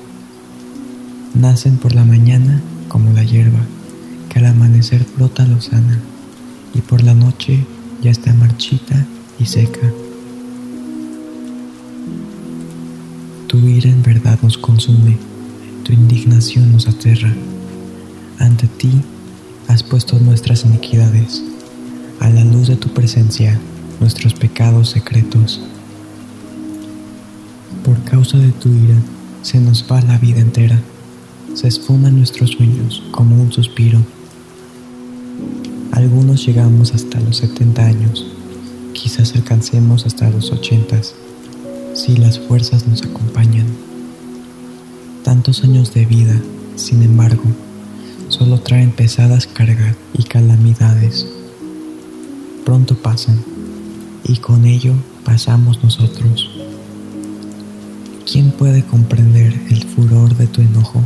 Nacen 1.34 1.78
por 1.78 1.94
la 1.94 2.04
mañana 2.04 2.62
como 2.88 3.12
la 3.14 3.24
hierba, 3.24 3.60
que 4.30 4.40
al 4.40 4.48
amanecer 4.48 5.06
brota 5.16 5.46
lozana, 5.46 6.00
y 6.74 6.82
por 6.82 7.04
la 7.04 7.14
noche 7.14 7.66
ya 8.02 8.12
está 8.12 8.34
marchita 8.34 9.06
y 9.40 9.46
seca. 9.46 9.92
Tu 13.48 13.58
ira 13.58 13.90
en 13.90 14.04
verdad 14.04 14.40
nos 14.42 14.58
consume, 14.58 15.18
tu 15.84 15.94
indignación 15.94 16.72
nos 16.72 16.88
aterra. 16.88 17.34
Ante 18.40 18.68
ti 18.68 18.92
has 19.68 19.84
puesto 19.84 20.18
nuestras 20.20 20.64
iniquidades 20.66 21.51
a 22.22 22.30
la 22.30 22.44
luz 22.44 22.68
de 22.68 22.76
tu 22.76 22.90
presencia 22.90 23.60
nuestros 24.00 24.36
pecados 24.36 24.92
secretos. 24.92 25.60
Por 27.84 28.02
causa 28.04 28.38
de 28.38 28.52
tu 28.52 28.70
ira 28.70 28.96
se 29.42 29.60
nos 29.60 29.86
va 29.92 30.02
la 30.02 30.20
vida 30.20 30.40
entera, 30.40 30.80
se 31.56 31.68
esfuman 31.68 32.16
nuestros 32.16 32.52
sueños 32.52 33.04
como 33.12 33.42
un 33.42 33.52
suspiro. 33.52 34.00
Algunos 35.92 36.46
llegamos 36.46 36.94
hasta 36.94 37.20
los 37.20 37.38
70 37.38 37.86
años, 37.86 38.28
quizás 38.94 39.34
alcancemos 39.36 40.06
hasta 40.06 40.30
los 40.30 40.52
80 40.52 41.02
si 41.96 42.18
las 42.18 42.40
fuerzas 42.40 42.88
nos 42.88 43.02
acompañan. 43.02 43.66
Tantos 45.24 45.64
años 45.64 45.92
de 45.94 46.06
vida, 46.06 46.40
sin 46.76 47.02
embargo, 47.02 47.44
solo 48.30 48.60
traen 48.60 48.92
pesadas 48.92 49.48
cargas 49.48 49.96
y 50.14 50.24
calamidades 50.24 51.28
pronto 52.66 52.96
pasan 52.96 53.44
y 54.24 54.38
con 54.38 54.66
ello 54.66 54.94
pasamos 55.26 55.84
nosotros. 55.84 56.50
¿Quién 58.32 58.52
puede 58.52 58.84
comprender 58.84 59.54
el 59.70 59.84
furor 59.84 60.36
de 60.38 60.48
tu 60.48 60.62
enojo? 60.62 61.04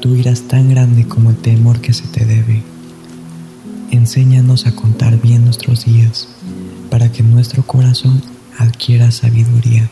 Tu 0.00 0.14
ira 0.14 0.30
es 0.30 0.48
tan 0.48 0.70
grande 0.70 1.06
como 1.06 1.30
el 1.30 1.36
temor 1.36 1.80
que 1.80 1.92
se 1.92 2.06
te 2.06 2.24
debe. 2.24 2.62
Enséñanos 3.90 4.66
a 4.66 4.74
contar 4.74 5.20
bien 5.20 5.44
nuestros 5.44 5.84
días 5.84 6.28
para 6.90 7.10
que 7.12 7.22
nuestro 7.22 7.62
corazón 7.64 8.22
adquiera 8.58 9.10
sabiduría. 9.10 9.90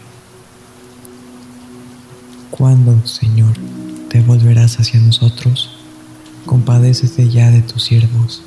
¿Cuándo, 2.51 3.07
Señor, 3.07 3.53
te 4.09 4.21
volverás 4.21 4.81
hacia 4.81 5.01
nosotros? 5.01 5.71
Compadécete 6.47 7.29
ya 7.29 7.51
de 7.51 7.63
tus 7.63 7.85
siervos 7.85 8.43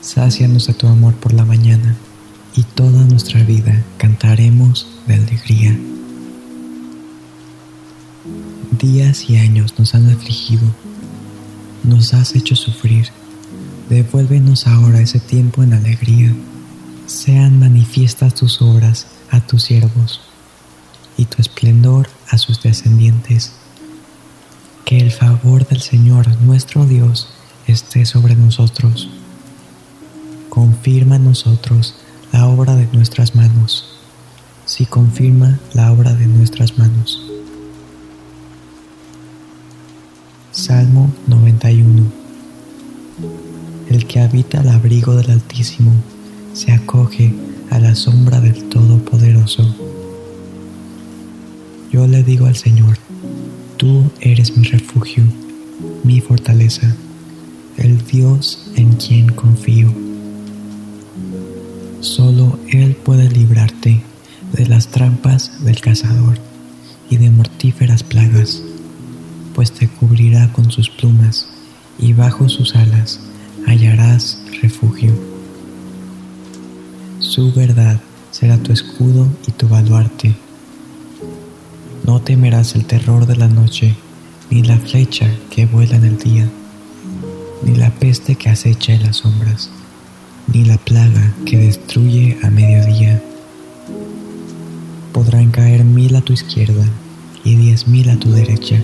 Sácianos 0.00 0.68
a 0.68 0.74
tu 0.74 0.86
amor 0.86 1.14
por 1.14 1.32
la 1.32 1.44
mañana 1.44 1.96
y 2.54 2.62
toda 2.62 3.04
nuestra 3.04 3.42
vida 3.42 3.82
cantaremos 3.96 4.86
de 5.08 5.14
alegría. 5.14 5.76
Días 8.78 9.28
y 9.28 9.38
años 9.38 9.74
nos 9.76 9.96
han 9.96 10.08
afligido, 10.08 10.62
nos 11.82 12.14
has 12.14 12.36
hecho 12.36 12.54
sufrir. 12.54 13.08
Devuélvenos 13.90 14.68
ahora 14.68 15.00
ese 15.00 15.18
tiempo 15.18 15.64
en 15.64 15.72
alegría. 15.72 16.32
Sean 17.06 17.58
manifiestas 17.58 18.34
tus 18.34 18.62
obras 18.62 19.08
a 19.30 19.40
tus 19.40 19.64
siervos 19.64 20.20
y 21.16 21.24
tu 21.24 21.42
esplendor 21.42 22.08
a 22.30 22.38
sus 22.38 22.62
descendientes. 22.62 23.52
Que 24.84 24.98
el 24.98 25.10
favor 25.10 25.66
del 25.66 25.80
Señor 25.80 26.28
nuestro 26.42 26.86
Dios 26.86 27.28
esté 27.66 28.06
sobre 28.06 28.36
nosotros 28.36 29.08
confirma 30.58 31.14
en 31.14 31.24
nosotros 31.24 31.94
la 32.32 32.48
obra 32.48 32.74
de 32.74 32.88
nuestras 32.92 33.36
manos, 33.36 33.96
si 34.66 34.86
confirma 34.86 35.60
la 35.72 35.92
obra 35.92 36.14
de 36.14 36.26
nuestras 36.26 36.76
manos. 36.76 37.22
Salmo 40.50 41.12
91 41.28 42.02
El 43.88 44.04
que 44.08 44.18
habita 44.18 44.58
al 44.58 44.70
abrigo 44.70 45.14
del 45.14 45.30
Altísimo 45.30 45.92
se 46.54 46.72
acoge 46.72 47.32
a 47.70 47.78
la 47.78 47.94
sombra 47.94 48.40
del 48.40 48.68
Todopoderoso. 48.68 49.62
Yo 51.92 52.08
le 52.08 52.24
digo 52.24 52.46
al 52.46 52.56
Señor, 52.56 52.98
tú 53.76 54.10
eres 54.20 54.56
mi 54.56 54.64
refugio, 54.64 55.22
mi 56.02 56.20
fortaleza, 56.20 56.96
el 57.76 58.04
Dios 58.04 58.72
en 58.74 58.94
quien 58.94 59.28
confío. 59.28 60.07
Solo 62.00 62.56
Él 62.68 62.94
puede 62.94 63.28
librarte 63.28 64.00
de 64.52 64.66
las 64.68 64.86
trampas 64.86 65.64
del 65.64 65.80
cazador 65.80 66.38
y 67.10 67.16
de 67.16 67.28
mortíferas 67.30 68.04
plagas, 68.04 68.62
pues 69.52 69.72
te 69.72 69.88
cubrirá 69.88 70.52
con 70.52 70.70
sus 70.70 70.88
plumas 70.90 71.48
y 71.98 72.12
bajo 72.12 72.48
sus 72.48 72.76
alas 72.76 73.18
hallarás 73.66 74.40
refugio. 74.62 75.12
Su 77.18 77.52
verdad 77.52 78.00
será 78.30 78.58
tu 78.58 78.72
escudo 78.72 79.26
y 79.48 79.50
tu 79.50 79.68
baluarte. 79.68 80.36
No 82.06 82.20
temerás 82.20 82.76
el 82.76 82.84
terror 82.84 83.26
de 83.26 83.34
la 83.34 83.48
noche, 83.48 83.96
ni 84.50 84.62
la 84.62 84.78
flecha 84.78 85.28
que 85.50 85.66
vuela 85.66 85.96
en 85.96 86.04
el 86.04 86.18
día, 86.18 86.48
ni 87.64 87.74
la 87.74 87.90
peste 87.90 88.36
que 88.36 88.50
acecha 88.50 88.92
en 88.92 89.02
las 89.02 89.16
sombras 89.16 89.68
ni 90.52 90.64
la 90.64 90.78
plaga 90.78 91.32
que 91.44 91.58
destruye 91.58 92.38
a 92.42 92.50
mediodía. 92.50 93.22
Podrán 95.12 95.50
caer 95.50 95.84
mil 95.84 96.16
a 96.16 96.20
tu 96.20 96.32
izquierda 96.32 96.84
y 97.44 97.56
diez 97.56 97.86
mil 97.86 98.08
a 98.10 98.18
tu 98.18 98.30
derecha, 98.30 98.82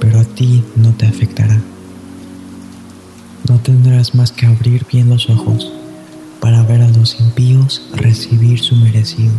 pero 0.00 0.20
a 0.20 0.24
ti 0.24 0.62
no 0.76 0.92
te 0.92 1.06
afectará. 1.06 1.60
No 3.48 3.58
tendrás 3.58 4.14
más 4.14 4.32
que 4.32 4.46
abrir 4.46 4.86
bien 4.90 5.08
los 5.08 5.30
ojos 5.30 5.72
para 6.40 6.62
ver 6.62 6.82
a 6.82 6.88
los 6.88 7.20
impíos 7.20 7.88
recibir 7.94 8.60
su 8.60 8.76
merecido. 8.76 9.34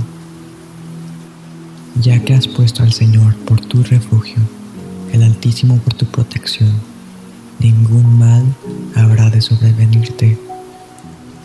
Ya 2.02 2.20
que 2.20 2.34
has 2.34 2.48
puesto 2.48 2.84
al 2.84 2.94
Señor 2.94 3.36
por 3.46 3.60
tu 3.60 3.84
refugio, 3.84 4.38
el 5.12 5.24
Altísimo 5.24 5.78
por 5.80 5.94
tu 5.94 6.06
protección, 6.06 6.72
ningún 7.60 8.18
mal 8.18 8.44
habrá 8.96 9.30
de 9.30 9.42
sobrevenirte 9.42 10.47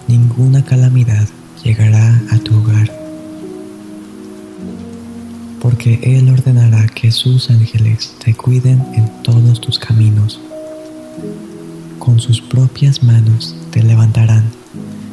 ninguna 0.09 0.65
calamidad 0.65 1.29
llegará 1.63 2.23
a 2.31 2.39
tu 2.39 2.57
hogar, 2.57 2.91
porque 5.61 6.01
Él 6.03 6.29
ordenará 6.29 6.87
que 6.89 7.11
sus 7.11 7.51
ángeles 7.51 8.15
te 8.23 8.35
cuiden 8.35 8.85
en 8.95 9.23
todos 9.23 9.61
tus 9.61 9.79
caminos. 9.79 10.41
Con 11.99 12.19
sus 12.19 12.41
propias 12.41 13.03
manos 13.03 13.55
te 13.71 13.83
levantarán 13.83 14.45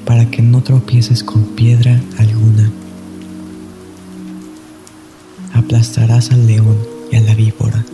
para 0.05 0.29
que 0.29 0.41
no 0.41 0.63
tropieces 0.63 1.23
con 1.23 1.43
piedra 1.55 2.01
alguna. 2.17 2.71
Aplastarás 5.53 6.31
al 6.31 6.47
león 6.47 6.77
y 7.11 7.15
a 7.15 7.21
la 7.21 7.35
víbora, 7.35 7.85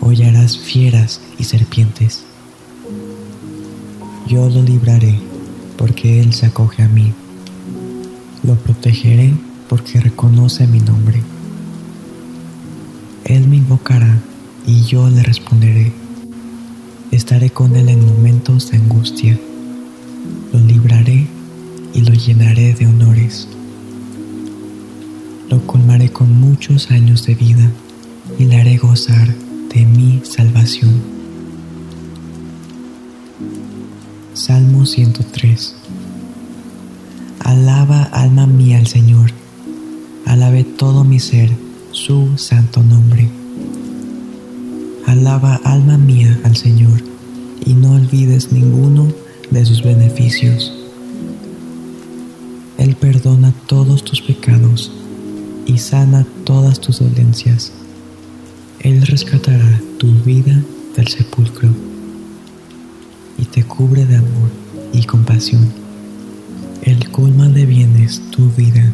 hollarás 0.00 0.58
fieras 0.58 1.20
y 1.38 1.44
serpientes. 1.44 2.24
Yo 4.28 4.48
lo 4.48 4.62
libraré 4.62 5.29
porque 5.80 6.20
Él 6.20 6.34
se 6.34 6.44
acoge 6.44 6.82
a 6.82 6.88
mí. 6.88 7.14
Lo 8.42 8.54
protegeré 8.54 9.32
porque 9.66 9.98
reconoce 9.98 10.66
mi 10.66 10.78
nombre. 10.78 11.22
Él 13.24 13.48
me 13.48 13.56
invocará 13.56 14.20
y 14.66 14.82
yo 14.82 15.08
le 15.08 15.22
responderé. 15.22 15.90
Estaré 17.10 17.48
con 17.48 17.76
Él 17.76 17.88
en 17.88 18.04
momentos 18.04 18.70
de 18.70 18.76
angustia. 18.76 19.40
Lo 20.52 20.60
libraré 20.60 21.26
y 21.94 22.00
lo 22.02 22.12
llenaré 22.12 22.74
de 22.74 22.86
honores. 22.86 23.48
Lo 25.48 25.66
colmaré 25.66 26.10
con 26.10 26.38
muchos 26.38 26.90
años 26.90 27.24
de 27.24 27.34
vida 27.36 27.70
y 28.38 28.44
le 28.44 28.56
haré 28.60 28.76
gozar 28.76 29.34
de 29.74 29.86
mi 29.86 30.20
salvación. 30.24 31.19
Salmo 34.34 34.86
103. 34.86 35.74
Alaba 37.40 38.04
alma 38.04 38.46
mía 38.46 38.78
al 38.78 38.86
Señor, 38.86 39.32
alabe 40.24 40.62
todo 40.62 41.02
mi 41.02 41.18
ser 41.18 41.50
su 41.90 42.38
santo 42.38 42.80
nombre. 42.84 43.28
Alaba 45.06 45.60
alma 45.64 45.98
mía 45.98 46.38
al 46.44 46.56
Señor 46.56 47.02
y 47.66 47.74
no 47.74 47.94
olvides 47.94 48.52
ninguno 48.52 49.12
de 49.50 49.64
sus 49.66 49.82
beneficios. 49.82 50.72
Él 52.78 52.94
perdona 52.94 53.52
todos 53.66 54.04
tus 54.04 54.22
pecados 54.22 54.92
y 55.66 55.78
sana 55.78 56.24
todas 56.44 56.80
tus 56.80 57.00
dolencias. 57.00 57.72
Él 58.78 59.02
rescatará 59.02 59.80
tu 59.98 60.12
vida 60.22 60.62
del 60.96 61.08
sepulcro 61.08 61.89
y 63.40 63.46
te 63.46 63.64
cubre 63.64 64.04
de 64.04 64.16
amor 64.16 64.50
y 64.92 65.04
compasión. 65.04 65.72
colma 67.10 67.48
de 67.48 67.66
bienes 67.66 68.20
tu 68.30 68.50
vida 68.50 68.92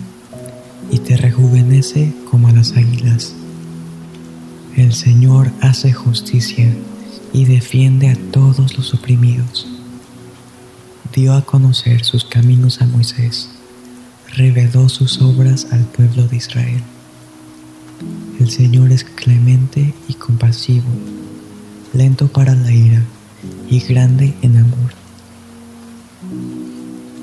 y 0.91 0.99
te 1.01 1.17
rejuvenece 1.17 2.15
como 2.31 2.49
a 2.49 2.53
las 2.53 2.73
águilas. 2.73 3.35
El 4.77 4.95
Señor 4.95 5.51
hace 5.61 5.93
justicia 5.93 6.73
y 7.33 7.45
defiende 7.45 8.09
a 8.09 8.17
todos 8.31 8.77
los 8.77 8.95
oprimidos. 8.95 9.67
Dio 11.15 11.35
a 11.35 11.45
conocer 11.45 12.05
sus 12.05 12.25
caminos 12.25 12.81
a 12.81 12.87
Moisés, 12.87 13.51
reveló 14.35 14.89
sus 14.89 15.21
obras 15.21 15.67
al 15.73 15.85
pueblo 15.85 16.29
de 16.29 16.37
Israel. 16.37 16.83
El 18.39 18.51
Señor 18.51 18.93
es 18.93 19.05
clemente 19.05 19.95
y 20.09 20.15
compasivo, 20.15 20.89
lento 21.93 22.29
para 22.29 22.55
la 22.55 22.73
ira 22.73 23.03
y 23.69 23.81
grande 23.81 24.35
en 24.43 24.57
amor. 24.59 24.93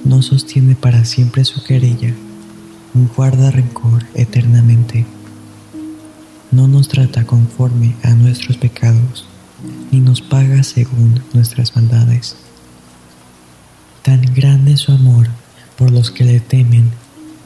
No 0.03 0.22
sostiene 0.22 0.76
para 0.76 1.06
siempre 1.06 1.45
su 1.45 1.64
querella, 1.64 2.14
guarda 3.15 3.52
rencor 3.52 4.06
eternamente. 4.14 5.06
No 6.52 6.68
nos 6.68 6.88
trata 6.88 7.26
conforme 7.26 7.95
a 8.03 8.14
nuestros 8.14 8.57
pecados, 8.57 9.26
ni 9.91 9.99
nos 9.99 10.22
paga 10.22 10.64
según 10.64 11.24
nuestras 11.34 11.76
maldades. 11.76 12.36
Tan 14.03 14.22
grande 14.34 14.74
es 14.74 14.82
su 14.82 14.91
amor 14.91 15.30
por 15.78 15.91
los 15.91 16.11
que 16.11 16.26
le 16.26 16.40
temen, 16.40 16.91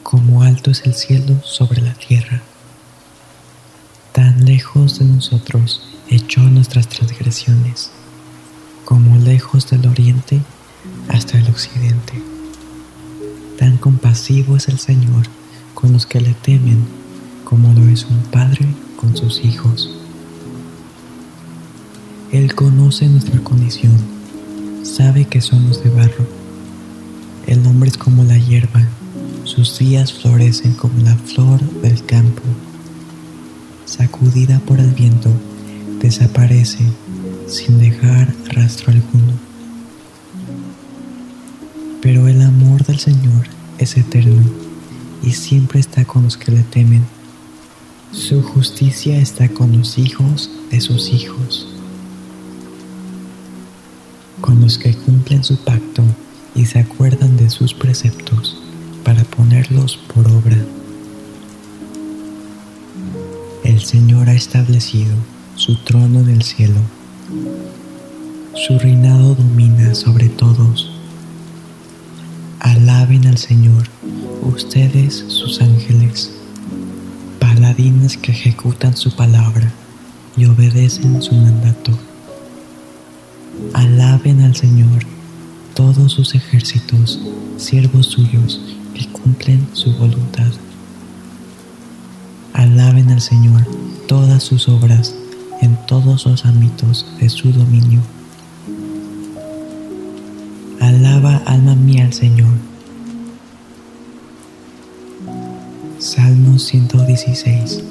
como 0.02 0.42
alto 0.42 0.70
es 0.70 0.84
el 0.84 0.94
cielo 0.94 1.40
sobre 1.44 1.80
la 1.80 1.94
tierra. 1.94 2.42
Tan 4.12 4.44
lejos 4.44 4.98
de 4.98 5.04
nosotros 5.04 5.82
echó 6.10 6.40
nuestras 6.40 6.88
transgresiones, 6.88 7.90
como 8.88 9.18
lejos 9.18 9.68
del 9.68 9.86
oriente 9.86 10.40
hasta 11.08 11.36
el 11.36 11.46
occidente. 11.50 12.22
Tan 13.58 13.76
compasivo 13.76 14.56
es 14.56 14.68
el 14.68 14.78
Señor 14.78 15.26
con 15.74 15.92
los 15.92 16.06
que 16.06 16.22
le 16.22 16.32
temen, 16.32 16.78
como 17.44 17.74
lo 17.74 17.86
es 17.86 18.06
un 18.06 18.16
padre 18.30 18.66
con 18.96 19.14
sus 19.14 19.44
hijos. 19.44 19.90
Él 22.32 22.54
conoce 22.54 23.06
nuestra 23.08 23.38
condición, 23.40 23.92
sabe 24.84 25.26
que 25.26 25.42
somos 25.42 25.84
de 25.84 25.90
barro. 25.90 26.26
El 27.46 27.66
hombre 27.66 27.90
es 27.90 27.98
como 27.98 28.24
la 28.24 28.38
hierba, 28.38 28.88
sus 29.44 29.78
días 29.78 30.14
florecen 30.14 30.72
como 30.72 30.98
la 31.02 31.14
flor 31.14 31.60
del 31.82 32.02
campo. 32.06 32.40
Sacudida 33.84 34.60
por 34.60 34.80
el 34.80 34.92
viento, 34.92 35.28
desaparece 36.00 36.86
sin 37.48 37.78
dejar 37.78 38.34
rastro 38.52 38.92
alguno. 38.92 39.32
Pero 42.00 42.28
el 42.28 42.42
amor 42.42 42.84
del 42.84 42.98
Señor 42.98 43.46
es 43.78 43.96
eterno 43.96 44.44
y 45.22 45.32
siempre 45.32 45.80
está 45.80 46.04
con 46.04 46.24
los 46.24 46.36
que 46.36 46.52
le 46.52 46.62
temen. 46.62 47.04
Su 48.12 48.42
justicia 48.42 49.18
está 49.18 49.48
con 49.48 49.76
los 49.76 49.98
hijos 49.98 50.50
de 50.70 50.80
sus 50.80 51.10
hijos 51.10 51.68
con 54.40 54.60
los 54.60 54.78
que 54.78 54.94
cumplen 54.94 55.44
su 55.44 55.56
pacto 55.56 56.02
y 56.54 56.66
se 56.66 56.78
acuerdan 56.78 57.36
de 57.36 57.50
sus 57.50 57.74
preceptos 57.74 58.60
para 59.04 59.22
ponerlos 59.24 59.96
por 59.96 60.26
obra. 60.28 60.56
El 63.64 63.80
Señor 63.80 64.28
ha 64.28 64.34
establecido 64.34 65.14
su 65.56 65.76
trono 65.76 66.20
en 66.20 66.30
el 66.30 66.42
cielo. 66.42 66.80
Su 68.54 68.78
reinado 68.78 69.34
domina 69.34 69.94
sobre 69.94 70.30
todos. 70.30 70.90
Alaben 72.58 73.26
al 73.26 73.36
Señor, 73.36 73.86
ustedes 74.40 75.26
sus 75.28 75.60
ángeles, 75.60 76.30
paladines 77.38 78.16
que 78.16 78.32
ejecutan 78.32 78.96
su 78.96 79.14
palabra 79.14 79.70
y 80.38 80.46
obedecen 80.46 81.20
su 81.20 81.34
mandato. 81.34 81.92
Alaben 83.74 84.40
al 84.40 84.56
Señor 84.56 85.04
todos 85.74 86.12
sus 86.12 86.34
ejércitos, 86.34 87.20
siervos 87.58 88.06
suyos 88.06 88.58
que 88.94 89.06
cumplen 89.08 89.68
su 89.74 89.92
voluntad. 89.92 90.50
Alaben 92.54 93.10
al 93.10 93.20
Señor 93.20 93.66
todas 94.06 94.42
sus 94.42 94.66
obras 94.68 95.14
en 95.60 95.76
todos 95.86 96.26
los 96.26 96.44
ámbitos 96.44 97.06
de 97.20 97.28
su 97.28 97.52
dominio. 97.52 98.00
Alaba 100.80 101.36
alma 101.46 101.74
mía 101.74 102.04
al 102.04 102.12
Señor. 102.12 102.54
Salmo 105.98 106.58
116 106.58 107.82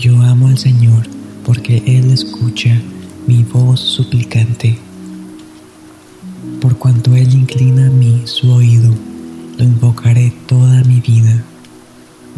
Yo 0.00 0.20
amo 0.22 0.48
al 0.48 0.58
Señor 0.58 1.06
porque 1.44 1.82
Él 1.86 2.10
escucha 2.10 2.76
mi 3.26 3.44
voz 3.44 3.80
suplicante. 3.80 4.78
Por 6.60 6.76
cuanto 6.76 7.14
Él 7.14 7.32
inclina 7.32 7.86
a 7.86 7.90
mí 7.90 8.22
su 8.24 8.50
oído, 8.50 8.92
lo 9.58 9.64
invocaré 9.64 10.32
toda 10.46 10.82
mi 10.84 11.00
vida. 11.00 11.44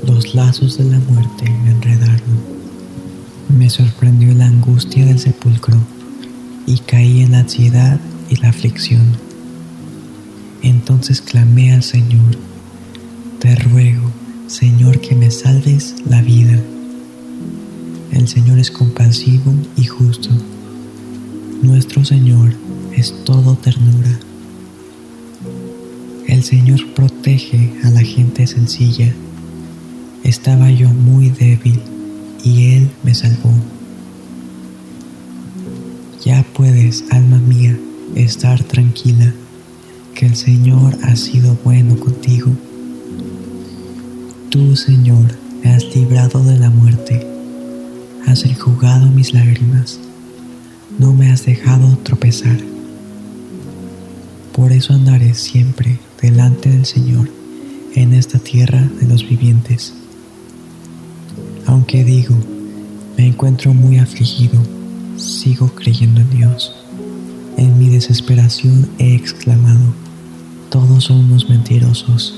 Los 0.07 0.35
lazos 0.35 0.77
de 0.77 0.85
la 0.85 0.99
muerte 0.99 1.49
me 1.65 1.71
enredaron. 1.71 2.21
Me 3.57 3.71
sorprendió 3.71 4.35
la 4.35 4.47
angustia 4.47 5.07
del 5.07 5.19
sepulcro 5.19 5.79
y 6.67 6.79
caí 6.79 7.23
en 7.23 7.33
la 7.33 7.41
ansiedad 7.41 7.99
y 8.29 8.37
la 8.37 8.51
aflicción. 8.51 9.03
Entonces 10.63 11.23
clamé 11.23 11.73
al 11.73 11.83
Señor, 11.83 12.37
te 13.39 13.55
ruego, 13.57 14.11
Señor, 14.47 15.01
que 15.01 15.15
me 15.15 15.31
salves 15.31 15.95
la 16.07 16.21
vida. 16.21 16.59
El 18.13 18.29
Señor 18.29 18.59
es 18.59 18.71
compasivo 18.71 19.55
y 19.77 19.85
justo. 19.85 20.29
Nuestro 21.63 22.05
Señor 22.05 22.53
es 22.95 23.25
todo 23.25 23.57
ternura. 23.57 24.21
El 26.27 26.43
Señor 26.45 26.81
protege 26.95 27.73
a 27.85 27.91
la 27.91 28.03
gente 28.03 28.47
sencilla. 28.47 29.15
Estaba 30.25 30.71
yo 30.71 30.89
muy 30.89 31.31
débil 31.31 31.81
y 32.43 32.75
Él 32.75 32.91
me 33.05 33.15
salvó. 33.15 33.53
Ya 36.25 36.45
puedes, 36.55 37.05
alma 37.13 37.39
mía, 37.39 37.79
estar 38.17 38.65
tranquila, 38.65 39.33
que 40.15 40.27
el 40.27 40.35
Señor 40.35 40.99
ha 41.05 41.15
sido 41.15 41.57
bueno 41.63 41.97
contigo. 42.01 42.51
Tú, 44.51 44.75
Señor, 44.75 45.39
me 45.63 45.71
has 45.71 45.85
librado 45.95 46.43
de 46.43 46.59
la 46.59 46.71
muerte 46.71 47.35
has 48.27 48.45
enjugado 48.45 49.07
mis 49.07 49.35
lágrimas, 49.35 49.99
no 50.99 51.13
me 51.13 51.31
has 51.31 51.45
dejado 51.45 51.97
tropezar. 51.99 52.59
Por 54.53 54.73
eso 54.73 54.95
andaré 54.95 55.35
siempre 55.35 55.99
delante 56.21 56.71
del 56.71 56.87
Señor 56.87 57.29
en 57.95 58.13
esta 58.13 58.39
tierra 58.39 58.89
de 59.01 59.07
los 59.07 59.29
vivientes. 59.29 59.95
Aunque 61.67 62.05
digo, 62.05 62.37
me 63.17 63.29
encuentro 63.29 63.73
muy 63.73 63.99
afligido, 63.99 64.61
sigo 65.17 65.69
creyendo 65.75 66.21
en 66.21 66.31
Dios. 66.31 66.75
En 67.57 67.79
mi 67.79 67.89
desesperación 67.89 68.91
he 68.99 69.15
exclamado, 69.15 69.95
todos 70.69 71.05
son 71.05 71.25
unos 71.25 71.49
mentirosos. 71.49 72.35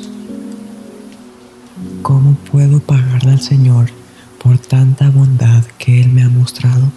¿Cómo 2.03 2.35
puedo 2.53 2.79
pagarle 2.79 3.33
al 3.33 3.41
Señor 3.41 3.91
por 4.43 4.59
tanta 4.59 5.11
bondad 5.11 5.65
que 5.79 6.01
Él 6.01 6.13
me 6.13 6.23
ha 6.23 6.29
mostrado, 6.29 6.93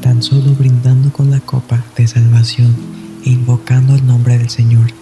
tan 0.00 0.22
solo 0.22 0.54
brindando 0.54 1.12
con 1.12 1.30
la 1.30 1.40
copa 1.40 1.84
de 1.96 2.06
salvación 2.06 2.76
e 3.24 3.30
invocando 3.30 3.96
el 3.96 4.06
nombre 4.06 4.38
del 4.38 4.48
Señor, 4.48 4.92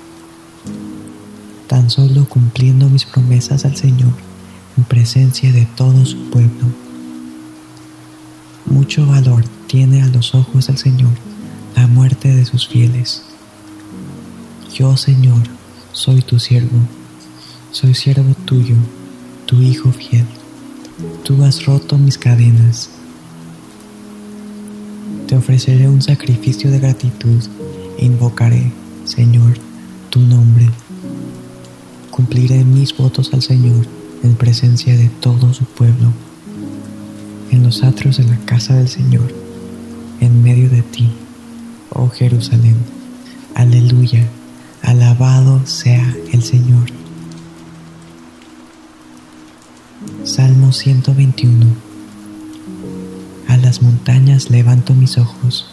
tan 1.67 1.91
solo 1.91 2.27
cumpliendo 2.27 2.89
mis 2.89 3.05
promesas 3.05 3.67
al 3.67 3.77
Señor 3.77 4.28
en 4.79 4.85
presencia 4.85 5.53
de 5.53 5.67
todo 5.77 6.07
su 6.07 6.31
pueblo. 6.31 6.67
Mucho 8.65 9.07
valor 9.07 9.45
tiene 9.67 10.03
a 10.03 10.07
los 10.07 10.37
ojos 10.37 10.69
del 10.69 10.79
Señor 10.79 11.11
la 11.75 11.89
muerte 11.89 12.33
de 12.33 12.45
sus 12.45 12.69
fieles. 12.69 13.25
Yo, 14.73 14.97
Señor, 14.97 15.43
soy 15.93 16.23
tu 16.23 16.39
siervo, 16.39 16.79
soy 17.73 17.95
siervo 17.95 18.35
tuyo, 18.45 18.77
tu 19.47 19.61
Hijo 19.61 19.91
fiel. 19.91 20.27
Tú 21.25 21.43
has 21.43 21.67
roto 21.67 21.99
mis 21.99 22.17
cadenas. 22.17 22.91
Te 25.27 25.37
ofreceré 25.37 25.89
un 25.89 26.03
sacrificio 26.03 26.71
de 26.71 26.79
gratitud 26.79 27.43
e 27.99 28.05
invocaré, 28.05 28.73
Señor, 29.05 29.59
tu 30.09 30.21
nombre. 30.21 30.71
Cumpliré 32.13 32.65
mis 32.65 32.97
votos 32.97 33.33
al 33.33 33.43
Señor 33.43 33.98
en 34.23 34.35
presencia 34.35 34.97
de 34.97 35.09
todo 35.09 35.53
su 35.55 35.65
pueblo, 35.65 36.13
en 37.51 37.63
los 37.63 37.83
atrios 37.83 38.17
de 38.19 38.25
la 38.25 38.39
casa 38.45 38.75
del 38.75 38.89
Señor, 38.89 39.33
en 40.21 40.43
medio 40.43 40.69
de 40.71 40.83
ti, 40.83 41.11
oh 41.91 42.09
Jerusalén. 42.09 42.77
Aleluya. 43.55 44.29
Alabado 44.83 45.67
sea 45.67 46.17
el 46.33 46.43
Señor. 46.43 46.87
Salmo 50.25 50.73
121 50.73 51.67
A 53.49 53.57
las 53.57 53.83
montañas 53.83 54.51
levanto 54.51 54.95
mis 54.95 55.19
ojos. 55.19 55.67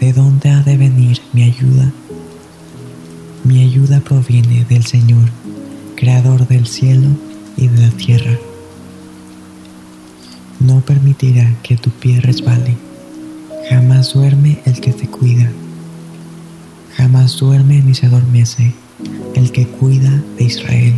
¿De 0.00 0.12
dónde 0.12 0.50
ha 0.50 0.60
de 0.62 0.76
venir 0.76 1.20
mi 1.32 1.44
ayuda? 1.44 1.92
Mi 3.44 3.62
ayuda 3.62 4.00
proviene 4.00 4.64
del 4.64 4.84
Señor, 4.84 5.30
Creador 5.96 6.46
del 6.46 6.66
cielo 6.66 7.08
y 7.56 7.68
de 7.68 7.80
la 7.80 7.90
tierra. 7.90 8.38
No 10.60 10.82
permitirá 10.82 11.54
que 11.62 11.78
tu 11.78 11.88
pie 11.88 12.20
resbale, 12.20 12.76
jamás 13.70 14.12
duerme 14.12 14.60
el 14.66 14.78
que 14.78 14.92
te 14.92 15.08
cuida, 15.08 15.50
jamás 16.96 17.38
duerme 17.38 17.80
ni 17.80 17.94
se 17.94 18.06
adormece 18.06 18.74
el 19.34 19.50
que 19.52 19.66
cuida 19.66 20.22
de 20.36 20.44
Israel. 20.44 20.94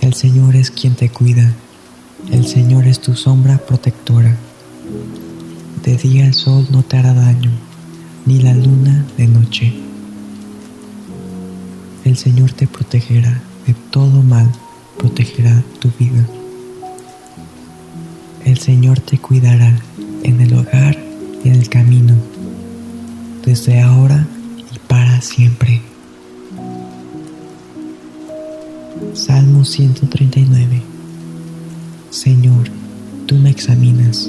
El 0.00 0.14
Señor 0.14 0.54
es 0.54 0.70
quien 0.70 0.94
te 0.94 1.08
cuida, 1.08 1.52
el 2.30 2.46
Señor 2.46 2.86
es 2.86 3.00
tu 3.00 3.16
sombra 3.16 3.58
protectora. 3.58 4.36
De 5.84 5.96
día 5.96 6.26
el 6.26 6.34
sol 6.34 6.68
no 6.70 6.84
te 6.84 6.96
hará 6.96 7.12
daño, 7.12 7.50
ni 8.24 8.40
la 8.40 8.54
luna 8.54 9.04
de 9.16 9.26
noche. 9.26 9.89
El 12.10 12.16
Señor 12.16 12.50
te 12.50 12.66
protegerá 12.66 13.40
de 13.68 13.74
todo 13.92 14.20
mal, 14.20 14.50
protegerá 14.98 15.62
tu 15.78 15.92
vida. 15.96 16.26
El 18.44 18.58
Señor 18.58 18.98
te 18.98 19.16
cuidará 19.16 19.78
en 20.24 20.40
el 20.40 20.54
hogar 20.54 20.98
y 21.44 21.50
en 21.50 21.54
el 21.54 21.68
camino, 21.68 22.14
desde 23.46 23.80
ahora 23.80 24.26
y 24.58 24.78
para 24.88 25.20
siempre. 25.20 25.82
Salmo 29.14 29.64
139 29.64 30.82
Señor, 32.10 32.68
tú 33.26 33.36
me 33.36 33.50
examinas, 33.50 34.28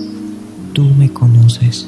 tú 0.74 0.84
me 0.84 1.12
conoces, 1.12 1.88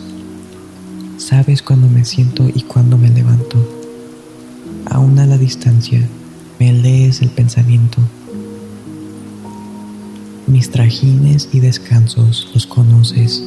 sabes 1.19 1.61
cuándo 1.61 1.87
me 1.87 2.03
siento 2.03 2.49
y 2.49 2.63
cuándo 2.63 2.97
me 2.97 3.11
levanto. 3.11 3.82
Aún 4.85 5.19
a 5.19 5.25
la 5.25 5.37
distancia, 5.37 6.07
me 6.59 6.73
lees 6.73 7.21
el 7.21 7.29
pensamiento. 7.29 7.99
Mis 10.47 10.69
trajines 10.69 11.49
y 11.51 11.59
descansos 11.59 12.49
los 12.53 12.67
conoces, 12.67 13.43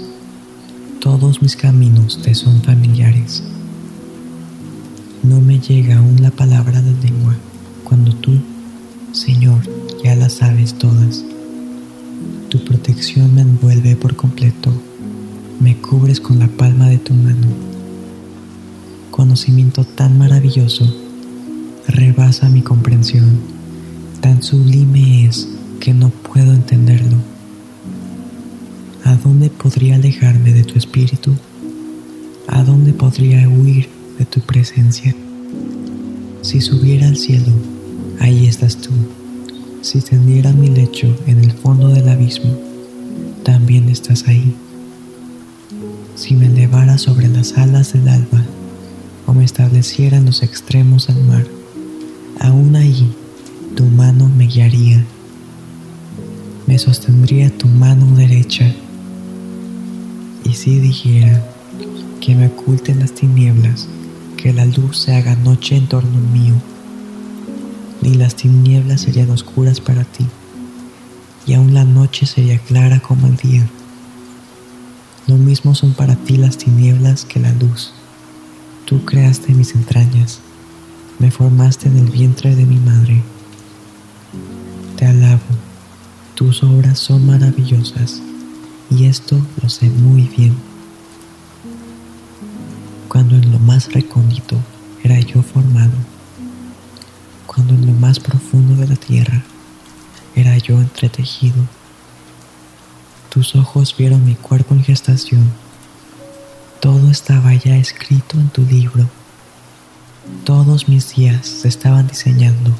todos 1.00 1.42
mis 1.42 1.56
caminos 1.56 2.20
te 2.22 2.34
son 2.34 2.62
familiares. 2.62 3.42
No 5.22 5.40
me 5.40 5.60
llega 5.60 5.98
aún 5.98 6.22
la 6.22 6.30
palabra 6.30 6.82
de 6.82 6.94
lengua 7.02 7.36
cuando 7.84 8.14
tú 8.14 8.32
Señor, 9.16 9.62
ya 10.04 10.14
las 10.14 10.34
sabes 10.34 10.74
todas. 10.74 11.24
Tu 12.50 12.62
protección 12.62 13.34
me 13.34 13.40
envuelve 13.40 13.96
por 13.96 14.14
completo, 14.14 14.70
me 15.58 15.78
cubres 15.78 16.20
con 16.20 16.38
la 16.38 16.48
palma 16.48 16.86
de 16.90 16.98
tu 16.98 17.14
mano. 17.14 17.46
Conocimiento 19.10 19.84
tan 19.84 20.18
maravilloso 20.18 21.05
rebasa 21.88 22.48
mi 22.48 22.62
comprensión, 22.62 23.40
tan 24.20 24.42
sublime 24.42 25.26
es 25.26 25.48
que 25.80 25.94
no 25.94 26.10
puedo 26.10 26.52
entenderlo. 26.52 27.16
¿A 29.04 29.14
dónde 29.16 29.50
podría 29.50 29.94
alejarme 29.94 30.52
de 30.52 30.64
tu 30.64 30.78
espíritu? 30.78 31.32
¿A 32.48 32.64
dónde 32.64 32.92
podría 32.92 33.48
huir 33.48 33.88
de 34.18 34.24
tu 34.24 34.40
presencia? 34.40 35.14
Si 36.42 36.60
subiera 36.60 37.06
al 37.06 37.16
cielo, 37.16 37.52
ahí 38.20 38.46
estás 38.46 38.76
tú. 38.76 38.90
Si 39.82 40.00
tendiera 40.00 40.52
mi 40.52 40.68
lecho 40.68 41.16
en 41.26 41.38
el 41.38 41.52
fondo 41.52 41.88
del 41.88 42.08
abismo, 42.08 42.56
también 43.44 43.88
estás 43.88 44.26
ahí. 44.26 44.54
Si 46.16 46.34
me 46.34 46.46
elevara 46.46 46.98
sobre 46.98 47.28
las 47.28 47.56
alas 47.58 47.92
del 47.92 48.08
alba 48.08 48.42
o 49.26 49.32
me 49.32 49.44
estableciera 49.44 50.16
en 50.16 50.24
los 50.24 50.42
extremos 50.42 51.06
del 51.06 51.22
mar, 51.24 51.46
aún 52.40 52.76
ahí 52.76 53.12
tu 53.76 53.84
mano 53.84 54.28
me 54.28 54.46
guiaría. 54.46 55.04
Me 56.66 56.78
sostendría 56.78 57.50
tu 57.56 57.68
mano 57.68 58.06
derecha. 58.16 58.74
Y 60.44 60.54
si 60.54 60.78
dijera 60.78 61.44
que 62.20 62.34
me 62.34 62.46
oculten 62.46 63.00
las 63.00 63.12
tinieblas, 63.12 63.88
que 64.36 64.52
la 64.52 64.64
luz 64.64 64.98
se 64.98 65.14
haga 65.14 65.34
noche 65.36 65.76
en 65.76 65.86
torno 65.86 66.20
mío, 66.32 66.54
ni 68.00 68.14
las 68.14 68.36
tinieblas 68.36 69.02
serían 69.02 69.30
oscuras 69.30 69.80
para 69.80 70.04
ti, 70.04 70.24
y 71.46 71.54
aún 71.54 71.74
la 71.74 71.84
noche 71.84 72.26
sería 72.26 72.58
clara 72.58 73.00
como 73.00 73.26
el 73.26 73.36
día. 73.36 73.68
Lo 75.26 75.36
mismo 75.36 75.74
son 75.74 75.92
para 75.92 76.14
ti 76.16 76.36
las 76.36 76.56
tinieblas 76.56 77.24
que 77.24 77.40
la 77.40 77.52
luz. 77.52 77.92
Tú 78.84 79.04
creaste 79.04 79.52
mis 79.52 79.74
entrañas, 79.74 80.40
me 81.18 81.30
formaste 81.30 81.88
en 81.88 81.98
el 81.98 82.10
vientre 82.10 82.54
de 82.54 82.66
mi 82.66 82.78
madre. 82.78 83.22
Te 84.96 85.06
alabo, 85.06 85.40
tus 86.34 86.62
obras 86.62 86.98
son 86.98 87.26
maravillosas, 87.26 88.20
y 88.90 89.06
esto 89.06 89.40
lo 89.62 89.68
sé 89.68 89.88
muy 89.88 90.22
bien. 90.22 90.54
Cuando 93.08 93.36
en 93.36 93.50
lo 93.50 93.58
más 93.58 93.92
recóndito 93.92 94.56
era 95.02 95.18
yo 95.20 95.42
formado, 95.42 95.92
cuando 97.46 97.74
en 97.74 97.86
lo 97.86 97.92
más 97.92 98.20
profundo 98.20 98.74
de 98.74 98.88
la 98.88 98.96
tierra 98.96 99.42
era 100.34 100.58
yo 100.58 100.78
entretejido. 100.80 101.64
Tus 103.30 103.56
ojos 103.56 103.94
vieron 103.96 104.24
mi 104.24 104.34
cuerpo 104.34 104.74
en 104.74 104.84
gestación. 104.84 105.50
Todo 106.80 107.10
estaba 107.10 107.54
ya 107.54 107.76
escrito 107.76 108.38
en 108.38 108.48
tu 108.50 108.62
libro. 108.62 109.08
Todos 110.44 110.88
mis 110.88 111.14
días 111.14 111.46
se 111.46 111.68
estaban 111.68 112.06
diseñando, 112.06 112.72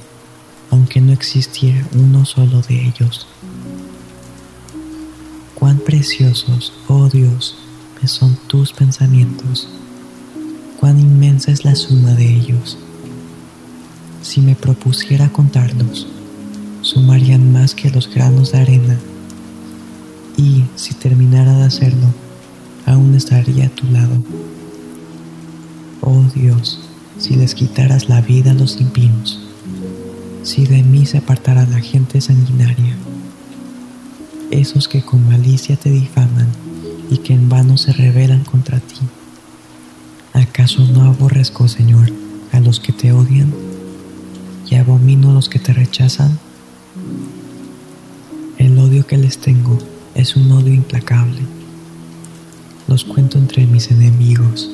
aunque 0.71 1.01
no 1.01 1.13
existiera 1.13 1.87
uno 1.95 2.25
solo 2.25 2.63
de 2.63 2.87
ellos. 2.87 3.27
Cuán 5.55 5.79
preciosos, 5.79 6.73
oh 6.89 7.09
Dios, 7.09 7.57
me 8.01 8.09
son 8.09 8.37
tus 8.47 8.73
pensamientos. 8.73 9.69
Cuán 10.79 10.99
inmensa 10.99 11.51
es 11.51 11.65
la 11.65 11.75
suma 11.75 12.13
de 12.13 12.27
ellos 12.27 12.79
si 14.27 14.41
me 14.41 14.57
propusiera 14.57 15.29
contarlos, 15.29 16.09
sumarían 16.83 17.53
más 17.53 17.77
que 17.77 17.91
los 17.91 18.13
granos 18.13 18.51
de 18.51 18.59
arena. 18.59 18.99
Y 20.37 20.65
si 20.75 20.95
terminara 20.95 21.57
de 21.57 21.63
hacerlo, 21.63 22.09
aún 22.87 23.15
estaría 23.15 23.67
a 23.67 23.71
tu 23.71 23.87
lado. 23.87 24.23
Oh 26.01 26.25
Dios, 26.35 26.81
si 27.19 27.37
les 27.37 27.55
quitaras 27.55 28.09
la 28.09 28.21
vida 28.21 28.53
a 28.53 28.55
los 28.55 28.81
impios, 28.81 29.41
si 30.43 30.67
de 30.67 30.83
mí 30.83 31.07
se 31.07 31.19
apartara 31.19 31.67
la 31.67 31.81
gente 31.81 32.21
sanguinaria, 32.21 32.97
esos 34.51 34.89
que 34.89 35.03
con 35.03 35.27
malicia 35.27 35.77
te 35.77 35.91
difaman 35.91 36.49
y 37.11 37.19
que 37.19 37.35
en 37.35 37.49
vano 37.49 37.77
se 37.79 37.93
rebelan 37.93 38.45
contra 38.45 38.79
ti. 38.81 39.01
¿Acaso 40.33 40.85
no 40.85 41.05
aborrezco, 41.05 41.67
Señor, 41.69 42.11
a 42.53 42.61
los 42.61 42.81
que 42.81 42.93
te 42.93 43.13
odian? 43.13 43.53
y 44.69 44.75
abomino 44.75 45.31
a 45.31 45.35
los 45.35 45.49
que 45.49 45.59
te 45.59 45.73
rechazan? 45.73 46.39
El 48.59 48.79
odio 48.79 49.07
que 49.07 49.17
les 49.17 49.39
tengo 49.39 49.79
es 50.15 50.37
un 50.37 50.51
odio 50.53 50.73
implacable. 50.73 51.41
Los 52.89 53.05
cuento 53.05 53.39
entre 53.39 53.67
mis 53.67 53.91
enemigos. 53.91 54.71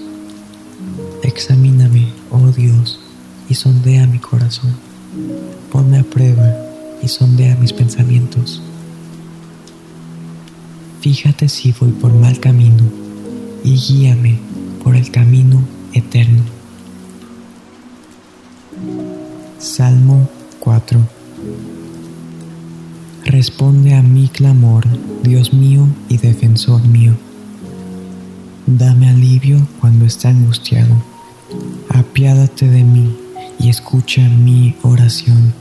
Examíname, 1.33 2.13
oh 2.31 2.49
Dios, 2.49 3.01
y 3.49 3.55
sondea 3.55 4.07
mi 4.07 4.19
corazón. 4.19 4.75
Ponme 5.73 5.99
a 5.99 6.03
prueba 6.03 6.55
y 7.03 7.09
sondea 7.09 7.57
mis 7.57 7.73
pensamientos. 7.73 8.63
Fíjate 11.01 11.49
si 11.49 11.73
voy 11.73 11.93
por 11.93 12.13
mal 12.13 12.39
camino 12.39 12.85
y 13.65 13.77
guíame 13.77 14.39
por 14.85 14.95
el 14.95 15.11
camino 15.11 15.63
eterno. 15.95 16.43
Salmo 19.59 20.29
4 20.61 21.01
Responde 23.25 23.95
a 23.95 24.03
mi 24.03 24.29
clamor, 24.29 24.85
Dios 25.23 25.55
mío 25.55 25.89
y 26.11 26.19
defensor 26.19 26.87
mío. 26.87 27.15
Dame 28.67 29.09
alivio 29.09 29.67
cuando 29.81 30.05
esté 30.05 30.29
angustiado 30.29 31.12
apiádate 31.89 32.69
de 32.69 32.85
mí 32.85 33.17
y 33.59 33.69
escucha 33.69 34.29
mi 34.29 34.75
oración. 34.83 35.53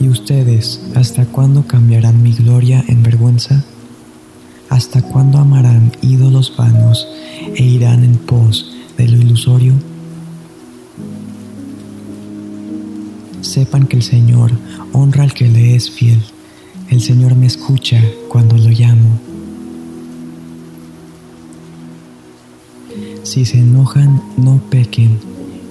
¿Y 0.00 0.08
ustedes 0.08 0.80
hasta 0.94 1.24
cuándo 1.26 1.66
cambiarán 1.66 2.22
mi 2.22 2.32
gloria 2.32 2.84
en 2.88 3.02
vergüenza? 3.02 3.64
¿Hasta 4.68 5.02
cuándo 5.02 5.38
amarán 5.38 5.92
ídolos 6.02 6.54
vanos 6.56 7.06
e 7.54 7.62
irán 7.62 8.04
en 8.04 8.16
pos 8.16 8.72
de 8.98 9.08
lo 9.08 9.16
ilusorio? 9.16 9.74
Sepan 13.40 13.86
que 13.86 13.96
el 13.96 14.02
Señor 14.02 14.50
honra 14.92 15.22
al 15.22 15.32
que 15.32 15.48
le 15.48 15.76
es 15.76 15.90
fiel. 15.90 16.20
El 16.90 17.00
Señor 17.00 17.34
me 17.34 17.46
escucha 17.46 18.02
cuando 18.28 18.56
lo 18.56 18.70
llamo. 18.70 19.33
Si 23.24 23.46
se 23.46 23.58
enojan, 23.58 24.22
no 24.36 24.60
pequen. 24.70 25.18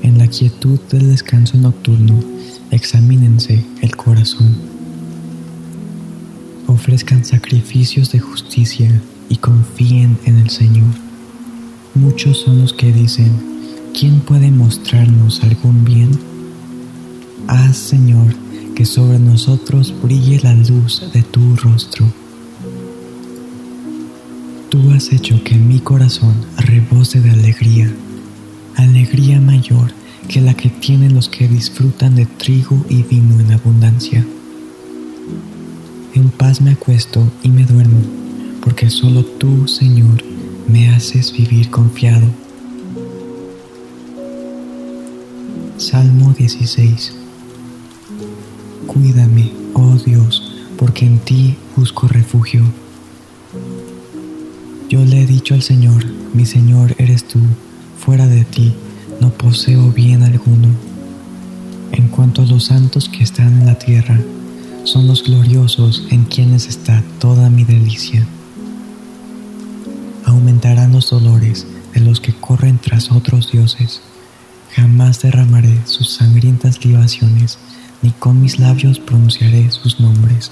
En 0.01 0.17
la 0.17 0.27
quietud 0.27 0.80
del 0.91 1.09
descanso 1.09 1.56
nocturno, 1.56 2.19
examínense 2.72 3.64
el 3.82 3.95
corazón. 3.95 4.56
Ofrezcan 6.65 7.23
sacrificios 7.23 8.11
de 8.11 8.19
justicia 8.19 9.01
y 9.30 9.38
confíen 9.38 10.17
en 10.25 10.40
el 10.40 10.49
Señor. 10.49 10.95
Muchos 11.93 12.40
son 12.40 12.59
los 12.59 12.73
que 12.73 12.91
dicen, 12.91 13.32
¿quién 13.98 14.22
puede 14.22 14.49
mostrarnos 14.49 15.43
algún 15.43 15.85
bien? 15.85 16.09
Haz, 17.48 17.77
Señor, 17.77 18.33
que 18.75 18.85
sobre 18.85 19.19
nosotros 19.19 19.93
brille 20.01 20.40
la 20.41 20.56
luz 20.56 21.03
de 21.14 21.22
tu 21.22 21.56
rostro. 21.57 22.23
Tú 24.74 24.90
has 24.90 25.14
hecho 25.14 25.40
que 25.43 25.53
mi 25.53 25.80
corazón 25.80 26.34
rebose 26.58 27.22
de 27.22 27.30
alegría, 27.30 27.93
alegría 28.76 29.40
mayor 29.40 29.93
que 30.27 30.42
la 30.42 30.56
que 30.56 30.69
tienen 30.69 31.14
los 31.14 31.30
que 31.30 31.48
disfrutan 31.48 32.16
de 32.16 32.26
trigo 32.26 32.84
y 32.90 33.03
vino 33.03 33.40
en 33.40 33.52
abundancia. 33.52 34.26
En 36.16 36.30
paz 36.30 36.60
me 36.60 36.72
acuesto 36.72 37.32
y 37.43 37.50
me 37.50 37.66
duermo, 37.66 38.02
porque 38.64 38.90
solo 38.90 39.24
tú, 39.24 39.68
Señor, 39.68 40.24
me 40.68 40.90
haces 40.90 41.32
vivir 41.32 41.69
confiado. 41.69 42.26
Salmo 45.77 46.34
16 46.34 47.14
Cuídame, 48.88 49.52
oh 49.76 49.98
Dios, 50.03 50.52
porque 50.80 51.06
en 51.06 51.19
ti 51.19 51.58
busco 51.76 52.08
refugio. 52.08 52.64
Yo 54.94 55.04
le 55.04 55.24
he 55.24 55.26
dicho 55.26 55.56
al 55.56 55.64
Señor, 55.64 56.06
mi 56.36 56.46
Señor 56.46 56.94
eres 57.00 57.28
tú, 57.28 57.40
fuera 57.98 58.28
de 58.28 58.44
ti 58.44 58.76
no 59.20 59.32
poseo 59.32 59.92
bien 59.92 60.22
alguno. 60.22 60.68
En 61.92 62.10
cuanto 62.10 62.44
a 62.44 62.46
los 62.46 62.66
santos 62.66 63.10
que 63.10 63.24
están 63.24 63.62
en 63.62 63.66
la 63.66 63.80
tierra, 63.80 64.22
son 64.84 65.08
los 65.08 65.24
gloriosos 65.24 66.06
en 66.12 66.26
quienes 66.26 66.68
está 66.68 67.04
toda 67.18 67.50
mi 67.50 67.64
delicia. 67.64 68.24
Aumentarán 70.26 70.92
los 70.92 71.10
dolores 71.10 71.66
de 71.96 72.02
los 72.02 72.20
que 72.20 72.34
corren 72.34 72.78
tras 72.78 73.12
otros 73.12 73.52
dioses. 73.52 74.00
Jamás 74.76 75.24
derramaré 75.24 75.76
sus 75.86 76.12
sangrientas 76.12 76.86
libaciones 76.86 77.58
ni 78.04 78.12
con 78.12 78.40
mis 78.40 78.60
labios 78.60 79.00
pronunciaré 79.00 79.72
sus 79.72 80.00
nombres. 80.00 80.52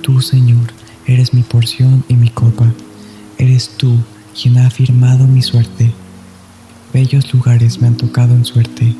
Tú, 0.00 0.20
Señor, 0.20 0.72
eres 1.06 1.34
mi 1.34 1.42
porción 1.42 2.04
y 2.06 2.14
mi 2.14 2.28
copa, 2.28 2.72
eres 3.40 3.70
tú 3.70 3.98
quien 4.40 4.58
ha 4.58 4.66
afirmado 4.66 5.26
mi 5.26 5.40
suerte. 5.40 5.90
Bellos 6.92 7.32
lugares 7.32 7.80
me 7.80 7.86
han 7.86 7.96
tocado 7.96 8.34
en 8.34 8.44
suerte, 8.44 8.94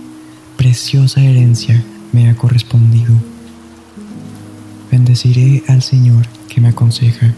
preciosa 0.57 1.21
herencia 1.21 1.85
me 2.13 2.31
ha 2.31 2.37
correspondido. 2.37 3.15
Bendeciré 4.91 5.63
al 5.69 5.83
Señor 5.83 6.27
que 6.49 6.61
me 6.63 6.69
aconseja, 6.69 7.35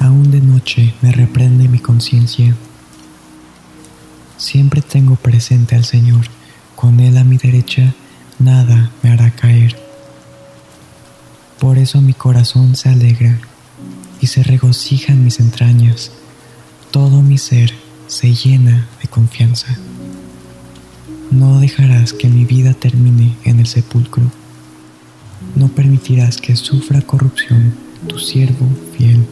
aún 0.00 0.30
de 0.30 0.40
noche 0.40 0.94
me 1.02 1.12
reprende 1.12 1.68
mi 1.68 1.78
conciencia. 1.78 2.56
Siempre 4.38 4.80
tengo 4.80 5.16
presente 5.16 5.76
al 5.76 5.84
Señor, 5.84 6.24
con 6.74 7.00
Él 7.00 7.18
a 7.18 7.24
mi 7.24 7.36
derecha 7.36 7.94
nada 8.38 8.90
me 9.02 9.10
hará 9.10 9.30
caer. 9.30 9.76
Por 11.60 11.76
eso 11.76 12.00
mi 12.00 12.14
corazón 12.14 12.76
se 12.76 12.88
alegra 12.88 13.38
y 14.24 14.26
se 14.26 14.42
regocija 14.42 15.12
en 15.12 15.22
mis 15.22 15.38
entrañas. 15.38 16.10
Todo 16.90 17.20
mi 17.20 17.36
ser 17.36 17.74
se 18.06 18.32
llena 18.32 18.88
de 19.02 19.08
confianza. 19.08 19.76
No 21.30 21.60
dejarás 21.60 22.14
que 22.14 22.30
mi 22.30 22.46
vida 22.46 22.72
termine 22.72 23.36
en 23.44 23.60
el 23.60 23.66
sepulcro. 23.66 24.22
No 25.54 25.68
permitirás 25.68 26.38
que 26.38 26.56
sufra 26.56 27.02
corrupción 27.02 27.74
tu 28.08 28.18
siervo 28.18 28.66
fiel. 28.96 29.26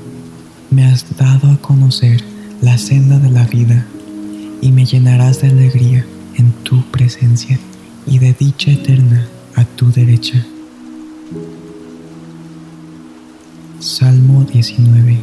Me 0.69 0.85
has 0.85 1.17
dado 1.17 1.51
a 1.51 1.57
conocer 1.57 2.23
la 2.61 2.77
senda 2.77 3.19
de 3.19 3.31
la 3.31 3.47
vida 3.47 3.87
y 4.61 4.73
me 4.73 4.85
llenarás 4.85 5.41
de 5.41 5.49
alegría 5.49 6.05
en 6.35 6.53
tu 6.65 6.85
presencia 6.91 7.59
y 8.07 8.19
de 8.19 8.35
dicha 8.35 8.71
eterna 8.71 9.27
a 9.55 9.65
tu 9.65 9.91
derecha. 9.91 10.45
Salmo 13.83 14.45
19 14.45 15.19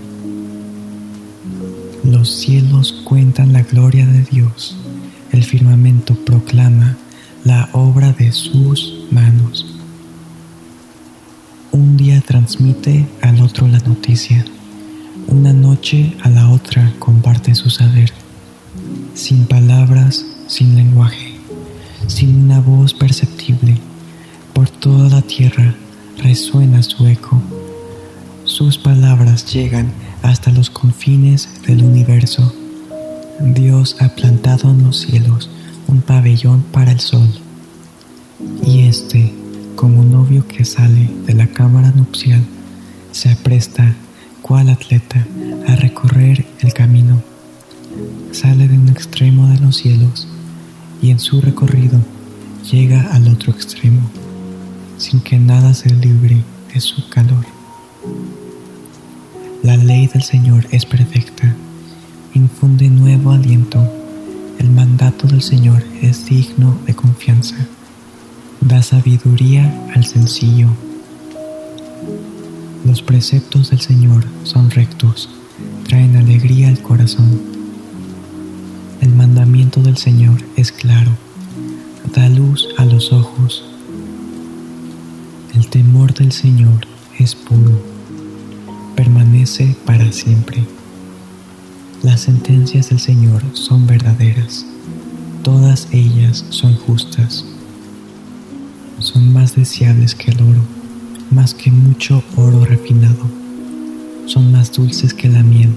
Los 2.03 2.29
cielos 2.29 2.91
cuentan 3.03 3.53
la 3.53 3.63
gloria 3.63 4.05
de 4.05 4.23
Dios, 4.23 4.77
el 5.31 5.43
firmamento 5.43 6.13
proclama 6.13 6.97
la 7.43 7.69
obra 7.73 8.11
de 8.11 8.31
sus 8.31 9.05
manos. 9.11 9.65
Un 11.71 11.97
día 11.97 12.21
transmite 12.21 13.07
al 13.21 13.41
otro 13.41 13.67
la 13.67 13.79
noticia, 13.79 14.45
una 15.27 15.53
noche 15.53 16.15
a 16.21 16.29
la 16.29 16.49
otra 16.49 16.93
comparte 16.99 17.55
su 17.55 17.69
saber, 17.69 18.11
sin 19.13 19.45
palabras, 19.45 20.25
sin 20.47 20.75
lenguaje 20.75 21.29
sin 22.09 22.43
una 22.45 22.59
voz 22.59 22.93
perceptible. 22.93 23.77
Por 24.53 24.69
toda 24.69 25.09
la 25.09 25.21
tierra 25.21 25.75
resuena 26.17 26.83
su 26.83 27.07
eco. 27.07 27.41
Sus 28.49 28.79
palabras 28.79 29.45
llegan 29.53 29.91
hasta 30.23 30.51
los 30.51 30.71
confines 30.71 31.61
del 31.67 31.83
universo. 31.83 32.51
Dios 33.39 33.95
ha 33.99 34.09
plantado 34.09 34.71
en 34.71 34.83
los 34.83 35.01
cielos 35.01 35.51
un 35.87 36.01
pabellón 36.01 36.63
para 36.63 36.91
el 36.91 36.99
sol. 36.99 37.29
Y 38.65 38.87
este, 38.87 39.31
como 39.75 40.03
novio 40.03 40.47
que 40.47 40.65
sale 40.65 41.11
de 41.27 41.35
la 41.35 41.45
cámara 41.45 41.91
nupcial, 41.91 42.43
se 43.11 43.29
apresta, 43.29 43.93
cual 44.41 44.69
atleta, 44.69 45.27
a 45.67 45.75
recorrer 45.75 46.43
el 46.61 46.73
camino. 46.73 47.21
Sale 48.31 48.67
de 48.67 48.79
un 48.79 48.89
extremo 48.89 49.47
de 49.47 49.59
los 49.59 49.77
cielos 49.77 50.27
y 51.03 51.11
en 51.11 51.19
su 51.19 51.39
recorrido 51.39 51.99
llega 52.69 53.13
al 53.13 53.27
otro 53.27 53.53
extremo 53.53 54.01
sin 54.97 55.21
que 55.21 55.37
nada 55.37 55.75
se 55.75 55.93
libre 55.93 56.43
de 56.73 56.81
su 56.81 57.07
calor. 57.09 57.45
La 59.61 59.75
ley 59.75 60.07
del 60.07 60.23
Señor 60.23 60.65
es 60.71 60.85
perfecta, 60.85 61.53
infunde 62.33 62.89
nuevo 62.89 63.31
aliento. 63.31 63.85
El 64.57 64.69
mandato 64.69 65.27
del 65.27 65.41
Señor 65.41 65.83
es 66.01 66.27
digno 66.27 66.79
de 66.87 66.95
confianza, 66.95 67.57
da 68.61 68.81
sabiduría 68.81 69.69
al 69.93 70.05
sencillo. 70.05 70.69
Los 72.85 73.01
preceptos 73.01 73.71
del 73.71 73.81
Señor 73.81 74.23
son 74.43 74.71
rectos, 74.71 75.29
traen 75.89 76.15
alegría 76.15 76.69
al 76.69 76.81
corazón. 76.81 77.41
El 79.01 79.13
mandamiento 79.13 79.81
del 79.81 79.97
Señor 79.97 80.41
es 80.55 80.71
claro, 80.71 81.11
da 82.15 82.29
luz 82.29 82.69
a 82.77 82.85
los 82.85 83.11
ojos. 83.11 83.65
El 85.53 85.67
temor 85.67 86.13
del 86.13 86.31
Señor 86.31 86.87
es 87.17 87.35
puro, 87.35 87.88
permanece 88.99 89.77
para 89.85 90.11
siempre. 90.11 90.61
Las 92.03 92.19
sentencias 92.19 92.89
del 92.89 92.99
Señor 92.99 93.41
son 93.53 93.87
verdaderas, 93.87 94.65
todas 95.41 95.87
ellas 95.93 96.43
son 96.49 96.75
justas. 96.75 97.45
Son 98.99 99.31
más 99.31 99.55
deseables 99.55 100.15
que 100.15 100.31
el 100.31 100.41
oro, 100.41 100.61
más 101.31 101.53
que 101.53 101.71
mucho 101.71 102.21
oro 102.35 102.65
refinado. 102.65 103.23
Son 104.25 104.51
más 104.51 104.73
dulces 104.73 105.13
que 105.13 105.29
la 105.29 105.43
miel, 105.43 105.69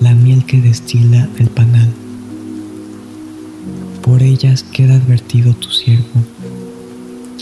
la 0.00 0.14
miel 0.14 0.44
que 0.44 0.60
destila 0.60 1.28
el 1.38 1.48
panal 1.48 1.92
por 4.06 4.22
ellas 4.22 4.62
queda 4.62 4.94
advertido 4.94 5.52
tu 5.54 5.68
siervo. 5.68 6.22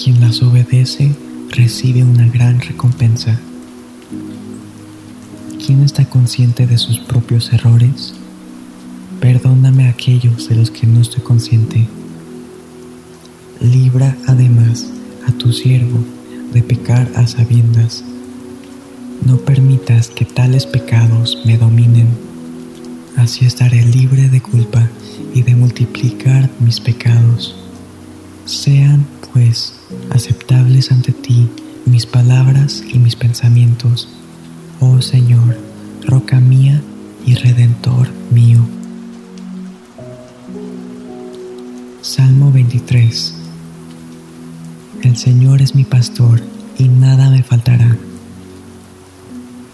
Quien 0.03 0.19
las 0.23 0.43
obedece 0.43 1.15
recibe 1.51 2.03
una 2.03 2.27
gran 2.27 2.59
recompensa. 2.59 3.39
¿Quién 5.65 5.83
está 5.83 6.05
consciente 6.05 6.67
de 6.67 6.77
sus 6.77 6.99
propios 6.99 7.51
errores? 7.51 8.13
Perdóname 9.19 9.87
a 9.87 9.91
aquellos 9.93 10.47
de 10.51 10.57
los 10.57 10.71
que 10.71 10.87
no 10.87 11.01
estoy 11.01 11.23
consciente. 11.23 11.89
Libra 13.63 14.15
además 14.27 14.87
a 15.27 15.33
tu 15.33 15.55
siervo 15.55 16.05
de 16.53 16.63
pecar 16.63 17.11
a 17.17 17.27
sabiendas. 17.27 18.05
No 19.25 19.39
permitas 19.39 20.09
que 20.09 20.27
tales 20.27 20.67
pecados 20.67 21.39
me 21.47 21.57
dominen. 21.57 22.09
Así 23.17 23.47
estaré 23.47 23.83
libre 23.87 24.29
de 24.29 24.43
culpa 24.43 24.87
y 25.33 25.41
de 25.41 25.57
multiplicar 25.57 26.51
mis 26.61 26.79
pecados, 26.79 27.57
sean 28.45 29.07
pues 29.33 29.77
aceptables 30.11 30.93
ante 30.93 31.13
ti 31.13 31.49
mis 31.87 32.05
palabras 32.05 32.85
y 32.93 32.99
mis 32.99 33.17
pensamientos, 33.17 34.11
oh 34.81 35.01
Señor, 35.01 35.57
roca 36.07 36.41
mía 36.41 36.81
y 37.27 37.35
redentor 37.35 38.09
mío. 38.31 38.61
Salmo 42.03 42.53
23 42.53 43.35
El 45.03 45.17
Señor 45.17 45.63
es 45.63 45.75
mi 45.75 45.85
pastor 45.85 46.43
y 46.79 46.89
nada 46.89 47.31
me 47.31 47.43
faltará. 47.43 47.97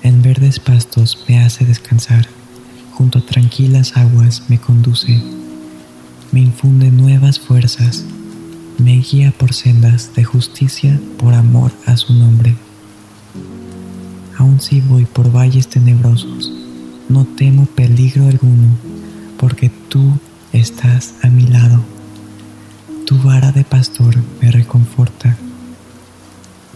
En 0.03 0.23
verdes 0.23 0.61
pastos 0.61 1.25
me 1.29 1.41
hace 1.41 1.65
descansar, 1.65 2.27
junto 2.93 3.19
a 3.19 3.27
tranquilas 3.27 3.97
aguas 3.97 4.45
me 4.49 4.59
conduce, 4.59 5.23
me 6.33 6.41
infunde 6.41 6.91
nuevas 6.91 7.39
fuerzas 7.39 8.05
me 8.81 8.97
guía 8.97 9.31
por 9.37 9.53
sendas 9.53 10.15
de 10.15 10.25
justicia 10.25 10.99
por 11.19 11.35
amor 11.35 11.71
a 11.85 11.99
su 11.99 12.15
nombre. 12.15 12.57
Aun 14.41 14.59
si 14.59 14.81
voy 14.81 15.05
por 15.05 15.31
valles 15.31 15.69
tenebrosos, 15.69 16.51
no 17.11 17.27
temo 17.27 17.67
peligro 17.67 18.27
alguno, 18.27 18.69
porque 19.37 19.69
tú 19.69 20.19
estás 20.51 21.13
a 21.23 21.27
mi 21.27 21.47
lado. 21.47 21.85
Tu 23.05 23.19
vara 23.19 23.53
de 23.53 23.65
pastor 23.65 24.17
me 24.41 24.51
reconforta. 24.51 25.37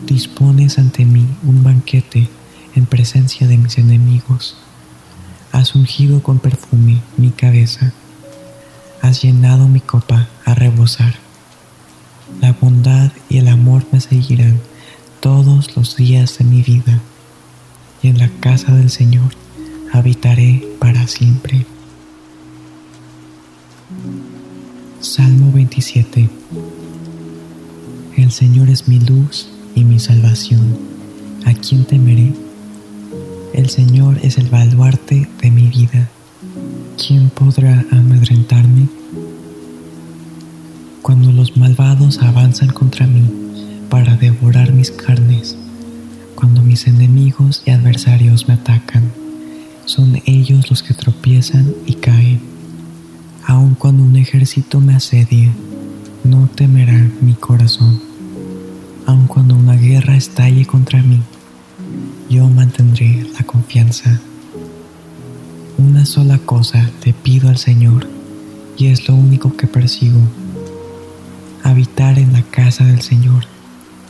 Dispones 0.07 0.79
ante 0.79 1.07
mí 1.07 1.27
un 1.43 1.63
banquete 1.63 2.29
en 2.75 2.85
presencia 2.85 3.47
de 3.47 3.57
mis 3.57 3.79
enemigos. 3.79 4.59
Has 5.51 5.75
ungido 5.75 6.23
con 6.23 6.41
perfume 6.41 7.01
mi 7.17 7.31
cabeza. 7.31 7.95
Has 9.01 9.23
llenado 9.23 9.69
mi 9.69 9.81
copa 9.81 10.29
a 10.45 10.55
rebosar. 10.55 11.15
La 12.43 12.53
bondad 12.53 13.11
y 13.31 13.39
el 13.39 13.49
amor 13.49 13.87
me 13.91 14.01
seguirán 14.01 14.61
todos 15.21 15.75
los 15.79 15.97
días 15.97 16.37
de 16.37 16.45
mi 16.45 16.61
vida, 16.61 17.01
y 18.05 18.09
en 18.09 18.19
la 18.19 18.29
casa 18.41 18.73
del 18.75 18.91
Señor 18.91 19.33
habitaré 19.91 20.63
para 20.79 21.07
siempre. 21.09 21.65
Salmo 25.01 25.51
27 25.53 26.29
El 28.19 28.31
Señor 28.31 28.69
es 28.69 28.89
mi 28.89 29.01
luz 29.01 29.49
y 29.75 29.85
mi 29.85 29.99
salvación. 29.99 30.79
¿A 31.47 31.55
quién 31.55 31.87
temeré? 31.87 32.35
El 33.55 33.71
Señor 33.71 34.19
es 34.23 34.37
el 34.37 34.49
baluarte 34.51 35.27
de 35.41 35.51
mi 35.51 35.69
vida. 35.69 36.11
¿Quién 36.99 37.31
podrá 37.31 37.87
amedrentarme? 37.91 38.89
cuando 41.05 41.33
los 41.33 41.55
malvados 41.55 42.19
avanzan 42.23 42.71
contra 42.71 43.07
mí 43.07 43.23
para 43.91 44.17
devorar 44.17 44.73
mis 44.73 44.91
carnes, 44.91 45.55
cuando 46.35 46.63
mis 46.63 46.87
enemigos 46.87 47.63
y 47.65 47.71
adversarios 47.71 48.49
me 48.49 48.55
atacan, 48.55 49.13
son 49.85 50.21
ellos 50.27 50.71
los 50.71 50.83
que 50.83 50.95
tropiezan 50.95 51.73
y 51.87 51.95
caen. 51.95 52.41
Aun 53.47 53.75
cuando 53.75 54.03
un 54.03 54.17
ejército 54.17 54.81
me 54.81 54.95
asedie, 54.95 55.53
no 56.25 56.49
temerá 56.55 57.11
mi 57.21 57.35
corazón. 57.35 58.01
Aun 59.07 59.27
cuando 59.27 59.55
una 59.55 59.77
guerra 59.77 60.17
estalle 60.17 60.67
contra 60.67 61.03
mí, 61.03 61.21
yo 62.31 62.49
mantendré 62.49 63.27
la 63.39 63.45
confianza. 63.45 64.21
Una 65.77 66.07
sola 66.07 66.39
cosa 66.39 66.91
le 67.05 67.13
pido 67.13 67.49
al 67.49 67.59
Señor 67.59 68.09
y 68.79 68.87
es 68.87 69.09
lo 69.09 69.15
único 69.15 69.57
que 69.57 69.67
persigo 69.67 70.19
habitar 71.63 72.19
en 72.19 72.33
la 72.33 72.43
casa 72.43 72.85
del 72.85 73.03
Señor 73.03 73.45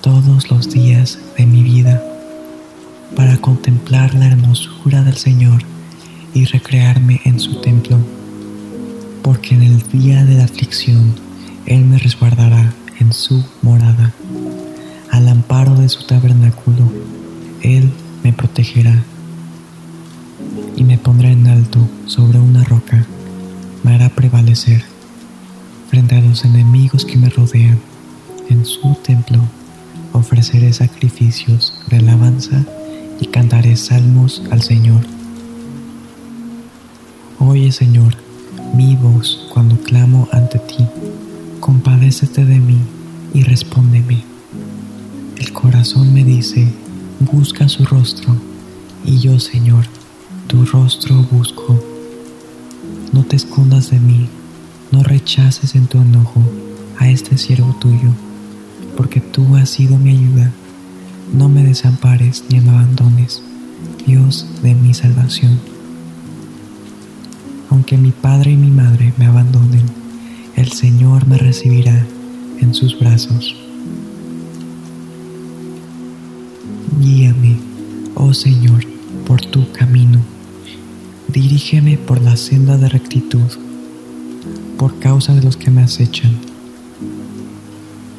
todos 0.00 0.50
los 0.50 0.70
días 0.70 1.18
de 1.38 1.46
mi 1.46 1.62
vida 1.62 2.02
para 3.16 3.36
contemplar 3.38 4.14
la 4.14 4.26
hermosura 4.26 5.02
del 5.02 5.16
Señor 5.16 5.62
y 6.32 6.44
recrearme 6.46 7.20
en 7.24 7.38
su 7.38 7.60
templo, 7.60 7.98
porque 9.22 9.54
en 9.54 9.62
el 9.62 9.82
día 9.88 10.24
de 10.24 10.34
la 10.34 10.44
aflicción 10.44 11.14
Él 11.66 11.84
me 11.84 11.98
resguardará 11.98 12.72
en 13.00 13.12
su 13.12 13.44
morada. 13.62 14.12
Al 15.10 15.28
amparo 15.28 15.74
de 15.76 15.88
su 15.88 16.04
tabernáculo, 16.06 16.90
Él 17.62 17.90
me 18.22 18.32
protegerá 18.32 19.02
y 20.76 20.84
me 20.84 20.98
pondrá 20.98 21.30
en 21.30 21.46
alto 21.46 21.88
sobre 22.06 22.38
una 22.38 22.64
roca, 22.64 23.06
me 23.82 23.94
hará 23.94 24.08
prevalecer 24.08 24.82
frente 25.88 26.16
a 26.16 26.20
los 26.20 26.44
enemigos 26.44 27.04
que 27.04 27.16
me 27.16 27.28
rodean. 27.28 27.78
En 28.48 28.64
su 28.64 28.94
templo 29.04 29.40
ofreceré 30.12 30.72
sacrificios 30.72 31.74
de 31.88 31.98
alabanza 31.98 32.64
y 33.20 33.26
cantaré 33.26 33.76
salmos 33.76 34.42
al 34.50 34.62
Señor. 34.62 35.00
Oye 37.38 37.72
Señor, 37.72 38.16
mi 38.74 38.96
voz 38.96 39.48
cuando 39.52 39.76
clamo 39.76 40.28
ante 40.32 40.58
ti. 40.58 40.86
Compadécete 41.60 42.44
de 42.44 42.58
mí 42.58 42.78
y 43.32 43.42
respóndeme. 43.42 44.22
El 45.38 45.52
corazón 45.52 46.12
me 46.12 46.24
dice, 46.24 46.68
busca 47.32 47.68
su 47.68 47.84
rostro, 47.84 48.36
y 49.04 49.18
yo, 49.18 49.38
Señor, 49.40 49.84
tu 50.46 50.64
rostro 50.64 51.26
busco. 51.30 51.78
No 53.12 53.24
te 53.24 53.36
escondas 53.36 53.90
de 53.90 54.00
mí 54.00 54.28
no 54.94 55.02
rechaces 55.02 55.74
en 55.74 55.88
tu 55.88 56.00
enojo 56.00 56.40
a 56.98 57.08
este 57.08 57.36
siervo 57.36 57.74
tuyo, 57.80 58.12
porque 58.96 59.20
tú 59.20 59.56
has 59.56 59.68
sido 59.68 59.98
mi 59.98 60.10
ayuda. 60.10 60.52
No 61.34 61.48
me 61.48 61.64
desampares 61.64 62.44
ni 62.48 62.60
me 62.60 62.70
abandones, 62.70 63.42
Dios 64.06 64.46
de 64.62 64.74
mi 64.76 64.94
salvación. 64.94 65.58
Aunque 67.70 67.98
mi 67.98 68.12
padre 68.12 68.52
y 68.52 68.56
mi 68.56 68.70
madre 68.70 69.12
me 69.18 69.26
abandonen, 69.26 69.82
el 70.54 70.70
Señor 70.70 71.26
me 71.26 71.36
recibirá 71.36 72.06
en 72.60 72.72
sus 72.72 72.96
brazos. 72.98 73.56
Guíame, 77.00 77.58
oh 78.14 78.32
Señor, 78.32 78.86
por 79.26 79.40
tu 79.40 79.72
camino. 79.72 80.20
Dirígeme 81.26 81.98
por 81.98 82.22
la 82.22 82.36
senda 82.36 82.76
de 82.76 82.88
rectitud 82.88 83.50
por 84.78 85.00
causa 85.00 85.34
de 85.34 85.42
los 85.42 85.56
que 85.56 85.72
me 85.72 85.82
acechan. 85.82 86.53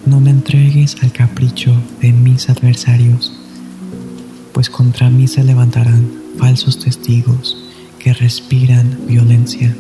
No 0.05 0.19
me 0.19 0.29
entregues 0.29 0.95
al 1.01 1.11
capricho 1.11 1.73
de 2.01 2.11
mis 2.11 2.49
adversarios, 2.49 3.33
pues 4.53 4.69
contra 4.69 5.09
mí 5.09 5.27
se 5.27 5.43
levantarán 5.43 6.07
falsos 6.37 6.79
testigos 6.79 7.57
que 7.99 8.13
respiran 8.13 8.99
violencia. 9.07 9.75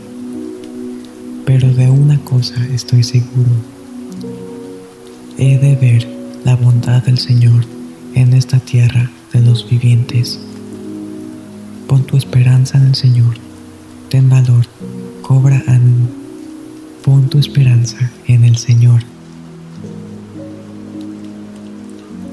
Pero 1.45 1.73
de 1.73 1.89
una 1.89 2.19
cosa 2.19 2.55
estoy 2.73 3.03
seguro, 3.03 3.51
he 5.37 5.57
de 5.57 5.75
ver 5.75 6.07
la 6.43 6.55
bondad 6.55 7.03
del 7.03 7.19
Señor 7.19 7.63
en 8.15 8.33
esta 8.33 8.59
tierra 8.59 9.11
de 9.31 9.41
los 9.41 9.69
vivientes. 9.69 10.39
Pon 11.87 12.03
tu 12.03 12.17
esperanza 12.17 12.77
en 12.77 12.87
el 12.87 12.95
Señor, 12.95 13.35
ten 14.09 14.29
valor, 14.29 14.65
cobra 15.21 15.63
ánimo 15.67 16.25
Pon 17.05 17.29
tu 17.29 17.37
esperanza 17.37 18.09
en 18.25 18.45
el 18.45 18.57
Señor. 18.57 19.14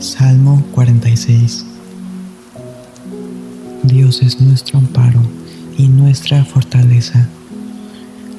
Salmo 0.02 0.64
46 0.72 1.64
Dios 3.84 4.20
es 4.20 4.40
nuestro 4.40 4.80
amparo 4.80 5.22
y 5.78 5.86
nuestra 5.86 6.44
fortaleza, 6.44 7.28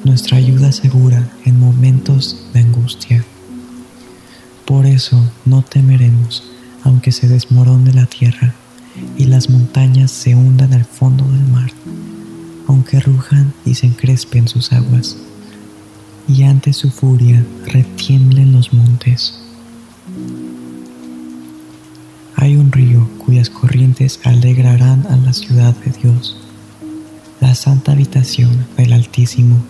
nuestra 0.04 0.36
ayuda 0.36 0.72
segura 0.72 1.26
en 1.46 1.58
momentos 1.58 2.36
de 2.52 2.60
angustia. 2.60 3.24
Por 4.66 4.84
eso 4.84 5.18
no 5.46 5.62
temeremos 5.62 6.42
aunque 6.82 7.12
se 7.12 7.28
desmorone 7.28 7.94
la 7.94 8.04
tierra 8.04 8.54
y 9.16 9.24
las 9.24 9.48
montañas 9.48 10.10
se 10.10 10.34
hundan 10.34 10.74
al 10.74 10.84
fondo 10.84 11.24
del 11.24 11.46
mar, 11.46 11.70
aunque 12.68 13.00
rujan 13.00 13.54
y 13.64 13.74
se 13.76 13.86
encrespen 13.86 14.48
sus 14.48 14.70
aguas 14.70 15.16
y 16.28 16.42
ante 16.42 16.74
su 16.74 16.90
furia 16.90 17.42
retiemblen 17.64 18.52
los 18.52 18.74
montes. 18.74 19.43
Hay 22.44 22.56
un 22.56 22.70
río 22.70 23.08
cuyas 23.24 23.48
corrientes 23.48 24.20
alegrarán 24.22 25.06
a 25.06 25.16
la 25.16 25.32
ciudad 25.32 25.74
de 25.76 25.92
Dios, 25.92 26.36
la 27.40 27.54
santa 27.54 27.92
habitación 27.92 28.66
del 28.76 28.92
Altísimo. 28.92 29.64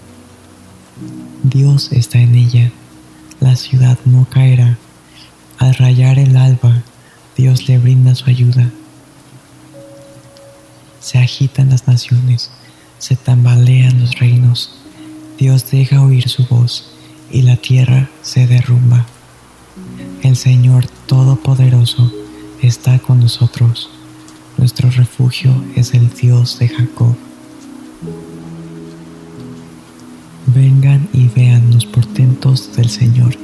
Dios 1.45 1.93
está 1.93 2.19
en 2.19 2.35
ella, 2.35 2.73
la 3.39 3.55
ciudad 3.55 3.97
no 4.05 4.27
caerá. 4.29 4.77
Al 5.59 5.73
rayar 5.77 6.19
el 6.19 6.37
alba, 6.37 6.83
Dios 7.37 7.69
le 7.69 7.79
brinda 7.79 8.17
su 8.17 8.29
ayuda. 8.29 8.69
Se 10.99 11.19
agitan 11.19 11.71
las 11.71 11.87
naciones, 11.87 12.51
se 12.99 13.15
tambalean 13.15 14.01
los 14.01 14.19
reinos 14.19 14.81
Dios 15.39 15.71
deja 15.71 16.03
oír 16.03 16.29
su 16.29 16.45
voz 16.49 16.91
y 17.31 17.43
la 17.43 17.55
tierra 17.55 18.11
se 18.23 18.49
derrumba. 18.49 19.07
El 20.25 20.35
Señor 20.35 20.89
Todopoderoso 21.07 22.24
está 22.67 22.99
con 22.99 23.21
nosotros. 23.21 23.91
Nuestro 24.59 24.91
refugio 24.91 25.53
es 25.77 25.95
el 25.95 26.09
Dios 26.11 26.59
de 26.59 26.69
Jacob. 26.69 27.15
Vengan 30.47 31.09
y 31.13 31.29
vean 31.29 31.71
los 31.73 31.87
portentos 31.87 32.75
del 32.77 32.89
Señor. 32.89 33.37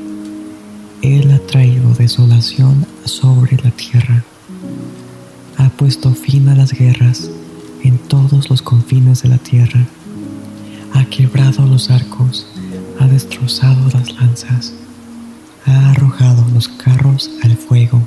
Él 1.03 1.31
ha 1.33 1.39
traído 1.47 1.95
desolación 1.95 2.87
sobre 3.05 3.57
la 3.57 3.71
tierra. 3.71 4.25
Ha 5.57 5.69
puesto 5.71 6.15
fin 6.15 6.49
a 6.49 6.55
las 6.55 6.73
guerras 6.73 7.31
en 7.83 7.99
todos 7.99 8.51
los 8.51 8.63
confines 8.63 9.23
de 9.23 9.29
la 9.29 9.39
tierra. 9.39 9.87
Ha 10.95 11.05
quebrado 11.07 11.67
los 11.67 11.91
arcos, 11.91 12.47
ha 12.99 13.07
destrozado 13.07 13.89
las 13.93 14.13
lanzas 14.15 14.75
ha 15.67 15.91
arrojado 15.91 16.47
los 16.53 16.69
carros 16.69 17.31
al 17.43 17.57
fuego. 17.57 18.03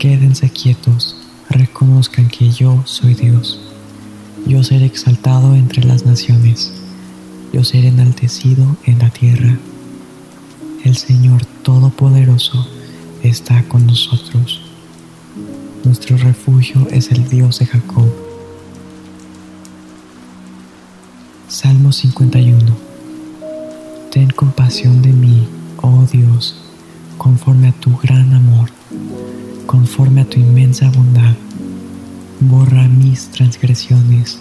Quédense 0.00 0.48
quietos, 0.48 1.14
reconozcan 1.50 2.28
que 2.28 2.50
yo 2.50 2.82
soy 2.86 3.12
Dios. 3.12 3.60
Yo 4.46 4.64
seré 4.64 4.86
exaltado 4.86 5.54
entre 5.54 5.84
las 5.84 6.06
naciones, 6.06 6.72
yo 7.52 7.64
seré 7.64 7.88
enaltecido 7.88 8.78
en 8.86 8.98
la 8.98 9.10
tierra. 9.10 9.58
El 10.84 10.96
Señor 10.96 11.44
Todopoderoso 11.62 12.66
está 13.22 13.62
con 13.64 13.86
nosotros. 13.86 14.62
Nuestro 15.84 16.16
refugio 16.16 16.88
es 16.90 17.12
el 17.12 17.28
Dios 17.28 17.58
de 17.58 17.66
Jacob. 17.66 18.10
Salmo 21.46 21.92
51 21.92 22.74
Ten 24.10 24.30
compasión 24.30 25.02
de 25.02 25.12
mí, 25.12 25.46
oh 25.82 26.06
Dios, 26.10 26.56
conforme 27.18 27.68
a 27.68 27.72
tu 27.72 27.94
gran 27.98 28.32
amor, 28.32 28.70
conforme 29.70 30.22
a 30.22 30.24
tu 30.24 30.40
inmensa 30.40 30.90
bondad. 30.90 31.36
Borra 32.40 32.88
mis 32.88 33.28
transgresiones. 33.28 34.40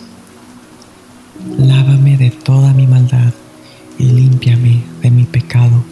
Lávame 1.56 2.17
de 2.17 2.32
toda 2.32 2.74
mi 2.74 2.88
maldad 2.88 3.32
y 3.99 4.06
límpiame 4.06 4.82
de 5.03 5.11
mi 5.11 5.25
pecado. 5.25 5.83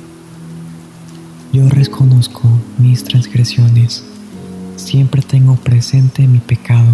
Yo 1.53 1.69
reconozco 1.69 2.49
mis 2.79 3.03
transgresiones, 3.03 4.03
siempre 4.75 5.21
tengo 5.21 5.55
presente 5.55 6.25
mi 6.25 6.39
pecado. 6.39 6.93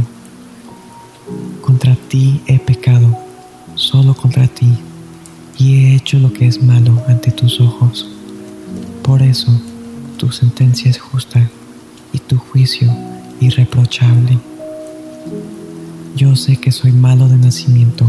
Contra 1.61 1.95
ti 1.95 2.41
he 2.45 2.59
pecado, 2.59 3.17
solo 3.75 4.13
contra 4.13 4.47
ti 4.47 4.77
y 5.57 5.75
he 5.75 5.95
hecho 5.95 6.19
lo 6.19 6.33
que 6.33 6.47
es 6.47 6.61
malo 6.61 7.01
ante 7.07 7.31
tus 7.31 7.61
ojos. 7.61 8.05
Por 9.01 9.21
eso 9.21 9.49
tu 10.17 10.29
sentencia 10.33 10.91
es 10.91 10.99
justa 10.99 11.49
y 12.13 12.19
tu 12.19 12.37
juicio 12.37 12.89
irreprochable. 13.41 14.39
Yo 16.15 16.35
sé 16.35 16.57
que 16.57 16.71
soy 16.71 16.91
malo 16.91 17.27
de 17.27 17.37
nacimiento, 17.37 18.05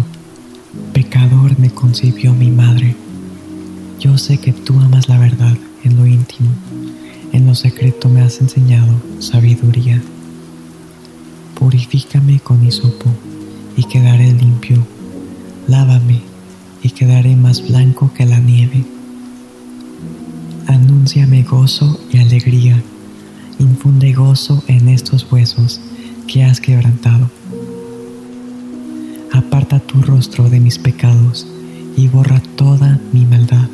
pecador 0.92 1.58
me 1.58 1.70
concibió 1.70 2.33
mi 2.34 2.50
madre. 2.50 2.94
Yo 3.99 4.18
sé 4.18 4.39
que 4.39 4.52
tú 4.52 4.78
amas 4.78 5.08
la 5.08 5.18
verdad 5.18 5.57
en 5.83 5.97
lo 5.97 6.07
íntimo, 6.07 6.50
en 7.33 7.47
lo 7.47 7.55
secreto 7.55 8.08
me 8.08 8.20
has 8.20 8.41
enseñado 8.41 8.92
sabiduría. 9.18 10.00
Purifícame 11.55 12.41
con 12.41 12.65
hisopo 12.65 13.10
y 13.76 13.84
quedaré 13.84 14.33
limpio. 14.33 14.86
Lávame 15.66 16.20
y 16.83 16.91
quedaré 16.91 17.34
más 17.36 17.66
blanco 17.66 18.12
que 18.15 18.26
la 18.26 18.39
nieve. 18.39 18.84
Anúnciame 20.66 21.42
gozo 21.42 21.99
y 22.12 22.18
alegría, 22.18 22.83
infunde 23.64 24.12
gozo 24.12 24.62
en 24.68 24.88
estos 24.88 25.30
huesos 25.30 25.80
que 26.26 26.44
has 26.44 26.60
quebrantado. 26.60 27.30
Aparta 29.32 29.80
tu 29.80 30.00
rostro 30.02 30.48
de 30.48 30.60
mis 30.60 30.78
pecados 30.78 31.46
y 31.96 32.08
borra 32.08 32.40
toda 32.56 33.00
mi 33.12 33.26
maldad. 33.26 33.68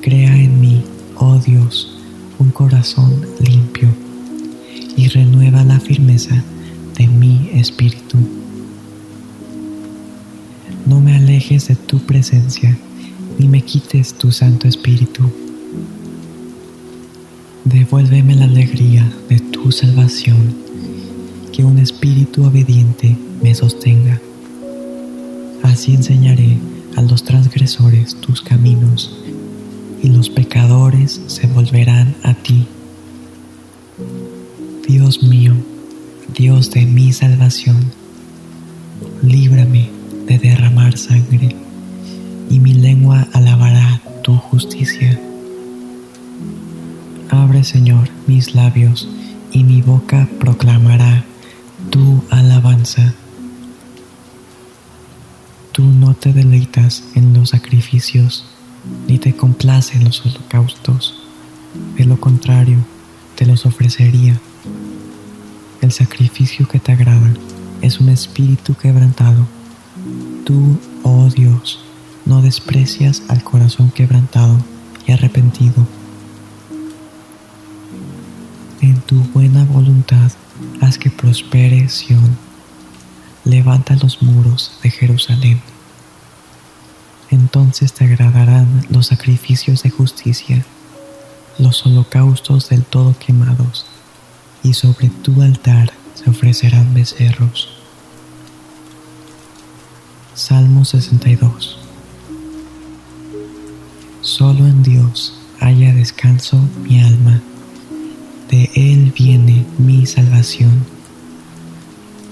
Crea 0.00 0.36
en 0.36 0.60
mí, 0.60 0.82
oh 1.16 1.38
Dios, 1.38 1.98
un 2.38 2.50
corazón 2.50 3.20
limpio 3.40 3.88
y 4.96 5.08
renueva 5.08 5.64
la 5.64 5.80
firmeza 5.80 6.42
de 6.96 7.06
mi 7.06 7.50
espíritu. 7.54 8.18
No 10.86 11.00
me 11.00 11.16
alejes 11.16 11.68
de 11.68 11.76
tu 11.76 11.98
presencia, 12.00 12.76
ni 13.38 13.48
me 13.48 13.62
quites 13.62 14.14
tu 14.14 14.32
Santo 14.32 14.66
Espíritu. 14.66 15.41
Devuélveme 17.64 18.34
la 18.34 18.46
alegría 18.46 19.08
de 19.28 19.38
tu 19.38 19.70
salvación, 19.70 20.52
que 21.52 21.62
un 21.62 21.78
espíritu 21.78 22.44
obediente 22.44 23.16
me 23.40 23.54
sostenga. 23.54 24.20
Así 25.62 25.94
enseñaré 25.94 26.58
a 26.96 27.02
los 27.02 27.22
transgresores 27.22 28.16
tus 28.16 28.42
caminos, 28.42 29.16
y 30.02 30.08
los 30.08 30.28
pecadores 30.28 31.20
se 31.28 31.46
volverán 31.46 32.16
a 32.24 32.34
ti. 32.34 32.66
Dios 34.88 35.22
mío, 35.22 35.54
Dios 36.36 36.72
de 36.72 36.84
mi 36.84 37.12
salvación, 37.12 37.92
líbrame 39.22 39.88
de 40.26 40.38
derramar 40.38 40.98
sangre, 40.98 41.54
y 42.50 42.58
mi 42.58 42.74
lengua 42.74 43.28
alabará 43.32 44.02
tu 44.24 44.34
justicia. 44.34 45.20
Abre, 47.32 47.64
Señor, 47.64 48.08
mis 48.26 48.54
labios, 48.54 49.08
y 49.50 49.64
mi 49.64 49.82
boca 49.82 50.28
proclamará 50.38 51.24
tu 51.90 52.22
alabanza. 52.30 53.14
Tú 55.72 55.82
no 55.82 56.14
te 56.14 56.32
deleitas 56.32 57.02
en 57.14 57.32
los 57.34 57.50
sacrificios, 57.50 58.44
ni 59.08 59.18
te 59.18 59.34
complace 59.34 59.96
en 59.96 60.04
los 60.04 60.24
holocaustos. 60.24 61.22
De 61.96 62.04
lo 62.04 62.20
contrario, 62.20 62.78
te 63.34 63.46
los 63.46 63.66
ofrecería. 63.66 64.38
El 65.80 65.90
sacrificio 65.90 66.68
que 66.68 66.78
te 66.78 66.92
agrada 66.92 67.32
es 67.80 67.98
un 67.98 68.10
espíritu 68.10 68.74
quebrantado 68.74 69.46
Tú, 70.44 70.78
oh 71.04 71.28
Dios, 71.28 71.78
no 72.24 72.42
desprecias 72.42 73.22
al 73.28 73.44
corazón 73.44 73.90
quebrantado 73.90 74.58
y 75.06 75.12
arrepentido. 75.12 75.86
En 78.82 79.00
tu 79.00 79.22
buena 79.32 79.64
voluntad 79.64 80.32
haz 80.80 80.98
que 80.98 81.08
prospere 81.08 81.88
Sión. 81.88 82.36
Levanta 83.44 83.94
los 83.94 84.22
muros 84.22 84.72
de 84.82 84.90
Jerusalén. 84.90 85.60
Entonces 87.30 87.92
te 87.92 88.04
agradarán 88.04 88.84
los 88.90 89.06
sacrificios 89.06 89.84
de 89.84 89.90
justicia, 89.90 90.66
los 91.58 91.86
holocaustos 91.86 92.70
del 92.70 92.82
todo 92.82 93.14
quemados, 93.24 93.86
y 94.64 94.74
sobre 94.74 95.10
tu 95.10 95.40
altar 95.42 95.92
se 96.14 96.28
ofrecerán 96.28 96.92
becerros. 96.92 97.68
Salmo 100.34 100.84
62 100.84 101.78
Solo 104.22 104.66
en 104.66 104.82
Dios 104.82 105.38
haya 105.60 105.94
descanso 105.94 106.60
mi 106.82 107.00
alma, 107.00 107.40
de 108.52 108.70
Él 108.74 109.14
viene 109.16 109.64
mi 109.78 110.04
salvación. 110.04 110.84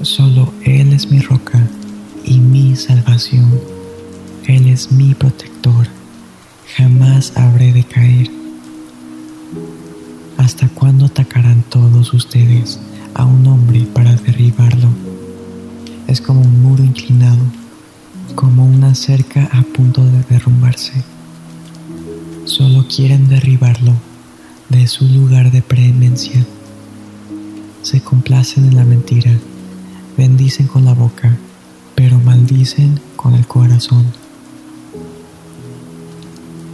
Solo 0.03 0.53
Él 0.63 0.93
es 0.93 1.11
mi 1.11 1.19
roca 1.19 1.67
y 2.25 2.39
mi 2.39 2.77
salvación. 2.77 3.59
Él 4.47 4.69
es 4.69 4.93
mi 4.93 5.15
protector, 5.15 5.87
jamás 6.77 7.33
habré 7.37 7.73
de 7.73 7.85
caer. 7.85 8.31
¿Hasta 10.37 10.69
cuándo 10.69 11.07
atacarán 11.07 11.63
todos 11.63 12.13
ustedes 12.13 12.79
a 13.15 13.25
un 13.25 13.47
hombre 13.47 13.87
para 13.95 14.15
derribarlo? 14.15 14.91
Es 16.07 16.21
como 16.21 16.43
un 16.43 16.63
muro 16.63 16.85
inclinado 16.85 17.43
como 18.35 18.67
una 18.67 18.95
cerca 18.95 19.49
a 19.53 19.63
punto 19.63 20.05
de 20.05 20.23
derrumbarse. 20.25 21.03
Solo 22.45 22.87
quieren 22.89 23.27
derribarlo 23.29 24.10
de 24.71 24.87
su 24.87 25.05
lugar 25.07 25.51
de 25.51 25.63
preeminencia. 25.63 26.47
Se 27.83 28.01
complacen 28.01 28.67
en 28.67 28.77
la 28.77 28.85
mentira, 28.85 29.33
bendicen 30.17 30.69
con 30.69 30.85
la 30.85 30.95
boca, 30.95 31.37
pero 31.97 32.19
maldicen 32.19 33.01
con 33.17 33.35
el 33.35 33.47
corazón. 33.47 34.07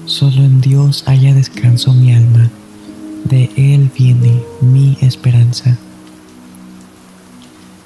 Solo 0.04 0.42
en 0.42 0.60
Dios 0.60 1.04
haya 1.06 1.34
descanso 1.34 1.92
mi 1.94 2.12
alma, 2.14 2.50
de 3.24 3.50
Él 3.56 3.90
viene 3.96 4.42
mi 4.60 4.98
esperanza. 5.00 5.76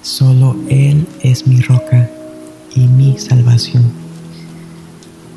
Solo 0.03 0.57
Él 0.69 1.07
es 1.23 1.47
mi 1.47 1.61
roca 1.61 2.11
y 2.75 2.81
mi 2.81 3.17
salvación. 3.19 3.85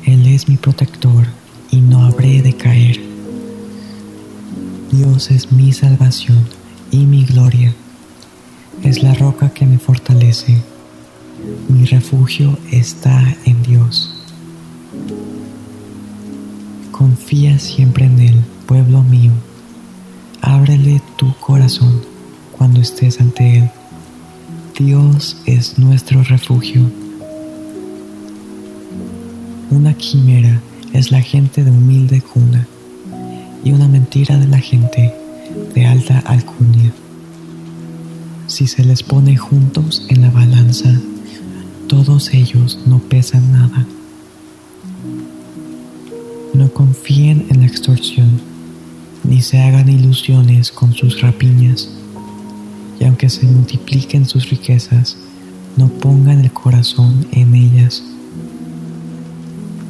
Él 0.04 0.26
es 0.26 0.48
mi 0.48 0.56
protector 0.56 1.26
y 1.70 1.80
no 1.80 2.04
habré 2.04 2.42
de 2.42 2.54
caer. 2.54 3.13
Dios 4.96 5.32
es 5.32 5.50
mi 5.50 5.72
salvación 5.72 6.38
y 6.92 6.98
mi 6.98 7.24
gloria. 7.24 7.74
Es 8.84 9.02
la 9.02 9.12
roca 9.12 9.48
que 9.48 9.66
me 9.66 9.76
fortalece. 9.76 10.56
Mi 11.68 11.84
refugio 11.84 12.56
está 12.70 13.20
en 13.44 13.60
Dios. 13.64 14.14
Confía 16.92 17.58
siempre 17.58 18.04
en 18.04 18.20
Él, 18.20 18.40
pueblo 18.66 19.02
mío. 19.02 19.32
Ábrele 20.42 21.02
tu 21.16 21.34
corazón 21.38 22.00
cuando 22.52 22.80
estés 22.80 23.20
ante 23.20 23.58
Él. 23.58 23.70
Dios 24.78 25.38
es 25.44 25.76
nuestro 25.76 26.22
refugio. 26.22 26.82
Una 29.70 29.92
quimera 29.94 30.60
es 30.92 31.10
la 31.10 31.20
gente 31.20 31.64
de 31.64 31.72
humilde 31.72 32.20
cuna 32.20 32.68
y 33.64 33.72
una 33.72 33.88
mentira 33.88 34.38
de 34.38 34.46
la 34.46 34.58
gente 34.58 35.14
de 35.74 35.86
alta 35.86 36.18
alcurnia. 36.20 36.92
Si 38.46 38.66
se 38.66 38.84
les 38.84 39.02
pone 39.02 39.36
juntos 39.36 40.06
en 40.08 40.20
la 40.20 40.30
balanza, 40.30 41.00
todos 41.88 42.32
ellos 42.34 42.78
no 42.86 42.98
pesan 42.98 43.52
nada. 43.52 43.86
No 46.52 46.70
confíen 46.72 47.46
en 47.50 47.60
la 47.60 47.66
extorsión, 47.66 48.30
ni 49.24 49.40
se 49.40 49.60
hagan 49.60 49.88
ilusiones 49.88 50.70
con 50.70 50.92
sus 50.92 51.20
rapiñas, 51.20 51.88
y 53.00 53.04
aunque 53.04 53.28
se 53.28 53.46
multipliquen 53.46 54.26
sus 54.26 54.50
riquezas, 54.50 55.16
no 55.76 55.88
pongan 55.88 56.40
el 56.40 56.52
corazón 56.52 57.26
en 57.32 57.54
ellas. 57.54 58.04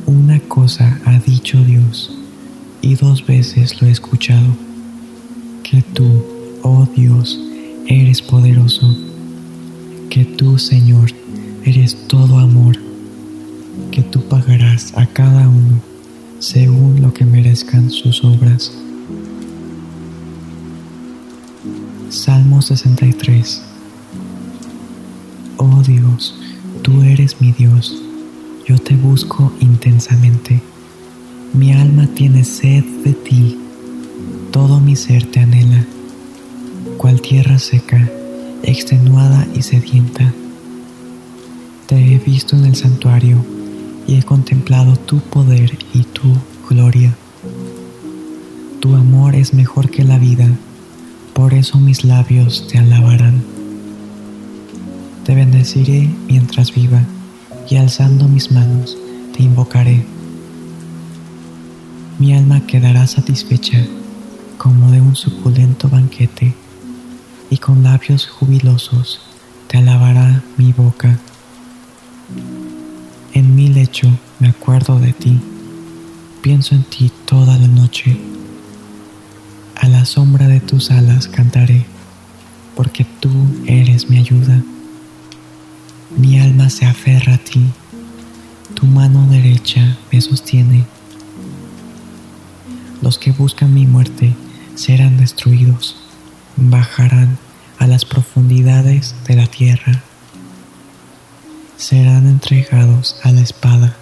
Una 0.07 0.39
cosa 0.41 1.01
ha 1.05 1.19
dicho 1.19 1.63
Dios, 1.65 2.13
y 2.85 2.97
dos 2.97 3.27
veces 3.27 3.81
lo 3.81 3.89
he 3.89 3.91
escuchado, 3.91 4.55
que 5.63 5.81
tú, 5.81 6.05
oh 6.63 6.87
Dios, 6.95 7.41
eres 7.87 8.21
poderoso, 8.21 8.95
que 10.11 10.27
tú, 10.27 10.59
Señor, 10.59 11.11
eres 11.65 11.97
todo 12.09 12.39
amor, 12.39 12.77
que 13.91 14.03
tú 14.03 14.29
pagarás 14.29 14.93
a 14.97 15.07
cada 15.07 15.49
uno 15.49 15.81
según 16.41 17.01
lo 17.01 17.15
que 17.15 17.25
merezcan 17.25 17.91
sus 17.91 18.23
obras. 18.23 18.71
Salmo 22.11 22.61
63 22.61 23.63
Oh 25.57 25.83
Dios, 25.83 26.35
tú 26.83 27.01
eres 27.01 27.41
mi 27.41 27.53
Dios, 27.53 27.97
yo 28.67 28.77
te 28.77 28.95
busco 28.95 29.51
intensamente. 29.61 30.74
Mi 31.55 31.73
alma 31.73 32.09
tiene 32.09 32.43
sed 32.43 32.83
de 33.05 33.13
ti, 33.13 33.57
todo 34.51 34.81
mi 34.81 34.97
ser 34.97 35.25
te 35.31 35.39
anhela, 35.39 35.87
cual 36.99 37.21
tierra 37.21 37.61
seca, 37.61 38.11
extenuada 38.65 39.47
y 39.55 39.63
sedienta. 39.63 40.35
Te 41.87 41.95
he 41.95 42.19
visto 42.19 42.57
en 42.57 42.65
el 42.65 42.75
santuario 42.75 43.37
y 44.09 44.17
he 44.17 44.25
contemplado 44.25 44.97
tu 44.97 45.21
poder 45.21 45.79
y 45.93 46.03
tu 46.03 46.35
gloria. 46.69 47.15
Tu 48.81 48.93
amor 48.97 49.37
es 49.37 49.55
mejor 49.55 49.91
que 49.91 50.03
la 50.03 50.19
vida, 50.19 50.49
por 51.35 51.55
eso 51.55 51.79
mis 51.79 52.05
labios 52.05 52.67
te 52.67 52.79
alabarán. 52.79 53.45
Te 55.25 55.37
bendeciré 55.37 56.11
mientras 56.27 56.75
viva, 56.75 57.05
y 57.71 57.77
alzando 57.77 58.27
mis 58.27 58.51
manos 58.51 58.99
te 59.37 59.45
invocaré. 59.45 60.14
Mi 62.17 62.33
alma 62.33 62.61
quedará 62.61 63.09
satisfecha 63.09 63.85
como 64.57 64.93
de 64.93 65.01
un 65.01 65.17
suculento 65.17 65.89
banquete, 65.89 66.55
y 67.51 67.59
con 67.59 67.83
labios 67.83 68.29
jubilosos 68.29 69.21
te 69.67 69.79
alabará 69.79 70.43
mi 70.57 70.73
boca. 70.73 71.19
En 73.33 73.57
mi 73.57 73.69
lecho 73.69 74.09
me 74.39 74.49
acuerdo 74.49 75.01
de 75.01 75.13
ti, 75.13 75.41
pienso 76.41 76.77
en 76.77 76.85
ti 76.85 77.11
toda 77.25 77.59
la 77.59 77.67
noche. 77.67 78.17
A 79.75 79.89
la 79.89 80.05
sombra 80.05 80.47
de 80.47 80.61
tus 80.61 80.93
alas 80.93 81.27
cantaré, 81.27 81.85
porque 82.77 83.05
tú 83.05 83.31
eres 83.67 84.09
mi 84.09 84.19
ayuda. 84.19 84.63
Mi 86.17 86.39
alma 86.39 86.71
se 86.71 86.87
aferra 86.87 87.35
a 87.35 87.39
ti, 87.39 87.67
tu 88.75 88.87
mano 88.87 89.27
derecha 89.27 89.99
me 90.13 90.21
sostiene. 90.21 90.85
Los 93.05 93.19
que 93.19 93.33
buscan 93.33 93.75
mi 93.75 93.87
muerte 93.87 94.35
serán 94.77 95.19
destruidos, 95.19 95.95
bajarán 96.57 97.37
a 97.79 97.87
las 97.87 98.07
profundidades 98.07 99.15
de 99.29 99.37
la 99.37 99.47
tierra 99.47 100.03
serán 101.77 102.27
entregados 102.27 103.17
a 103.23 103.31
la 103.31 103.43
espada 103.43 103.95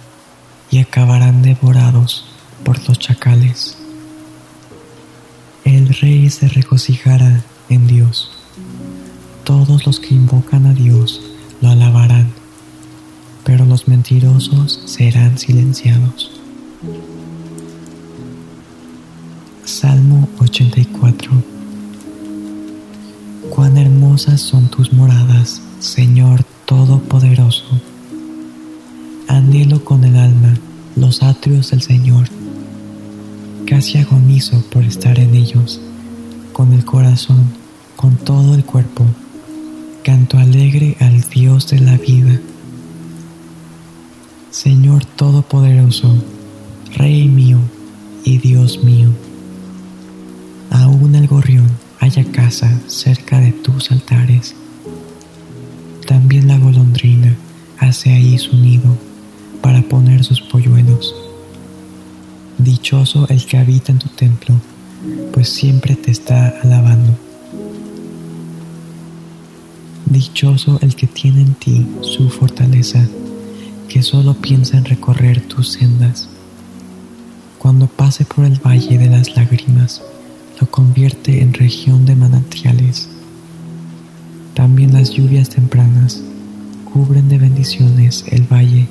y 0.71 0.79
acabarán 0.79 1.41
devorados 1.41 2.25
por 2.63 2.87
los 2.87 2.97
chacales. 2.97 3.75
El 5.65 5.89
rey 5.89 6.29
se 6.29 6.47
regocijará 6.47 7.43
en 7.67 7.87
Dios. 7.87 8.31
Todos 9.43 9.85
los 9.85 9.99
que 9.99 10.15
invocan 10.15 10.65
a 10.65 10.73
Dios 10.73 11.21
lo 11.59 11.71
alabarán, 11.71 12.31
pero 13.43 13.65
los 13.65 13.89
mentirosos 13.89 14.81
serán 14.85 15.37
silenciados. 15.37 16.42
Salmo 19.65 20.27
84 20.39 21.31
Cuán 23.49 23.77
hermosas 23.77 24.41
son 24.41 24.67
tus 24.69 24.91
moradas, 24.91 25.61
Señor 25.79 26.43
Todopoderoso. 26.65 27.63
Anhelo 29.29 29.85
con 29.85 30.03
el 30.03 30.17
alma 30.17 30.53
los 30.97 31.23
atrios 31.23 31.71
del 31.71 31.81
Señor. 31.81 32.27
Casi 33.65 33.99
agonizo 33.99 34.61
por 34.69 34.83
estar 34.83 35.17
en 35.17 35.33
ellos, 35.33 35.79
con 36.51 36.73
el 36.73 36.83
corazón, 36.83 37.45
con 37.95 38.17
todo 38.17 38.55
el 38.55 38.65
cuerpo. 38.65 39.05
Canto 40.03 40.39
alegre 40.39 40.97
al 40.99 41.21
Dios 41.21 41.69
de 41.69 41.79
la 41.79 41.97
vida. 41.97 42.37
Señor 44.51 45.05
Todopoderoso, 45.05 46.21
Rey 46.97 47.29
mío 47.29 47.59
y 48.25 48.39
Dios 48.39 48.83
mío. 48.83 49.09
Aún 50.73 51.15
el 51.15 51.27
gorrión 51.27 51.69
haya 51.99 52.25
casa 52.25 52.81
cerca 52.87 53.39
de 53.39 53.53
tus 53.53 53.91
altares 53.91 54.55
también 56.05 56.47
la 56.47 56.57
golondrina 56.57 57.35
hace 57.79 58.11
ahí 58.11 58.37
su 58.37 58.55
nido 58.57 58.97
para 59.61 59.81
poner 59.81 60.23
sus 60.23 60.41
polluelos. 60.41 61.15
Dichoso 62.57 63.25
el 63.29 63.45
que 63.45 63.57
habita 63.57 63.91
en 63.91 63.99
tu 63.99 64.09
templo, 64.09 64.55
pues 65.31 65.49
siempre 65.49 65.95
te 65.95 66.11
está 66.11 66.53
alabando. 66.61 67.17
Dichoso 70.05 70.77
el 70.81 70.95
que 70.95 71.07
tiene 71.07 71.41
en 71.41 71.53
ti 71.55 71.87
su 72.01 72.29
fortaleza, 72.29 73.03
que 73.87 74.03
solo 74.03 74.33
piensa 74.33 74.77
en 74.77 74.85
recorrer 74.85 75.41
tus 75.41 75.71
sendas. 75.71 76.29
Cuando 77.57 77.87
pase 77.87 78.25
por 78.25 78.45
el 78.45 78.59
valle 78.59 78.97
de 78.97 79.09
las 79.09 79.35
lágrimas, 79.35 80.01
lo 80.63 80.71
convierte 80.71 81.41
en 81.41 81.53
región 81.53 82.05
de 82.05 82.15
manantiales 82.15 83.09
también 84.53 84.93
las 84.93 85.09
lluvias 85.09 85.49
tempranas 85.49 86.21
cubren 86.85 87.27
de 87.27 87.37
bendiciones 87.37 88.23
el 88.29 88.43
valle. 88.43 88.87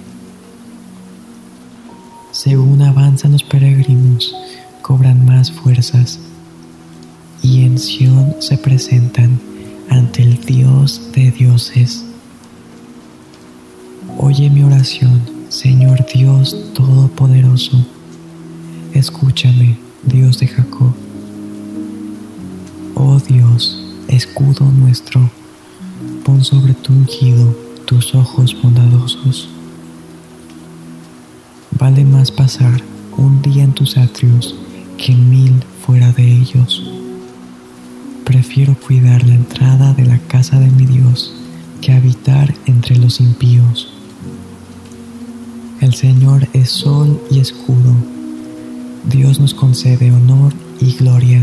Según 2.33 2.83
avanzan 2.83 3.33
los 3.33 3.43
peregrinos, 3.45 4.35
cobran 4.83 5.25
más 5.25 5.51
fuerzas 5.51 6.19
y 7.43 7.63
en 7.63 7.79
Sión 7.79 8.37
se 8.41 8.59
presentan 8.59 9.41
ante 9.89 10.23
el 10.23 10.45
Dios 10.45 11.01
de 11.15 11.31
dioses. 11.31 12.05
Oye 14.19 14.51
mi 14.51 14.63
oración, 14.63 15.23
Señor 15.49 16.05
Dios 16.13 16.55
Todopoderoso. 16.75 17.87
Escúchame, 18.93 19.79
Dios 20.03 20.39
de 20.39 20.49
Jacob. 20.49 21.02
Oh 22.95 23.19
Dios, 23.19 23.81
escudo 24.09 24.71
nuestro 24.71 25.31
pon 26.25 26.45
sobre 26.45 26.75
tu 26.75 26.93
ungido 26.93 27.57
tus 27.87 28.15
ojos 28.15 28.55
bondadosos. 28.63 29.49
Vale 31.79 32.05
más 32.05 32.31
pasar 32.31 32.83
un 33.17 33.41
día 33.41 33.65
en 33.65 33.73
tus 33.73 33.97
atrios 33.97 34.55
que 34.99 35.15
mil 35.15 35.65
fuera 35.87 36.13
de 36.13 36.33
ellos. 36.33 36.91
Prefiero 38.25 38.75
cuidar 38.75 39.27
la 39.27 39.35
entrada 39.35 39.95
de 39.95 40.05
la 40.05 40.19
casa 40.19 40.59
de 40.61 40.71
mi 40.71 40.85
Dios 40.85 41.33
que 41.81 41.93
habitar 41.93 42.55
entre 42.67 42.97
los 42.97 43.21
impíos. 43.21 43.91
El 45.81 45.95
Señor 45.95 46.47
es 46.53 46.71
sol 46.71 47.21
y 47.31 47.41
escudo. 47.41 47.95
Dios 49.05 49.41
nos 49.41 49.55
concede 49.55 50.13
honor 50.13 50.53
y 50.81 50.93
gloria 50.93 51.43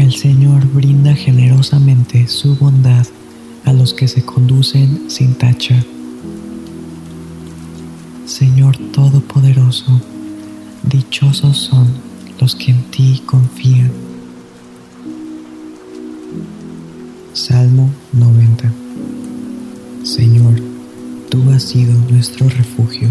El 0.00 0.14
Señor 0.14 0.66
brinda 0.72 1.14
generosamente 1.14 2.26
su 2.26 2.56
bondad 2.56 3.06
a 3.66 3.74
los 3.74 3.92
que 3.92 4.08
se 4.08 4.24
conducen 4.24 5.10
sin 5.10 5.34
tacha. 5.34 5.84
Señor 8.24 8.78
Todopoderoso, 8.94 10.00
dichosos 10.84 11.58
son 11.58 11.88
los 12.40 12.54
que 12.56 12.70
en 12.70 12.82
ti 12.84 13.22
confían. 13.26 13.92
Salmo 17.34 17.90
90 18.14 18.72
Señor, 20.02 20.54
tú 21.28 21.50
has 21.50 21.62
sido 21.62 21.92
nuestro 22.08 22.48
refugio, 22.48 23.10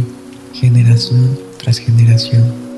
generación 0.53 1.37
tras 1.59 1.77
generación 1.77 2.69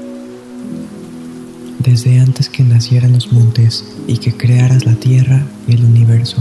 desde 1.83 2.19
antes 2.19 2.49
que 2.49 2.63
nacieran 2.63 3.13
los 3.13 3.31
montes 3.31 3.85
y 4.07 4.17
que 4.17 4.35
crearas 4.35 4.85
la 4.85 4.95
tierra 4.95 5.43
y 5.67 5.73
el 5.73 5.83
universo, 5.83 6.37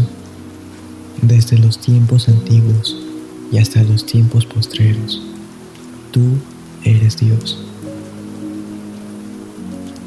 desde 1.22 1.58
los 1.58 1.78
tiempos 1.78 2.28
antiguos 2.28 2.96
y 3.50 3.58
hasta 3.58 3.82
los 3.82 4.04
tiempos 4.04 4.44
postreros. 4.44 5.22
Tú 6.10 6.20
eres 6.84 7.16
Dios. 7.16 7.58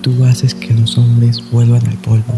Tú 0.02 0.24
haces 0.26 0.54
que 0.54 0.74
los 0.74 0.98
hombres 0.98 1.42
vuelvan 1.52 1.88
al 1.88 1.98
polvo, 1.98 2.34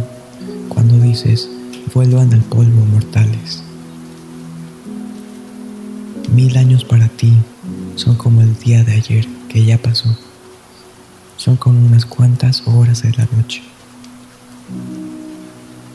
cuando 0.70 0.98
dices, 1.00 1.50
vuelvan 1.94 2.34
al 2.34 2.44
polvo 2.44 2.86
mortales. 2.86 3.64
Mil 6.34 6.56
años 6.58 6.86
para 6.86 7.08
ti 7.08 7.34
son 7.96 8.16
como 8.16 8.42
el 8.42 8.58
día 8.60 8.84
de 8.84 8.94
ayer 8.94 9.28
que 9.50 9.66
ya 9.66 9.78
pasó 9.78 10.16
son 11.38 11.58
como 11.58 11.86
unas 11.86 12.06
cuantas 12.06 12.64
horas 12.66 13.04
de 13.04 13.12
la 13.12 13.28
noche. 13.36 13.62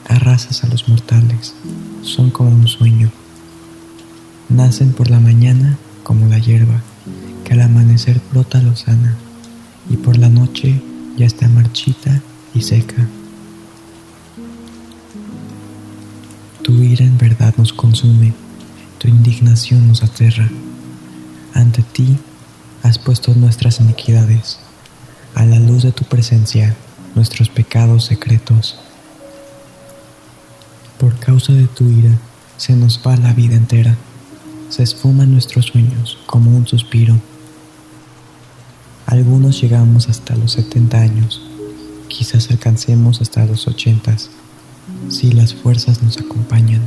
Arrasas 0.09 0.65
a 0.65 0.69
los 0.69 0.89
mortales, 0.89 1.55
son 2.02 2.31
como 2.31 2.51
un 2.51 2.69
sueño. 2.69 3.10
Nacen 4.49 4.93
por 4.93 5.10
la 5.10 5.20
mañana 5.20 5.78
como 6.02 6.27
la 6.27 6.39
hierba, 6.39 6.83
que 7.44 7.55
al 7.55 7.62
amanecer 7.62 8.20
brota 8.31 8.60
lozana, 8.60 9.17
y 9.89 9.97
por 9.97 10.19
la 10.19 10.28
noche 10.28 10.83
ya 11.17 11.27
está 11.27 11.49
marchita 11.49 12.20
y 12.55 12.62
seca. 12.62 13.07
Tu 16.62 16.73
ira 16.83 17.05
en 17.05 17.17
verdad 17.19 17.55
nos 17.57 17.73
consume, 17.73 18.35
tu 18.99 19.09
indignación 19.09 19.89
nos 19.89 20.02
aterra. 20.02 20.49
Ante 21.55 21.83
ti 21.83 22.17
has 22.83 22.99
puesto 22.99 23.35
nuestras 23.35 23.81
iniquidades 23.81 24.59
a 25.34 25.44
la 25.44 25.59
luz 25.59 25.83
de 25.83 25.92
tu 25.92 26.05
presencia 26.05 26.75
nuestros 27.15 27.49
pecados 27.49 28.05
secretos. 28.05 28.78
Por 30.99 31.18
causa 31.18 31.52
de 31.52 31.67
tu 31.67 31.89
ira 31.89 32.12
se 32.57 32.75
nos 32.75 33.00
va 33.07 33.17
la 33.17 33.33
vida 33.33 33.55
entera, 33.55 33.97
se 34.68 34.83
esfuman 34.83 35.33
nuestros 35.33 35.67
sueños 35.67 36.18
como 36.26 36.55
un 36.57 36.67
suspiro. 36.67 37.17
Algunos 39.07 39.60
llegamos 39.60 40.09
hasta 40.09 40.36
los 40.36 40.52
70 40.52 40.99
años, 40.99 41.42
quizás 42.09 42.50
alcancemos 42.50 43.20
hasta 43.20 43.44
los 43.47 43.67
80 43.67 44.17
si 45.09 45.33
las 45.33 45.55
fuerzas 45.55 46.02
nos 46.02 46.18
acompañan. 46.18 46.83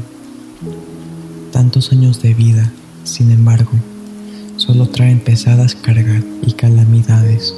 Tantos 1.51 1.91
años 1.91 2.21
de 2.21 2.33
vida, 2.33 2.71
sin 3.03 3.31
embargo, 3.31 3.71
solo 4.57 4.87
traen 4.87 5.19
pesadas 5.19 5.75
cargas 5.75 6.23
y 6.41 6.53
calamidades 6.53 7.53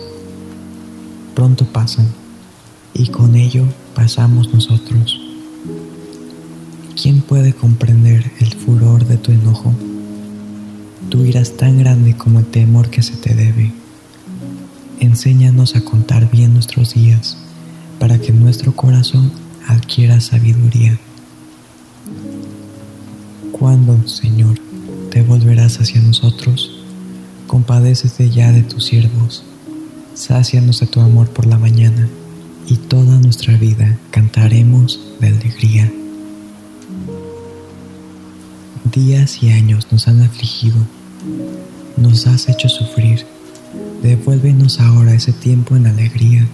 pronto 1.36 1.66
pasan 1.66 2.08
y 2.94 3.08
con 3.08 3.36
ello 3.36 3.66
pasamos 3.94 4.52
nosotros. 4.54 5.20
¿Quién 7.00 7.22
puede 7.22 7.54
comprender 7.54 8.32
el 8.40 8.54
furor 8.54 9.06
de 9.06 9.18
tu 9.18 9.34
enojo? 9.34 9.74
Tu 11.10 11.26
ira 11.26 11.42
es 11.42 11.58
tan 11.58 11.78
grande 11.78 12.16
como 12.16 12.40
el 12.40 12.46
temor 12.46 12.90
que 12.90 13.04
se 13.04 13.18
te 13.18 13.36
debe. 13.36 13.74
Enséñanos 15.02 15.76
a 15.76 15.82
contar 15.82 16.32
bien 16.32 16.54
nuestros 16.54 16.94
días 16.94 17.38
para 18.00 18.18
que 18.18 18.32
nuestro 18.32 18.74
corazón 18.74 19.32
adquiera 19.68 20.22
sabiduría. 20.22 20.98
¿Cuándo, 23.52 24.08
Señor, 24.08 24.58
te 25.12 25.22
volverás 25.22 25.80
hacia 25.82 26.02
nosotros? 26.02 26.72
Compadécete 27.46 28.30
ya 28.30 28.52
de 28.52 28.64
tus 28.64 28.86
siervos 28.86 29.44
sácianos 30.16 30.80
de 30.80 30.88
tu 30.88 31.02
amor 31.02 31.30
por 31.30 31.46
la 31.46 31.58
mañana, 31.58 32.08
y 32.68 32.78
toda 32.78 33.18
nuestra 33.20 33.56
vida 33.58 34.00
cantaremos 34.10 35.00
de 35.20 35.28
alegría. 35.28 35.92
Días 38.92 39.44
y 39.44 39.52
años 39.52 39.88
nos 39.92 40.08
han 40.08 40.22
afligido, 40.22 40.78
nos 41.98 42.28
has 42.28 42.50
hecho 42.50 42.70
sufrir, 42.70 43.26
devuélvenos 44.02 44.80
ahora 44.80 45.14
ese 45.14 45.34
tiempo 45.34 45.76
en 45.76 45.88
alegría. 45.88 46.48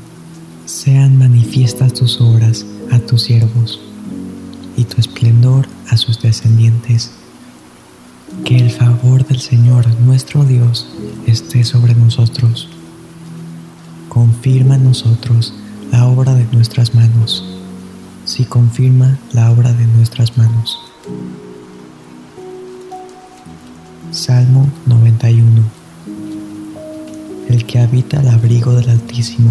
Sean 0.65 1.17
manifiestas 1.17 1.93
tus 1.93 2.19
obras 2.19 2.65
a 2.91 2.99
tus 2.99 3.23
siervos 3.23 3.79
y 4.75 4.85
tu 4.85 4.99
esplendor 4.99 5.67
a 5.89 5.97
sus 5.97 6.21
descendientes. 6.21 7.11
Que 8.43 8.57
el 8.57 8.71
favor 8.71 9.25
del 9.27 9.39
Señor 9.39 9.85
nuestro 9.99 10.43
Dios 10.45 10.87
esté 11.27 11.63
sobre 11.63 11.93
nosotros 11.93 12.69
confirma 14.11 14.75
en 14.75 14.83
nosotros 14.83 15.53
la 15.89 16.05
obra 16.05 16.33
de 16.33 16.43
nuestras 16.51 16.93
manos, 16.93 17.45
si 18.25 18.43
confirma 18.43 19.17
la 19.31 19.49
obra 19.49 19.71
de 19.71 19.85
nuestras 19.85 20.37
manos. 20.37 20.77
Salmo 24.11 24.69
91 24.85 25.63
El 27.47 27.65
que 27.65 27.79
habita 27.79 28.19
al 28.19 28.27
abrigo 28.27 28.73
del 28.73 28.89
Altísimo 28.89 29.49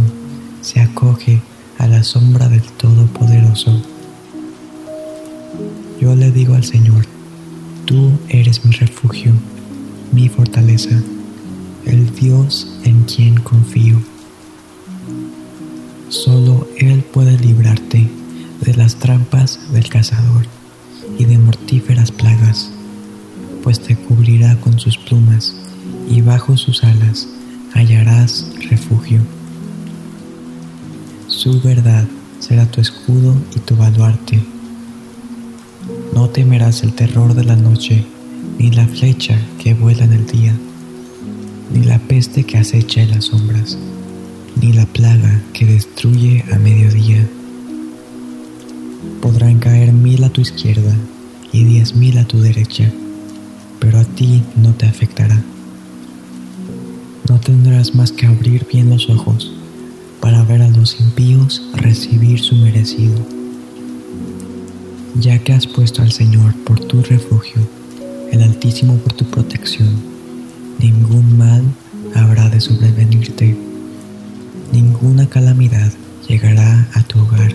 se 0.61 0.81
acoge 0.81 1.41
a 1.79 1.87
la 1.87 2.03
sombra 2.03 2.47
del 2.51 2.63
Todopoderoso. 2.63 3.81
Yo 5.99 6.15
le 6.15 6.31
digo 6.33 6.55
al 6.55 6.65
Señor, 6.65 7.07
tú 7.87 8.11
eres 8.29 8.63
mi 8.67 8.73
refugio, 8.73 9.33
mi 10.13 10.29
fortaleza, 10.29 11.01
el 11.87 12.15
Dios 12.15 12.71
en 12.85 13.05
quien 13.05 13.41
confío. 13.41 14.20
Solo 16.11 16.67
Él 16.77 17.05
puede 17.05 17.39
librarte 17.39 18.11
de 18.63 18.75
las 18.75 18.97
trampas 18.97 19.61
del 19.73 19.89
cazador 19.89 20.45
y 21.17 21.25
de 21.25 21.39
mortíferas 21.39 22.11
plagas, 22.11 22.69
pues 23.63 23.79
te 23.79 23.95
cubrirá 23.95 24.57
con 24.57 24.81
sus 24.81 24.99
plumas 24.99 25.55
y 26.11 26.21
bajo 26.21 26.57
sus 26.57 26.83
alas 26.83 27.29
hallarás 27.75 28.45
refugio. 28.69 29.21
Su 31.29 31.61
verdad 31.61 32.05
será 32.41 32.67
tu 32.67 32.81
escudo 32.81 33.37
y 33.55 33.61
tu 33.61 33.77
baluarte. 33.77 34.43
No 36.13 36.29
temerás 36.29 36.83
el 36.83 36.93
terror 36.93 37.35
de 37.35 37.45
la 37.45 37.55
noche, 37.55 38.05
ni 38.59 38.73
la 38.73 38.89
flecha 38.89 39.39
que 39.61 39.75
vuela 39.75 40.07
en 40.07 40.15
el 40.15 40.27
día, 40.27 40.57
ni 41.73 41.85
la 41.85 42.01
peste 42.01 42.43
que 42.43 42.59
acecha 42.59 43.01
en 43.01 43.13
las 43.13 43.27
sombras 43.27 43.79
ni 44.61 44.73
la 44.73 44.85
plaga 44.85 45.43
que 45.55 45.65
destruye 45.65 46.45
a 46.53 46.59
mediodía. 46.59 47.27
Podrán 49.23 49.59
caer 49.59 49.93
mil 49.93 50.23
a 50.25 50.31
tu 50.31 50.41
izquierda 50.41 50.95
y 51.53 51.65
diez 51.65 51.95
mil 51.95 52.19
a 52.19 52.25
tu 52.27 52.41
derecha, 52.41 52.91
pero 53.79 53.99
a 53.99 54.05
ti 54.05 54.43
no 54.57 54.75
te 54.75 54.87
afectará. 54.87 55.43
No 57.29 57.41
tendrás 57.41 57.95
más 57.95 58.13
que 58.13 58.27
abrir 58.27 58.67
bien 58.71 58.91
los 58.91 59.09
ojos 59.09 59.53
para 60.21 60.43
ver 60.45 60.63
a 60.63 60.69
los 60.69 61.01
impíos 61.01 61.63
recibir 61.75 62.41
su 62.41 62.57
merecido. 62.57 63.15
Ya 65.19 65.39
que 65.39 65.53
has 65.53 65.67
puesto 65.67 66.03
al 66.03 66.13
Señor 66.13 66.55
por 66.65 66.81
tu 66.81 67.03
refugio, 67.03 67.63
el 68.31 68.43
Altísimo 68.43 68.97
por 68.99 69.13
tu 69.15 69.25
protección, 69.25 69.89
ningún 70.79 71.39
mal 71.39 71.63
habrá 72.15 72.49
de 72.49 72.61
sobrevenirte 72.61 73.70
ninguna 74.73 75.29
calamidad 75.29 75.93
llegará 76.29 76.89
a 76.95 77.03
tu 77.03 77.21
hogar, 77.21 77.53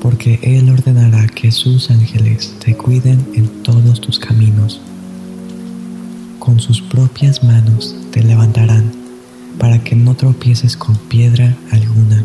porque 0.00 0.38
Él 0.42 0.70
ordenará 0.70 1.26
que 1.26 1.50
sus 1.50 1.90
ángeles 1.90 2.54
te 2.64 2.76
cuiden 2.76 3.26
en 3.34 3.62
todos 3.62 4.00
tus 4.00 4.18
caminos. 4.18 4.80
Con 6.38 6.60
sus 6.60 6.80
propias 6.80 7.42
manos 7.42 7.96
te 8.12 8.22
levantarán 8.22 8.92
para 9.58 9.82
que 9.82 9.96
no 9.96 10.14
tropieces 10.14 10.76
con 10.76 10.96
piedra 10.96 11.56
alguna. 11.72 12.24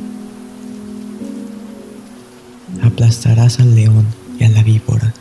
Aplastarás 2.83 3.59
al 3.59 3.75
león 3.75 4.06
y 4.40 4.43
a 4.43 4.50
la 4.50 4.64
víbora, 4.64 5.14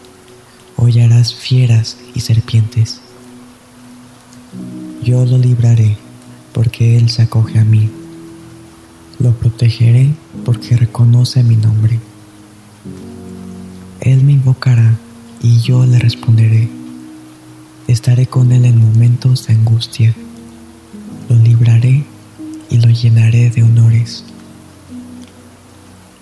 hollarás 0.77 1.35
fieras 1.35 1.97
y 2.15 2.21
serpientes. 2.21 3.01
Yo 5.03 5.25
lo 5.25 5.39
libraré 5.39 5.97
porque 6.53 6.97
Él 6.97 7.11
se 7.11 7.23
acoge 7.23 7.59
a 7.59 7.65
mí. 7.65 7.91
Lo 9.19 9.33
protegeré 9.33 10.11
porque 10.45 10.77
reconoce 10.77 11.43
mi 11.43 11.57
nombre. 11.57 12.01
Él 14.01 14.25
me 14.25 14.33
invocará 14.33 14.99
y 15.43 15.61
yo 15.61 15.85
le 15.85 15.99
responderé. 15.99 16.71
Estaré 17.87 18.27
con 18.27 18.53
él 18.53 18.65
en 18.65 18.79
momentos 18.79 19.47
de 19.47 19.55
angustia. 19.55 20.15
Lo 21.29 21.37
libraré 21.37 22.05
y 22.71 22.79
lo 22.79 22.89
llenaré 22.89 23.51
de 23.51 23.63
honores. 23.63 24.25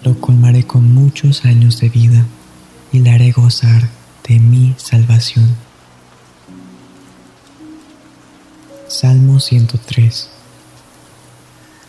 Lo 0.02 0.20
colmaré 0.20 0.64
con 0.64 0.92
muchos 0.92 1.44
años 1.44 1.78
de 1.78 1.88
vida 1.88 2.26
y 2.92 3.00
le 3.00 3.10
haré 3.10 3.30
gozar 3.30 3.88
de 4.26 4.40
mi 4.40 4.74
salvación. 4.76 5.67
Salmo 8.88 9.38
103 9.38 10.30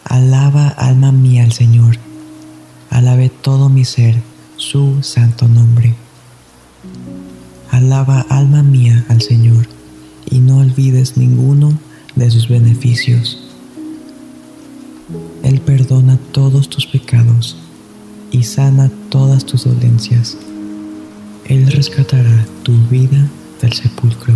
Alaba 0.03 0.67
alma 0.67 1.13
mía 1.13 1.45
al 1.45 1.53
Señor, 1.53 1.95
alabe 2.89 3.29
todo 3.29 3.69
mi 3.69 3.85
ser 3.85 4.21
su 4.57 5.01
santo 5.01 5.47
nombre. 5.47 5.95
Alaba 7.71 8.25
alma 8.29 8.63
mía 8.63 9.05
al 9.07 9.21
Señor 9.21 9.65
y 10.29 10.39
no 10.39 10.57
olvides 10.57 11.15
ninguno 11.15 11.79
de 12.15 12.29
sus 12.29 12.49
beneficios. 12.49 13.39
Él 15.41 15.61
perdona 15.61 16.19
todos 16.33 16.69
tus 16.69 16.85
pecados 16.85 17.55
y 18.29 18.43
sana 18.43 18.91
todas 19.07 19.45
tus 19.45 19.63
dolencias. 19.63 20.37
Él 21.45 21.71
rescatará 21.71 22.45
tu 22.63 22.73
vida 22.89 23.25
del 23.61 23.71
sepulcro 23.71 24.35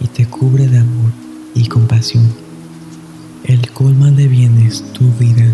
y 0.00 0.08
te 0.08 0.26
cubre 0.26 0.68
de 0.68 0.78
amor 0.78 1.12
y 1.54 1.68
compasión. 1.68 2.26
Él 3.44 3.70
colma 3.70 4.10
de 4.10 4.28
bienes 4.28 4.84
tu 4.92 5.10
vida 5.12 5.46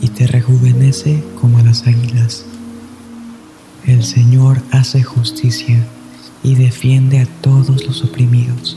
y 0.00 0.08
te 0.08 0.26
rejuvenece 0.26 1.22
como 1.40 1.58
a 1.58 1.62
las 1.62 1.86
águilas. 1.86 2.44
El 3.86 4.04
Señor 4.04 4.62
hace 4.70 5.02
justicia 5.02 5.84
y 6.42 6.54
defiende 6.54 7.20
a 7.20 7.26
todos 7.40 7.86
los 7.86 8.04
oprimidos. 8.04 8.76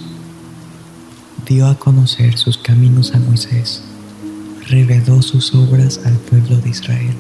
Dio 1.48 1.68
a 1.68 1.78
conocer 1.78 2.38
sus 2.38 2.58
caminos 2.58 3.14
a 3.14 3.20
Moisés, 3.20 3.84
reveló 4.68 5.22
sus 5.22 5.54
obras 5.54 6.00
al 6.06 6.14
pueblo 6.14 6.58
de 6.58 6.70
Israel. 6.70 7.16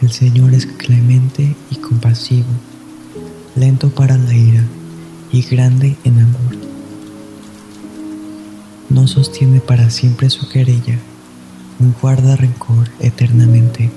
El 0.00 0.10
Señor 0.10 0.54
es 0.54 0.66
clemente 0.66 1.54
y 1.70 1.76
compasivo, 1.76 2.48
lento 3.54 3.90
para 3.90 4.16
la 4.16 4.34
ira 4.34 4.64
y 5.32 5.42
grande 5.42 5.96
en 6.04 6.18
amor. 6.20 6.56
No 8.90 9.06
sostiene 9.06 9.60
para 9.60 9.90
siempre 9.90 10.30
su 10.30 10.48
querella, 10.48 10.98
ni 11.78 11.92
guarda 12.00 12.36
rencor 12.36 12.88
eternamente 13.00 13.90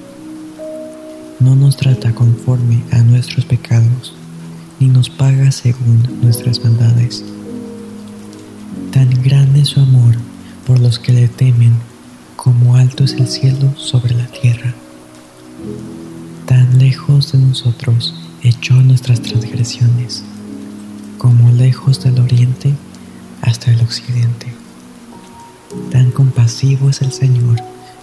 no 1.40 1.56
nos 1.56 1.76
trata 1.76 2.14
conforme 2.16 2.82
a 2.92 3.00
nuestros 3.00 3.46
pecados, 3.46 4.14
ni 4.80 4.88
nos 4.88 5.10
paga 5.10 5.52
según 5.52 6.02
nuestras 6.22 6.64
maldades. 6.64 7.24
Tan 8.92 9.10
grande 9.22 9.62
es 9.62 9.70
su 9.70 9.82
amor 9.82 10.16
por 10.66 10.80
los 10.80 10.98
que 10.98 11.12
le 11.12 11.28
temen, 11.28 11.74
como 12.36 12.78
alto 12.78 13.04
es 13.04 13.14
el 13.14 13.28
cielo 13.28 13.74
sobre 13.78 14.16
la 14.16 14.28
tierra. 14.28 14.74
Tan 16.46 16.80
lejos 16.80 17.34
de 17.34 17.40
nosotros 17.40 18.16
echó 18.42 18.76
nuestras 18.76 19.22
transgresiones, 19.22 20.24
como 21.18 21.52
lejos 21.52 22.04
del 22.04 22.20
oriente 22.20 22.74
hasta 23.42 23.72
el 23.72 23.82
occidente. 23.82 24.48
Tan 25.92 26.12
compasivo 26.12 26.90
es 26.90 27.02
el 27.02 27.12
Señor 27.12 27.58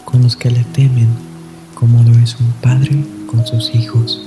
con 0.04 0.22
los 0.22 0.36
que 0.36 0.50
le 0.50 0.64
temen, 0.64 1.08
como 1.74 2.02
lo 2.02 2.18
es 2.18 2.36
un 2.38 2.52
padre 2.60 3.04
con 3.26 3.46
sus 3.46 3.74
hijos. 3.74 4.20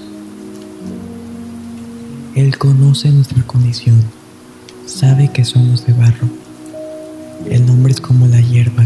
Él 2.36 2.58
conoce 2.58 3.10
nuestra 3.12 3.42
condición, 3.44 4.04
sabe 4.86 5.30
que 5.32 5.46
somos 5.46 5.86
de 5.86 5.94
barro. 5.94 6.28
El 7.50 7.70
hombre 7.70 7.94
es 7.94 8.02
como 8.02 8.28
la 8.28 8.42
hierba, 8.42 8.86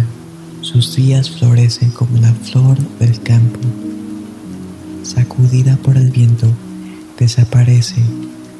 sus 0.61 0.95
días 0.95 1.31
florecen 1.31 1.91
como 1.91 2.17
la 2.19 2.33
flor 2.33 2.77
del 2.99 3.19
campo. 3.21 3.59
Sacudida 5.03 5.77
por 5.77 5.97
el 5.97 6.11
viento, 6.11 6.47
desaparece 7.17 8.01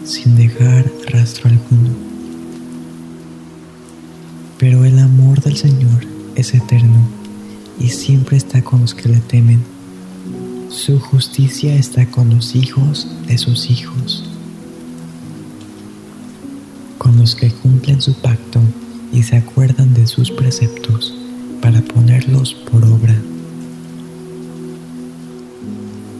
sin 0.04 0.36
dejar 0.36 0.86
rastro 1.08 1.50
alguno. 1.50 1.90
Pero 4.58 4.86
el 4.86 5.00
amor 5.00 5.42
del 5.42 5.58
Señor 5.58 6.06
es 6.36 6.54
eterno 6.54 7.08
y 7.80 7.90
siempre 7.90 8.38
está 8.38 8.62
con 8.62 8.82
los 8.82 8.94
que 8.94 9.10
le 9.10 9.20
temen 9.20 9.62
su 10.70 11.00
justicia 11.00 11.76
está 11.76 12.06
con 12.06 12.30
los 12.30 12.56
hijos 12.56 13.08
de 13.28 13.40
sus 13.40 13.72
hijos, 13.72 14.24
con 17.00 17.18
los 17.18 17.34
que 17.34 17.50
cumplen 17.50 18.02
su 18.04 18.14
pacto 18.14 18.62
y 19.12 19.24
se 19.24 19.38
acuerdan 19.38 19.96
de 19.96 20.06
sus 20.06 20.30
preceptos 20.30 21.14
para 21.60 21.82
ponerlos 21.82 22.54
por 22.54 22.86
obra. 22.86 23.16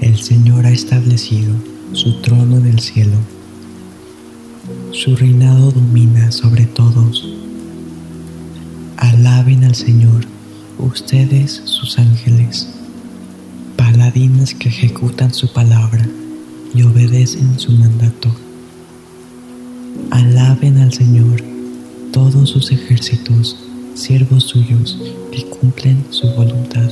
El 0.02 0.20
Señor 0.20 0.66
ha 0.66 0.72
establecido 0.72 1.54
su 1.94 2.20
trono 2.22 2.58
en 2.58 2.66
el 2.66 2.80
cielo. 2.80 3.18
Su 4.92 5.16
reinado 5.16 5.72
domina 5.72 6.32
sobre 6.32 6.66
todos. 6.66 7.28
Alaben 8.98 9.64
al 9.64 9.76
Señor, 9.76 10.26
ustedes 10.80 11.62
sus 11.66 12.00
ángeles 12.00 12.68
paladines 13.78 14.56
que 14.56 14.70
ejecutan 14.70 15.34
su 15.34 15.48
palabra 15.54 16.08
y 16.74 16.82
obedecen 16.82 17.60
su 17.60 17.72
mandato. 17.72 18.30
Alaben 20.10 20.80
al 20.80 20.92
Señor 20.92 21.42
todos 22.12 22.50
sus 22.50 22.72
ejércitos, 22.72 23.58
siervos 23.94 24.46
suyos 24.46 24.98
que 25.32 25.46
cumplen 25.46 26.04
su 26.10 26.28
voluntad. 26.32 26.90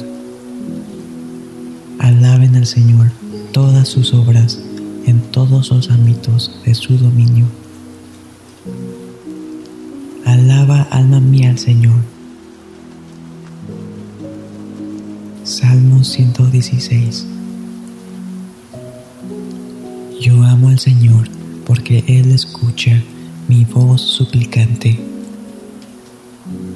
Alaben 1.99 2.55
al 2.55 2.67
Señor 2.67 3.11
todas 3.51 3.87
sus 3.87 4.13
obras 4.13 4.59
en 5.07 5.19
todos 5.31 5.71
los 5.71 5.89
ámbitos 5.89 6.51
de 6.63 6.75
su 6.75 6.97
dominio. 6.97 7.45
Alaba 10.25 10.81
alma 10.91 11.19
mía 11.19 11.49
al 11.49 11.57
Señor 11.57 11.99
Salmo 15.43 16.03
116 16.03 17.25
Yo 20.19 20.43
amo 20.43 20.69
al 20.69 20.79
Señor 20.79 21.29
porque 21.65 22.03
Él 22.07 22.31
escucha 22.31 23.03
mi 23.47 23.65
voz 23.65 24.01
suplicante. 24.01 24.99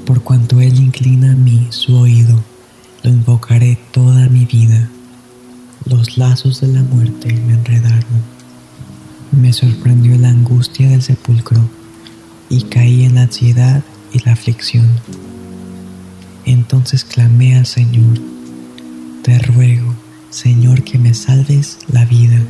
Por 0.06 0.22
cuanto 0.22 0.61
Él 0.61 0.78
inclina 0.78 1.32
a 1.32 1.36
mí 1.36 1.68
su 1.70 1.95
oído, 1.95 2.42
lo 3.03 3.10
invocaré 3.10 3.78
toda 3.92 4.30
mi 4.30 4.45
vida. 4.45 4.90
Los 5.86 6.18
lazos 6.18 6.61
de 6.61 6.68
la 6.68 6.84
muerte 6.84 7.34
me 7.34 7.53
enredaron. 7.53 8.22
Me 9.32 9.52
sorprendió 9.53 10.18
la 10.18 10.30
angustia 10.30 10.90
del 10.90 11.02
sepulcro 11.02 11.61
y 12.52 12.66
caí 12.66 13.06
en 13.06 13.16
la 13.16 13.24
ansiedad 13.24 13.84
y 14.14 14.20
la 14.20 14.34
aflicción. 14.34 14.88
Entonces 16.46 17.04
clamé 17.04 17.58
al 17.58 17.66
Señor 17.66 18.20
te 19.22 19.38
ruego, 19.38 19.94
Señor, 20.32 20.84
que 20.84 20.98
me 20.98 21.14
salves 21.14 21.78
la 21.92 22.06
vida. 22.06 22.42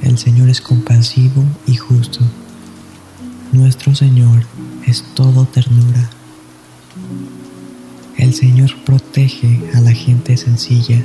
El 0.00 0.16
Señor 0.16 0.48
es 0.48 0.62
compasivo 0.62 1.44
y 1.66 1.76
justo. 1.76 2.20
Nuestro 3.52 3.94
Señor 3.94 4.46
es 4.86 5.04
todo 5.14 5.44
ternura. 5.44 6.08
El 8.16 8.32
Señor 8.32 8.74
protege 8.86 9.60
a 9.74 9.80
la 9.80 9.92
gente 9.92 10.38
sencilla. 10.38 11.02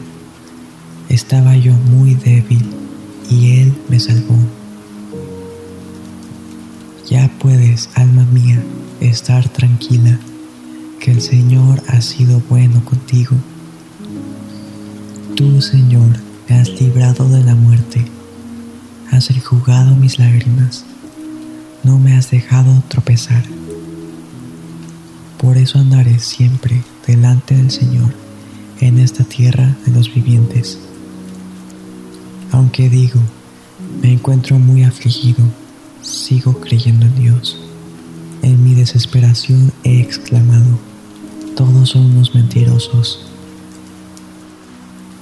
Estaba 1.10 1.58
yo 1.58 1.74
muy 1.74 2.16
débil 2.16 2.66
y 3.30 3.60
Él 3.60 3.74
me 3.90 4.00
salvó. 4.00 4.38
Ya 7.10 7.30
puedes, 7.40 7.90
alma 7.96 8.26
mía, 8.26 8.64
estar 9.02 9.48
tranquila, 9.50 10.18
que 11.00 11.12
el 11.12 11.22
Señor 11.22 11.84
ha 11.88 12.00
sido 12.00 12.42
bueno 12.50 12.84
contigo. 12.86 13.36
Tú, 15.36 15.62
Señor, 15.62 16.18
me 16.48 16.60
has 16.60 16.70
librado 16.70 17.28
de 17.28 17.44
la 17.44 17.56
muerte, 17.56 18.06
has 19.12 19.30
enjugado 19.30 19.96
mis 19.96 20.18
lágrimas, 20.18 20.86
no 21.84 22.00
me 22.00 22.16
has 22.16 22.32
dejado 22.32 22.82
tropezar. 22.88 23.44
Por 25.38 25.58
eso 25.58 25.80
andaré 25.80 26.20
siempre 26.20 26.84
delante 27.06 27.56
del 27.56 27.70
Señor 27.70 28.14
en 28.80 28.98
esta 29.00 29.26
tierra 29.26 29.76
de 29.86 29.92
los 29.92 30.14
vivientes. 30.14 30.80
Aunque 32.52 32.90
digo, 32.90 33.20
me 34.02 34.14
encuentro 34.14 34.58
muy 34.58 34.84
afligido, 34.84 35.44
sigo 36.04 36.60
creyendo 36.60 37.06
en 37.06 37.16
Dios. 37.16 37.58
En 38.42 38.64
mi 38.64 38.76
desesperación 38.76 39.72
he 39.84 40.02
exclamado, 40.02 40.78
todos 41.56 41.90
son 41.90 42.08
unos 42.08 42.36
mentirosos. 42.36 43.26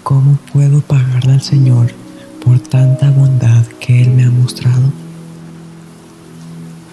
¿Cómo 0.03 0.39
puedo 0.51 0.81
pagarle 0.81 1.33
al 1.33 1.41
Señor 1.41 1.93
por 2.43 2.59
tanta 2.59 3.11
bondad 3.11 3.65
que 3.79 4.01
Él 4.01 4.09
me 4.09 4.23
ha 4.23 4.31
mostrado? 4.31 4.91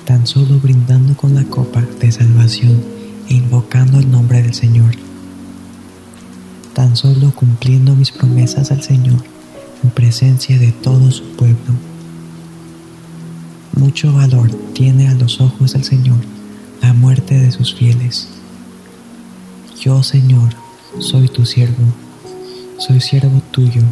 Tan 0.04 0.26
solo 0.26 0.58
brindando 0.58 1.16
con 1.16 1.34
la 1.34 1.44
copa 1.44 1.82
de 2.00 2.12
salvación 2.12 2.82
e 3.28 3.34
invocando 3.34 3.98
el 3.98 4.10
nombre 4.10 4.42
del 4.42 4.54
Señor. 4.54 4.94
Tan 6.74 6.94
solo 6.96 7.32
cumpliendo 7.34 7.96
mis 7.96 8.12
promesas 8.12 8.70
al 8.70 8.82
Señor 8.82 9.24
en 9.82 9.90
presencia 9.90 10.58
de 10.58 10.72
todo 10.72 11.10
su 11.10 11.24
pueblo. 11.32 11.87
Mucho 13.78 14.12
valor 14.12 14.50
tiene 14.72 15.08
a 15.08 15.14
los 15.14 15.40
ojos 15.40 15.74
del 15.74 15.84
Señor 15.84 16.18
la 16.82 16.92
muerte 16.94 17.38
de 17.38 17.52
sus 17.52 17.72
fieles. 17.72 18.28
Yo, 19.80 20.02
Señor, 20.02 20.48
soy 20.98 21.28
tu 21.28 21.46
siervo, 21.46 21.84
soy 22.78 23.00
siervo 23.00 23.40
tuyo, 23.52 23.82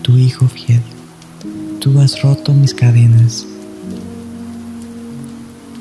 tu 0.00 0.16
Hijo 0.16 0.48
fiel. 0.48 0.80
Tú 1.78 2.00
has 2.00 2.22
roto 2.22 2.54
mis 2.54 2.72
cadenas. 2.72 3.46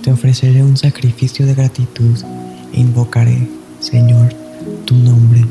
Te 0.03 0.11
ofreceré 0.11 0.61
un 0.61 0.75
sacrificio 0.75 1.45
de 1.45 1.55
gratitud 1.55 2.17
e 2.73 2.81
invocaré, 2.81 3.47
Señor, 3.79 4.33
tu 4.83 4.93
nombre. 4.93 5.45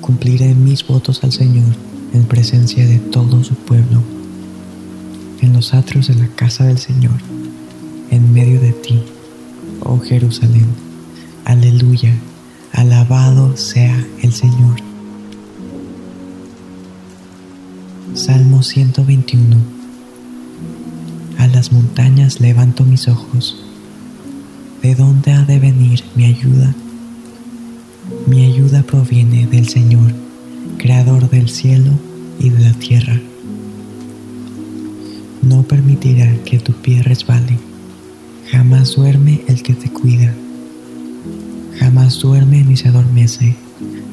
Cumpliré 0.00 0.54
mis 0.54 0.86
votos 0.86 1.24
al 1.24 1.32
Señor 1.32 1.74
en 2.14 2.22
presencia 2.22 2.86
de 2.86 2.98
todo 2.98 3.42
su 3.42 3.56
pueblo, 3.56 4.00
en 5.42 5.52
los 5.52 5.74
atrios 5.74 6.08
de 6.08 6.14
la 6.14 6.28
casa 6.28 6.64
del 6.64 6.78
Señor, 6.78 7.20
en 8.10 8.32
medio 8.32 8.60
de 8.60 8.72
ti, 8.72 9.02
oh 9.80 9.98
Jerusalén. 9.98 10.66
Aleluya, 11.44 12.14
alabado 12.72 13.56
sea 13.58 14.06
el 14.22 14.32
Señor. 14.32 14.76
Salmo 18.14 18.62
121 18.62 19.56
A 21.38 21.46
las 21.48 21.72
montañas 21.72 22.40
levanto 22.40 22.84
mis 22.84 23.08
ojos. 23.08 23.62
¿De 24.82 24.94
dónde 24.94 25.32
ha 25.32 25.42
de 25.42 25.58
venir 25.58 26.02
mi 26.14 26.24
ayuda? 26.24 26.74
Mi 28.26 28.46
ayuda 28.46 28.82
proviene 28.82 29.46
del 29.46 29.68
Señor 29.68 30.12
creador 30.78 31.30
del 31.30 31.48
cielo 31.48 31.92
y 32.40 32.50
de 32.50 32.60
la 32.60 32.72
tierra. 32.72 33.20
No 35.42 35.62
permitirá 35.62 36.32
que 36.44 36.58
tu 36.58 36.72
pie 36.72 37.02
resbale, 37.02 37.58
jamás 38.50 38.94
duerme 38.94 39.42
el 39.48 39.62
que 39.62 39.74
te 39.74 39.90
cuida, 39.90 40.32
jamás 41.78 42.18
duerme 42.20 42.64
ni 42.64 42.76
se 42.76 42.88
adormece 42.88 43.56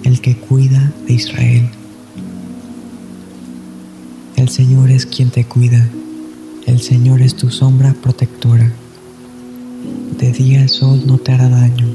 el 0.03 0.21
que 0.21 0.35
cuida 0.35 0.91
de 1.07 1.13
Israel. 1.13 1.69
El 4.35 4.49
Señor 4.49 4.89
es 4.89 5.05
quien 5.05 5.29
te 5.29 5.45
cuida, 5.45 5.87
el 6.65 6.81
Señor 6.81 7.21
es 7.21 7.35
tu 7.35 7.49
sombra 7.49 7.93
protectora. 7.93 8.71
De 10.19 10.31
día 10.31 10.61
el 10.61 10.69
sol 10.69 11.03
no 11.05 11.17
te 11.17 11.31
hará 11.31 11.47
daño, 11.47 11.87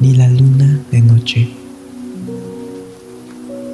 ni 0.00 0.14
la 0.14 0.28
luna 0.28 0.80
de 0.90 1.00
noche 1.00 1.48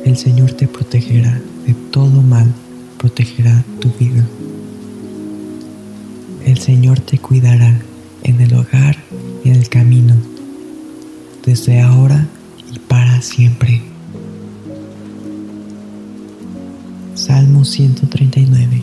el 0.05 0.18
Señor 0.18 0.52
te 0.52 0.68
protegerá 0.68 1.40
de 1.66 1.74
todo 1.90 2.20
mal, 2.20 2.52
protegerá 2.98 3.64
tu 3.81 3.90
vida. 3.98 4.23
El 6.44 6.58
Señor 6.58 7.00
te 7.00 7.18
cuidará 7.18 7.81
en 8.23 8.40
el 8.40 8.55
hogar 8.55 8.97
y 9.44 9.50
en 9.50 9.56
el 9.56 9.68
camino, 9.68 10.14
desde 11.44 11.81
ahora 11.81 12.26
y 12.73 12.78
para 12.78 13.23
siempre. 13.23 13.82
Salmo 17.14 17.64
139 17.64 18.82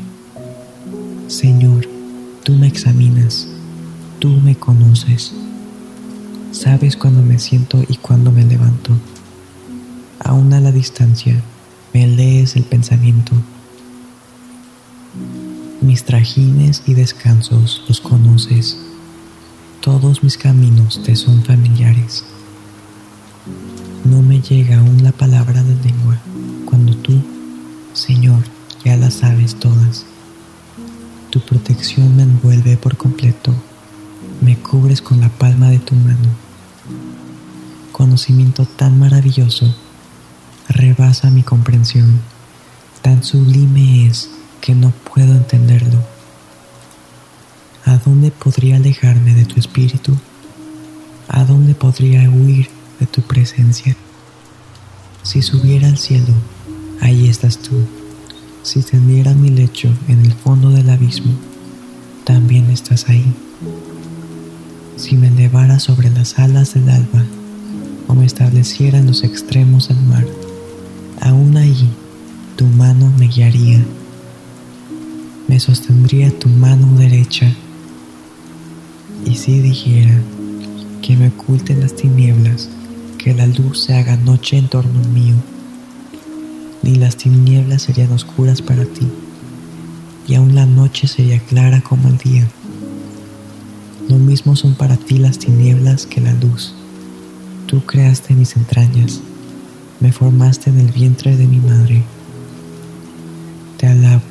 Señor, 1.32 1.88
tú 2.44 2.54
me 2.56 2.68
examinas, 2.68 3.48
tú 4.20 4.28
me 4.28 4.56
conoces, 4.56 5.34
sabes 6.52 6.98
cuando 6.98 7.22
me 7.22 7.40
siento 7.40 7.82
y 7.88 7.96
cuando 7.96 8.34
me 8.34 8.44
levanto 8.44 8.98
aún 10.20 10.52
a 10.54 10.60
la 10.60 10.74
distancia, 10.74 11.42
me 11.94 12.06
lees 12.06 12.58
el 12.58 12.64
pensamiento. 12.64 13.32
Mis 15.82 16.04
trajines 16.04 16.84
y 16.86 16.94
descansos 16.94 17.84
los 17.88 18.02
conoces, 18.02 18.78
todos 19.82 20.24
mis 20.24 20.38
caminos 20.38 21.02
te 21.02 21.16
son 21.16 21.44
familiares. 21.44 22.24
No 24.04 24.22
me 24.22 24.42
llega 24.42 24.78
aún 24.78 25.02
la 25.02 25.12
palabra 25.12 25.64
de 25.64 25.74
lengua, 25.84 26.20
cuando 26.66 26.96
tú, 26.96 27.20
Señor, 27.94 28.44
ya 28.86 28.96
las 28.96 29.16
sabes 29.16 29.56
todas. 29.56 30.06
Tu 31.32 31.40
protección 31.40 32.16
me 32.16 32.24
envuelve 32.24 32.78
por 32.78 32.96
completo, 32.96 33.52
me 34.40 34.58
cubres 34.60 35.02
con 35.02 35.20
la 35.20 35.30
palma 35.30 35.72
de 35.72 35.80
tu 35.80 35.96
mano. 35.96 36.30
Conocimiento 37.92 38.66
tan 38.66 39.00
maravilloso 39.00 39.74
rebasa 40.70 41.32
mi 41.32 41.42
comprensión, 41.42 42.22
tan 43.02 43.24
sublime 43.24 44.06
es 44.06 44.30
que 44.62 44.76
no 44.76 44.92
puedo 44.92 45.34
entenderlo. 45.34 46.00
¿A 47.84 47.98
dónde 47.98 48.32
podría 48.32 48.78
alejarme 48.78 49.34
de 49.34 49.46
tu 49.46 49.60
espíritu? 49.60 50.16
¿A 51.28 51.44
dónde 51.44 51.74
podría 51.74 52.30
huir 52.30 52.70
de 53.00 53.08
tu 53.08 53.22
presencia? 53.24 53.96
Si 55.24 55.42
subiera 55.42 55.88
al 55.88 55.98
cielo, 55.98 56.34
ahí 57.02 57.28
estás 57.28 57.58
tú. 57.58 57.86
Si 58.62 58.82
tendiera 58.84 59.34
mi 59.34 59.50
lecho 59.50 59.90
en 60.08 60.24
el 60.24 60.34
fondo 60.34 60.70
del 60.70 60.90
abismo, 60.90 61.34
también 62.24 62.70
estás 62.70 63.10
ahí. 63.10 63.34
Si 64.96 65.18
me 65.18 65.30
elevara 65.30 65.80
sobre 65.80 66.12
las 66.12 66.38
alas 66.38 66.76
del 66.76 66.88
alba 66.90 67.24
o 68.08 68.14
me 68.14 68.26
estableciera 68.26 69.00
en 69.00 69.08
los 69.08 69.24
extremos 69.24 69.88
del 69.88 70.02
mar, 70.04 70.26
aún 71.20 71.58
allí 71.58 71.90
tu 72.56 72.66
mano 72.66 73.12
me 73.18 73.28
guiaría, 73.28 73.84
me 75.52 75.60
sostendría 75.60 76.32
tu 76.40 76.48
mano 76.48 76.98
derecha. 76.98 77.54
Y 79.26 79.36
si 79.36 79.60
dijera 79.60 80.18
que 81.02 81.18
me 81.18 81.28
oculten 81.28 81.82
las 81.82 81.94
tinieblas, 81.94 82.70
que 83.18 83.34
la 83.34 83.48
luz 83.48 83.84
se 83.84 83.94
haga 83.94 84.16
noche 84.16 84.56
en 84.56 84.70
torno 84.70 85.04
mío, 85.10 85.36
ni 86.84 86.96
las 86.96 87.18
tinieblas 87.18 87.82
serían 87.82 88.14
oscuras 88.14 88.62
para 88.62 88.86
ti, 88.86 89.06
y 90.26 90.36
aún 90.36 90.56
la 90.56 90.66
noche 90.66 91.10
sería 91.10 91.40
clara 91.40 91.82
como 91.82 92.08
el 92.08 92.18
día. 92.18 92.48
Lo 94.08 94.16
mismo 94.16 94.56
son 94.56 94.76
para 94.76 94.96
ti 94.96 95.18
las 95.18 95.38
tinieblas 95.38 96.06
que 96.06 96.22
la 96.22 96.32
luz. 96.32 96.74
Tú 97.68 97.86
creaste 97.86 98.36
mis 98.36 98.56
entrañas 98.56 99.20
me 100.00 100.14
formaste 100.14 100.70
en 100.70 100.80
el 100.80 100.92
vientre 100.94 101.36
de 101.36 101.46
mi 101.46 101.60
madre. 101.60 102.04
Te 103.78 103.88
alabo, 103.88 104.22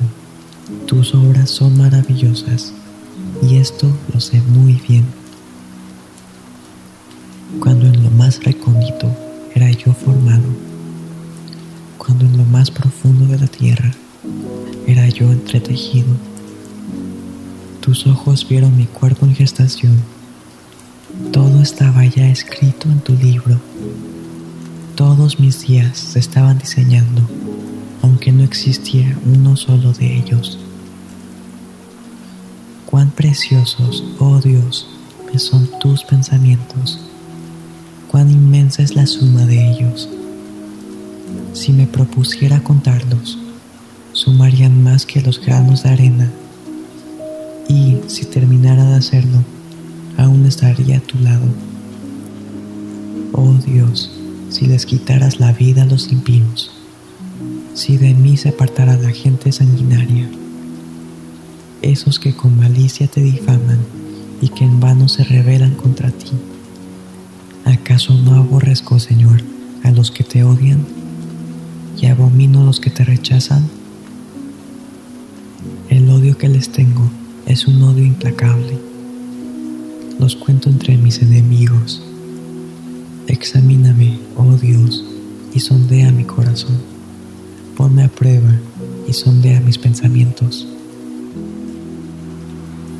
tus 0.87 1.13
obras 1.13 1.49
son 1.49 1.77
maravillosas 1.77 2.73
y 3.41 3.57
esto 3.57 3.91
lo 4.13 4.19
sé 4.19 4.41
muy 4.41 4.73
bien. 4.87 5.05
Cuando 7.59 7.87
en 7.87 8.03
lo 8.03 8.09
más 8.11 8.43
recóndito 8.43 9.15
era 9.55 9.69
yo 9.71 9.93
formado, 9.93 10.43
cuando 11.97 12.25
en 12.25 12.37
lo 12.37 12.45
más 12.45 12.71
profundo 12.71 13.25
de 13.25 13.39
la 13.39 13.47
tierra 13.47 13.91
era 14.87 15.07
yo 15.09 15.31
entretejido, 15.31 16.15
tus 17.79 18.07
ojos 18.07 18.47
vieron 18.47 18.77
mi 18.77 18.85
cuerpo 18.85 19.25
en 19.25 19.35
gestación, 19.35 19.97
todo 21.31 21.61
estaba 21.61 22.05
ya 22.05 22.27
escrito 22.29 22.89
en 22.89 22.99
tu 22.99 23.13
libro 23.13 23.59
todos 25.01 25.39
mis 25.39 25.65
días 25.65 25.97
se 25.97 26.19
estaban 26.19 26.59
diseñando, 26.59 27.23
aunque 28.01 28.31
no 28.31 28.43
existía 28.43 29.17
uno 29.25 29.55
solo 29.55 29.93
de 29.93 30.17
ellos. 30.17 30.57
Cuán 32.85 33.11
preciosos, 33.11 34.03
oh 34.19 34.39
Dios, 34.39 34.87
me 35.31 35.39
son 35.39 35.69
tus 35.79 36.03
pensamientos, 36.03 36.99
cuán 38.09 38.29
inmensa 38.29 38.83
es 38.83 38.95
la 38.95 39.07
suma 39.07 39.45
de 39.45 39.71
ellos. 39.71 40.09
Si 41.53 41.71
me 41.71 41.87
propusiera 41.87 42.61
contarlos, 42.63 43.37
sumarían 44.13 44.83
más 44.83 45.05
que 45.05 45.21
los 45.21 45.39
granos 45.39 45.83
de 45.83 45.89
arena, 45.89 46.31
y 47.69 47.97
si 48.07 48.25
terminara 48.25 48.83
de 48.83 48.95
hacerlo, 48.95 49.43
aún 50.17 50.45
estaría 50.45 50.97
a 50.97 51.01
tu 51.01 51.17
lado. 51.19 51.45
Oh 53.31 53.53
Dios, 53.65 54.11
si 54.49 54.67
les 54.67 54.85
quitaras 54.85 55.39
la 55.39 55.53
vida 55.53 55.83
a 55.83 55.85
los 55.85 56.11
impios, 56.11 56.80
si 57.73 57.97
de 57.97 58.13
mí 58.13 58.37
se 58.37 58.49
apartara 58.49 58.97
la 58.97 59.11
gente 59.11 59.51
sanguinaria, 59.51 60.29
esos 61.81 62.19
que 62.19 62.35
con 62.35 62.57
malicia 62.57 63.07
te 63.07 63.21
difaman 63.21 63.79
y 64.41 64.49
que 64.49 64.65
en 64.65 64.79
vano 64.79 65.07
se 65.07 65.23
rebelan 65.23 65.75
contra 65.75 66.11
ti. 66.11 66.31
¿Acaso 67.65 68.13
no 68.13 68.35
aborrezco, 68.35 68.99
Señor, 68.99 69.41
a 69.83 69.91
los 69.91 70.11
que 70.11 70.23
te 70.23 70.43
odian 70.43 70.85
y 71.99 72.07
abomino 72.07 72.61
a 72.61 72.65
los 72.65 72.79
que 72.79 72.89
te 72.89 73.03
rechazan? 73.03 73.67
El 75.89 76.09
odio 76.09 76.37
que 76.37 76.49
les 76.49 76.71
tengo 76.71 77.09
es 77.45 77.67
un 77.67 77.81
odio 77.83 78.03
implacable. 78.03 78.79
Los 80.19 80.35
cuento 80.35 80.69
entre 80.69 80.97
mis 80.97 81.21
enemigos. 81.21 82.01
Examíname, 83.27 84.19
oh 84.35 84.55
Dios, 84.55 85.03
y 85.53 85.59
sondea 85.59 86.11
mi 86.11 86.23
corazón. 86.23 86.90
Ponme 87.75 88.03
a 88.03 88.07
prueba 88.07 88.51
y 89.07 89.13
sondea 89.13 89.59
mis 89.61 89.77
pensamientos. 89.77 90.67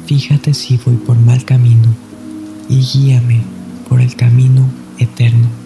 Fíjate 0.07 0.53
si 0.53 0.77
voy 0.77 0.95
por 0.95 1.17
mal 1.17 1.45
camino 1.45 1.87
y 2.69 2.81
guíame 2.81 3.41
por 3.87 4.01
el 4.01 4.15
camino 4.15 4.69
eterno. 4.97 5.60